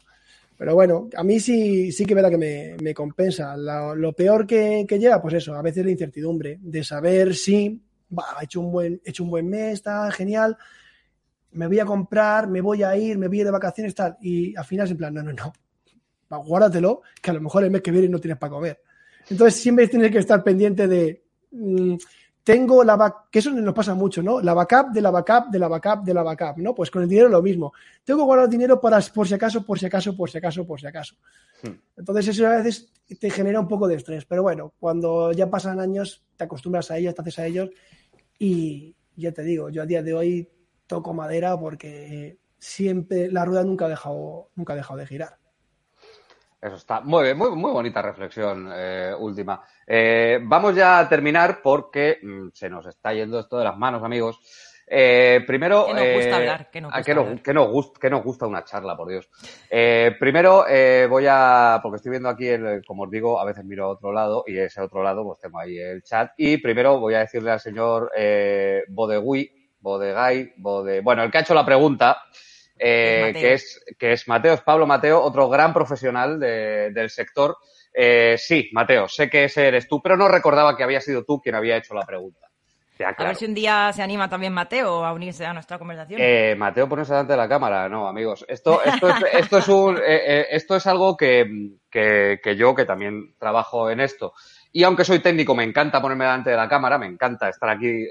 Pero 0.58 0.74
bueno, 0.74 1.08
a 1.16 1.22
mí 1.22 1.38
sí, 1.38 1.92
sí 1.92 2.04
que 2.04 2.12
es 2.12 2.16
verdad 2.16 2.30
que 2.30 2.36
me, 2.36 2.76
me 2.82 2.92
compensa. 2.92 3.56
Lo, 3.56 4.12
peor 4.12 4.44
que, 4.44 4.84
que, 4.88 4.98
llega, 4.98 5.22
pues 5.22 5.34
eso, 5.34 5.54
a 5.54 5.62
veces 5.62 5.84
la 5.84 5.92
incertidumbre 5.92 6.58
de 6.60 6.82
saber 6.82 7.36
si 7.36 7.80
he 8.10 8.44
hecho 8.44 8.60
un 8.60 8.72
buen, 8.72 9.00
he 9.04 9.10
hecho 9.10 9.22
un 9.22 9.30
buen 9.30 9.48
mes, 9.48 9.74
está 9.74 10.10
genial, 10.10 10.56
me 11.52 11.68
voy 11.68 11.78
a 11.78 11.84
comprar, 11.84 12.48
me 12.48 12.60
voy 12.60 12.82
a 12.82 12.96
ir, 12.96 13.18
me 13.18 13.28
voy 13.28 13.38
a 13.38 13.40
ir 13.40 13.46
de 13.46 13.52
vacaciones, 13.52 13.94
tal. 13.94 14.16
Y 14.20 14.56
al 14.56 14.64
final 14.64 14.86
es 14.86 14.90
en 14.90 14.96
plan, 14.96 15.14
no, 15.14 15.22
no, 15.22 15.32
no, 15.32 16.42
guárdatelo, 16.42 17.02
que 17.22 17.30
a 17.30 17.34
lo 17.34 17.40
mejor 17.40 17.62
el 17.62 17.70
mes 17.70 17.80
que 17.80 17.92
viene 17.92 18.08
no 18.08 18.18
tienes 18.18 18.38
para 18.38 18.50
comer. 18.50 18.82
Entonces 19.30 19.60
siempre 19.60 19.86
tienes 19.86 20.10
que 20.10 20.18
estar 20.18 20.42
pendiente 20.42 20.88
de, 20.88 21.22
mmm, 21.52 21.94
tengo 22.48 22.82
la 22.82 22.96
backup, 22.96 23.28
que 23.30 23.40
eso 23.40 23.50
nos 23.50 23.74
pasa 23.74 23.94
mucho, 23.94 24.22
¿no? 24.22 24.40
La 24.40 24.54
backup 24.54 24.90
de 24.90 25.02
la 25.02 25.10
backup 25.10 25.50
de 25.50 25.58
la 25.58 25.68
backup 25.68 26.02
de 26.02 26.14
la 26.14 26.22
backup, 26.22 26.56
¿no? 26.56 26.74
Pues 26.74 26.90
con 26.90 27.02
el 27.02 27.08
dinero 27.08 27.28
lo 27.28 27.42
mismo. 27.42 27.74
Tengo 28.02 28.20
que 28.20 28.24
guardar 28.24 28.48
dinero 28.48 28.80
para 28.80 29.02
por 29.12 29.28
si 29.28 29.34
acaso, 29.34 29.66
por 29.66 29.78
si 29.78 29.84
acaso, 29.84 30.16
por 30.16 30.30
si 30.30 30.38
acaso, 30.38 30.66
por 30.66 30.80
si 30.80 30.86
acaso. 30.86 31.14
Hmm. 31.62 31.74
Entonces 31.98 32.28
eso 32.28 32.46
a 32.46 32.56
veces 32.56 32.90
te 33.20 33.28
genera 33.28 33.60
un 33.60 33.68
poco 33.68 33.86
de 33.86 33.96
estrés, 33.96 34.24
pero 34.24 34.42
bueno, 34.42 34.72
cuando 34.80 35.30
ya 35.32 35.50
pasan 35.50 35.78
años 35.78 36.24
te 36.38 36.44
acostumbras 36.44 36.90
a 36.90 36.96
ellos, 36.96 37.14
te 37.14 37.20
haces 37.20 37.38
a 37.38 37.44
ellos 37.44 37.68
y 38.38 38.96
ya 39.14 39.30
te 39.30 39.42
digo, 39.42 39.68
yo 39.68 39.82
a 39.82 39.86
día 39.86 40.02
de 40.02 40.14
hoy 40.14 40.48
toco 40.86 41.12
madera 41.12 41.60
porque 41.60 42.38
siempre 42.58 43.30
la 43.30 43.44
rueda 43.44 43.62
nunca 43.62 43.84
ha 43.84 43.88
dejado, 43.90 44.48
nunca 44.54 44.72
ha 44.72 44.76
dejado 44.76 45.00
de 45.00 45.06
girar. 45.06 45.37
Eso 46.60 46.74
está 46.74 47.00
muy 47.00 47.22
bien, 47.22 47.38
muy, 47.38 47.50
muy 47.50 47.70
bonita 47.70 48.02
reflexión 48.02 48.68
eh, 48.74 49.14
última. 49.16 49.62
Eh, 49.86 50.40
vamos 50.42 50.74
ya 50.74 50.98
a 50.98 51.08
terminar 51.08 51.60
porque 51.62 52.18
mmm, 52.20 52.48
se 52.52 52.68
nos 52.68 52.86
está 52.86 53.12
yendo 53.12 53.38
esto 53.38 53.58
de 53.58 53.64
las 53.64 53.76
manos, 53.76 54.02
amigos. 54.02 54.40
Eh, 54.90 55.40
primero. 55.46 55.86
Que 55.86 55.94
nos 55.94 56.14
gusta 56.14 56.36
hablar. 56.36 56.70
Que 56.70 56.80
nos 56.80 56.92
gusta, 57.70 58.00
que 58.00 58.10
nos, 58.10 58.22
gusta, 58.24 58.46
una 58.46 58.64
charla, 58.64 58.96
por 58.96 59.08
Dios. 59.08 59.28
Eh, 59.70 60.16
primero 60.18 60.66
eh, 60.68 61.06
voy 61.08 61.26
a. 61.28 61.78
Porque 61.82 61.96
estoy 61.96 62.10
viendo 62.10 62.28
aquí, 62.28 62.48
el, 62.48 62.82
como 62.86 63.04
os 63.04 63.10
digo, 63.10 63.38
a 63.38 63.44
veces 63.44 63.64
miro 63.64 63.84
a 63.84 63.88
otro 63.88 64.12
lado 64.12 64.44
y 64.46 64.58
ese 64.58 64.80
otro 64.80 65.02
lado, 65.02 65.24
pues 65.24 65.40
tengo 65.40 65.60
ahí 65.60 65.78
el 65.78 66.02
chat. 66.02 66.32
Y 66.36 66.56
primero 66.58 66.98
voy 66.98 67.14
a 67.14 67.20
decirle 67.20 67.50
al 67.50 67.60
señor 67.60 68.10
eh, 68.16 68.84
Bodegui, 68.88 69.50
Bodegay, 69.80 70.54
Bode. 70.56 71.00
Bueno, 71.02 71.22
el 71.22 71.30
que 71.30 71.38
ha 71.38 71.42
hecho 71.42 71.54
la 71.54 71.66
pregunta. 71.66 72.22
Que, 72.78 73.52
es, 73.52 73.84
que 73.98 74.12
es 74.12 74.28
Mateo, 74.28 74.54
es 74.54 74.60
Pablo 74.62 74.86
Mateo, 74.86 75.20
otro 75.22 75.48
gran 75.48 75.72
profesional 75.72 76.38
del 76.38 77.10
sector. 77.10 77.56
sí, 78.36 78.70
Mateo, 78.72 79.08
sé 79.08 79.28
que 79.28 79.44
ese 79.44 79.68
eres 79.68 79.88
tú, 79.88 80.00
pero 80.02 80.16
no 80.16 80.28
recordaba 80.28 80.76
que 80.76 80.84
había 80.84 81.00
sido 81.00 81.24
tú 81.24 81.40
quien 81.40 81.54
había 81.54 81.76
hecho 81.76 81.94
la 81.94 82.06
pregunta. 82.06 82.48
A 83.04 83.24
ver 83.24 83.36
si 83.36 83.44
un 83.44 83.54
día 83.54 83.92
se 83.92 84.02
anima 84.02 84.28
también 84.28 84.52
Mateo 84.52 85.04
a 85.04 85.12
unirse 85.12 85.46
a 85.46 85.52
nuestra 85.52 85.78
conversación. 85.78 86.20
Eh, 86.20 86.54
Mateo, 86.56 86.88
ponerse 86.88 87.12
delante 87.12 87.32
de 87.32 87.36
la 87.36 87.48
cámara. 87.48 87.88
No, 87.88 88.08
amigos. 88.08 88.44
Esto, 88.48 88.82
esto, 88.82 89.08
es, 89.08 89.14
esto, 89.32 89.58
es, 89.58 89.68
un, 89.68 89.96
eh, 89.98 90.00
eh, 90.40 90.46
esto 90.50 90.76
es 90.76 90.86
algo 90.86 91.16
que, 91.16 91.76
que, 91.90 92.40
que, 92.42 92.56
yo, 92.56 92.74
que 92.74 92.84
también 92.84 93.34
trabajo 93.38 93.88
en 93.90 94.00
esto, 94.00 94.32
y 94.72 94.82
aunque 94.82 95.04
soy 95.04 95.20
técnico, 95.20 95.54
me 95.54 95.64
encanta 95.64 96.00
ponerme 96.00 96.24
delante 96.24 96.50
de 96.50 96.56
la 96.56 96.68
cámara, 96.68 96.98
me 96.98 97.06
encanta 97.06 97.48
estar 97.48 97.68
aquí 97.68 97.88
eh, 97.88 98.08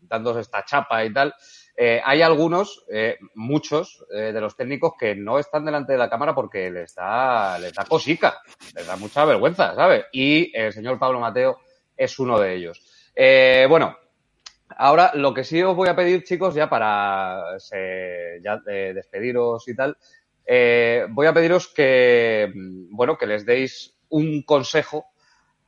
dándose 0.00 0.40
esta 0.40 0.64
chapa 0.64 1.04
y 1.04 1.12
tal. 1.12 1.34
Eh, 1.76 2.00
hay 2.04 2.22
algunos, 2.22 2.84
eh, 2.88 3.18
muchos 3.34 4.04
de 4.08 4.40
los 4.40 4.56
técnicos 4.56 4.92
que 4.98 5.14
no 5.14 5.38
están 5.38 5.64
delante 5.64 5.92
de 5.92 5.98
la 5.98 6.08
cámara 6.08 6.34
porque 6.34 6.70
les 6.70 6.94
da, 6.94 7.58
les 7.58 7.72
da 7.72 7.84
cosica, 7.84 8.40
les 8.74 8.86
da 8.86 8.96
mucha 8.96 9.24
vergüenza, 9.24 9.74
¿sabes? 9.74 10.04
Y 10.12 10.56
el 10.56 10.72
señor 10.72 10.98
Pablo 10.98 11.20
Mateo 11.20 11.58
es 11.96 12.18
uno 12.18 12.38
de 12.38 12.54
ellos. 12.54 12.80
bueno, 13.68 13.96
Ahora, 14.76 15.12
lo 15.14 15.32
que 15.34 15.44
sí 15.44 15.62
os 15.62 15.76
voy 15.76 15.88
a 15.88 15.96
pedir, 15.96 16.24
chicos, 16.24 16.54
ya 16.54 16.68
para 16.68 17.58
ya, 18.42 18.60
eh, 18.66 18.92
despediros 18.94 19.68
y 19.68 19.76
tal, 19.76 19.96
eh, 20.46 21.06
voy 21.10 21.26
a 21.26 21.32
pediros 21.34 21.68
que, 21.68 22.50
mm, 22.52 22.96
bueno, 22.96 23.16
que 23.16 23.26
les 23.26 23.46
deis 23.46 23.96
un 24.08 24.42
consejo 24.42 25.06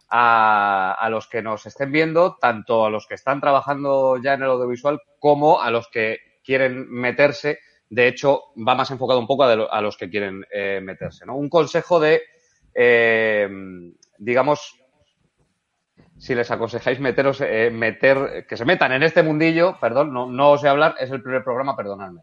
a, 0.09 1.09
los 1.11 1.29
que 1.29 1.43
nos 1.43 1.67
estén 1.67 1.93
viendo, 1.93 2.37
tanto 2.41 2.85
a 2.85 2.91
los 2.91 3.07
que 3.07 3.15
están 3.15 3.41
trabajando 3.41 4.19
ya 4.23 4.35
en 4.35 4.43
el 4.43 4.51
audiovisual 4.51 5.01
como 5.19 5.61
a 5.61 5.71
los 5.71 5.89
que 5.89 6.19
quieren 6.45 6.91
meterse. 6.91 7.59
De 7.89 8.09
hecho, 8.09 8.45
va 8.57 8.75
más 8.75 8.91
enfocado 8.91 9.21
un 9.21 9.27
poco 9.27 9.45
a, 9.45 9.53
a 9.53 9.81
los 9.81 9.97
que 9.97 10.11
quieren 10.11 10.45
eh, 10.53 10.81
meterse, 10.83 11.25
¿no? 11.25 11.37
Un 11.37 11.49
consejo 11.49 12.01
de, 12.01 12.23
eh, 12.75 13.49
digamos, 14.19 14.77
si 16.19 16.35
les 16.35 16.51
aconsejáis 16.51 16.99
meteros, 16.99 17.41
eh, 17.43 17.71
meter, 17.71 18.47
que 18.49 18.57
se 18.57 18.65
metan 18.65 18.93
en 18.93 19.03
este 19.03 19.23
mundillo, 19.23 19.79
perdón, 19.81 20.13
no, 20.13 20.27
no 20.27 20.53
os 20.53 20.63
sé 20.63 20.69
hablar, 20.69 20.95
es 20.99 21.11
el 21.11 21.23
primer 21.23 21.45
programa, 21.45 21.77
perdonadme, 21.77 22.23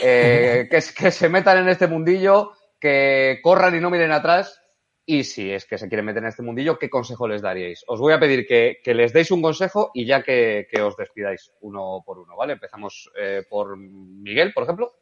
eh, 0.00 0.68
que 0.70 1.10
se 1.10 1.28
metan 1.28 1.58
en 1.58 1.68
este 1.68 1.88
mundillo, 1.88 2.52
que 2.78 3.40
corran 3.42 3.74
y 3.74 3.80
no 3.80 3.90
miren 3.90 4.12
atrás, 4.12 4.60
y 5.06 5.24
si 5.24 5.50
es 5.50 5.66
que 5.66 5.78
se 5.78 5.88
quieren 5.88 6.06
meter 6.06 6.22
en 6.22 6.28
este 6.28 6.42
mundillo, 6.42 6.78
¿qué 6.78 6.88
consejo 6.88 7.28
les 7.28 7.42
daríais? 7.42 7.84
Os 7.86 8.00
voy 8.00 8.12
a 8.12 8.20
pedir 8.20 8.46
que, 8.46 8.94
les 8.94 9.12
deis 9.12 9.30
un 9.30 9.42
consejo 9.42 9.90
y 9.94 10.06
ya 10.06 10.22
que, 10.22 10.66
os 10.82 10.96
despidáis 10.96 11.52
uno 11.60 12.02
por 12.04 12.18
uno, 12.18 12.36
¿vale? 12.36 12.54
Empezamos 12.54 13.10
eh, 13.18 13.42
por 13.48 13.76
Miguel, 13.76 14.52
por 14.52 14.64
ejemplo. 14.64 14.92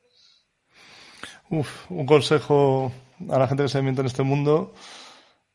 Uf, 1.50 1.90
un 1.90 2.06
consejo 2.06 2.92
a 3.30 3.38
la 3.38 3.46
gente 3.46 3.64
que 3.64 3.68
se 3.68 3.82
mete 3.82 4.00
en 4.00 4.06
este 4.06 4.22
mundo 4.22 4.72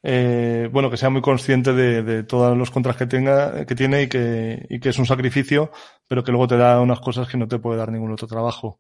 eh, 0.04 0.70
bueno, 0.72 0.90
que 0.90 0.98
sea 0.98 1.10
muy 1.10 1.22
consciente 1.22 1.74
de, 1.74 2.24
todos 2.24 2.58
los 2.58 2.72
contras 2.72 2.98
que 2.98 3.08
tenga, 3.08 3.66
que 3.66 3.76
tiene 3.76 4.04
y 4.04 4.08
que, 4.08 4.68
es 4.70 5.00
un 5.00 5.06
sacrificio, 5.06 5.72
pero 6.08 6.24
que 6.24 6.32
luego 6.32 6.48
te 6.48 6.58
da 6.58 6.80
unas 6.82 7.00
cosas 7.00 7.28
que 7.28 7.38
no 7.38 7.48
te 7.48 7.60
puede 7.60 7.78
dar 7.78 7.92
ningún 7.92 8.12
otro 8.12 8.28
trabajo. 8.28 8.80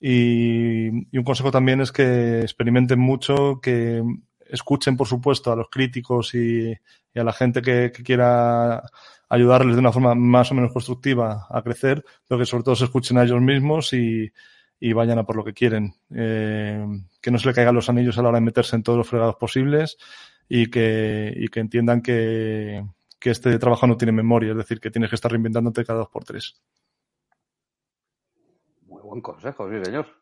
Y 0.00 0.88
un 0.88 1.24
consejo 1.24 1.50
también 1.50 1.80
es 1.80 1.90
que 1.90 2.42
experimenten 2.42 3.00
mucho, 3.00 3.60
que 3.60 4.02
escuchen, 4.48 4.96
por 4.96 5.06
supuesto, 5.06 5.52
a 5.52 5.56
los 5.56 5.68
críticos 5.70 6.34
y, 6.34 6.72
a 7.14 7.24
la 7.24 7.32
gente 7.32 7.62
que, 7.62 7.90
quiera 7.90 8.82
ayudarles 9.28 9.74
de 9.74 9.80
una 9.80 9.92
forma 9.92 10.14
más 10.14 10.50
o 10.50 10.54
menos 10.54 10.72
constructiva 10.72 11.46
a 11.50 11.62
crecer, 11.62 12.04
pero 12.26 12.38
que 12.38 12.46
sobre 12.46 12.64
todo 12.64 12.76
se 12.76 12.84
escuchen 12.84 13.18
a 13.18 13.24
ellos 13.24 13.40
mismos 13.40 13.92
y, 13.92 14.32
vayan 14.94 15.18
a 15.18 15.24
por 15.24 15.36
lo 15.36 15.44
que 15.44 15.52
quieren. 15.52 15.94
Eh, 16.14 16.84
que 17.20 17.30
no 17.30 17.38
se 17.38 17.48
le 17.48 17.54
caigan 17.54 17.74
los 17.74 17.88
anillos 17.88 18.16
a 18.18 18.22
la 18.22 18.28
hora 18.28 18.38
de 18.38 18.44
meterse 18.44 18.76
en 18.76 18.82
todos 18.82 18.98
los 18.98 19.08
fregados 19.08 19.36
posibles 19.36 19.98
y 20.48 20.70
que, 20.70 21.32
y 21.36 21.48
que 21.48 21.60
entiendan 21.60 22.00
que, 22.00 22.84
que 23.18 23.30
este 23.30 23.58
trabajo 23.58 23.86
no 23.86 23.96
tiene 23.96 24.12
memoria, 24.12 24.52
es 24.52 24.56
decir, 24.56 24.80
que 24.80 24.90
tienes 24.90 25.10
que 25.10 25.16
estar 25.16 25.30
reinventándote 25.30 25.84
cada 25.84 26.00
dos 26.00 26.08
por 26.08 26.24
tres. 26.24 26.60
Muy 28.86 29.02
buen 29.02 29.20
consejo, 29.20 29.68
sí, 29.70 29.84
señor. 29.84 30.17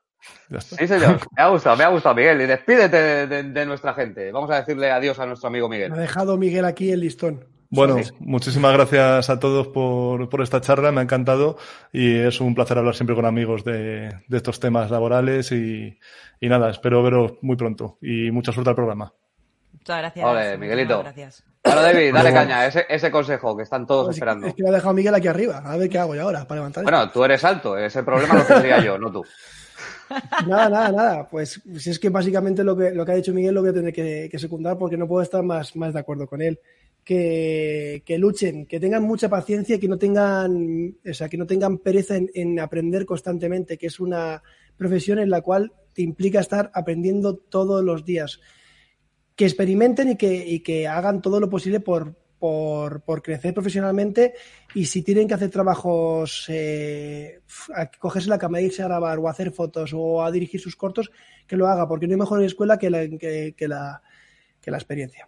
Sí, 0.60 0.86
señor. 0.86 1.20
Me 1.36 1.42
ha 1.42 1.48
gustado, 1.48 1.76
me 1.76 1.84
ha 1.84 1.88
gustado, 1.88 2.14
Miguel. 2.14 2.40
Y 2.40 2.46
despídete 2.46 2.96
de, 2.96 3.26
de, 3.26 3.42
de, 3.42 3.66
nuestra 3.66 3.94
gente. 3.94 4.30
Vamos 4.30 4.50
a 4.50 4.56
decirle 4.56 4.90
adiós 4.90 5.18
a 5.18 5.26
nuestro 5.26 5.48
amigo 5.48 5.68
Miguel. 5.68 5.90
Me 5.90 5.98
ha 5.98 6.00
dejado 6.00 6.36
Miguel 6.36 6.64
aquí 6.64 6.90
el 6.90 7.00
listón. 7.00 7.44
Bueno, 7.68 8.02
sí. 8.02 8.12
muchísimas 8.20 8.72
gracias 8.72 9.28
a 9.28 9.40
todos 9.40 9.68
por, 9.68 10.28
por, 10.28 10.40
esta 10.42 10.60
charla, 10.60 10.92
me 10.92 11.00
ha 11.00 11.02
encantado 11.02 11.58
y 11.92 12.16
es 12.16 12.40
un 12.40 12.54
placer 12.54 12.78
hablar 12.78 12.94
siempre 12.94 13.16
con 13.16 13.26
amigos 13.26 13.64
de, 13.64 14.20
de 14.28 14.36
estos 14.36 14.60
temas 14.60 14.90
laborales 14.90 15.50
y, 15.50 15.98
y, 16.40 16.48
nada, 16.48 16.70
espero 16.70 17.02
veros 17.02 17.32
muy 17.42 17.56
pronto 17.56 17.98
y 18.00 18.30
mucha 18.30 18.52
suerte 18.52 18.70
al 18.70 18.76
programa. 18.76 19.12
Muchas 19.72 19.98
gracias. 19.98 20.24
Vale, 20.24 20.58
Miguelito. 20.58 21.00
Gracias. 21.00 21.44
Ahora, 21.64 21.82
David, 21.82 22.14
dale 22.14 22.32
caña, 22.32 22.66
ese, 22.66 22.86
ese, 22.88 23.10
consejo 23.10 23.56
que 23.56 23.64
están 23.64 23.86
todos 23.86 24.06
pues 24.06 24.16
esperando. 24.16 24.46
Es 24.46 24.54
que 24.54 24.62
lo 24.62 24.68
ha 24.68 24.72
dejado 24.72 24.94
Miguel 24.94 25.14
aquí 25.14 25.28
arriba. 25.28 25.62
A 25.64 25.76
ver 25.76 25.88
qué 25.88 25.98
hago 25.98 26.14
yo 26.14 26.22
ahora 26.22 26.46
para 26.46 26.60
levantar. 26.60 26.84
Bueno, 26.84 27.10
tú 27.10 27.24
eres 27.24 27.44
alto, 27.44 27.76
ese 27.76 28.04
problema 28.04 28.34
lo 28.34 28.44
tendría 28.44 28.82
yo, 28.82 28.98
no 28.98 29.10
tú. 29.10 29.24
Nada, 30.46 30.68
nada, 30.68 30.92
nada. 30.92 31.28
Pues 31.28 31.60
si 31.76 31.90
es 31.90 31.98
que 31.98 32.08
básicamente 32.08 32.62
lo 32.62 32.76
que, 32.76 32.90
lo 32.92 33.04
que 33.04 33.12
ha 33.12 33.16
dicho 33.16 33.34
Miguel 33.34 33.54
lo 33.54 33.60
voy 33.60 33.70
a 33.70 33.74
tener 33.74 33.92
que, 33.92 34.38
secundar 34.38 34.78
porque 34.78 34.96
no 34.96 35.08
puedo 35.08 35.22
estar 35.22 35.42
más, 35.42 35.74
más 35.76 35.94
de 35.94 36.00
acuerdo 36.00 36.26
con 36.26 36.42
él. 36.42 36.58
Que, 37.04 38.02
que, 38.04 38.18
luchen, 38.18 38.66
que 38.66 38.80
tengan 38.80 39.04
mucha 39.04 39.28
paciencia 39.28 39.76
y 39.76 39.78
que 39.78 39.86
no 39.86 39.96
tengan, 39.96 40.96
o 41.08 41.14
sea, 41.14 41.28
que 41.28 41.36
no 41.36 41.46
tengan 41.46 41.78
pereza 41.78 42.16
en, 42.16 42.28
en, 42.34 42.58
aprender 42.58 43.06
constantemente, 43.06 43.78
que 43.78 43.86
es 43.86 44.00
una 44.00 44.42
profesión 44.76 45.20
en 45.20 45.30
la 45.30 45.40
cual 45.40 45.72
te 45.92 46.02
implica 46.02 46.40
estar 46.40 46.70
aprendiendo 46.74 47.36
todos 47.36 47.84
los 47.84 48.04
días 48.04 48.40
que 49.36 49.44
experimenten 49.44 50.10
y 50.10 50.16
que, 50.16 50.46
y 50.46 50.60
que 50.60 50.88
hagan 50.88 51.22
todo 51.22 51.38
lo 51.38 51.48
posible 51.48 51.78
por, 51.78 52.16
por, 52.46 53.00
por, 53.00 53.22
crecer 53.22 53.52
profesionalmente 53.52 54.34
y 54.74 54.86
si 54.86 55.02
tienen 55.02 55.26
que 55.26 55.34
hacer 55.34 55.50
trabajos, 55.50 56.46
eh, 56.48 57.40
a 57.74 57.90
cogerse 57.90 58.28
la 58.28 58.38
cámara, 58.38 58.62
irse 58.62 58.82
a 58.82 58.86
grabar 58.86 59.18
o 59.18 59.26
a 59.26 59.32
hacer 59.32 59.50
fotos 59.50 59.92
o 59.92 60.22
a 60.22 60.30
dirigir 60.30 60.60
sus 60.60 60.76
cortos, 60.76 61.10
que 61.46 61.56
lo 61.56 61.66
haga, 61.66 61.88
porque 61.88 62.06
no 62.06 62.14
hay 62.14 62.20
mejor 62.20 62.42
escuela 62.44 62.78
que 62.78 62.88
la, 62.88 63.08
que, 63.08 63.54
que 63.56 63.68
la, 63.68 64.00
que 64.60 64.70
la 64.70 64.76
experiencia. 64.76 65.26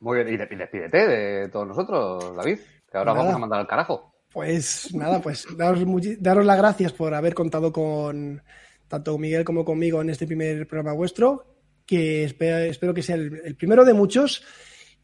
Muy 0.00 0.22
bien, 0.22 0.34
y 0.34 0.56
despídete 0.56 1.08
de 1.08 1.48
todos 1.48 1.66
nosotros, 1.66 2.36
David, 2.36 2.58
que 2.90 2.98
ahora 2.98 3.12
nada. 3.12 3.24
vamos 3.24 3.36
a 3.36 3.38
mandar 3.38 3.60
al 3.60 3.66
carajo. 3.66 4.12
Pues 4.30 4.94
nada, 4.94 5.20
pues 5.22 5.46
daros, 5.56 5.80
daros 6.20 6.44
las 6.44 6.58
gracias 6.58 6.92
por 6.92 7.14
haber 7.14 7.32
contado 7.32 7.72
con 7.72 8.42
tanto 8.86 9.12
con 9.12 9.20
Miguel 9.20 9.44
como 9.44 9.64
conmigo 9.64 10.02
en 10.02 10.10
este 10.10 10.26
primer 10.26 10.66
programa 10.66 10.92
vuestro 10.92 11.46
que 11.86 12.24
espero, 12.24 12.58
espero 12.58 12.92
que 12.92 13.02
sea 13.02 13.16
el, 13.16 13.40
el, 13.44 13.56
primero 13.56 13.84
de 13.84 13.94
muchos 13.94 14.44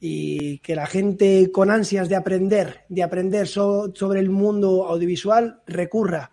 y 0.06 0.58
que 0.58 0.76
la 0.76 0.84
gente 0.84 1.50
con 1.50 1.70
ansias 1.70 2.10
de 2.10 2.16
aprender, 2.16 2.84
de 2.90 3.02
aprender 3.02 3.48
so, 3.48 3.90
sobre 3.94 4.20
el 4.20 4.28
mundo 4.28 4.84
audiovisual 4.86 5.62
recurra 5.66 6.30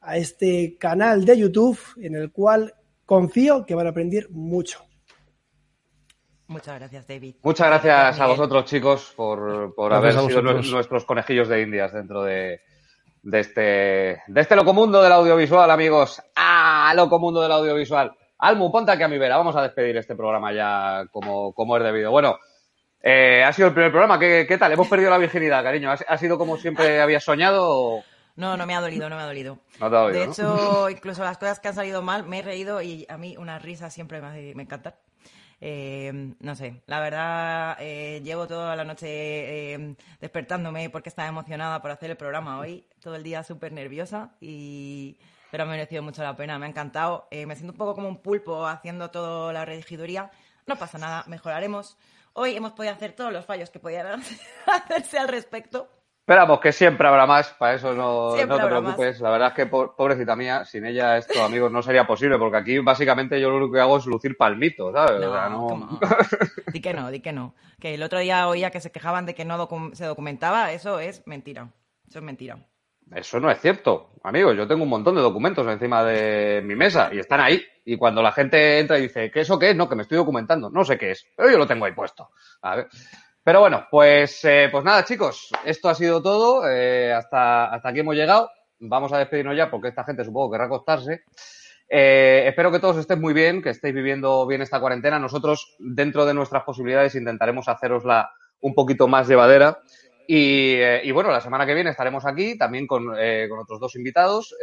a 0.00 0.16
este 0.16 0.78
canal 0.78 1.26
de 1.26 1.36
YouTube 1.36 1.78
en 2.00 2.14
el 2.14 2.32
cual 2.32 2.72
confío 3.04 3.66
que 3.66 3.74
van 3.74 3.86
a 3.86 3.90
aprender 3.90 4.30
mucho. 4.30 4.86
Muchas 6.46 6.78
gracias, 6.78 7.06
David. 7.06 7.34
Muchas 7.42 7.66
gracias 7.66 8.18
a 8.18 8.26
vosotros, 8.28 8.64
chicos, 8.64 9.12
por, 9.14 9.74
por 9.74 9.92
haber 9.92 10.14
sido 10.14 10.40
nuestros 10.40 11.04
conejillos 11.04 11.48
de 11.48 11.60
indias 11.60 11.92
dentro 11.92 12.22
de, 12.22 12.62
de, 13.22 13.40
este, 13.40 14.22
de 14.26 14.40
este 14.40 14.56
locomundo 14.56 15.02
del 15.02 15.12
audiovisual, 15.12 15.70
amigos. 15.70 16.22
¡Ah! 16.34 16.94
Locomundo 16.96 17.42
del 17.42 17.52
audiovisual. 17.52 18.10
Almu, 18.38 18.72
ponte 18.72 18.90
aquí 18.90 19.02
a 19.02 19.08
mi 19.08 19.18
vera. 19.18 19.36
Vamos 19.36 19.54
a 19.54 19.62
despedir 19.62 19.98
este 19.98 20.16
programa 20.16 20.50
ya 20.54 21.04
como, 21.12 21.52
como 21.52 21.76
es 21.76 21.82
debido. 21.82 22.10
Bueno, 22.10 22.38
eh, 23.02 23.42
ha 23.44 23.52
sido 23.52 23.68
el 23.68 23.74
primer 23.74 23.90
programa. 23.90 24.18
¿Qué, 24.18 24.46
¿Qué, 24.46 24.58
tal? 24.58 24.72
Hemos 24.72 24.88
perdido 24.88 25.10
la 25.10 25.18
virginidad, 25.18 25.62
cariño. 25.62 25.90
¿Ha, 25.90 25.94
ha 25.94 26.18
sido 26.18 26.38
como 26.38 26.56
siempre 26.56 27.00
habías 27.00 27.24
soñado? 27.24 27.66
O... 27.68 28.04
No, 28.36 28.56
no 28.56 28.66
me 28.66 28.74
ha 28.74 28.80
dolido, 28.80 29.08
no 29.08 29.16
me 29.16 29.22
ha 29.22 29.26
dolido. 29.26 29.58
No 29.80 29.90
te 29.90 29.96
ha 29.96 30.00
dolido 30.00 30.20
de 30.20 30.26
¿no? 30.26 30.32
hecho, 30.32 30.90
incluso 30.90 31.22
las 31.24 31.38
cosas 31.38 31.60
que 31.60 31.68
han 31.68 31.74
salido 31.74 32.02
mal, 32.02 32.24
me 32.24 32.38
he 32.38 32.42
reído 32.42 32.80
y 32.80 33.06
a 33.08 33.18
mí 33.18 33.36
una 33.36 33.58
risa 33.58 33.90
siempre 33.90 34.20
me, 34.20 34.54
me 34.54 34.62
encanta. 34.62 34.96
Eh, 35.64 36.34
no 36.40 36.56
sé, 36.56 36.82
la 36.86 36.98
verdad, 36.98 37.76
eh, 37.78 38.20
llevo 38.24 38.48
toda 38.48 38.74
la 38.74 38.84
noche 38.84 39.06
eh, 39.74 39.94
despertándome 40.20 40.90
porque 40.90 41.08
estaba 41.08 41.28
emocionada 41.28 41.80
por 41.80 41.92
hacer 41.92 42.10
el 42.10 42.16
programa 42.16 42.58
hoy, 42.58 42.84
todo 43.00 43.14
el 43.14 43.22
día 43.22 43.44
súper 43.44 43.70
nerviosa 43.70 44.32
y 44.40 45.16
pero 45.52 45.64
ha 45.64 45.66
merecido 45.66 46.02
mucho 46.02 46.22
la 46.22 46.34
pena, 46.34 46.58
me 46.58 46.64
ha 46.64 46.68
encantado. 46.70 47.28
Eh, 47.30 47.44
me 47.44 47.54
siento 47.54 47.72
un 47.72 47.78
poco 47.78 47.94
como 47.94 48.08
un 48.08 48.22
pulpo 48.22 48.66
haciendo 48.66 49.10
toda 49.10 49.52
la 49.52 49.66
regiduría. 49.66 50.30
No 50.66 50.76
pasa 50.76 50.96
nada, 50.96 51.24
mejoraremos. 51.28 51.98
Hoy 52.34 52.56
hemos 52.56 52.72
podido 52.72 52.94
hacer 52.94 53.12
todos 53.12 53.32
los 53.32 53.44
fallos 53.44 53.70
que 53.70 53.78
podían 53.78 54.06
hacerse 54.66 55.18
al 55.18 55.28
respecto. 55.28 55.88
Esperamos 56.20 56.60
que 56.60 56.70
siempre 56.70 57.08
habrá 57.08 57.26
más, 57.26 57.48
para 57.54 57.74
eso 57.74 57.94
no, 57.94 58.34
te 58.34 58.46
preocupes. 58.46 59.20
La 59.20 59.30
verdad 59.30 59.48
es 59.48 59.54
que, 59.54 59.66
pobrecita 59.66 60.36
mía, 60.36 60.64
sin 60.64 60.86
ella 60.86 61.18
esto, 61.18 61.42
amigos, 61.42 61.72
no 61.72 61.82
sería 61.82 62.06
posible, 62.06 62.38
porque 62.38 62.58
aquí 62.58 62.78
básicamente 62.78 63.40
yo 63.40 63.50
lo 63.50 63.56
único 63.56 63.72
que 63.72 63.80
hago 63.80 63.98
es 63.98 64.06
lucir 64.06 64.36
palmitos, 64.36 64.92
¿sabes? 64.92 65.20
No, 65.20 65.98
di 66.72 66.80
que 66.80 66.94
no, 66.94 67.10
di 67.10 67.18
que 67.18 67.32
no. 67.32 67.56
Que 67.80 67.94
el 67.94 68.02
otro 68.04 68.20
día 68.20 68.46
oía 68.46 68.70
que 68.70 68.80
se 68.80 68.92
quejaban 68.92 69.26
de 69.26 69.34
que 69.34 69.44
no 69.44 69.68
se 69.94 70.04
documentaba, 70.04 70.70
eso 70.70 71.00
es 71.00 71.26
mentira. 71.26 71.72
Eso 72.06 72.20
es 72.20 72.24
mentira. 72.24 72.58
Eso 73.14 73.40
no 73.40 73.50
es 73.50 73.60
cierto, 73.60 74.12
amigos. 74.22 74.56
Yo 74.56 74.66
tengo 74.66 74.84
un 74.84 74.88
montón 74.88 75.14
de 75.14 75.20
documentos 75.20 75.66
encima 75.66 76.02
de 76.04 76.62
mi 76.62 76.74
mesa 76.74 77.10
y 77.12 77.18
están 77.18 77.40
ahí. 77.40 77.62
Y 77.84 77.96
cuando 77.96 78.22
la 78.22 78.32
gente 78.32 78.78
entra 78.78 78.98
y 78.98 79.02
dice, 79.02 79.30
¿qué 79.30 79.40
eso 79.40 79.58
qué 79.58 79.70
es? 79.70 79.76
No, 79.76 79.88
que 79.88 79.96
me 79.96 80.02
estoy 80.02 80.16
documentando. 80.16 80.70
No 80.70 80.84
sé 80.84 80.96
qué 80.96 81.10
es, 81.10 81.26
pero 81.36 81.50
yo 81.50 81.58
lo 81.58 81.66
tengo 81.66 81.84
ahí 81.84 81.92
puesto. 81.92 82.30
A 82.62 82.76
ver. 82.76 82.88
Pero 83.44 83.60
bueno, 83.60 83.86
pues, 83.90 84.44
eh, 84.44 84.68
pues 84.70 84.84
nada, 84.84 85.04
chicos, 85.04 85.50
esto 85.64 85.88
ha 85.88 85.94
sido 85.94 86.22
todo. 86.22 86.68
Eh, 86.70 87.12
hasta, 87.12 87.66
hasta 87.66 87.88
aquí 87.88 88.00
hemos 88.00 88.14
llegado. 88.14 88.50
Vamos 88.78 89.12
a 89.12 89.18
despedirnos 89.18 89.56
ya 89.56 89.70
porque 89.70 89.88
esta 89.88 90.04
gente 90.04 90.24
supongo 90.24 90.52
querrá 90.52 90.66
acostarse. 90.66 91.22
Eh, 91.88 92.44
espero 92.46 92.72
que 92.72 92.78
todos 92.78 92.96
estéis 92.96 93.20
muy 93.20 93.34
bien, 93.34 93.60
que 93.60 93.70
estéis 93.70 93.94
viviendo 93.94 94.46
bien 94.46 94.62
esta 94.62 94.80
cuarentena. 94.80 95.18
Nosotros, 95.18 95.76
dentro 95.78 96.24
de 96.24 96.34
nuestras 96.34 96.62
posibilidades, 96.62 97.14
intentaremos 97.16 97.68
hacerosla 97.68 98.30
un 98.60 98.74
poquito 98.74 99.08
más 99.08 99.28
llevadera. 99.28 99.78
Y, 100.34 100.80
y 100.80 101.10
bueno, 101.10 101.30
la 101.30 101.42
semana 101.42 101.66
que 101.66 101.74
viene 101.74 101.90
estaremos 101.90 102.24
aquí 102.24 102.56
también 102.56 102.86
con, 102.86 103.04
con 103.04 103.58
otros 103.58 103.78
dos 103.78 103.96
invitados 103.96 104.54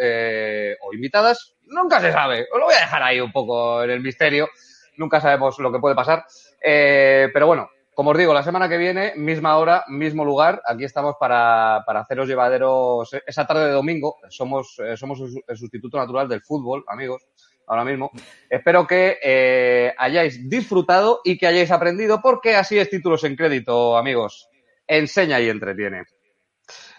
o 0.81 0.93
invitadas. 0.93 1.55
Nunca 1.67 2.01
se 2.01 2.11
sabe. 2.11 2.47
Os 2.51 2.59
lo 2.59 2.65
voy 2.65 2.75
a 2.75 2.79
dejar 2.79 3.03
ahí 3.03 3.19
un 3.19 3.31
poco 3.31 3.83
en 3.83 3.91
el 3.91 4.01
misterio. 4.01 4.49
Nunca 4.97 5.21
sabemos 5.21 5.59
lo 5.59 5.71
que 5.71 5.79
puede 5.79 5.95
pasar. 5.95 6.25
pero 6.59 7.45
bueno, 7.45 7.69
como 7.99 8.11
os 8.11 8.17
digo, 8.17 8.33
la 8.33 8.43
semana 8.43 8.69
que 8.69 8.77
viene, 8.77 9.11
misma 9.17 9.57
hora, 9.57 9.83
mismo 9.89 10.23
lugar, 10.23 10.61
aquí 10.65 10.85
estamos 10.85 11.15
para, 11.19 11.83
para 11.85 11.99
haceros 11.99 12.29
llevaderos 12.29 13.09
esa 13.27 13.45
tarde 13.45 13.65
de 13.65 13.73
domingo. 13.73 14.15
Somos, 14.29 14.79
eh, 14.79 14.95
somos 14.95 15.19
el 15.45 15.57
sustituto 15.57 15.97
natural 15.97 16.29
del 16.29 16.41
fútbol, 16.41 16.85
amigos, 16.87 17.27
ahora 17.67 17.83
mismo. 17.83 18.09
Espero 18.49 18.87
que 18.87 19.17
eh, 19.21 19.93
hayáis 19.97 20.49
disfrutado 20.49 21.19
y 21.25 21.37
que 21.37 21.47
hayáis 21.47 21.71
aprendido, 21.71 22.21
porque 22.21 22.55
así 22.55 22.79
es 22.79 22.89
títulos 22.89 23.25
en 23.25 23.35
crédito, 23.35 23.97
amigos. 23.97 24.48
Enseña 24.89 25.39
y 25.39 25.49
entretiene. 25.49 26.03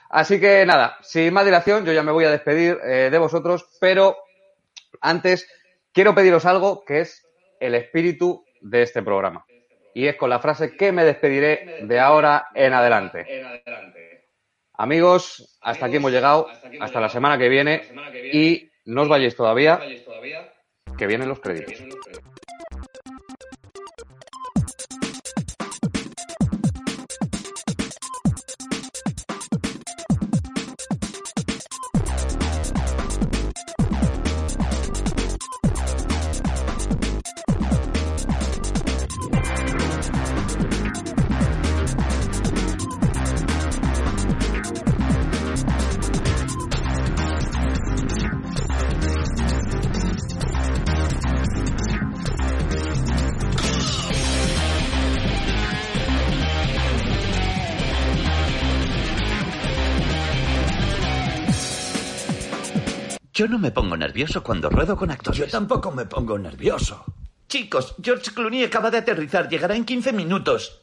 Así 0.08 0.40
que 0.40 0.64
nada, 0.64 0.96
sin 1.02 1.34
más 1.34 1.44
dilación, 1.44 1.84
yo 1.84 1.92
ya 1.92 2.02
me 2.02 2.12
voy 2.12 2.24
a 2.24 2.30
despedir 2.30 2.78
eh, 2.84 3.10
de 3.10 3.18
vosotros, 3.18 3.68
pero 3.80 4.16
antes 5.00 5.48
quiero 5.92 6.14
pediros 6.14 6.46
algo 6.46 6.84
que 6.84 7.00
es 7.00 7.26
el 7.58 7.74
espíritu 7.74 8.44
de 8.60 8.82
este 8.82 9.02
programa 9.02 9.44
y 9.94 10.06
es 10.06 10.16
con 10.16 10.30
la 10.30 10.38
frase 10.38 10.76
que 10.76 10.92
me 10.92 11.04
despediré 11.04 11.80
de 11.82 12.00
ahora 12.00 12.48
en 12.54 12.72
adelante. 12.72 13.26
Amigos, 14.74 15.58
hasta 15.60 15.86
aquí 15.86 15.96
hemos 15.96 16.12
llegado, 16.12 16.48
hasta 16.80 17.00
la 17.00 17.08
semana 17.08 17.36
que 17.36 17.48
viene 17.48 17.82
y 18.32 18.70
no 18.86 19.02
os 19.02 19.08
vayáis 19.08 19.36
todavía, 19.36 19.80
que 20.96 21.06
vienen 21.06 21.28
los 21.28 21.40
créditos. 21.40 21.74
Nervioso 64.20 64.42
cuando 64.42 64.68
ruedo 64.68 64.96
con 64.96 65.10
actores. 65.10 65.38
Yo 65.38 65.46
tampoco 65.48 65.90
me 65.90 66.04
pongo 66.04 66.38
nervioso. 66.38 67.04
Chicos, 67.48 67.94
George 68.02 68.32
Clooney 68.34 68.64
acaba 68.64 68.90
de 68.90 68.98
aterrizar. 68.98 69.48
Llegará 69.48 69.74
en 69.74 69.86
15 69.86 70.12
minutos. 70.12 70.82